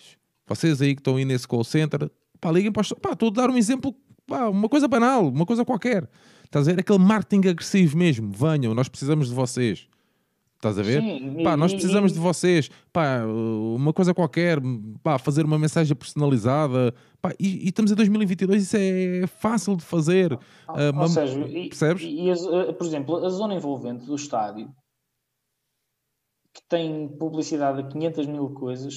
vocês 0.47 0.83
aí 0.83 0.95
que 0.95 1.01
estão 1.01 1.17
aí 1.17 1.25
nesse 1.25 1.49
call 1.49 1.65
center, 1.65 2.11
pá, 2.41 2.51
liguem 2.51 2.71
para 2.71 2.85
Pá, 3.01 3.13
estou 3.13 3.29
a 3.29 3.33
dar 3.33 3.51
um 3.51 3.57
exemplo, 3.57 3.95
pá, 4.27 4.49
uma 4.49 4.69
coisa 4.69 4.87
banal, 4.87 5.29
uma 5.29 5.47
coisa 5.47 5.65
qualquer. 5.65 6.09
Estás 6.45 6.69
a 6.69 6.73
ver? 6.73 6.81
Aquele 6.81 6.99
marketing 6.99 7.49
agressivo 7.49 7.97
mesmo. 7.97 8.31
Venham, 8.31 8.75
nós 8.75 8.89
precisamos 8.89 9.29
de 9.29 9.35
vocês. 9.35 9.89
Estás 10.57 10.79
a 10.79 10.83
ver? 10.83 11.03
Sim, 11.03 11.43
pá, 11.43 11.57
nós 11.57 11.73
precisamos 11.73 12.13
de 12.13 12.19
vocês. 12.19 12.71
Pá, 12.93 13.23
uma 13.25 13.93
coisa 13.93 14.15
qualquer, 14.15 14.59
pá, 15.03 15.19
fazer 15.19 15.45
uma 15.45 15.59
mensagem 15.59 15.95
personalizada. 15.95 16.95
Pá, 17.21 17.33
e, 17.39 17.65
e 17.65 17.69
estamos 17.69 17.91
em 17.91 17.95
2022, 17.95 18.63
isso 18.63 18.77
é 18.79 19.27
fácil 19.27 19.77
de 19.77 19.85
fazer. 19.85 20.33
Ou, 20.33 20.39
uh, 20.77 20.91
uma, 20.93 21.09
seja, 21.09 21.39
percebes? 21.39 22.03
E, 22.03 22.29
e, 22.29 22.31
eh, 22.31 22.73
por 22.73 22.87
exemplo, 22.87 23.25
a 23.25 23.29
zona 23.29 23.55
envolvente 23.55 24.07
do 24.07 24.15
estádio 24.15 24.71
que 26.55 26.63
tem 26.69 27.09
publicidade 27.19 27.81
a 27.81 27.85
500 27.85 28.27
mil 28.27 28.51
coisas 28.51 28.95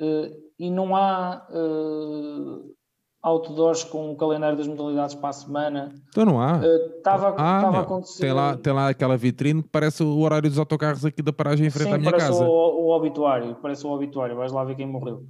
uh, 0.00 0.34
e 0.58 0.70
não 0.70 0.96
há 0.96 1.46
uh, 1.50 2.74
outdoors 3.22 3.84
com 3.84 4.12
o 4.12 4.16
calendário 4.16 4.56
das 4.56 4.66
modalidades 4.66 5.14
para 5.14 5.28
a 5.28 5.32
semana. 5.32 5.94
Então 6.08 6.24
não 6.24 6.40
há. 6.40 6.60
Estava 6.96 7.32
uh, 7.32 7.34
ah, 7.36 7.60
a 7.68 7.80
acontecer. 7.80 8.22
Tem 8.22 8.32
lá, 8.32 8.56
tem 8.56 8.72
lá 8.72 8.88
aquela 8.88 9.16
vitrine 9.16 9.62
que 9.62 9.68
parece 9.68 10.02
o 10.02 10.18
horário 10.20 10.48
dos 10.48 10.58
autocarros 10.58 11.04
aqui 11.04 11.22
da 11.22 11.32
paragem 11.32 11.66
em 11.66 11.70
frente 11.70 11.88
Sim, 11.88 11.94
à 11.94 11.98
minha 11.98 12.10
parece 12.10 12.28
casa. 12.28 12.44
O, 12.44 12.48
o 12.48 12.96
obituário, 12.96 13.56
parece 13.60 13.86
o 13.86 13.90
obituário, 13.90 14.36
vais 14.36 14.52
lá 14.52 14.64
ver 14.64 14.76
quem 14.76 14.86
morreu. 14.86 15.22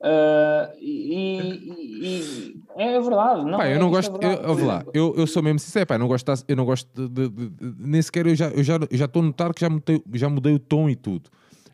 Uh, 0.00 0.78
e, 0.78 1.16
e, 1.16 2.06
e, 2.06 2.62
é 2.76 3.00
verdade, 3.00 3.44
não, 3.44 3.58
pá, 3.58 3.68
eu 3.68 3.74
é, 3.74 3.78
não 3.80 3.90
gosto, 3.90 4.16
é 4.22 4.34
eu, 4.34 4.64
lá, 4.64 4.84
eu, 4.94 5.12
eu 5.16 5.26
sou 5.26 5.42
mesmo 5.42 5.58
sincero, 5.58 5.88
pá, 5.88 5.98
não 5.98 6.06
gosto, 6.06 6.30
eu 6.46 6.54
não 6.54 6.64
gosto 6.64 6.88
de, 6.94 7.28
de, 7.28 7.48
de, 7.48 7.74
nem 7.76 8.00
sequer 8.00 8.24
eu 8.28 8.36
já 8.36 8.46
eu 8.50 8.62
já 8.62 8.76
eu 8.76 8.96
já 8.96 9.06
estou 9.06 9.20
a 9.20 9.24
notar 9.24 9.52
que 9.52 9.60
já 9.60 9.68
mudei, 9.68 10.00
já 10.14 10.28
mudei 10.28 10.54
o 10.54 10.58
tom 10.60 10.88
e 10.88 10.94
tudo. 10.94 11.28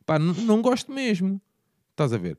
Pá, 0.06 0.18
não 0.18 0.62
gosto 0.62 0.92
mesmo. 0.92 1.40
Estás 1.90 2.12
a 2.12 2.18
ver? 2.18 2.38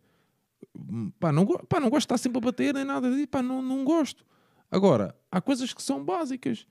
Pá, 1.19 1.31
não, 1.31 1.45
pá, 1.45 1.79
não 1.79 1.89
gosto 1.89 2.01
de 2.01 2.05
estar 2.05 2.17
sempre 2.17 2.37
a 2.37 2.41
bater 2.41 2.73
nem 2.73 2.83
nada 2.83 3.09
disso. 3.09 3.27
Pá, 3.27 3.41
não, 3.41 3.61
não 3.61 3.83
gosto. 3.83 4.25
Agora, 4.69 5.15
há 5.31 5.39
coisas 5.39 5.73
que 5.73 5.81
são 5.81 6.03
básicas. 6.03 6.67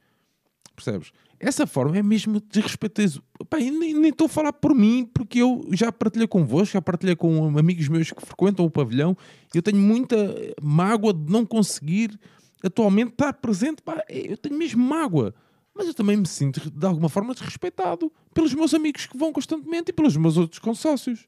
Percebes? 0.74 1.12
Essa 1.39 1.66
forma 1.66 1.99
é 1.99 2.03
mesmo 2.03 2.41
desrespeitoso. 2.41 3.23
Pá, 3.51 3.59
nem 3.59 4.09
estou 4.09 4.27
a 4.27 4.28
falar 4.28 4.53
por 4.53 4.74
mim, 4.74 5.09
porque 5.12 5.41
eu 5.41 5.66
já 5.73 5.93
partilhei 5.93 6.27
convosco, 6.27 6.73
já 6.74 6.82
partilhei 6.82 7.15
com 7.15 7.59
amigos 7.59 7.89
meus 7.89 8.11
que 8.11 8.24
frequentam 8.24 8.65
o 8.65 8.70
pavilhão. 8.70 9.16
Eu 9.55 9.62
tenho 9.62 9.78
muita 9.78 10.16
mágoa 10.62 11.12
de 11.12 11.31
não 11.31 11.45
conseguir 11.45 12.19
atualmente 12.62 13.11
estar 13.11 13.32
presente. 13.35 13.82
Pá, 13.82 14.03
eu 14.09 14.36
tenho 14.36 14.57
mesmo 14.57 14.82
mágoa. 14.82 15.35
Mas 15.74 15.89
eu 15.89 15.95
também 15.95 16.16
me 16.16 16.27
sinto, 16.27 16.70
de 16.70 16.86
alguma 16.86 17.09
forma, 17.09 17.35
desrespeitado 17.35 18.11
pelos 18.32 18.55
meus 18.55 18.73
amigos 18.73 19.07
que 19.07 19.19
vão 19.19 19.32
constantemente 19.32 19.91
e 19.91 19.93
pelos 19.93 20.16
meus 20.16 20.36
outros 20.36 20.61
consócios. 20.61 21.27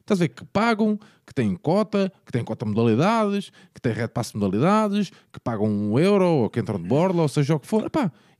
Estás 0.00 0.20
a 0.20 0.24
ver? 0.24 0.28
Que 0.28 0.44
pagam, 0.46 0.98
que 1.26 1.34
têm 1.34 1.54
cota, 1.56 2.10
que 2.24 2.32
têm 2.32 2.42
cota 2.42 2.64
modalidades, 2.64 3.50
que 3.74 3.80
têm 3.80 3.92
red 3.92 4.08
pass 4.08 4.32
modalidades, 4.32 5.10
que 5.30 5.40
pagam 5.40 5.66
um 5.66 5.98
euro, 5.98 6.24
ou 6.24 6.50
que 6.50 6.60
entram 6.60 6.80
de 6.80 6.88
borla, 6.88 7.22
ou 7.22 7.28
seja 7.28 7.56
o 7.56 7.60
que 7.60 7.66
for. 7.66 7.90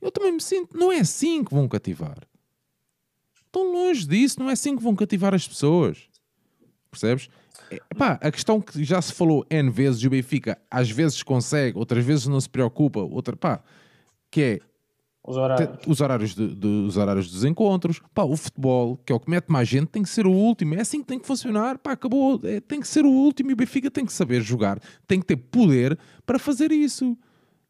Eu 0.01 0.11
também 0.11 0.33
me 0.33 0.41
sinto, 0.41 0.77
não 0.77 0.93
é 0.93 1.01
assim 1.01 1.45
que 1.45 1.53
vão 1.53 1.69
cativar. 1.69 2.19
Estão 3.45 3.73
longe 3.73 4.07
disso, 4.07 4.39
não 4.39 4.51
é 4.51 4.53
assim 4.53 4.77
que 4.77 4.83
vão 4.83 4.95
cativar 4.95 5.35
as 5.35 5.47
pessoas. 5.47 6.09
Percebes? 6.91 7.29
Epá, 7.70 8.19
a 8.23 8.31
questão 8.31 8.61
que 8.61 8.83
já 8.83 9.01
se 9.01 9.12
falou 9.12 9.45
N 9.51 9.70
vezes, 9.70 10.03
o 10.03 10.11
Benfica 10.11 10.59
às 10.70 10.91
vezes 10.91 11.23
consegue, 11.23 11.79
outras 11.79 12.05
vezes 12.05 12.27
não 12.27 12.41
se 12.41 12.49
preocupa, 12.49 13.01
outra, 13.01 13.37
pá, 13.37 13.62
que 14.31 14.41
é 14.41 14.61
os 15.29 15.37
horários. 15.37 15.79
Os 15.87 16.01
horários, 16.01 16.35
de, 16.35 16.55
de, 16.55 16.66
os 16.66 16.97
horários 16.97 17.31
dos 17.31 17.45
encontros. 17.45 18.01
Pá, 18.15 18.23
o 18.23 18.35
futebol, 18.35 18.97
que 18.97 19.12
é 19.12 19.15
o 19.15 19.20
que 19.20 19.29
mete 19.29 19.49
mais 19.49 19.69
gente, 19.69 19.89
tem 19.89 20.03
que 20.03 20.09
ser 20.09 20.27
o 20.27 20.33
último. 20.33 20.75
É 20.75 20.81
assim 20.81 21.03
que 21.03 21.07
tem 21.07 21.19
que 21.19 21.27
funcionar. 21.27 21.77
Pá, 21.77 21.93
acabou. 21.93 22.41
É, 22.45 22.61
tem 22.61 22.81
que 22.81 22.89
ser 22.89 23.05
o 23.05 23.11
último 23.11 23.51
e 23.51 23.53
o 23.53 23.57
Benfica 23.57 23.91
tem 23.91 24.07
que 24.07 24.12
saber 24.12 24.41
jogar. 24.41 24.81
Tem 25.07 25.20
que 25.20 25.27
ter 25.27 25.37
poder 25.37 25.99
para 26.25 26.39
fazer 26.39 26.73
isso. 26.73 27.15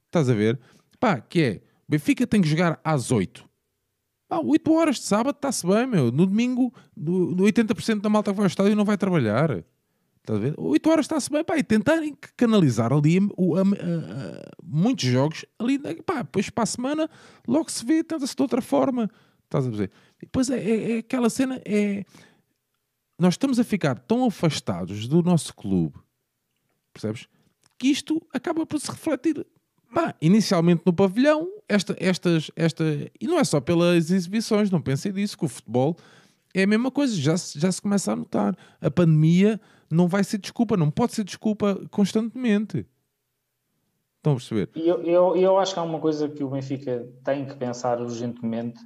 Estás 0.06 0.30
a 0.30 0.34
ver? 0.34 0.56
Pá, 1.00 1.20
que 1.20 1.42
é, 1.42 1.60
Benfica 1.89 2.27
tem 2.27 2.43
que 2.43 2.48
jogar 2.48 2.78
às 2.85 3.10
8. 3.10 3.48
Pá, 4.28 4.39
8 4.39 4.73
horas 4.73 4.97
de 4.97 5.05
sábado 5.05 5.36
está-se 5.36 5.66
bem, 5.66 5.86
meu. 5.86 6.12
No 6.12 6.27
domingo, 6.27 6.73
no, 6.94 7.31
no 7.35 7.44
80% 7.44 8.01
da 8.01 8.10
malta 8.10 8.31
que 8.31 8.36
vai 8.36 8.44
ao 8.44 8.48
estádio 8.48 8.77
não 8.77 8.85
vai 8.85 8.98
trabalhar. 8.98 9.65
Estás 10.19 10.39
a 10.39 10.43
ver? 10.43 10.55
8 10.59 10.90
horas 10.90 11.06
está-se 11.06 11.31
bem, 11.31 11.43
pá, 11.43 11.56
e 11.56 11.62
tentarem 11.62 12.15
canalizar 12.36 12.93
ali 12.93 13.19
a, 13.19 13.23
a, 13.23 13.62
a, 13.62 14.51
muitos 14.62 15.06
jogos 15.06 15.47
ali, 15.59 15.78
pá, 16.02 16.20
depois 16.20 16.51
para 16.51 16.65
a 16.65 16.66
semana 16.66 17.10
logo 17.47 17.70
se 17.70 17.82
vê, 17.82 18.05
tenta-se 18.05 18.36
de 18.36 18.43
outra 18.43 18.60
forma. 18.60 19.10
Estás 19.44 19.66
a? 19.66 19.70
E 19.70 20.27
depois 20.27 20.51
é, 20.51 20.59
é, 20.59 20.93
é, 20.93 20.98
aquela 20.98 21.31
cena, 21.31 21.60
é... 21.65 22.05
Nós 23.19 23.35
estamos 23.35 23.59
a 23.59 23.65
ficar 23.65 23.98
tão 23.98 24.27
afastados 24.27 25.09
do 25.09 25.23
nosso 25.23 25.55
clube, 25.55 25.98
percebes? 26.93 27.27
Que 27.78 27.89
isto 27.89 28.20
acaba 28.32 28.66
por 28.66 28.78
se 28.78 28.90
refletir 28.90 29.44
Pá, 29.93 30.15
inicialmente 30.20 30.82
no 30.85 30.93
pavilhão, 30.93 31.48
esta, 31.69 31.97
estas, 31.98 32.51
esta, 32.55 32.85
e 33.20 33.27
não 33.27 33.39
é 33.39 33.44
só 33.44 33.60
pelas 33.60 34.10
exibições, 34.10 34.70
não 34.70 34.81
pensei 34.81 35.12
disso, 35.12 35.36
que 35.36 35.44
o 35.44 35.48
futebol 35.48 35.97
é 36.55 36.62
a 36.62 36.66
mesma 36.66 36.90
coisa, 36.90 37.15
já, 37.15 37.35
já 37.36 37.70
se 37.70 37.81
começa 37.81 38.12
a 38.12 38.16
notar. 38.16 38.56
A 38.81 38.90
pandemia 38.90 39.60
não 39.90 40.09
vai 40.09 40.24
ser 40.24 40.39
desculpa, 40.39 40.77
não 40.77 40.90
pode 40.90 41.15
ser 41.15 41.24
desculpa 41.24 41.81
constantemente. 41.90 42.86
Estão 44.16 44.32
a 44.32 44.36
perceber? 44.36 44.70
Eu, 44.74 45.02
eu, 45.02 45.36
eu 45.36 45.59
acho 45.59 45.74
que 45.74 45.81
há 45.81 45.82
uma 45.82 46.01
coisa 46.01 46.28
que 46.28 46.43
o 46.43 46.51
Benfica 46.51 47.09
tem 47.24 47.47
que 47.47 47.55
pensar 47.55 48.01
urgentemente 48.01 48.81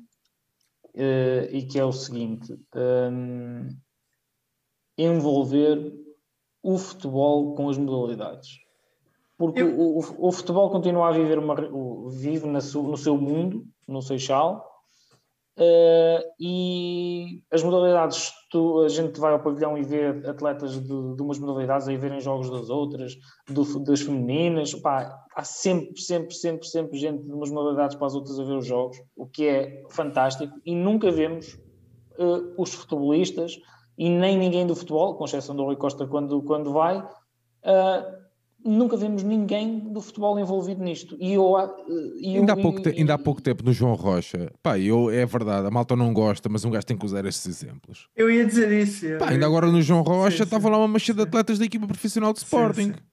uh, 0.95 1.49
e 1.51 1.63
que 1.63 1.79
é 1.79 1.85
o 1.85 1.93
seguinte: 1.93 2.55
um, 2.75 3.69
envolver 4.99 5.93
o 6.63 6.79
futebol 6.79 7.55
com 7.55 7.71
as 7.71 7.79
modalidades. 7.79 8.59
Porque 9.43 9.61
eu... 9.61 9.77
o, 9.77 9.99
o, 9.99 10.29
o, 10.29 10.33
futebol 10.33 10.71
continua 10.71 11.09
a 11.09 11.13
viver 11.13 11.39
uma, 11.39 11.55
o, 11.73 12.09
vive 12.09 12.47
na 12.47 12.61
no 12.61 12.97
seu 12.97 13.17
mundo, 13.17 13.65
no 13.89 14.01
Seixal, 14.01 14.73
Uh, 15.55 16.25
e 16.41 17.43
as 17.53 17.63
modalidades, 17.63 18.33
tu, 18.51 18.81
a 18.81 18.89
gente 18.89 19.21
vai 19.21 19.35
ao 19.35 19.43
pavilhão 19.43 19.77
e 19.77 19.83
vê 19.83 20.07
atletas 20.27 20.81
de, 20.81 20.89
de 20.89 21.23
umas 21.23 21.39
modalidades 21.39 21.87
aí 21.89 21.99
verem 21.99 22.21
jogos 22.21 22.49
das 22.49 22.71
outras, 22.71 23.13
do, 23.47 23.63
das 23.81 24.01
femininas, 24.01 24.75
pá, 24.75 25.15
há 25.37 25.45
sempre, 25.45 26.01
sempre, 26.01 26.35
sempre, 26.35 26.67
sempre 26.67 26.99
gente 26.99 27.23
de 27.23 27.31
umas 27.31 27.51
modalidades 27.51 27.97
para 27.97 28.07
as 28.07 28.15
outras 28.15 28.41
a 28.41 28.45
ver 28.45 28.57
os 28.57 28.67
jogos, 28.67 28.97
o 29.15 29.27
que 29.27 29.47
é 29.47 29.83
fantástico, 29.91 30.59
e 30.65 30.75
nunca 30.75 31.11
vemos 31.11 31.53
uh, 32.19 32.55
os 32.57 32.73
futebolistas 32.73 33.59
e 33.99 34.09
nem 34.09 34.39
ninguém 34.39 34.67
do 34.67 34.75
futebol, 34.75 35.17
com 35.17 35.27
exceção 35.27 35.55
do 35.55 35.65
Rui 35.65 35.77
Costa 35.77 36.07
quando, 36.07 36.41
quando 36.45 36.73
vai, 36.73 36.97
uh, 36.97 38.22
nunca 38.65 38.97
vemos 38.97 39.23
ninguém 39.23 39.79
do 39.79 40.01
futebol 40.01 40.39
envolvido 40.39 40.83
nisto. 40.83 41.17
E 41.21 41.35
eu, 41.35 41.55
e 42.19 42.37
ainda, 42.37 42.53
há 42.53 42.57
pouco 42.57 42.79
e, 42.81 42.83
te, 42.83 42.89
ainda 42.91 43.15
há 43.15 43.19
pouco 43.19 43.43
tempo 43.43 43.65
no 43.65 43.73
João 43.73 43.95
Rocha, 43.95 44.51
pá, 44.63 44.79
eu, 44.79 45.11
é 45.11 45.25
verdade, 45.27 45.67
a 45.67 45.71
malta 45.71 45.97
não 45.97 46.13
gosta, 46.13 46.49
mas 46.49 46.65
um 46.65 46.71
gajo 46.71 46.87
tem 46.87 46.97
que 46.97 47.05
usar 47.05 47.25
estes 47.25 47.47
exemplos. 47.47 48.09
Eu 48.17 48.31
ia 48.31 48.45
dizer 48.45 48.71
isso. 48.73 49.07
Pá, 49.19 49.31
ainda 49.31 49.47
agora 49.47 49.67
no 49.67 49.83
João 49.83 50.03
Rocha 50.03 50.45
estava 50.45 50.69
lá 50.69 50.79
uma 50.79 50.89
mancha 50.89 51.13
de 51.13 51.23
atletas 51.23 51.59
da 51.59 51.65
equipa 51.65 51.87
profissional 51.87 52.33
de 52.33 52.39
Sporting. 52.39 52.83
Sim, 52.83 52.93
sim. 52.93 53.13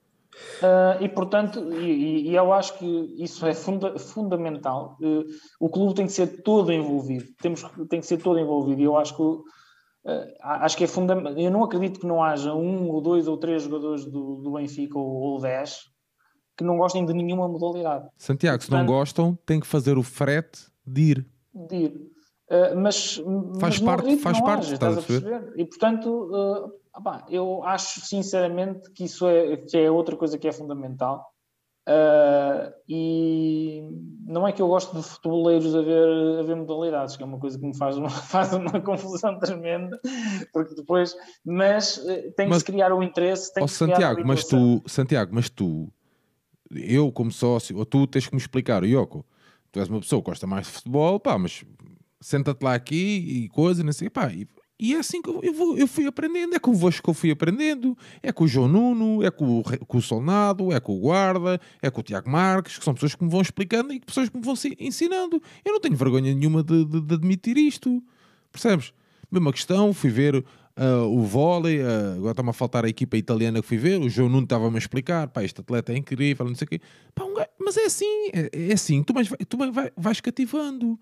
Uh, 0.60 1.04
e 1.04 1.10
portanto, 1.10 1.74
e, 1.74 2.30
e, 2.30 2.36
eu 2.36 2.54
acho 2.54 2.78
que 2.78 3.16
isso 3.18 3.46
é 3.46 3.54
funda 3.54 3.98
fundamental. 3.98 4.98
Uh, 5.02 5.26
o 5.60 5.70
clube 5.70 5.96
tem 5.96 6.06
que 6.06 6.14
ser 6.14 6.42
todo 6.44 6.72
envolvido, 6.72 7.26
Temos, 7.42 7.64
tem 7.90 8.00
que 8.00 8.06
ser 8.06 8.18
todo 8.18 8.40
envolvido. 8.40 8.82
E 8.82 8.84
eu 8.84 8.98
acho 8.98 9.16
que 9.16 9.22
acho 10.42 10.78
que 10.78 10.84
é 10.84 10.88
fundamental. 10.88 11.38
Eu 11.38 11.52
não 11.52 11.64
acredito 11.64 12.00
que 12.00 12.08
não 12.08 12.24
haja 12.24 12.54
um 12.54 12.90
ou 12.90 13.02
dois 13.02 13.28
ou 13.28 13.38
três 13.38 13.64
jogadores 13.64 14.06
do, 14.06 14.36
do 14.38 14.52
Benfica 14.52 14.98
ou, 14.98 15.06
ou 15.06 15.40
dez 15.40 15.90
que 16.60 16.64
não 16.66 16.78
gostem 16.78 17.06
de 17.06 17.14
nenhuma 17.14 17.48
modalidade. 17.48 18.10
Santiago, 18.18 18.58
Portanto, 18.58 18.80
se 18.80 18.86
não 18.86 18.86
gostam, 18.86 19.40
tem 19.46 19.62
que 19.62 19.66
fazer 19.66 19.98
o 19.98 20.04
frete 20.04 20.68
de 20.86 21.02
ir. 21.02 21.28
De 21.54 21.76
ir. 21.76 21.92
Uh, 22.52 22.76
mas 22.76 23.16
faz 23.60 23.80
mas 23.80 23.80
parte, 23.80 24.18
faz 24.18 24.42
parte, 24.42 24.66
haja, 24.66 24.74
estás 24.74 24.98
a 24.98 25.02
perceber? 25.02 25.54
E 25.56 25.66
portanto, 25.66 26.10
uh, 26.10 26.70
opá, 26.94 27.26
eu 27.30 27.64
acho 27.64 28.02
sinceramente 28.02 28.92
que 28.92 29.06
isso 29.06 29.26
é, 29.26 29.56
que 29.56 29.78
é 29.78 29.90
outra 29.90 30.18
coisa 30.18 30.38
que 30.38 30.48
é 30.50 30.52
fundamental. 30.52 31.26
Uh, 31.90 32.72
e 32.88 33.82
não 34.28 34.48
é 34.48 34.52
que 34.52 34.62
eu 34.62 34.68
gosto 34.68 34.96
de 34.96 35.02
futeboleiros 35.02 35.74
a 35.74 35.82
ver, 35.82 36.40
a 36.40 36.44
ver 36.44 36.56
modalidades, 36.56 37.18
que 37.18 37.24
é 37.24 37.26
uma 37.26 37.40
coisa 37.40 37.58
que 37.58 37.66
me 37.66 37.76
faz 37.76 37.98
uma, 37.98 38.10
faz 38.30 38.54
uma 38.54 38.80
confusão 38.80 39.40
tremenda, 39.40 40.00
porque 40.54 40.76
depois, 40.76 41.16
mas 41.44 41.98
uh, 41.98 42.32
tem 42.38 42.48
mas, 42.48 42.58
que 42.58 42.60
se 42.60 42.66
criar 42.66 42.94
o 42.94 43.02
interesse. 43.02 43.52
Tem 43.52 43.64
oh, 43.64 43.66
que 43.66 43.72
Santiago, 43.72 44.22
mas 44.24 44.44
tu, 44.44 44.84
Santiago, 44.86 45.34
mas 45.34 45.50
tu, 45.50 45.92
eu 46.70 47.12
como 47.12 47.32
sócio, 47.32 47.76
ou 47.76 47.86
tu 47.86 48.06
tens 48.06 48.28
que 48.28 48.36
me 48.36 48.40
explicar, 48.40 48.84
Yoko, 48.84 49.26
tu 49.72 49.80
és 49.80 49.90
uma 49.90 50.00
pessoa 50.00 50.22
que 50.22 50.30
gosta 50.30 50.46
mais 50.46 50.68
de 50.68 50.74
futebol, 50.74 51.20
pá, 51.20 51.40
mas 51.40 51.66
senta-te 52.22 52.64
lá 52.64 52.76
aqui 52.76 53.46
e 53.46 53.50
coisa, 53.50 53.84
não 53.84 53.94
sei, 53.94 54.12
pá, 54.12 54.32
e 54.32 54.48
e 54.80 54.96
é 54.96 54.98
assim 55.00 55.22
que 55.22 55.30
eu, 55.30 55.54
vou, 55.54 55.78
eu 55.78 55.88
fui 55.88 56.06
aprendendo. 56.08 56.56
É 56.56 56.60
convosco 56.60 57.04
que 57.04 57.10
eu 57.10 57.14
fui 57.14 57.32
aprendendo. 57.32 57.98
É 58.24 58.32
com 58.32 58.46
o 58.46 58.48
João 58.48 58.68
Nuno, 58.68 59.24
é 59.24 59.30
com 59.30 59.60
o, 59.60 59.64
com 59.64 59.98
o 59.98 60.02
Solnado, 60.02 60.72
é 60.72 60.80
com 60.80 60.96
o 60.96 61.00
Guarda, 61.00 61.60
é 61.82 61.90
com 61.90 62.00
o 62.00 62.04
Tiago 62.04 62.30
Marques, 62.30 62.78
que 62.78 62.86
são 62.86 62.94
pessoas 62.94 63.14
que 63.14 63.24
me 63.24 63.30
vão 63.30 63.42
explicando 63.42 63.92
e 63.92 64.00
pessoas 64.00 64.30
que 64.30 64.38
me 64.38 64.44
vão 64.44 64.54
ensinando. 64.80 65.42
Eu 65.66 65.74
não 65.74 65.82
tenho 65.82 65.98
vergonha 65.98 66.34
nenhuma 66.34 66.64
de, 66.64 66.86
de, 66.86 67.02
de 67.02 67.14
admitir 67.14 67.58
isto. 67.58 68.02
Percebes? 68.52 68.94
Mesma 69.30 69.52
questão, 69.52 69.94
fui 69.94 70.10
ver 70.10 70.36
uh, 70.80 71.06
o 71.06 71.24
vôlei, 71.24 71.82
uh, 71.82 72.16
agora 72.16 72.32
está-me 72.32 72.50
a 72.50 72.54
faltar 72.54 72.86
a 72.86 72.90
equipa 72.90 73.18
italiana 73.18 73.62
que 73.62 73.68
fui 73.68 73.78
ver, 73.78 74.00
o 74.00 74.10
João 74.10 74.30
Nuno 74.30 74.44
estava-me 74.44 74.76
a 74.76 74.80
explicar, 74.80 75.28
pá, 75.28 75.44
este 75.44 75.62
atleta 75.62 75.94
é 75.94 75.98
incrível, 75.98 76.46
não 76.48 76.56
sei 76.56 76.66
o 76.66 76.70
quê. 76.70 76.82
Pá, 77.14 77.26
um 77.26 77.34
gajo, 77.36 77.50
mas 77.60 77.78
é 77.78 77.86
assim, 77.86 78.30
é, 78.34 78.50
é 78.70 78.74
assim, 78.74 79.04
tu, 79.04 79.14
mais, 79.14 79.30
tu 79.48 79.58
vai, 79.58 79.92
vais 79.96 80.22
cativando. 80.22 81.00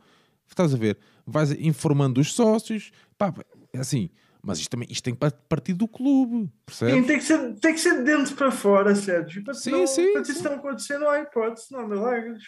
Estás 0.50 0.74
a 0.74 0.78
ver? 0.78 0.98
Vais 1.26 1.52
informando 1.52 2.20
os 2.20 2.34
sócios, 2.34 2.92
pá, 3.18 3.34
é 3.74 3.80
assim, 3.80 4.10
mas 4.42 4.60
isto, 4.60 4.70
também, 4.70 4.88
isto 4.90 5.04
tem 5.04 5.14
que 5.14 5.20
partir 5.50 5.74
do 5.74 5.88
clube, 5.88 6.50
percebes? 6.66 6.96
Sim, 6.96 7.04
tem 7.04 7.18
que 7.18 7.24
ser, 7.24 7.56
tem 7.56 7.74
que 7.74 7.80
ser 7.80 7.98
de 7.98 8.04
dentro 8.04 8.36
para 8.36 8.52
fora, 8.52 8.96
Sérgio. 8.96 9.44
Para 9.44 9.54
sim, 9.54 9.72
não, 9.72 9.88
sim, 9.88 10.14
para 10.14 10.24
sim. 10.24 10.32
isso 10.32 10.44
não 10.44 10.54
acontecer, 10.54 10.98
não 10.98 11.10
há 11.10 11.20
hipótese, 11.20 11.68
não 11.72 11.80
há 11.82 11.88
milagres. 11.88 12.44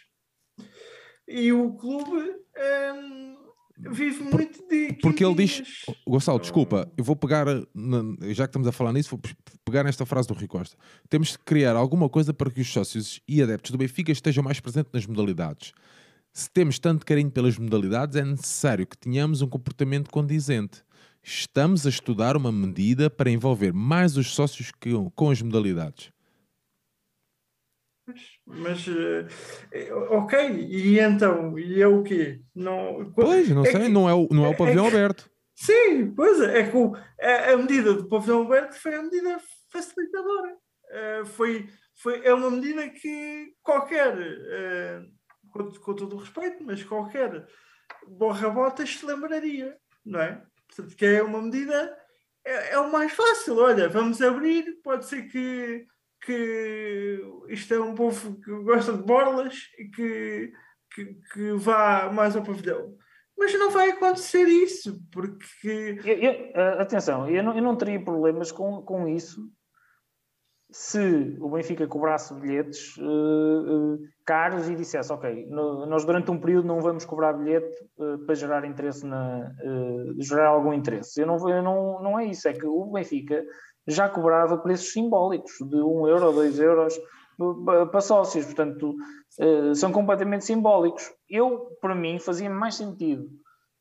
E 1.27 1.51
o 1.51 1.73
clube 1.73 2.35
hum, 2.95 3.37
vive 3.91 4.23
Por, 4.23 4.39
muito 4.39 4.67
de. 4.67 4.93
Porque 5.01 5.23
ele 5.23 5.35
diz, 5.35 5.85
Gonçalo, 6.07 6.39
desculpa, 6.39 6.91
eu 6.97 7.03
vou 7.03 7.15
pegar, 7.15 7.45
já 8.29 8.45
que 8.45 8.49
estamos 8.49 8.67
a 8.67 8.71
falar 8.71 8.93
nisso, 8.93 9.09
vou 9.09 9.19
pegar 9.65 9.83
nesta 9.83 10.05
frase 10.05 10.27
do 10.27 10.33
Rui 10.33 10.47
Costa. 10.47 10.77
Temos 11.09 11.29
de 11.29 11.39
criar 11.39 11.75
alguma 11.75 12.09
coisa 12.09 12.33
para 12.33 12.49
que 12.49 12.61
os 12.61 12.71
sócios 12.71 13.21
e 13.27 13.43
adeptos 13.43 13.71
do 13.71 13.77
Benfica 13.77 14.11
estejam 14.11 14.43
mais 14.43 14.59
presentes 14.59 14.91
nas 14.93 15.05
modalidades. 15.05 15.73
Se 16.31 16.49
temos 16.49 16.79
tanto 16.79 17.05
carinho 17.05 17.31
pelas 17.31 17.57
modalidades, 17.57 18.15
é 18.15 18.23
necessário 18.23 18.87
que 18.87 18.97
tenhamos 18.97 19.41
um 19.41 19.47
comportamento 19.47 20.09
condizente 20.09 20.83
estamos 21.23 21.85
a 21.85 21.89
estudar 21.89 22.35
uma 22.35 22.51
medida 22.51 23.09
para 23.09 23.29
envolver 23.29 23.73
mais 23.73 24.17
os 24.17 24.33
sócios 24.33 24.71
que, 24.71 24.91
com 25.15 25.29
as 25.29 25.41
modalidades. 25.41 26.11
Mas, 28.45 28.87
uh, 28.87 29.27
ok, 30.09 30.67
e 30.67 30.99
então, 30.99 31.57
e 31.57 31.81
é 31.81 31.87
o 31.87 32.01
quê? 32.01 32.41
Não, 32.55 33.11
pois, 33.15 33.49
não 33.49 33.63
é 33.63 33.71
sei, 33.71 33.81
que, 33.81 33.89
não, 33.89 34.09
é 34.09 34.13
o, 34.13 34.27
não 34.31 34.45
é 34.45 34.49
o 34.49 34.57
pavilhão 34.57 34.85
é 34.85 34.87
aberto. 34.89 35.29
Sim, 35.55 36.13
pois 36.15 36.41
é, 36.41 36.61
é 36.61 36.71
que 36.71 36.77
a, 37.21 37.53
a 37.53 37.57
medida 37.57 37.93
do 37.93 38.07
pavilhão 38.07 38.43
aberto 38.43 38.73
foi 38.73 38.95
a 38.95 39.03
medida 39.03 39.39
facilitadora. 39.71 40.55
Uh, 40.89 41.25
foi, 41.25 41.69
foi, 42.01 42.25
é 42.25 42.33
uma 42.33 42.49
medida 42.49 42.89
que 42.89 43.53
qualquer, 43.61 44.17
uh, 44.17 45.05
com, 45.51 45.71
com, 45.71 45.93
todo 45.93 46.15
o 46.15 46.19
respeito, 46.19 46.63
mas 46.63 46.83
qualquer 46.83 47.45
borra-botas 48.07 48.95
se 48.95 49.05
lembraria, 49.05 49.77
não 50.03 50.19
é? 50.19 50.43
Portanto, 50.69 50.95
que 50.95 51.05
é 51.05 51.21
uma 51.21 51.41
medida, 51.41 51.97
é, 52.45 52.73
é, 52.73 52.79
o 52.79 52.91
mais 52.91 53.11
fácil. 53.11 53.57
Olha, 53.57 53.89
vamos 53.89 54.21
abrir, 54.21 54.79
pode 54.83 55.05
ser 55.05 55.23
que, 55.23 55.85
que 56.21 57.21
isto 57.49 57.73
é 57.73 57.79
um 57.79 57.95
povo 57.95 58.39
que 58.39 58.51
gosta 58.63 58.93
de 58.93 59.03
borlas 59.03 59.69
e 59.77 59.85
que, 59.89 60.53
que, 60.93 61.05
que 61.33 61.51
vá 61.53 62.11
mais 62.11 62.35
ao 62.35 62.43
pavilhão. 62.43 62.95
Mas 63.37 63.53
não 63.53 63.71
vai 63.71 63.91
acontecer 63.91 64.45
isso, 64.47 65.01
porque. 65.11 65.97
Eu, 66.03 66.17
eu, 66.17 66.31
eh, 66.53 66.81
atenção, 66.81 67.29
eu 67.29 67.41
não, 67.41 67.55
eu 67.55 67.63
não 67.63 67.75
teria 67.77 68.03
problemas 68.03 68.51
com, 68.51 68.81
com 68.81 69.07
isso 69.07 69.49
se 70.71 71.35
o 71.39 71.49
Benfica 71.49 71.87
cobrasse 71.87 72.33
bilhetes 72.35 72.95
uh, 72.97 73.93
uh, 73.93 73.99
caros 74.23 74.69
e 74.69 74.75
dissesse, 74.75 75.11
ok, 75.11 75.47
no, 75.47 75.87
nós 75.87 76.05
durante 76.05 76.29
um 76.29 76.39
período 76.39 76.67
não 76.67 76.79
vamos 76.79 77.05
cobrar 77.05 77.33
bilhete 77.33 77.83
uh, 77.97 78.19
para 78.19 78.35
gerar 78.35 78.65
interesse 78.65 79.05
na 79.05 79.51
gerar 80.19 80.49
algum 80.49 80.71
interesse. 80.71 81.21
Eu 81.21 81.27
não, 81.27 81.49
eu 81.49 81.63
não, 81.63 82.03
não 82.03 82.19
é 82.19 82.25
isso, 82.25 82.47
é 82.47 82.53
que 82.53 82.65
o 82.65 82.85
Benfica 82.85 83.43
já 83.87 84.07
cobrava 84.07 84.57
preços 84.57 84.93
simbólicos 84.93 85.53
de 85.59 85.77
1 85.77 86.07
euro 86.07 86.27
ou 86.27 86.33
2 86.33 86.59
euros 86.59 86.99
para 87.91 88.01
sócios, 88.01 88.45
portanto 88.45 88.95
são 89.73 89.91
completamente 89.91 90.45
simbólicos. 90.45 91.11
Eu, 91.27 91.77
para 91.81 91.95
mim, 91.95 92.19
fazia 92.19 92.49
mais 92.49 92.75
sentido 92.75 93.27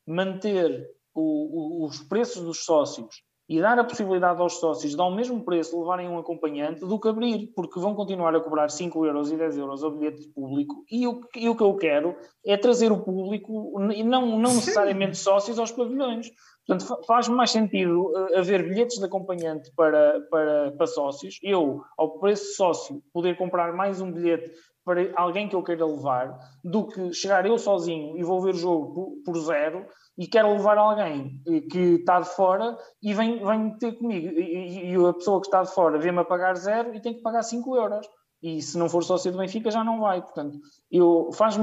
manter 0.06 0.88
o, 1.12 1.82
o, 1.82 1.86
os 1.86 2.00
preços 2.00 2.42
dos 2.42 2.64
sócios 2.64 3.22
e 3.48 3.60
dar 3.60 3.78
a 3.78 3.84
possibilidade 3.84 4.40
aos 4.42 4.60
sócios 4.60 4.94
de 4.94 5.00
ao 5.00 5.10
mesmo 5.10 5.42
preço 5.42 5.78
levarem 5.80 6.08
um 6.08 6.18
acompanhante 6.18 6.80
do 6.80 7.00
que 7.00 7.08
abrir, 7.08 7.50
porque 7.56 7.80
vão 7.80 7.94
continuar 7.94 8.34
a 8.34 8.40
cobrar 8.40 8.68
5 8.68 9.06
euros 9.06 9.32
e 9.32 9.36
10 9.36 9.56
euros 9.56 9.82
ao 9.82 9.90
bilhete 9.90 10.28
público. 10.28 10.84
E 10.90 11.06
o, 11.06 11.20
e 11.34 11.48
o 11.48 11.56
que 11.56 11.62
eu 11.62 11.74
quero 11.76 12.14
é 12.44 12.56
trazer 12.56 12.92
o 12.92 13.02
público 13.02 13.80
e 13.92 14.04
não, 14.04 14.38
não 14.38 14.54
necessariamente 14.54 15.16
sócios 15.16 15.58
aos 15.58 15.72
pavilhões. 15.72 16.30
Portanto, 16.66 17.06
faz 17.06 17.26
mais 17.28 17.50
sentido 17.50 18.10
uh, 18.10 18.38
haver 18.38 18.62
bilhetes 18.68 18.98
de 18.98 19.04
acompanhante 19.06 19.72
para, 19.74 20.20
para, 20.30 20.72
para 20.72 20.86
sócios, 20.86 21.38
eu, 21.42 21.82
ao 21.96 22.18
preço 22.18 22.54
sócio, 22.56 23.02
poder 23.10 23.38
comprar 23.38 23.72
mais 23.72 24.02
um 24.02 24.12
bilhete 24.12 24.50
para 24.84 25.10
alguém 25.16 25.48
que 25.48 25.56
eu 25.56 25.62
queira 25.62 25.86
levar, 25.86 26.38
do 26.62 26.86
que 26.86 27.12
chegar 27.14 27.46
eu 27.46 27.58
sozinho 27.58 28.18
e 28.18 28.22
vou 28.22 28.40
ver 28.42 28.54
o 28.54 28.58
jogo 28.58 29.22
por, 29.24 29.32
por 29.32 29.40
zero 29.40 29.86
e 30.18 30.26
quero 30.26 30.52
levar 30.52 30.76
alguém 30.76 31.40
que 31.70 31.94
está 31.94 32.18
de 32.20 32.28
fora 32.28 32.76
e 33.00 33.14
vem, 33.14 33.42
vem 33.44 33.78
ter 33.78 33.92
comigo. 33.92 34.26
E, 34.26 34.90
e 34.90 34.94
a 34.96 35.12
pessoa 35.12 35.40
que 35.40 35.46
está 35.46 35.62
de 35.62 35.72
fora 35.72 35.96
vê-me 35.96 36.18
a 36.18 36.24
pagar 36.24 36.56
zero 36.56 36.92
e 36.92 37.00
tem 37.00 37.14
que 37.14 37.22
pagar 37.22 37.44
5 37.44 37.76
euros. 37.76 38.06
E 38.42 38.60
se 38.60 38.76
não 38.76 38.88
for 38.88 39.04
sócio 39.04 39.30
do 39.30 39.38
Benfica 39.38 39.70
já 39.70 39.84
não 39.84 40.00
vai. 40.00 40.20
Portanto, 40.20 40.58
eu 40.90 41.30
faz 41.32 41.56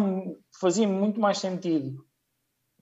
fazia 0.57 0.87
muito 0.87 1.19
mais 1.19 1.37
sentido 1.37 1.97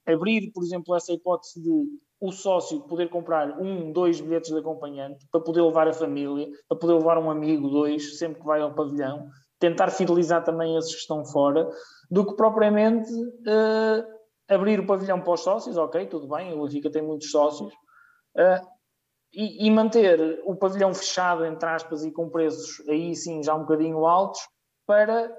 abrir, 0.06 0.52
por 0.52 0.64
exemplo, 0.64 0.96
essa 0.96 1.12
hipótese 1.12 1.62
de 1.62 1.88
o 2.22 2.32
sócio 2.32 2.82
poder 2.82 3.10
comprar 3.10 3.60
um, 3.60 3.92
dois 3.92 4.22
bilhetes 4.22 4.52
de 4.52 4.58
acompanhante 4.58 5.28
para 5.32 5.42
poder 5.42 5.62
levar 5.62 5.88
a 5.88 5.94
família, 5.94 6.50
para 6.70 6.78
poder 6.78 6.94
levar 6.94 7.18
um 7.18 7.30
amigo, 7.30 7.68
dois, 7.68 8.18
sempre 8.18 8.40
que 8.40 8.46
vai 8.46 8.62
ao 8.62 8.74
pavilhão, 8.74 9.28
tentar 9.60 9.90
fidelizar 9.90 10.44
também 10.44 10.78
esses 10.78 10.94
que 10.94 11.02
estão 11.02 11.26
fora, 11.26 11.70
do 12.10 12.26
que 12.26 12.36
propriamente 12.36 13.12
uh, 13.12 14.14
abrir 14.54 14.80
o 14.80 14.86
pavilhão 14.86 15.20
para 15.22 15.34
os 15.34 15.42
sócios, 15.42 15.78
ok, 15.78 16.06
tudo 16.08 16.28
bem, 16.28 16.54
o 16.54 16.64
Benfica 16.64 16.92
tem 16.92 17.02
muitos 17.02 17.32
sócios, 17.32 17.74
uh, 17.74 18.74
e, 19.34 19.68
e, 19.68 19.72
manter 19.72 20.42
o 20.46 20.56
pavilhão 20.56 20.94
fechado, 20.94 21.44
entre 21.44 21.68
aspas, 21.68 22.04
e 22.04 22.12
com 22.12 22.30
preços 22.30 22.88
aí 22.88 23.16
sim 23.16 23.42
já 23.42 23.56
um 23.56 23.62
bocadinho 23.62 24.06
altos, 24.06 24.42
para 24.86 25.32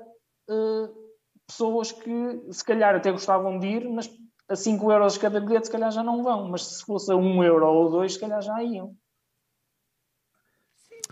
uh, 0.51 1.05
pessoas 1.47 1.93
que 1.93 2.43
se 2.51 2.65
calhar 2.65 2.95
até 2.97 3.13
gostavam 3.13 3.59
de 3.59 3.67
ir, 3.67 3.89
mas 3.89 4.11
a 4.49 4.57
5 4.57 4.93
euros 4.93 5.17
cada 5.17 5.41
bilhete 5.41 5.67
se 5.67 5.73
calhar 5.73 5.91
já 5.91 6.03
não 6.03 6.23
vão, 6.23 6.49
mas 6.49 6.79
se 6.79 6.85
fosse 6.85 7.11
a 7.13 7.17
1 7.17 7.45
euro 7.45 7.67
ou 7.67 7.91
2 7.91 8.13
se 8.13 8.21
calhar 8.21 8.43
já 8.43 8.63
iam. 8.63 8.97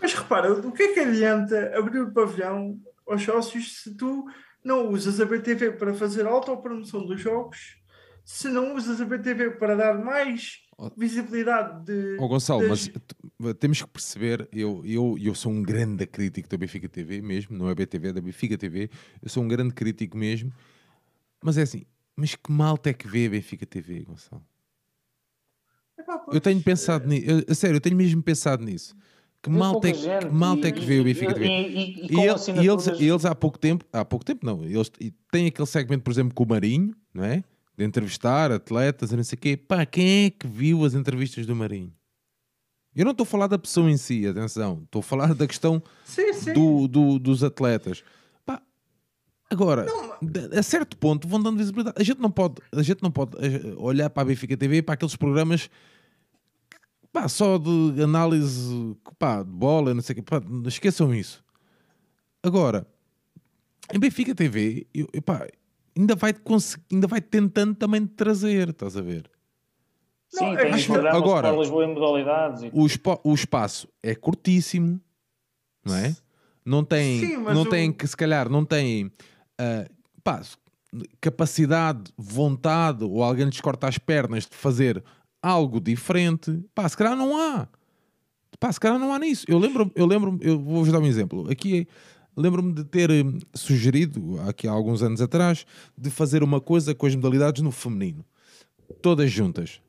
Mas 0.01 0.13
repara, 0.13 0.51
o 0.51 0.71
que 0.71 0.83
é 0.83 0.93
que 0.93 0.99
adianta 0.99 1.77
abrir 1.77 2.01
o 2.01 2.13
pavilhão 2.13 2.77
aos 3.07 3.23
sócios 3.23 3.81
se 3.81 3.95
tu 3.95 4.25
não 4.63 4.89
usas 4.89 5.19
a 5.19 5.25
BTV 5.25 5.73
para 5.73 5.93
fazer 5.93 6.25
autopromoção 6.25 7.05
dos 7.05 7.19
jogos 7.19 7.82
se 8.23 8.47
não 8.47 8.75
usas 8.75 9.01
a 9.01 9.05
BTV 9.05 9.51
para 9.51 9.75
dar 9.75 9.97
mais 9.97 10.61
visibilidade 10.97 11.85
de. 11.85 12.17
Oh, 12.19 12.27
Gonçalo, 12.27 12.67
das... 12.67 12.89
mas 13.37 13.53
temos 13.55 13.81
que 13.81 13.87
perceber, 13.87 14.47
eu, 14.51 14.81
eu, 14.85 15.15
eu 15.19 15.35
sou 15.35 15.51
um 15.51 15.61
grande 15.61 16.05
crítico 16.05 16.49
da 16.49 16.57
Benfica 16.57 16.87
TV 16.89 17.21
mesmo, 17.21 17.57
não 17.57 17.69
é 17.69 17.75
BTV, 17.75 18.09
é 18.09 18.13
da 18.13 18.21
Benfica 18.21 18.57
TV, 18.57 18.89
eu 19.21 19.29
sou 19.29 19.43
um 19.43 19.47
grande 19.47 19.73
crítico 19.73 20.17
mesmo, 20.17 20.51
mas 21.43 21.57
é 21.57 21.63
assim, 21.63 21.85
mas 22.15 22.35
que 22.35 22.51
malta 22.51 22.89
é 22.89 22.93
que 22.93 23.07
vê 23.07 23.27
a 23.27 23.29
Benfica 23.29 23.65
TV, 23.65 24.03
Gonçalo? 24.03 24.45
eu 26.31 26.41
tenho 26.41 26.61
pensado 26.61 27.07
nisso, 27.07 27.27
a 27.47 27.55
sério, 27.55 27.77
eu 27.77 27.81
tenho 27.81 27.95
mesmo 27.95 28.21
pensado 28.21 28.63
nisso. 28.63 28.95
Que 29.41 29.49
malta, 29.49 29.89
é, 29.89 29.91
que 29.91 30.29
malta 30.29 30.69
é 30.69 30.71
que 30.71 30.79
vê 30.79 31.01
o 31.01 31.03
Benfica 31.03 31.33
TV? 31.33 31.45
E, 31.45 31.51
e, 31.51 32.07
e, 32.07 32.61
e 32.61 32.67
eles, 32.67 32.87
eles 32.87 33.25
há 33.25 33.35
pouco 33.35 33.59
tempo, 33.59 33.85
há 33.91 34.05
pouco 34.05 34.23
tempo 34.23 34.45
não, 34.45 34.63
eles 34.63 34.89
têm 35.29 35.47
aquele 35.47 35.67
segmento, 35.67 36.01
por 36.01 36.11
exemplo, 36.11 36.33
com 36.33 36.45
o 36.45 36.47
Marinho, 36.47 36.95
não 37.13 37.25
é? 37.25 37.43
De 37.77 37.83
entrevistar 37.83 38.51
atletas 38.51 39.11
e 39.11 39.15
não 39.15 39.23
sei 39.23 39.35
o 39.35 39.39
quê. 39.39 39.57
Pá, 39.57 39.85
quem 39.85 40.25
é 40.25 40.29
que 40.29 40.47
viu 40.47 40.85
as 40.85 40.93
entrevistas 40.93 41.45
do 41.45 41.55
Marinho? 41.55 41.93
Eu 42.95 43.05
não 43.05 43.11
estou 43.11 43.23
a 43.23 43.27
falar 43.27 43.47
da 43.47 43.57
pessoa 43.57 43.89
em 43.89 43.97
si, 43.97 44.27
atenção. 44.27 44.81
Estou 44.83 44.99
a 44.99 45.03
falar 45.03 45.33
da 45.33 45.47
questão 45.47 45.81
sim, 46.05 46.31
sim. 46.33 46.53
Do, 46.53 46.87
do, 46.87 47.19
dos 47.19 47.43
atletas. 47.43 48.03
Pá, 48.45 48.61
agora, 49.49 49.85
não, 49.85 50.57
a 50.57 50.61
certo 50.61 50.95
ponto 50.97 51.27
vão 51.27 51.41
dando 51.41 51.57
visibilidade. 51.57 51.95
A 51.99 52.03
gente 52.03 52.21
não 52.21 52.29
pode, 52.29 52.61
a 52.71 52.83
gente 52.83 53.01
não 53.01 53.09
pode 53.09 53.35
eh, 53.37 53.73
olhar 53.77 54.09
para 54.11 54.21
a 54.21 54.25
Benfica 54.25 54.55
TV 54.55 54.83
para 54.83 54.93
aqueles 54.93 55.15
programas 55.15 55.69
pá, 57.13 57.27
só 57.29 57.59
de 57.59 58.01
análise 58.01 58.97
pá, 59.17 59.43
de 59.43 59.51
bola, 59.51 59.93
não 59.93 60.01
sei 60.01 60.13
o 60.13 60.15
quê. 60.17 60.21
Pá, 60.21 60.41
esqueçam 60.67 61.13
isso. 61.13 61.43
Agora, 62.41 62.85
em 63.93 63.99
Benfica 63.99 64.35
TV, 64.35 64.87
eu, 64.93 65.07
pá, 65.21 65.47
ainda 65.97 66.15
vai, 66.15 66.33
ainda 66.91 67.07
vai 67.07 67.21
tentando 67.21 67.75
também 67.75 68.05
trazer, 68.05 68.69
estás 68.69 68.97
a 68.97 69.01
ver? 69.01 69.29
Sim, 70.29 70.45
não, 70.45 70.55
tem 70.55 70.71
acho, 70.71 70.93
agora, 70.93 71.53
modalidades. 71.53 72.63
E... 72.63 72.71
O, 72.73 72.85
espo, 72.85 73.19
o 73.23 73.33
espaço 73.33 73.87
é 74.01 74.15
curtíssimo, 74.15 74.99
não 75.85 75.95
é? 75.95 76.15
Não 76.65 76.83
tem, 76.83 77.19
Sim, 77.19 77.37
não 77.37 77.63
o... 77.63 77.69
tem 77.69 77.91
que 77.91 78.07
se 78.07 78.15
calhar 78.15 78.49
não 78.49 78.65
tem 78.65 79.05
uh, 79.05 79.93
pá, 80.23 80.41
capacidade, 81.19 82.11
vontade 82.17 83.03
ou 83.03 83.21
alguém 83.21 83.45
lhes 83.45 83.61
corta 83.61 83.87
as 83.87 83.97
pernas 83.97 84.45
de 84.45 84.55
fazer 84.55 85.03
algo 85.41 85.79
diferente. 85.79 86.63
Pá, 86.73 86.87
se 86.87 86.97
calhar 86.97 87.15
não 87.15 87.37
há. 87.37 87.67
Pá, 88.59 88.71
se 88.71 88.79
calhar 88.79 88.97
não 88.97 89.13
há 89.13 89.19
nisso. 89.19 89.45
Eu 89.47 89.59
lembro, 89.59 89.91
eu 89.93 90.05
lembro, 90.05 90.39
eu 90.41 90.57
vou-vos 90.57 90.91
dar 90.91 90.99
um 90.99 91.05
exemplo. 91.05 91.51
Aqui 91.51 91.87
lembro-me 92.35 92.73
de 92.73 92.83
ter 92.83 93.09
hum, 93.11 93.39
sugerido, 93.53 94.39
aqui 94.47 94.67
há 94.67 94.71
alguns 94.71 95.01
anos 95.01 95.21
atrás, 95.21 95.65
de 95.97 96.09
fazer 96.09 96.43
uma 96.43 96.59
coisa 96.59 96.93
com 96.93 97.05
as 97.05 97.15
modalidades 97.15 97.61
no 97.61 97.71
feminino, 97.71 98.25
todas 99.01 99.31
juntas. 99.31 99.81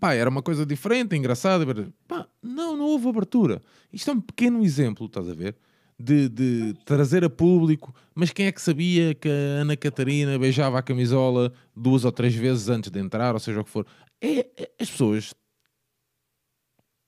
Pá, 0.00 0.14
era 0.14 0.30
uma 0.30 0.42
coisa 0.42 0.64
diferente, 0.64 1.14
engraçada. 1.14 1.66
Pá, 2.08 2.26
não, 2.42 2.76
não 2.76 2.86
houve 2.86 3.08
abertura. 3.08 3.60
Isto 3.92 4.10
é 4.10 4.14
um 4.14 4.20
pequeno 4.20 4.64
exemplo, 4.64 5.06
estás 5.06 5.28
a 5.28 5.34
ver? 5.34 5.54
De, 5.98 6.28
de, 6.28 6.74
trazer 6.84 7.22
a 7.24 7.30
público, 7.30 7.94
mas 8.14 8.32
quem 8.32 8.46
é 8.46 8.52
que 8.52 8.60
sabia 8.60 9.14
que 9.14 9.28
a 9.28 9.60
Ana 9.60 9.76
Catarina 9.76 10.36
beijava 10.38 10.78
a 10.78 10.82
camisola 10.82 11.52
duas 11.76 12.04
ou 12.04 12.10
três 12.10 12.34
vezes 12.34 12.68
antes 12.68 12.90
de 12.90 12.98
entrar, 12.98 13.34
ou 13.34 13.38
seja 13.38 13.60
o 13.60 13.64
que 13.64 13.70
for? 13.70 13.86
É, 14.20 14.40
é, 14.56 14.70
as 14.80 14.90
pessoas 14.90 15.32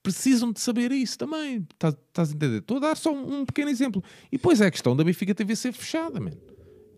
precisam 0.04 0.52
de 0.52 0.60
saber 0.60 0.92
isso 0.92 1.18
também. 1.18 1.66
Estás, 1.72 1.94
estás 1.94 2.30
a 2.30 2.34
entender? 2.34 2.58
Estou 2.58 2.76
a 2.76 2.80
dar 2.80 2.96
só 2.96 3.10
um, 3.10 3.40
um, 3.40 3.46
pequeno 3.46 3.70
exemplo. 3.70 4.04
E 4.30 4.36
depois 4.36 4.60
é 4.60 4.66
a 4.66 4.70
questão 4.70 4.94
da 4.94 5.02
Benfica 5.02 5.34
TV 5.34 5.56
ser 5.56 5.72
fechada, 5.72 6.20
man. 6.20 6.32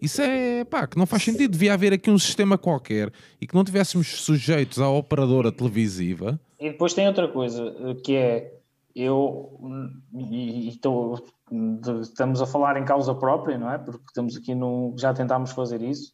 Isso 0.03 0.21
é 0.21 0.65
pá, 0.65 0.87
que 0.87 0.99
não 0.99 1.07
faz 1.07 1.23
sentido. 1.23 1.53
Devia 1.53 1.73
haver 1.73 1.93
aqui 1.93 2.11
um 2.11 2.19
sistema 2.19 2.59
qualquer 2.59 3.11
e 3.41 3.47
que 3.47 3.55
não 3.55 3.65
tivéssemos 3.65 4.09
sujeitos 4.09 4.81
à 4.81 4.91
operadora 4.91 5.51
televisiva. 5.51 6.39
E 6.61 6.71
depois 6.71 6.93
tem 6.93 7.07
outra 7.07 7.29
coisa 7.29 7.73
que 8.05 8.15
é 8.17 8.53
eu 8.95 9.59
e, 10.15 10.69
estou, 10.69 11.25
estamos 12.03 12.43
a 12.43 12.47
falar 12.47 12.77
em 12.77 12.85
causa 12.85 13.15
própria, 13.15 13.57
não 13.57 13.71
é? 13.71 13.79
Porque 13.79 14.05
estamos 14.09 14.37
aqui 14.37 14.55
no 14.55 14.95
já 14.99 15.15
tentámos 15.15 15.53
fazer 15.53 15.81
isso. 15.81 16.13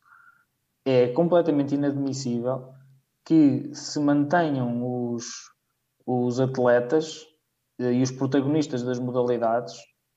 É 0.85 1.09
completamente 1.09 1.75
inadmissível 1.75 2.69
que 3.25 3.71
se 3.73 3.99
mantenham 3.99 5.15
os 5.15 5.52
os 6.07 6.41
atletas 6.41 7.27
eh, 7.79 7.93
e 7.93 8.03
os 8.03 8.11
protagonistas 8.11 8.83
das 8.83 8.99
modalidades 8.99 9.75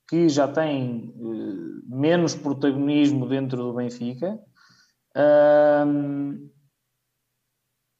que 0.07 0.29
já 0.29 0.47
têm 0.47 1.13
uh, 1.17 1.97
menos 1.97 2.35
protagonismo 2.35 3.27
dentro 3.27 3.57
do 3.57 3.73
Benfica. 3.73 4.37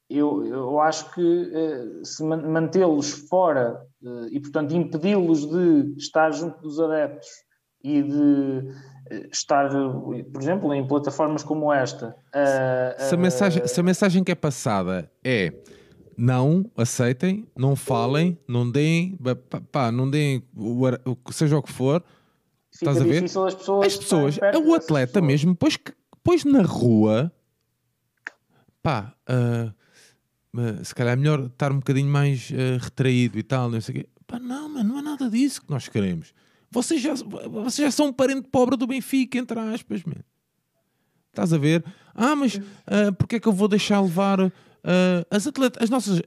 Eu, 0.07 0.45
eu 0.45 0.80
acho 0.82 1.12
que 1.16 1.22
uh, 1.22 2.06
se 2.06 2.24
mantê-los 2.24 3.28
fora 3.28 3.82
e, 4.30 4.40
portanto, 4.40 4.76
impedi-los 4.76 5.49
de 5.49 5.95
estar 5.98 6.32
junto 6.32 6.62
dos 6.62 6.80
adeptos 6.80 7.28
e 7.84 8.03
de 8.03 8.70
estar, 9.32 9.68
por 10.32 10.41
exemplo, 10.41 10.74
em 10.76 10.88
plataformas 10.88 11.41
como 11.41 11.74
esta. 11.74 12.16
se, 12.99 13.16
a 13.16 13.18
mensagem, 13.18 13.68
se 13.68 13.80
a 13.80 13.84
mensagem 13.84 14.24
que 14.24 14.32
é 14.32 14.36
passada 14.36 15.10
é 15.24 15.52
não 16.18 16.70
aceitem, 16.76 17.46
não 17.56 17.76
falem, 17.76 18.38
não 18.48 18.70
deem, 18.70 19.18
pá, 19.72 19.92
não 19.92 20.10
deem, 20.10 20.44
seja 21.32 21.58
o 21.58 21.64
que 21.64 21.72
for. 21.72 22.04
Fica 22.72 22.92
estás 22.92 23.02
a 23.02 23.04
ver? 23.04 23.24
As 23.24 23.32
pessoas, 23.32 23.56
as 23.86 23.98
pessoas 23.98 24.38
é 24.42 24.58
o 24.58 24.74
atleta 24.74 25.22
mesmo, 25.22 25.56
pois, 25.56 25.78
pois 26.24 26.44
na 26.44 26.62
rua, 26.62 27.32
pá, 28.82 29.16
uh, 29.30 30.84
se 30.84 30.94
calhar 30.94 31.14
é 31.14 31.16
melhor 31.16 31.46
estar 31.46 31.72
um 31.72 31.78
bocadinho 31.78 32.10
mais 32.10 32.50
uh, 32.52 32.82
retraído 32.82 33.38
e 33.38 33.44
tal, 33.44 33.70
não 33.70 33.80
sei 33.82 33.96
o 33.96 33.98
quê. 34.00 34.10
Pá, 34.28 34.40
não, 34.40 34.70
mano, 34.70 34.90
não 34.90 35.00
é 35.00 35.02
nada 35.02 35.30
disso 35.30 35.62
que 35.62 35.70
nós 35.70 35.88
queremos. 35.88 36.34
Vocês 36.72 37.02
já, 37.02 37.14
vocês 37.14 37.76
já 37.88 37.92
são 37.92 38.08
um 38.08 38.14
parente 38.14 38.50
pobre 38.50 38.76
do 38.76 38.88
Benfica, 38.88 39.38
entre 39.38 39.58
aspas, 39.60 40.04
man. 40.04 40.24
Estás 41.30 41.54
a 41.54 41.58
ver? 41.58 41.84
Ah, 42.14 42.36
mas 42.36 42.56
uh, 42.56 43.14
porque 43.18 43.36
é 43.36 43.40
que 43.40 43.48
eu 43.48 43.54
vou 43.54 43.68
deixar 43.68 44.02
levar 44.02 44.40
uh, 44.86 45.26
as 45.30 45.45
atletas, 45.45 45.84
as 45.84 45.90
nossas, 45.90 46.22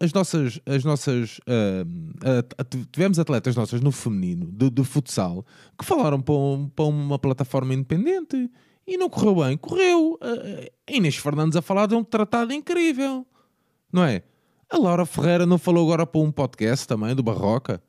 as 0.00 0.12
nossas, 0.12 0.60
as 0.64 0.84
nossas 0.84 1.38
uh, 1.38 2.84
tivemos 2.92 3.18
atletas 3.18 3.56
nossas 3.56 3.80
no 3.80 3.90
feminino 3.90 4.46
de, 4.52 4.70
de 4.70 4.84
futsal 4.84 5.44
que 5.76 5.84
falaram 5.84 6.20
para, 6.20 6.34
um, 6.34 6.68
para 6.68 6.84
uma 6.84 7.18
plataforma 7.18 7.74
independente 7.74 8.50
e 8.86 8.96
não 8.96 9.10
correu 9.10 9.44
bem. 9.44 9.56
Correu. 9.56 10.18
Uh, 10.22 10.70
Inês 10.88 11.16
Fernandes 11.16 11.56
a 11.56 11.62
falar 11.62 11.86
de 11.86 11.94
um 11.94 12.04
tratado 12.04 12.52
incrível 12.52 13.26
não 13.92 14.04
é? 14.04 14.22
A 14.70 14.76
Laura 14.76 15.06
Ferreira 15.06 15.46
não 15.46 15.58
falou 15.58 15.86
agora 15.86 16.06
para 16.06 16.20
um 16.20 16.30
podcast 16.30 16.86
também 16.86 17.14
do 17.14 17.22
Barroca? 17.22 17.82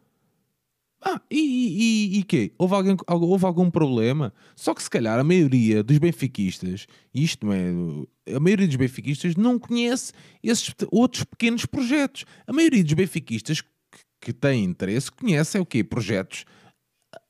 Ah, 1.02 1.22
e, 1.32 1.40
e, 1.40 2.20
e, 2.20 2.24
quê? 2.24 2.52
Houve, 2.58 2.76
alguém, 2.76 2.98
houve 3.08 3.46
algum 3.46 3.72
problema? 3.72 4.34
Só 4.56 4.74
que 4.74 4.84
se 4.84 4.90
calhar 4.90 5.18
a 5.18 5.24
maioria 5.24 5.82
dos 5.82 5.98
benfiquistas, 5.98 6.88
isto 7.14 7.46
não 7.46 7.54
é, 7.54 8.36
a 8.36 8.40
maioria 8.40 8.68
dos 8.68 8.76
benfiquistas 8.76 9.36
não 9.36 9.58
conhece 9.58 10.12
esses 10.44 10.74
outros 10.92 11.24
pequenos 11.24 11.66
projetos. 11.66 12.26
A 12.46 12.52
maioria 12.52 12.84
dos 12.84 12.94
benfiquistas 12.94 13.62
que, 13.62 13.70
que 14.20 14.34
têm 14.34 14.66
interesse 14.66 15.10
conhece 15.10 15.58
é 15.58 15.62
o 15.62 15.66
quê? 15.66 15.86
Projetos 15.86 16.44
ah, 17.16 17.22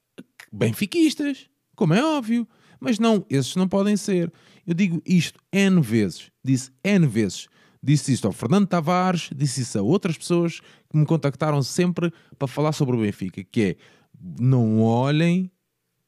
benfiquistas, 0.51 1.47
como 1.75 1.93
é 1.93 2.03
óbvio. 2.03 2.47
Mas 2.79 2.97
não, 2.97 3.25
esses 3.29 3.55
não 3.55 3.67
podem 3.67 3.97
ser. 3.97 4.31
Eu 4.65 4.73
digo 4.73 5.01
isto 5.05 5.39
N 5.51 5.81
vezes, 5.81 6.31
disse 6.43 6.71
N 6.83 7.05
vezes. 7.05 7.47
Disse 7.81 8.11
isto 8.11 8.27
ao 8.27 8.33
Fernando 8.33 8.67
Tavares, 8.67 9.29
disse 9.33 9.61
isso 9.61 9.79
a 9.79 9.81
outras 9.81 10.17
pessoas 10.17 10.59
que 10.89 10.97
me 10.97 11.05
contactaram 11.05 11.63
sempre 11.63 12.11
para 12.37 12.47
falar 12.47 12.73
sobre 12.73 12.95
o 12.95 13.01
Benfica, 13.01 13.43
que 13.43 13.61
é 13.61 13.75
não 14.39 14.81
olhem 14.81 15.49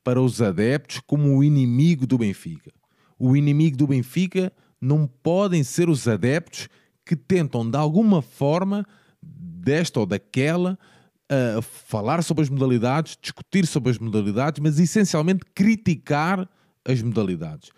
para 0.03 0.21
os 0.21 0.41
adeptos 0.41 0.99
como 1.05 1.37
o 1.37 1.43
inimigo 1.43 2.05
do 2.05 2.17
Benfica. 2.17 2.71
O 3.17 3.37
inimigo 3.37 3.77
do 3.77 3.87
Benfica 3.87 4.51
não 4.81 5.07
podem 5.07 5.63
ser 5.63 5.87
os 5.87 6.07
adeptos 6.07 6.67
que 7.05 7.15
tentam 7.15 7.69
de 7.69 7.77
alguma 7.77 8.21
forma, 8.21 8.85
desta 9.21 9.99
ou 9.99 10.05
daquela, 10.05 10.77
uh, 11.31 11.61
falar 11.61 12.23
sobre 12.23 12.43
as 12.43 12.49
modalidades, 12.49 13.17
discutir 13.21 13.65
sobre 13.65 13.91
as 13.91 13.99
modalidades, 13.99 14.59
mas 14.59 14.79
essencialmente 14.79 15.45
criticar 15.53 16.49
as 16.83 17.01
modalidades. 17.01 17.69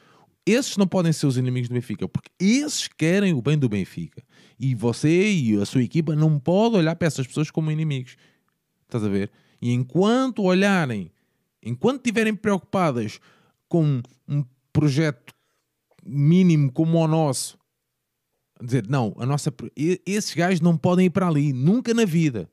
Esses 0.46 0.76
não 0.76 0.86
podem 0.86 1.14
ser 1.14 1.26
os 1.26 1.38
inimigos 1.38 1.70
do 1.70 1.74
Benfica, 1.74 2.08
porque 2.08 2.30
esses 2.40 2.88
querem 2.88 3.34
o 3.34 3.42
bem 3.42 3.58
do 3.58 3.70
Benfica. 3.70 4.22
E 4.60 4.76
você 4.76 5.32
e 5.32 5.56
a 5.56 5.66
sua 5.66 5.84
equipa 5.84 6.16
não 6.16 6.38
podem 6.38 6.80
olhar 6.80 6.96
para 6.96 7.08
essas 7.08 7.26
pessoas 7.26 7.50
como 7.50 7.72
inimigos. 7.72 8.18
Estás 8.84 9.04
a 9.04 9.10
ver? 9.10 9.32
E 9.62 9.72
enquanto 9.72 10.44
olharem, 10.44 11.10
enquanto 11.62 11.98
estiverem 11.98 12.36
preocupadas 12.36 13.20
com 13.70 14.02
um 14.28 14.44
projeto 14.74 15.34
mínimo 16.06 16.72
como 16.72 16.98
o 16.98 17.08
nosso, 17.08 17.58
dizer, 18.62 18.86
não, 18.88 19.16
a 19.18 19.26
nossa, 19.26 19.54
esses 20.06 20.34
gajos 20.34 20.62
não 20.62 20.78
podem 20.78 21.06
ir 21.06 21.10
para 21.10 21.28
ali, 21.28 21.54
nunca 21.54 21.94
na 21.94 22.06
vida. 22.06 22.50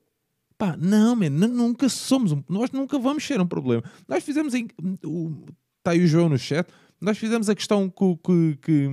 Pá, 0.57 0.77
não, 0.77 1.15
man, 1.15 1.29
nunca 1.29 1.89
somos, 1.89 2.33
nós 2.47 2.71
nunca 2.71 2.97
vamos 2.99 3.25
ser 3.25 3.41
um 3.41 3.47
problema. 3.47 3.83
Nós 4.07 4.23
fizemos, 4.23 4.53
está 4.53 5.91
aí 5.91 6.03
o 6.03 6.07
João 6.07 6.29
no 6.29 6.37
chat, 6.37 6.71
nós 7.01 7.17
fizemos 7.17 7.49
a 7.49 7.55
questão 7.55 7.89
que, 7.89 8.89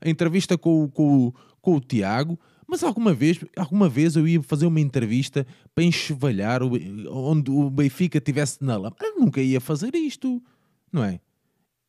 a 0.00 0.08
entrevista 0.08 0.58
com, 0.58 0.88
com, 0.88 1.32
com 1.60 1.76
o 1.76 1.80
Tiago, 1.80 2.38
mas 2.66 2.84
alguma 2.84 3.12
vez, 3.12 3.40
alguma 3.56 3.88
vez 3.88 4.14
eu 4.14 4.28
ia 4.28 4.40
fazer 4.42 4.66
uma 4.66 4.78
entrevista 4.78 5.46
para 5.74 5.82
enxovalhar 5.82 6.62
o, 6.62 6.70
onde 7.10 7.50
o 7.50 7.68
Benfica 7.68 8.18
estivesse 8.18 8.62
na 8.62 8.76
lama. 8.76 8.94
Eu 9.00 9.18
nunca 9.18 9.40
ia 9.40 9.60
fazer 9.60 9.94
isto, 9.96 10.40
não 10.92 11.02
é? 11.02 11.20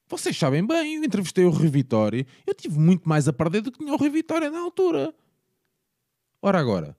Vocês 0.08 0.38
sabem 0.38 0.66
bem, 0.66 0.96
eu 0.96 1.04
entrevistei 1.04 1.46
o 1.46 1.50
Rui 1.50 1.68
Vitória, 1.70 2.26
eu 2.48 2.54
tive 2.54 2.80
muito 2.80 3.08
mais 3.08 3.28
a 3.28 3.34
perder 3.34 3.62
do 3.62 3.72
que 3.72 3.78
tinha 3.78 3.94
o 3.94 3.98
Rui 3.98 4.10
Vitória 4.10 4.50
na 4.50 4.60
altura. 4.60 5.14
Ora 6.42 6.60
agora, 6.60 6.98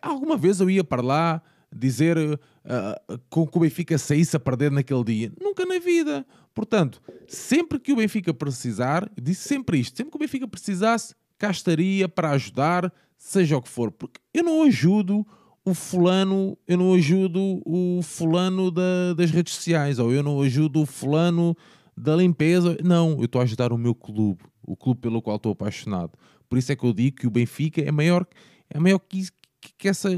alguma 0.00 0.36
vez 0.36 0.60
eu 0.60 0.70
ia 0.70 0.84
para 0.84 1.02
lá 1.02 1.42
dizer 1.74 2.16
uh, 2.18 3.18
que 3.30 3.58
o 3.58 3.60
Benfica 3.60 3.96
saísse 3.98 4.36
a 4.36 4.40
perder 4.40 4.70
naquele 4.70 5.04
dia? 5.04 5.32
Nunca 5.40 5.64
na 5.64 5.78
vida. 5.78 6.26
Portanto, 6.54 7.00
sempre 7.26 7.78
que 7.78 7.92
o 7.92 7.96
Benfica 7.96 8.32
precisar, 8.34 9.10
disse 9.20 9.48
sempre 9.48 9.78
isto, 9.78 9.96
sempre 9.96 10.10
que 10.10 10.16
o 10.16 10.20
Benfica 10.20 10.46
precisasse, 10.46 11.14
cá 11.38 11.50
estaria 11.50 12.08
para 12.08 12.30
ajudar, 12.30 12.92
seja 13.16 13.56
o 13.56 13.62
que 13.62 13.68
for. 13.68 13.90
Porque 13.90 14.20
eu 14.34 14.44
não 14.44 14.62
ajudo 14.62 15.26
o 15.64 15.74
fulano, 15.74 16.58
eu 16.66 16.76
não 16.76 16.94
ajudo 16.94 17.62
o 17.64 18.00
fulano 18.02 18.70
da, 18.70 19.14
das 19.16 19.30
redes 19.30 19.54
sociais, 19.54 19.98
ou 19.98 20.12
eu 20.12 20.22
não 20.22 20.40
ajudo 20.42 20.82
o 20.82 20.86
fulano 20.86 21.56
da 21.96 22.16
limpeza. 22.16 22.76
Não, 22.84 23.18
eu 23.18 23.24
estou 23.24 23.40
a 23.40 23.44
ajudar 23.44 23.72
o 23.72 23.78
meu 23.78 23.94
clube, 23.94 24.42
o 24.62 24.76
clube 24.76 25.00
pelo 25.00 25.22
qual 25.22 25.36
estou 25.36 25.52
apaixonado. 25.52 26.12
Por 26.48 26.58
isso 26.58 26.70
é 26.70 26.76
que 26.76 26.84
eu 26.84 26.92
digo 26.92 27.16
que 27.16 27.26
o 27.26 27.30
Benfica 27.30 27.80
é 27.80 27.90
maior, 27.90 28.26
é 28.68 28.78
maior 28.78 28.98
que, 28.98 29.22
que, 29.60 29.72
que 29.78 29.88
essa, 29.88 30.10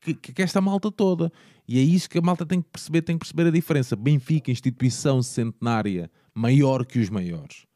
que, 0.00 0.14
que 0.14 0.42
esta 0.42 0.60
malta 0.60 0.90
toda. 0.90 1.32
E 1.68 1.78
é 1.78 1.82
isso 1.82 2.08
que 2.08 2.18
a 2.18 2.22
malta 2.22 2.44
tem 2.44 2.60
que 2.60 2.68
perceber, 2.68 3.02
tem 3.02 3.16
que 3.16 3.20
perceber 3.20 3.48
a 3.48 3.52
diferença. 3.52 3.94
Benfica, 3.94 4.50
instituição 4.50 5.22
centenária, 5.22 6.10
maior 6.34 6.84
que 6.84 6.98
os 6.98 7.08
maiores. 7.08 7.66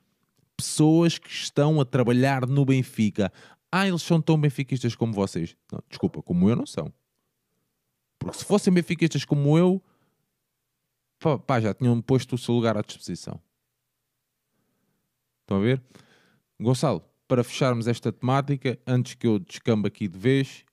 Pessoas 0.56 1.18
que 1.18 1.30
estão 1.30 1.80
a 1.80 1.84
trabalhar 1.84 2.46
no 2.46 2.64
Benfica. 2.64 3.32
Ah, 3.70 3.86
eles 3.88 4.02
são 4.02 4.20
tão 4.20 4.40
benfiquistas 4.40 4.94
como 4.94 5.12
vocês. 5.12 5.56
Não, 5.70 5.82
desculpa, 5.88 6.22
como 6.22 6.48
eu 6.48 6.56
não 6.56 6.66
são. 6.66 6.92
Porque 8.18 8.38
se 8.38 8.44
fossem 8.44 8.72
benfiquistas 8.72 9.24
como 9.24 9.58
eu, 9.58 9.82
pá, 11.46 11.60
já 11.60 11.74
tinham 11.74 12.00
posto 12.00 12.36
o 12.36 12.38
seu 12.38 12.54
lugar 12.54 12.76
à 12.76 12.82
disposição. 12.82 13.40
Estão 15.42 15.58
a 15.58 15.60
ver? 15.60 15.82
Gonçalo, 16.60 17.04
para 17.26 17.42
fecharmos 17.42 17.86
esta 17.86 18.12
temática, 18.12 18.78
antes 18.86 19.14
que 19.14 19.26
eu 19.26 19.38
descambe 19.38 19.88
aqui 19.88 20.06
de 20.06 20.18
vez, 20.18 20.64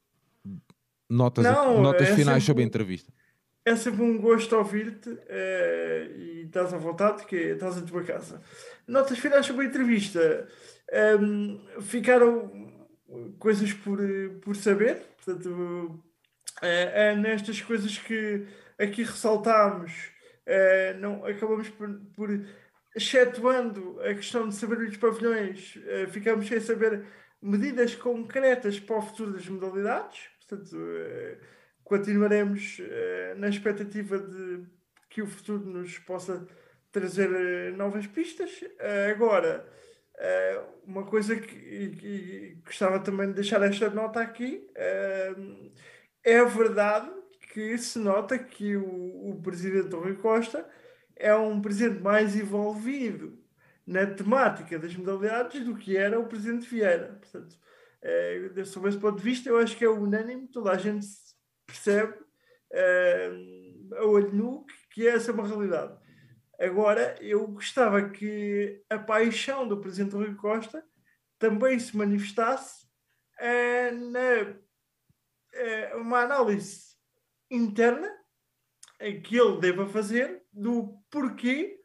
notas, 1.11 1.43
não, 1.43 1.81
notas 1.81 2.09
é 2.09 2.15
finais 2.15 2.43
sobre 2.43 2.63
a 2.63 2.65
entrevista. 2.65 3.11
É 3.63 3.75
sempre 3.75 4.01
um 4.01 4.17
gosto 4.17 4.55
ouvir-te 4.55 5.15
é, 5.27 6.09
e 6.15 6.41
estás 6.45 6.73
à 6.73 6.77
vontade, 6.77 7.25
que 7.25 7.35
estás 7.35 7.77
em 7.77 7.85
tua 7.85 8.03
casa. 8.03 8.41
Notas 8.87 9.19
finais 9.19 9.45
sobre 9.45 9.65
a 9.65 9.69
entrevista. 9.69 10.47
Um, 11.19 11.59
ehm, 11.77 11.81
ficaram 11.81 12.49
coisas 13.37 13.71
por, 13.73 13.99
por 14.41 14.55
saber, 14.55 15.01
portanto, 15.23 16.03
é, 16.61 17.09
é 17.09 17.15
nestas 17.15 17.61
coisas 17.61 17.97
que 17.97 18.47
aqui 18.79 19.03
ressaltámos, 19.03 19.91
é, 20.45 20.93
não, 20.95 21.23
acabamos 21.25 21.69
por, 21.69 21.87
por, 22.15 22.29
excetuando 22.95 23.99
a 24.01 24.13
questão 24.15 24.49
de 24.49 24.55
saber 24.55 24.79
os 24.79 24.97
pavilhões, 24.97 25.77
ficamos 26.09 26.47
sem 26.47 26.59
saber 26.59 27.05
medidas 27.41 27.95
concretas 27.95 28.79
para 28.79 28.97
o 28.97 29.01
futuro 29.01 29.33
das 29.33 29.47
modalidades, 29.47 30.29
Portanto, 30.51 30.75
eh, 30.77 31.37
continuaremos 31.81 32.77
eh, 32.81 33.35
na 33.37 33.47
expectativa 33.47 34.19
de 34.19 34.65
que 35.09 35.21
o 35.21 35.27
futuro 35.27 35.65
nos 35.65 35.97
possa 35.99 36.45
trazer 36.91 37.31
eh, 37.31 37.71
novas 37.71 38.05
pistas. 38.05 38.59
Agora, 39.09 39.65
uma 40.85 41.03
coisa 41.05 41.35
que, 41.35 41.55
e, 41.55 42.57
gostava 42.65 42.99
também 42.99 43.29
de 43.29 43.35
deixar 43.35 43.61
esta 43.63 43.89
nota 43.89 44.21
aqui, 44.21 44.69
é 46.23 46.45
verdade 46.45 47.09
que 47.53 47.77
se 47.77 47.97
nota 47.97 48.37
que 48.37 48.75
o, 48.75 49.31
o 49.31 49.41
presidente 49.41 49.95
Rui 49.95 50.15
Costa 50.15 50.69
é 51.15 51.33
um 51.33 51.59
presidente 51.61 52.01
mais 52.01 52.35
envolvido 52.35 53.39
na 53.87 54.05
temática 54.05 54.77
das 54.77 54.95
modalidades 54.95 55.63
do 55.65 55.75
que 55.75 55.97
era 55.97 56.19
o 56.19 56.27
presidente 56.27 56.67
Vieira. 56.69 57.19
Portanto, 57.19 57.57
é, 58.03 58.63
sob 58.65 58.89
esse 58.89 58.97
ponto 58.97 59.17
de 59.17 59.23
vista, 59.23 59.49
eu 59.49 59.57
acho 59.57 59.77
que 59.77 59.85
é 59.85 59.89
unânime, 59.89 60.47
toda 60.47 60.71
a 60.71 60.77
gente 60.77 61.07
percebe 61.65 62.15
é, 62.71 63.31
a 63.97 64.05
olho 64.05 64.33
nu 64.33 64.65
que 64.91 65.07
essa 65.07 65.31
é 65.31 65.33
uma 65.33 65.47
realidade. 65.47 65.97
Agora, 66.59 67.15
eu 67.19 67.47
gostava 67.47 68.09
que 68.09 68.83
a 68.87 68.99
paixão 68.99 69.67
do 69.67 69.81
Presidente 69.81 70.15
Rui 70.15 70.35
Costa 70.35 70.85
também 71.39 71.79
se 71.79 71.97
manifestasse 71.97 72.85
uh, 73.39 74.11
na 74.11 74.41
uh, 75.95 75.97
uma 75.99 76.19
análise 76.19 76.95
interna 77.49 78.07
que 79.23 79.35
ele 79.35 79.59
deva 79.59 79.87
fazer 79.87 80.43
do 80.53 81.01
porquê 81.09 81.79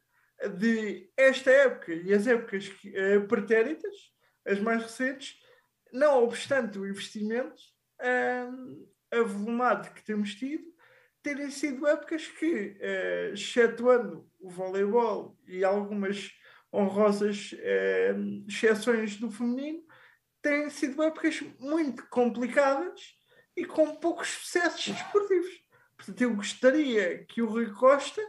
de 0.59 1.11
esta 1.17 1.51
época 1.51 1.95
e 1.95 2.13
as 2.13 2.27
épocas 2.27 2.69
uh, 2.69 3.27
pretéritas, 3.27 3.97
as 4.45 4.61
mais 4.61 4.83
recentes, 4.83 5.39
não 5.97 6.25
obstante 6.25 6.79
o 6.79 6.87
investimento 6.87 7.63
uh, 8.01 8.89
avolumado 9.11 9.93
que 9.93 10.05
temos 10.05 10.35
tido, 10.35 10.65
terem 11.23 11.51
sido 11.51 11.87
épocas 11.87 12.29
que, 12.29 12.79
uh, 12.79 13.33
excetuando 13.33 14.31
o 14.39 14.51
voleibol 14.51 15.37
e 15.47 15.65
algumas 15.65 16.31
honrosas 16.73 17.53
uh, 17.53 18.47
exceções 18.47 19.17
do 19.17 19.31
feminino, 19.31 19.83
têm 20.43 20.69
sido 20.71 21.03
épocas 21.03 21.43
muito 21.59 22.07
complicadas 22.09 23.17
e 23.57 23.65
com 23.65 23.97
poucos 23.97 24.29
sucessos 24.29 24.95
desportivos. 24.95 25.65
Portanto, 25.97 26.21
eu 26.21 26.37
gostaria 26.37 27.25
que 27.25 27.41
o 27.41 27.47
Rui 27.47 27.73
Costa, 27.73 28.21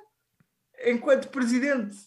enquanto 0.86 1.30
presidente 1.30 1.98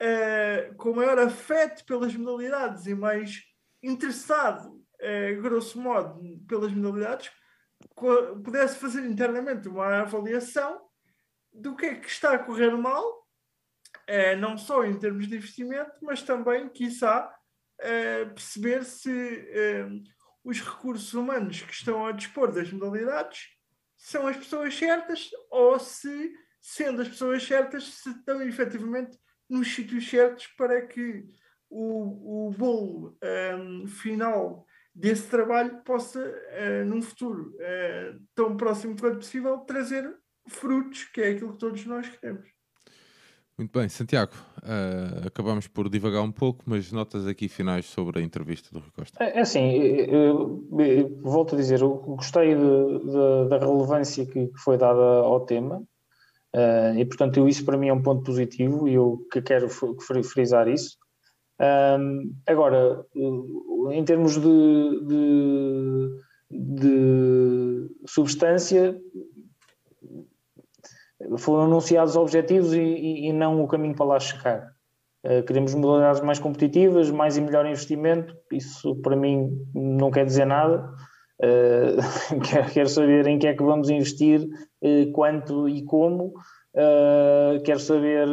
uh, 0.00 0.74
com 0.76 0.94
maior 0.94 1.18
afeto 1.18 1.84
pelas 1.84 2.14
modalidades 2.14 2.86
e 2.86 2.94
mais 2.94 3.42
interessado, 3.82 4.68
uh, 4.70 5.42
grosso 5.42 5.80
modo, 5.80 6.20
pelas 6.46 6.72
modalidades, 6.72 7.30
pudesse 8.42 8.78
fazer 8.78 9.04
internamente 9.06 9.68
uma 9.68 10.00
avaliação 10.00 10.80
do 11.52 11.76
que 11.76 11.86
é 11.86 11.94
que 11.94 12.08
está 12.08 12.32
a 12.32 12.38
correr 12.38 12.70
mal, 12.76 13.04
uh, 13.08 14.36
não 14.38 14.56
só 14.56 14.84
em 14.84 14.98
termos 14.98 15.26
de 15.28 15.36
investimento, 15.36 15.92
mas 16.02 16.22
também, 16.22 16.68
quiçá, 16.68 17.32
perceber 18.34 18.86
se 18.86 19.10
os 20.42 20.60
recursos 20.62 21.12
humanos 21.12 21.60
que 21.60 21.72
estão 21.74 22.06
a 22.06 22.12
dispor 22.12 22.50
das 22.50 22.72
modalidades 22.72 23.48
são 23.96 24.26
as 24.26 24.36
pessoas 24.36 24.74
certas 24.74 25.28
ou 25.50 25.78
se, 25.78 26.32
sendo 26.60 27.02
as 27.02 27.08
pessoas 27.08 27.42
certas, 27.42 27.84
se 27.84 28.10
estão 28.10 28.40
efetivamente 28.40 29.18
nos 29.48 29.74
sítios 29.74 30.08
certos 30.08 30.46
para 30.56 30.86
que 30.86 31.26
o, 31.70 32.48
o 32.48 32.50
bolo 32.50 33.16
um, 33.58 33.86
final 33.86 34.66
desse 34.94 35.28
trabalho 35.28 35.82
possa, 35.84 36.20
uh, 36.20 36.84
num 36.86 37.02
futuro 37.02 37.54
uh, 37.56 38.20
tão 38.34 38.56
próximo 38.56 38.98
quanto 38.98 39.18
possível, 39.18 39.58
trazer 39.58 40.10
frutos, 40.48 41.04
que 41.04 41.20
é 41.20 41.30
aquilo 41.30 41.52
que 41.52 41.58
todos 41.58 41.84
nós 41.84 42.08
queremos. 42.08 42.48
Muito 43.58 43.78
bem, 43.78 43.88
Santiago, 43.88 44.32
uh, 44.58 45.26
acabamos 45.26 45.66
por 45.66 45.88
divagar 45.88 46.22
um 46.22 46.30
pouco, 46.30 46.62
mas 46.66 46.92
notas 46.92 47.26
aqui 47.26 47.48
finais 47.48 47.86
sobre 47.86 48.20
a 48.20 48.22
entrevista 48.22 48.68
do 48.70 48.80
Rui 48.80 48.90
Costa. 48.94 49.22
É, 49.22 49.38
é 49.38 49.40
assim, 49.40 49.70
eu, 49.70 50.66
eu, 50.70 50.80
eu, 50.80 51.20
volto 51.22 51.54
a 51.54 51.58
dizer, 51.58 51.80
eu 51.80 51.94
gostei 51.96 52.54
de, 52.54 52.98
de, 52.98 53.48
da 53.48 53.58
relevância 53.58 54.26
que, 54.26 54.48
que, 54.48 54.58
foi 54.58 54.76
dada 54.76 55.00
ao 55.00 55.40
tema 55.46 55.78
uh, 56.54 56.98
e, 56.98 57.04
portanto, 57.06 57.38
eu, 57.38 57.48
isso 57.48 57.64
para 57.64 57.78
mim 57.78 57.88
é 57.88 57.94
um 57.94 58.02
ponto 58.02 58.24
positivo 58.24 58.86
e 58.86 58.92
eu 58.92 59.26
que 59.32 59.40
quero 59.40 59.70
frisar 59.70 60.68
isso. 60.68 60.98
Um, 61.58 62.34
agora, 62.46 63.04
em 63.14 64.04
termos 64.04 64.36
de, 64.36 65.06
de, 65.06 66.10
de 66.50 67.90
substância, 68.06 69.00
foram 71.38 71.64
anunciados 71.64 72.14
objetivos 72.16 72.74
e, 72.74 72.80
e, 72.80 73.28
e, 73.28 73.32
não 73.32 73.62
o 73.62 73.68
caminho 73.68 73.94
para 73.94 74.06
lá 74.06 74.20
chegar. 74.20 74.70
Uh, 75.24 75.42
queremos 75.44 75.74
modalidades 75.74 76.20
mais 76.20 76.38
competitivas, 76.38 77.10
mais 77.10 77.36
e 77.36 77.40
melhor 77.40 77.66
investimento. 77.66 78.36
Isso 78.52 78.94
para 78.96 79.16
mim 79.16 79.50
não 79.74 80.10
quer 80.10 80.24
dizer 80.24 80.46
nada. 80.46 80.88
Uh, 81.38 82.00
quero, 82.72 82.88
saber 82.88 83.26
em 83.26 83.38
que 83.38 83.46
é 83.46 83.52
que 83.52 83.62
vamos 83.62 83.90
investir, 83.90 84.48
quanto 85.12 85.68
e 85.68 85.84
como. 85.84 86.32
quero 87.62 87.78
saber 87.78 88.26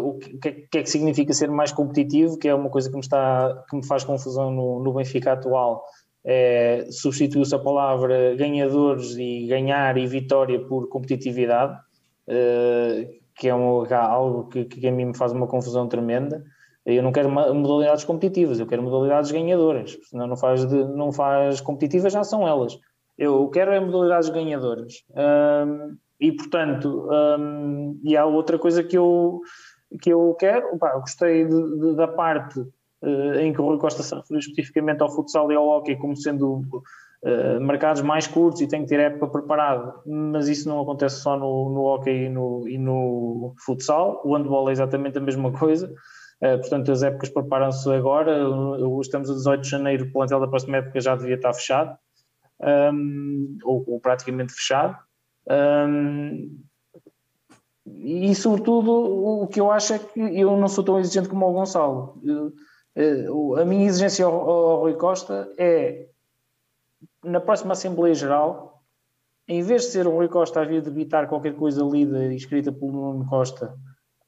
o 0.00 0.14
que, 0.14 0.48
é, 0.48 0.52
que, 0.52 0.78
é 0.78 0.82
que 0.82 0.90
significa 0.90 1.32
ser 1.32 1.50
mais 1.50 1.72
competitivo, 1.72 2.38
que 2.38 2.48
é 2.48 2.54
uma 2.54 2.70
coisa 2.70 2.88
que 2.88 2.94
me, 2.94 3.00
está, 3.00 3.64
que 3.68 3.76
me 3.76 3.86
faz 3.86 4.04
confusão 4.04 4.50
no, 4.50 4.82
no 4.82 4.92
Benfica 4.92 5.32
atual 5.32 5.84
é, 6.24 6.86
substituiu-se 6.90 7.54
a 7.54 7.58
palavra 7.58 8.34
ganhadores 8.34 9.16
e 9.16 9.46
ganhar 9.46 9.96
e 9.96 10.06
vitória 10.06 10.60
por 10.60 10.88
competitividade, 10.88 11.78
é, 12.26 13.08
que 13.34 13.48
é 13.48 13.54
um, 13.54 13.82
algo 13.94 14.48
que, 14.48 14.66
que, 14.66 14.86
a 14.86 14.92
mim 14.92 15.06
me 15.06 15.16
faz 15.16 15.32
uma 15.32 15.46
confusão 15.46 15.88
tremenda. 15.88 16.44
Eu 16.84 17.02
não 17.02 17.12
quero 17.12 17.30
modalidades 17.30 18.04
competitivas, 18.04 18.60
eu 18.60 18.66
quero 18.66 18.82
modalidades 18.82 19.30
ganhadoras, 19.30 19.98
senão 20.04 20.26
não 20.26 20.36
faz, 20.36 20.66
de, 20.66 20.84
não 20.84 21.12
faz 21.12 21.60
competitivas, 21.60 22.12
já 22.12 22.24
são 22.24 22.46
elas. 22.46 22.78
Eu 23.16 23.48
quero 23.48 23.72
é 23.72 23.80
modalidades 23.80 24.28
ganhadoras. 24.28 25.04
Um, 25.10 25.96
e, 26.20 26.32
portanto, 26.32 27.08
um, 27.38 28.00
e 28.02 28.16
há 28.16 28.26
outra 28.26 28.58
coisa 28.58 28.82
que 28.82 28.98
eu, 28.98 29.40
que 30.02 30.10
eu 30.10 30.34
quero, 30.38 30.76
pá, 30.78 30.98
gostei 30.98 31.44
de, 31.44 31.78
de, 31.78 31.94
da 31.94 32.08
parte 32.08 32.60
uh, 32.60 33.34
em 33.40 33.52
que 33.52 33.60
o 33.60 33.64
Rui 33.64 33.78
Costa 33.78 34.02
se 34.02 34.14
referiu 34.14 34.40
especificamente 34.40 35.02
ao 35.02 35.10
futsal 35.10 35.50
e 35.52 35.54
ao 35.54 35.66
hockey 35.66 35.96
como 35.96 36.16
sendo 36.16 36.62
uh, 37.22 37.60
mercados 37.60 38.02
mais 38.02 38.26
curtos 38.26 38.60
e 38.60 38.66
tem 38.66 38.82
que 38.82 38.88
ter 38.88 39.00
época 39.00 39.28
preparada, 39.28 39.94
mas 40.04 40.48
isso 40.48 40.68
não 40.68 40.80
acontece 40.80 41.20
só 41.20 41.36
no, 41.36 41.70
no 41.70 41.82
hockey 41.82 42.24
e 42.24 42.28
no, 42.28 42.68
e 42.68 42.78
no 42.78 43.54
futsal, 43.64 44.20
o 44.24 44.36
handball 44.36 44.68
é 44.68 44.72
exatamente 44.72 45.18
a 45.18 45.22
mesma 45.22 45.52
coisa, 45.52 45.86
uh, 46.42 46.58
portanto 46.58 46.90
as 46.90 47.04
épocas 47.04 47.28
preparam-se 47.28 47.88
agora, 47.92 48.40
estamos 49.00 49.30
a 49.30 49.34
18 49.34 49.60
de 49.62 49.70
janeiro, 49.70 50.04
o 50.06 50.12
plantel 50.12 50.40
da 50.40 50.48
próxima 50.48 50.78
época 50.78 51.00
já 51.00 51.14
devia 51.14 51.36
estar 51.36 51.54
fechado, 51.54 51.96
um, 52.92 53.56
ou, 53.62 53.84
ou, 53.86 54.00
praticamente 54.00 54.52
fechado, 54.52 54.98
um, 55.50 56.58
e 57.86 58.34
sobretudo 58.34 58.92
o 59.42 59.46
que 59.46 59.60
eu 59.60 59.70
acho 59.70 59.94
é 59.94 59.98
que 59.98 60.20
eu 60.20 60.56
não 60.56 60.68
sou 60.68 60.84
tão 60.84 60.98
exigente 60.98 61.28
como 61.28 61.48
o 61.48 61.52
Gonçalo. 61.52 62.20
Eh, 62.94 63.26
a 63.60 63.64
minha 63.64 63.86
exigência 63.86 64.24
ao, 64.24 64.50
ao 64.50 64.80
Rui 64.80 64.94
Costa 64.94 65.52
é, 65.56 66.08
na 67.24 67.40
próxima 67.40 67.72
Assembleia 67.72 68.14
Geral, 68.14 68.82
em 69.46 69.62
vez 69.62 69.82
de 69.82 69.88
ser 69.88 70.06
o 70.06 70.10
Rui 70.10 70.28
Costa 70.28 70.60
a 70.60 70.64
vir 70.64 70.82
debitar 70.82 71.28
qualquer 71.28 71.54
coisa 71.54 71.82
lida 71.82 72.24
e 72.26 72.36
escrita 72.36 72.72
pelo 72.72 72.92
Nuno 72.92 73.26
Costa 73.26 73.74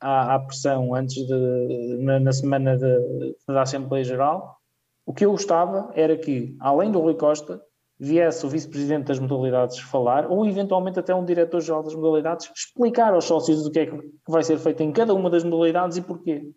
à, 0.01 0.35
à 0.35 0.39
pressão 0.39 0.95
antes 0.95 1.27
de, 1.27 1.99
na, 2.01 2.19
na 2.21 2.33
semana 2.33 2.77
de, 2.77 3.37
da 3.47 3.63
Assembleia 3.63 4.05
Geral, 4.05 4.59
o 5.05 5.13
que 5.13 5.25
eu 5.25 5.33
gostava 5.33 5.91
era 5.95 6.17
que, 6.17 6.57
além 6.61 6.91
do 6.91 7.01
Rui 7.01 7.15
Costa, 7.15 7.61
viesse 8.01 8.47
o 8.47 8.49
vice-presidente 8.49 9.09
das 9.09 9.19
modalidades 9.19 9.79
falar, 9.79 10.27
ou 10.31 10.47
eventualmente 10.47 10.99
até 10.99 11.15
um 11.15 11.25
diretor-geral 11.25 11.83
das 11.83 11.95
modalidades, 11.95 12.51
explicar 12.57 13.13
aos 13.13 13.27
sócios 13.27 13.67
o 13.67 13.71
que 13.71 13.81
é 13.81 13.87
que 13.87 14.11
vai 14.27 14.43
ser 14.43 14.59
feito 14.59 14.83
em 14.83 14.91
cada 14.91 15.13
uma 15.13 15.29
das 15.29 15.45
modalidades 15.45 15.99
e 15.99 16.03
porquê. 16.03 16.51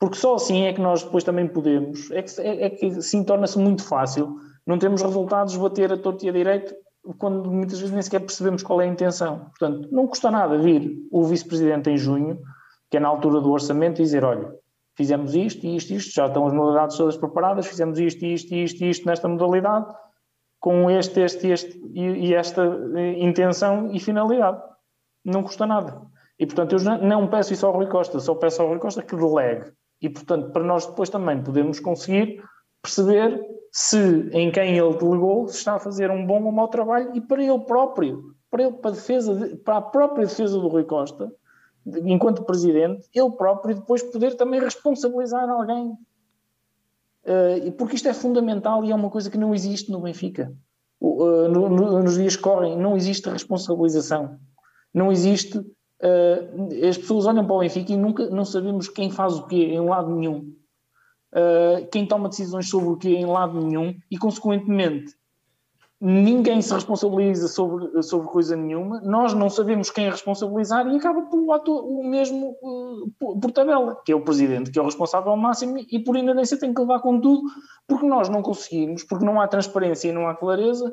Porque 0.00 0.16
só 0.16 0.34
assim 0.34 0.64
é 0.64 0.72
que 0.72 0.80
nós 0.80 1.04
depois 1.04 1.22
também 1.22 1.46
podemos, 1.46 2.10
é 2.10 2.20
que, 2.20 2.40
é, 2.40 2.64
é 2.64 2.70
que 2.70 3.00
sim 3.00 3.22
torna-se 3.22 3.56
muito 3.56 3.84
fácil, 3.84 4.36
não 4.66 4.76
temos 4.76 5.00
resultados 5.02 5.56
bater 5.56 5.92
a 5.92 5.96
torto 5.96 6.26
e 6.26 6.28
a 6.28 6.32
direito 6.32 6.74
quando 7.18 7.48
muitas 7.50 7.78
vezes 7.78 7.92
nem 7.92 8.02
sequer 8.02 8.20
percebemos 8.20 8.62
qual 8.62 8.80
é 8.80 8.84
a 8.84 8.88
intenção. 8.88 9.46
Portanto, 9.58 9.88
não 9.92 10.06
custa 10.08 10.30
nada 10.30 10.58
vir 10.58 10.96
o 11.10 11.24
vice-presidente 11.24 11.90
em 11.90 11.96
junho, 11.96 12.40
que 12.90 12.96
é 12.96 13.00
na 13.00 13.08
altura 13.08 13.40
do 13.40 13.50
orçamento, 13.50 14.00
e 14.00 14.04
dizer, 14.04 14.24
olha, 14.24 14.52
fizemos 14.96 15.34
isto 15.34 15.66
e 15.66 15.76
isto, 15.76 15.92
isto, 15.92 16.14
já 16.14 16.26
estão 16.26 16.46
as 16.46 16.52
modalidades 16.52 16.96
todas 16.96 17.16
preparadas, 17.16 17.66
fizemos 17.66 17.98
isto, 17.98 18.24
isto, 18.24 18.54
isto, 18.54 18.84
isto 18.84 19.06
nesta 19.06 19.28
modalidade, 19.28 19.86
com 20.60 20.90
este, 20.90 21.20
este, 21.20 21.48
este 21.48 21.82
e, 21.92 22.28
e 22.28 22.34
esta 22.34 22.62
eh, 22.94 23.22
intenção 23.22 23.90
e 23.92 23.98
finalidade. 23.98 24.62
Não 25.24 25.42
custa 25.42 25.66
nada. 25.66 26.02
E, 26.38 26.46
portanto, 26.46 26.76
eu 26.76 26.98
não 26.98 27.28
peço 27.28 27.52
isso 27.52 27.66
ao 27.66 27.72
Rui 27.72 27.86
Costa, 27.86 28.18
só 28.20 28.34
peço 28.34 28.62
ao 28.62 28.68
Rui 28.68 28.78
Costa 28.78 29.02
que 29.02 29.16
delegue 29.16 29.72
e, 30.00 30.08
portanto, 30.08 30.50
para 30.50 30.64
nós 30.64 30.86
depois 30.86 31.08
também 31.08 31.42
podemos 31.42 31.78
conseguir 31.78 32.42
perceber 32.82 33.40
se 33.70 34.28
em 34.32 34.50
quem 34.50 34.76
ele 34.76 34.96
delegou 34.96 35.46
se 35.48 35.58
está 35.58 35.76
a 35.76 35.78
fazer 35.78 36.10
um 36.10 36.26
bom 36.26 36.42
ou 36.42 36.52
mau 36.52 36.68
trabalho 36.68 37.14
e 37.14 37.20
para 37.20 37.42
ele 37.42 37.60
próprio, 37.60 38.34
para, 38.50 38.64
ele, 38.64 38.72
para, 38.72 38.90
defesa, 38.90 39.56
para 39.64 39.76
a 39.76 39.82
própria 39.82 40.26
defesa 40.26 40.58
do 40.58 40.68
Rui 40.68 40.84
Costa, 40.84 41.32
enquanto 42.04 42.44
presidente, 42.44 43.08
ele 43.14 43.30
próprio 43.30 43.74
depois 43.74 44.02
poder 44.02 44.36
também 44.36 44.60
responsabilizar 44.60 45.48
alguém. 45.48 45.96
Uh, 47.24 47.72
porque 47.72 47.96
isto 47.96 48.08
é 48.08 48.14
fundamental 48.14 48.84
e 48.84 48.90
é 48.90 48.94
uma 48.94 49.10
coisa 49.10 49.30
que 49.30 49.38
não 49.38 49.54
existe 49.54 49.90
no 49.90 50.00
Benfica. 50.00 50.52
Uh, 51.00 51.48
no, 51.48 51.68
no, 51.68 52.02
nos 52.02 52.14
dias 52.14 52.36
que 52.36 52.42
correm, 52.42 52.76
não 52.76 52.96
existe 52.96 53.28
responsabilização. 53.28 54.38
Não 54.92 55.10
existe 55.10 55.60
Uh, 56.04 56.88
as 56.88 56.98
pessoas 56.98 57.26
olham 57.26 57.46
para 57.46 57.54
o 57.54 57.60
Benfica 57.60 57.92
e 57.92 57.96
nunca 57.96 58.28
não 58.28 58.44
sabemos 58.44 58.88
quem 58.88 59.08
faz 59.08 59.38
o 59.38 59.46
quê 59.46 59.66
em 59.66 59.88
lado 59.88 60.12
nenhum. 60.12 60.52
Quem 61.92 62.04
toma 62.04 62.28
decisões 62.28 62.68
sobre 62.68 62.88
o 62.88 62.96
quê 62.96 63.10
em 63.10 63.24
lado 63.24 63.58
nenhum 63.58 63.94
e, 64.10 64.18
consequentemente, 64.18 65.14
ninguém 66.04 66.60
se 66.60 66.74
responsabiliza 66.74 67.46
sobre, 67.46 68.02
sobre 68.02 68.26
coisa 68.26 68.56
nenhuma, 68.56 69.00
nós 69.02 69.32
não 69.34 69.48
sabemos 69.48 69.88
quem 69.88 70.06
é 70.06 70.10
responsabilizar 70.10 70.84
e 70.88 70.96
acaba 70.96 71.22
por 71.22 71.38
levar 71.38 71.62
o 71.68 72.02
mesmo 72.02 72.56
uh, 72.60 73.08
por, 73.20 73.38
por, 73.38 73.52
tabela, 73.52 73.96
que 74.04 74.10
é 74.10 74.16
o 74.16 74.24
presidente, 74.24 74.72
que 74.72 74.80
é 74.80 74.82
o 74.82 74.86
responsável 74.86 75.36
máximo 75.36 75.78
e 75.78 76.00
por 76.00 76.16
inerência 76.16 76.58
tem 76.58 76.74
que 76.74 76.80
levar 76.80 76.98
com 76.98 77.20
tudo, 77.20 77.42
porque 77.86 78.04
nós 78.04 78.28
não 78.28 78.42
conseguimos, 78.42 79.04
porque 79.04 79.24
não 79.24 79.40
há 79.40 79.46
transparência 79.46 80.08
e 80.08 80.12
não 80.12 80.26
há 80.26 80.34
clareza, 80.34 80.92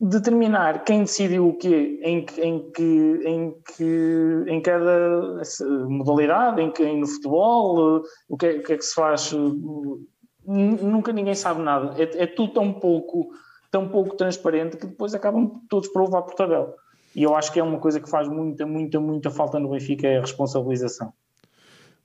determinar 0.00 0.82
quem 0.82 1.02
decidiu 1.02 1.46
o 1.46 1.56
quê 1.56 2.00
em, 2.02 2.26
em, 2.38 2.72
que, 2.72 3.20
em, 3.24 3.54
que, 3.76 4.44
em 4.48 4.60
cada 4.60 5.42
modalidade, 5.88 6.60
em, 6.60 6.72
em 6.86 6.98
no 6.98 7.06
futebol, 7.06 7.98
uh, 7.98 8.02
o 8.28 8.36
que, 8.36 8.46
é, 8.46 8.56
o 8.56 8.62
que 8.64 8.72
é 8.72 8.76
que 8.76 8.84
se 8.84 8.96
faz, 8.96 9.32
uh, 9.32 10.04
nunca 10.44 11.12
ninguém 11.12 11.36
sabe 11.36 11.62
nada, 11.62 11.94
é, 12.02 12.24
é 12.24 12.26
tudo 12.26 12.54
tão 12.54 12.72
pouco 12.72 13.30
tão 13.70 13.88
pouco 13.88 14.16
transparente 14.16 14.76
que 14.76 14.86
depois 14.86 15.14
acabam 15.14 15.60
todos 15.68 15.88
por 15.88 16.02
levar 16.02 16.22
por 16.22 16.34
tabela. 16.34 16.74
E 17.14 17.22
eu 17.22 17.34
acho 17.34 17.52
que 17.52 17.58
é 17.58 17.62
uma 17.62 17.78
coisa 17.78 18.00
que 18.00 18.08
faz 18.08 18.28
muita, 18.28 18.66
muita, 18.66 19.00
muita 19.00 19.30
falta 19.30 19.58
no 19.58 19.70
Benfica 19.70 20.06
é 20.06 20.18
a 20.18 20.20
responsabilização. 20.20 21.12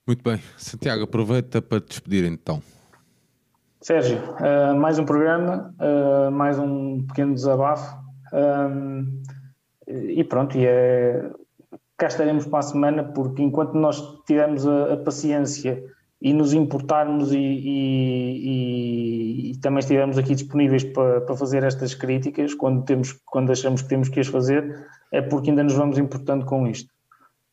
Muito 0.06 0.24
bem. 0.24 0.42
Santiago, 0.58 1.04
aproveita 1.04 1.62
para 1.62 1.80
te 1.80 1.90
despedir 1.90 2.26
então. 2.26 2.62
Sérgio, 3.82 4.18
uh, 4.18 4.76
mais 4.76 4.98
um 4.98 5.06
programa, 5.06 5.74
uh, 5.80 6.32
mais 6.32 6.58
um 6.58 7.06
pequeno 7.06 7.34
desabafo. 7.34 7.96
Um, 8.34 9.22
e 9.88 10.24
pronto, 10.24 10.58
e 10.58 10.66
é, 10.66 11.30
cá 11.98 12.08
estaremos 12.08 12.48
para 12.48 12.60
a 12.60 12.64
semana, 12.64 13.04
porque 13.04 13.44
enquanto 13.44 13.76
nós 13.76 14.02
tivermos 14.26 14.68
a, 14.68 14.94
a 14.94 14.98
paciência 14.98 15.84
e 16.26 16.34
nos 16.34 16.54
importarmos 16.54 17.32
e, 17.32 17.38
e, 17.38 18.32
e, 18.48 19.52
e, 19.52 19.58
também 19.58 19.78
estivermos 19.78 20.18
aqui 20.18 20.34
disponíveis 20.34 20.84
para, 20.84 21.22
para 21.22 21.38
fazer 21.38 21.64
estas 21.64 21.94
críticas 21.94 22.56
quando, 22.56 22.84
temos, 22.84 23.14
quando 23.26 23.52
achamos 23.52 23.84
que 23.84 23.90
temos 23.90 24.10
que 24.10 24.20
as 24.20 24.26
fazer, 24.26 24.88
é 25.12 25.22
porque 25.22 25.52
ainda 25.52 25.64
nos 25.64 25.76
vamos 25.76 26.00
importando 26.00 26.44
com 26.44 26.66
isto. 26.66 26.92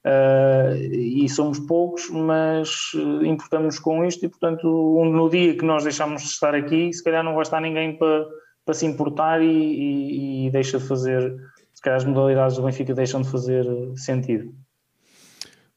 Uh, 0.07 0.75
e 0.91 1.29
somos 1.29 1.59
poucos, 1.59 2.09
mas 2.09 2.93
importamos 3.23 3.79
com 3.79 4.07
isto 4.07 4.25
e, 4.25 4.29
portanto, 4.31 4.67
no 4.67 5.29
dia 5.29 5.55
que 5.55 5.67
nós 5.67 5.85
deixamos 5.85 6.23
de 6.23 6.29
estar 6.29 6.55
aqui, 6.55 6.91
se 6.95 7.05
calhar 7.05 7.23
não 7.23 7.35
vai 7.35 7.43
estar 7.43 7.61
ninguém 7.61 7.99
para, 7.99 8.25
para 8.65 8.73
se 8.73 8.87
importar 8.87 9.43
e, 9.43 10.47
e 10.47 10.51
deixa 10.51 10.79
de 10.79 10.85
fazer, 10.85 11.37
se 11.75 11.83
calhar 11.83 11.99
as 11.99 12.07
modalidades 12.07 12.57
do 12.57 12.63
Benfica 12.63 12.95
deixam 12.95 13.21
de 13.21 13.29
fazer 13.29 13.67
sentido. 13.97 14.51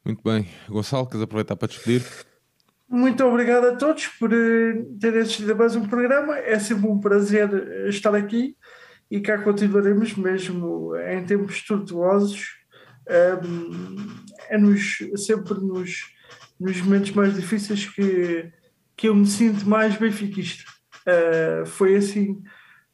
Muito 0.06 0.24
bem. 0.24 0.48
Gonçalo, 0.70 1.06
queres 1.08 1.24
aproveitar 1.24 1.58
para 1.58 1.68
despedir? 1.68 2.02
Muito 2.88 3.26
obrigado 3.26 3.66
a 3.66 3.76
todos 3.76 4.08
por 4.08 4.32
eh, 4.32 4.86
terem 5.00 5.22
assistido 5.22 5.52
a 5.52 5.56
mais 5.56 5.76
um 5.76 5.88
programa. 5.88 6.38
É 6.38 6.60
sempre 6.60 6.88
um 6.88 7.00
prazer 7.00 7.50
eh, 7.52 7.90
estar 7.90 8.14
aqui 8.14 8.56
e 9.10 9.20
cá 9.20 9.38
continuaremos 9.40 10.16
mesmo 10.16 10.96
em 10.98 11.26
tempos 11.26 11.62
tortuosos. 11.64 12.48
é 13.08 14.58
nos, 14.58 14.98
sempre 15.16 15.56
nos, 15.56 16.16
nos 16.60 16.82
momentos 16.82 17.12
mais 17.12 17.36
difíceis 17.36 17.86
que, 17.86 18.52
que 18.96 19.08
eu 19.08 19.16
me 19.16 19.28
sinto 19.28 19.68
mais 19.68 19.96
benfiquista. 19.98 20.64
Uh, 21.06 21.66
foi 21.66 21.96
assim 21.96 22.42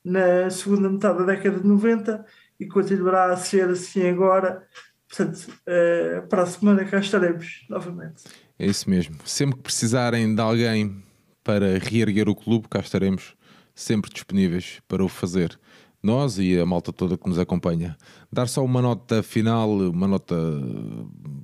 na 0.04 0.50
segunda 0.50 0.90
metade 0.90 1.20
da 1.20 1.26
década 1.26 1.60
de 1.60 1.68
90 1.68 2.26
e 2.60 2.68
continuará 2.68 3.32
a 3.32 3.38
ser 3.38 3.70
assim 3.70 4.08
agora. 4.08 4.68
Portanto, 5.08 5.48
uh, 5.48 6.28
para 6.28 6.44
a 6.44 6.46
semana 6.46 6.86
cá 6.86 7.00
estaremos 7.00 7.66
novamente. 7.70 8.24
É 8.62 8.68
isso 8.68 8.88
mesmo. 8.88 9.16
Sempre 9.26 9.56
que 9.56 9.64
precisarem 9.64 10.36
de 10.36 10.40
alguém 10.40 11.04
para 11.44 11.80
reerguer 11.80 12.30
o 12.30 12.36
clube, 12.36 12.68
cá 12.70 12.80
estaremos 12.80 13.34
sempre 13.74 14.14
disponíveis 14.14 14.80
para 14.88 15.04
o 15.04 15.10
fazer. 15.10 15.60
Nós 16.04 16.38
e 16.38 16.60
a 16.60 16.64
malta 16.64 16.94
toda 16.94 17.18
que 17.18 17.28
nos 17.28 17.40
acompanha. 17.40 17.98
Dar 18.32 18.48
só 18.48 18.64
uma 18.64 18.80
nota 18.80 19.24
final, 19.24 19.68
uma 19.72 20.08
nota 20.08 20.36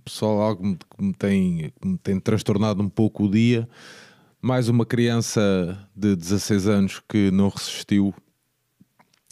pessoal, 0.06 0.42
algo 0.42 0.78
que 0.78 1.04
me 1.04 1.12
tem, 1.12 1.74
que 1.82 1.88
me 1.88 1.98
tem 1.98 2.20
transtornado 2.20 2.84
um 2.84 2.90
pouco 2.90 3.24
o 3.24 3.32
dia. 3.32 3.68
Mais 4.40 4.70
uma 4.70 4.86
criança 4.86 5.90
de 5.96 6.16
16 6.16 6.68
anos 6.68 7.02
que 7.10 7.32
não 7.32 7.50
resistiu 7.50 8.14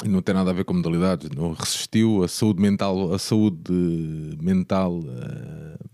não 0.04 0.24
tem 0.24 0.34
nada 0.34 0.50
a 0.50 0.54
ver 0.54 0.66
com 0.66 0.74
modalidades, 0.74 1.30
não 1.30 1.54
resistiu 1.54 2.24
a 2.24 2.28
saúde 2.28 2.60
mental, 2.60 3.14
a 3.14 3.20
saúde 3.20 3.72
mental 4.42 5.00
uh, 5.00 5.86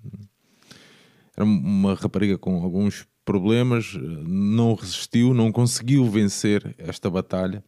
era 1.42 1.46
uma 1.46 1.96
rapariga 1.96 2.38
com 2.38 2.62
alguns 2.64 3.08
problemas, 3.26 3.94
não 4.28 4.76
resistiu, 4.76 5.34
não 5.34 5.52
conseguiu 5.52 6.06
vencer 6.06 6.76
esta 6.78 7.10
batalha. 7.10 7.64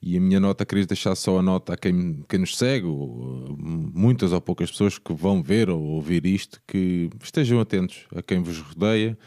E 0.00 0.16
a 0.16 0.20
minha 0.20 0.38
nota, 0.38 0.64
queria 0.64 0.86
deixar 0.86 1.16
só 1.16 1.38
a 1.38 1.42
nota 1.42 1.74
a 1.74 1.76
quem, 1.76 2.22
quem 2.28 2.38
nos 2.38 2.56
segue, 2.56 2.86
ou, 2.86 3.56
muitas 3.58 4.32
ou 4.32 4.40
poucas 4.40 4.70
pessoas 4.70 4.96
que 4.96 5.12
vão 5.12 5.42
ver 5.42 5.68
ou 5.70 5.80
ouvir 5.82 6.24
isto, 6.24 6.60
que 6.68 7.10
estejam 7.20 7.58
atentos 7.58 8.06
a 8.14 8.22
quem 8.22 8.40
vos 8.40 8.58
rodeia 8.60 9.18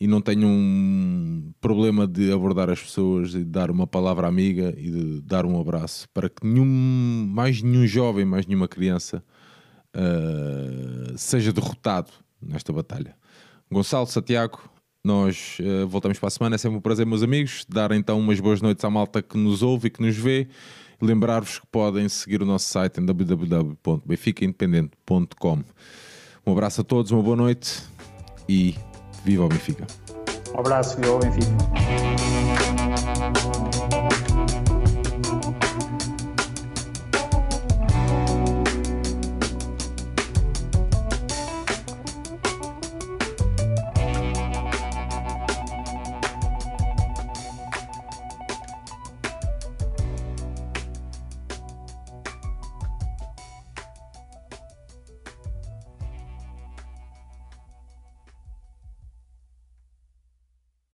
e 0.00 0.06
não 0.06 0.20
tenham 0.20 0.50
um 0.50 1.52
problema 1.60 2.08
de 2.08 2.32
abordar 2.32 2.70
as 2.70 2.80
pessoas 2.82 3.34
e 3.34 3.38
de 3.38 3.44
dar 3.44 3.70
uma 3.70 3.86
palavra 3.86 4.26
amiga 4.26 4.74
e 4.76 4.90
de 4.90 5.20
dar 5.20 5.44
um 5.44 5.60
abraço 5.60 6.08
para 6.12 6.28
que 6.28 6.44
nenhum, 6.44 6.64
mais 7.28 7.62
nenhum 7.62 7.86
jovem, 7.86 8.24
mais 8.24 8.46
nenhuma 8.46 8.66
criança 8.66 9.22
uh, 9.94 11.16
seja 11.16 11.52
derrotado 11.52 12.10
nesta 12.40 12.72
batalha. 12.72 13.14
Gonçalo, 13.70 14.06
Santiago, 14.06 14.58
nós 15.04 15.58
uh, 15.60 15.86
voltamos 15.88 16.18
para 16.18 16.28
a 16.28 16.30
semana. 16.30 16.54
É 16.56 16.58
sempre 16.58 16.78
um 16.78 16.80
prazer, 16.80 17.06
meus 17.06 17.22
amigos. 17.22 17.64
Dar 17.68 17.92
então 17.92 18.18
umas 18.18 18.40
boas 18.40 18.60
noites 18.60 18.84
à 18.84 18.90
malta 18.90 19.22
que 19.22 19.38
nos 19.38 19.62
ouve 19.62 19.86
e 19.88 19.90
que 19.90 20.02
nos 20.02 20.16
vê. 20.16 20.48
Lembrar-vos 21.00 21.58
que 21.58 21.66
podem 21.66 22.08
seguir 22.08 22.42
o 22.42 22.46
nosso 22.46 22.68
site 22.68 23.00
em 23.00 23.06
www.benficaindependente.com. 23.06 25.64
Um 26.46 26.52
abraço 26.52 26.82
a 26.82 26.84
todos, 26.84 27.10
uma 27.10 27.22
boa 27.22 27.36
noite 27.36 27.82
e 28.48 28.76
viva 29.24 29.44
o 29.44 29.48
Benfica. 29.48 29.86
Um 30.54 30.60
abraço, 30.60 30.96
viva 30.96 31.12
o 31.12 31.18
Benfica. 31.18 31.99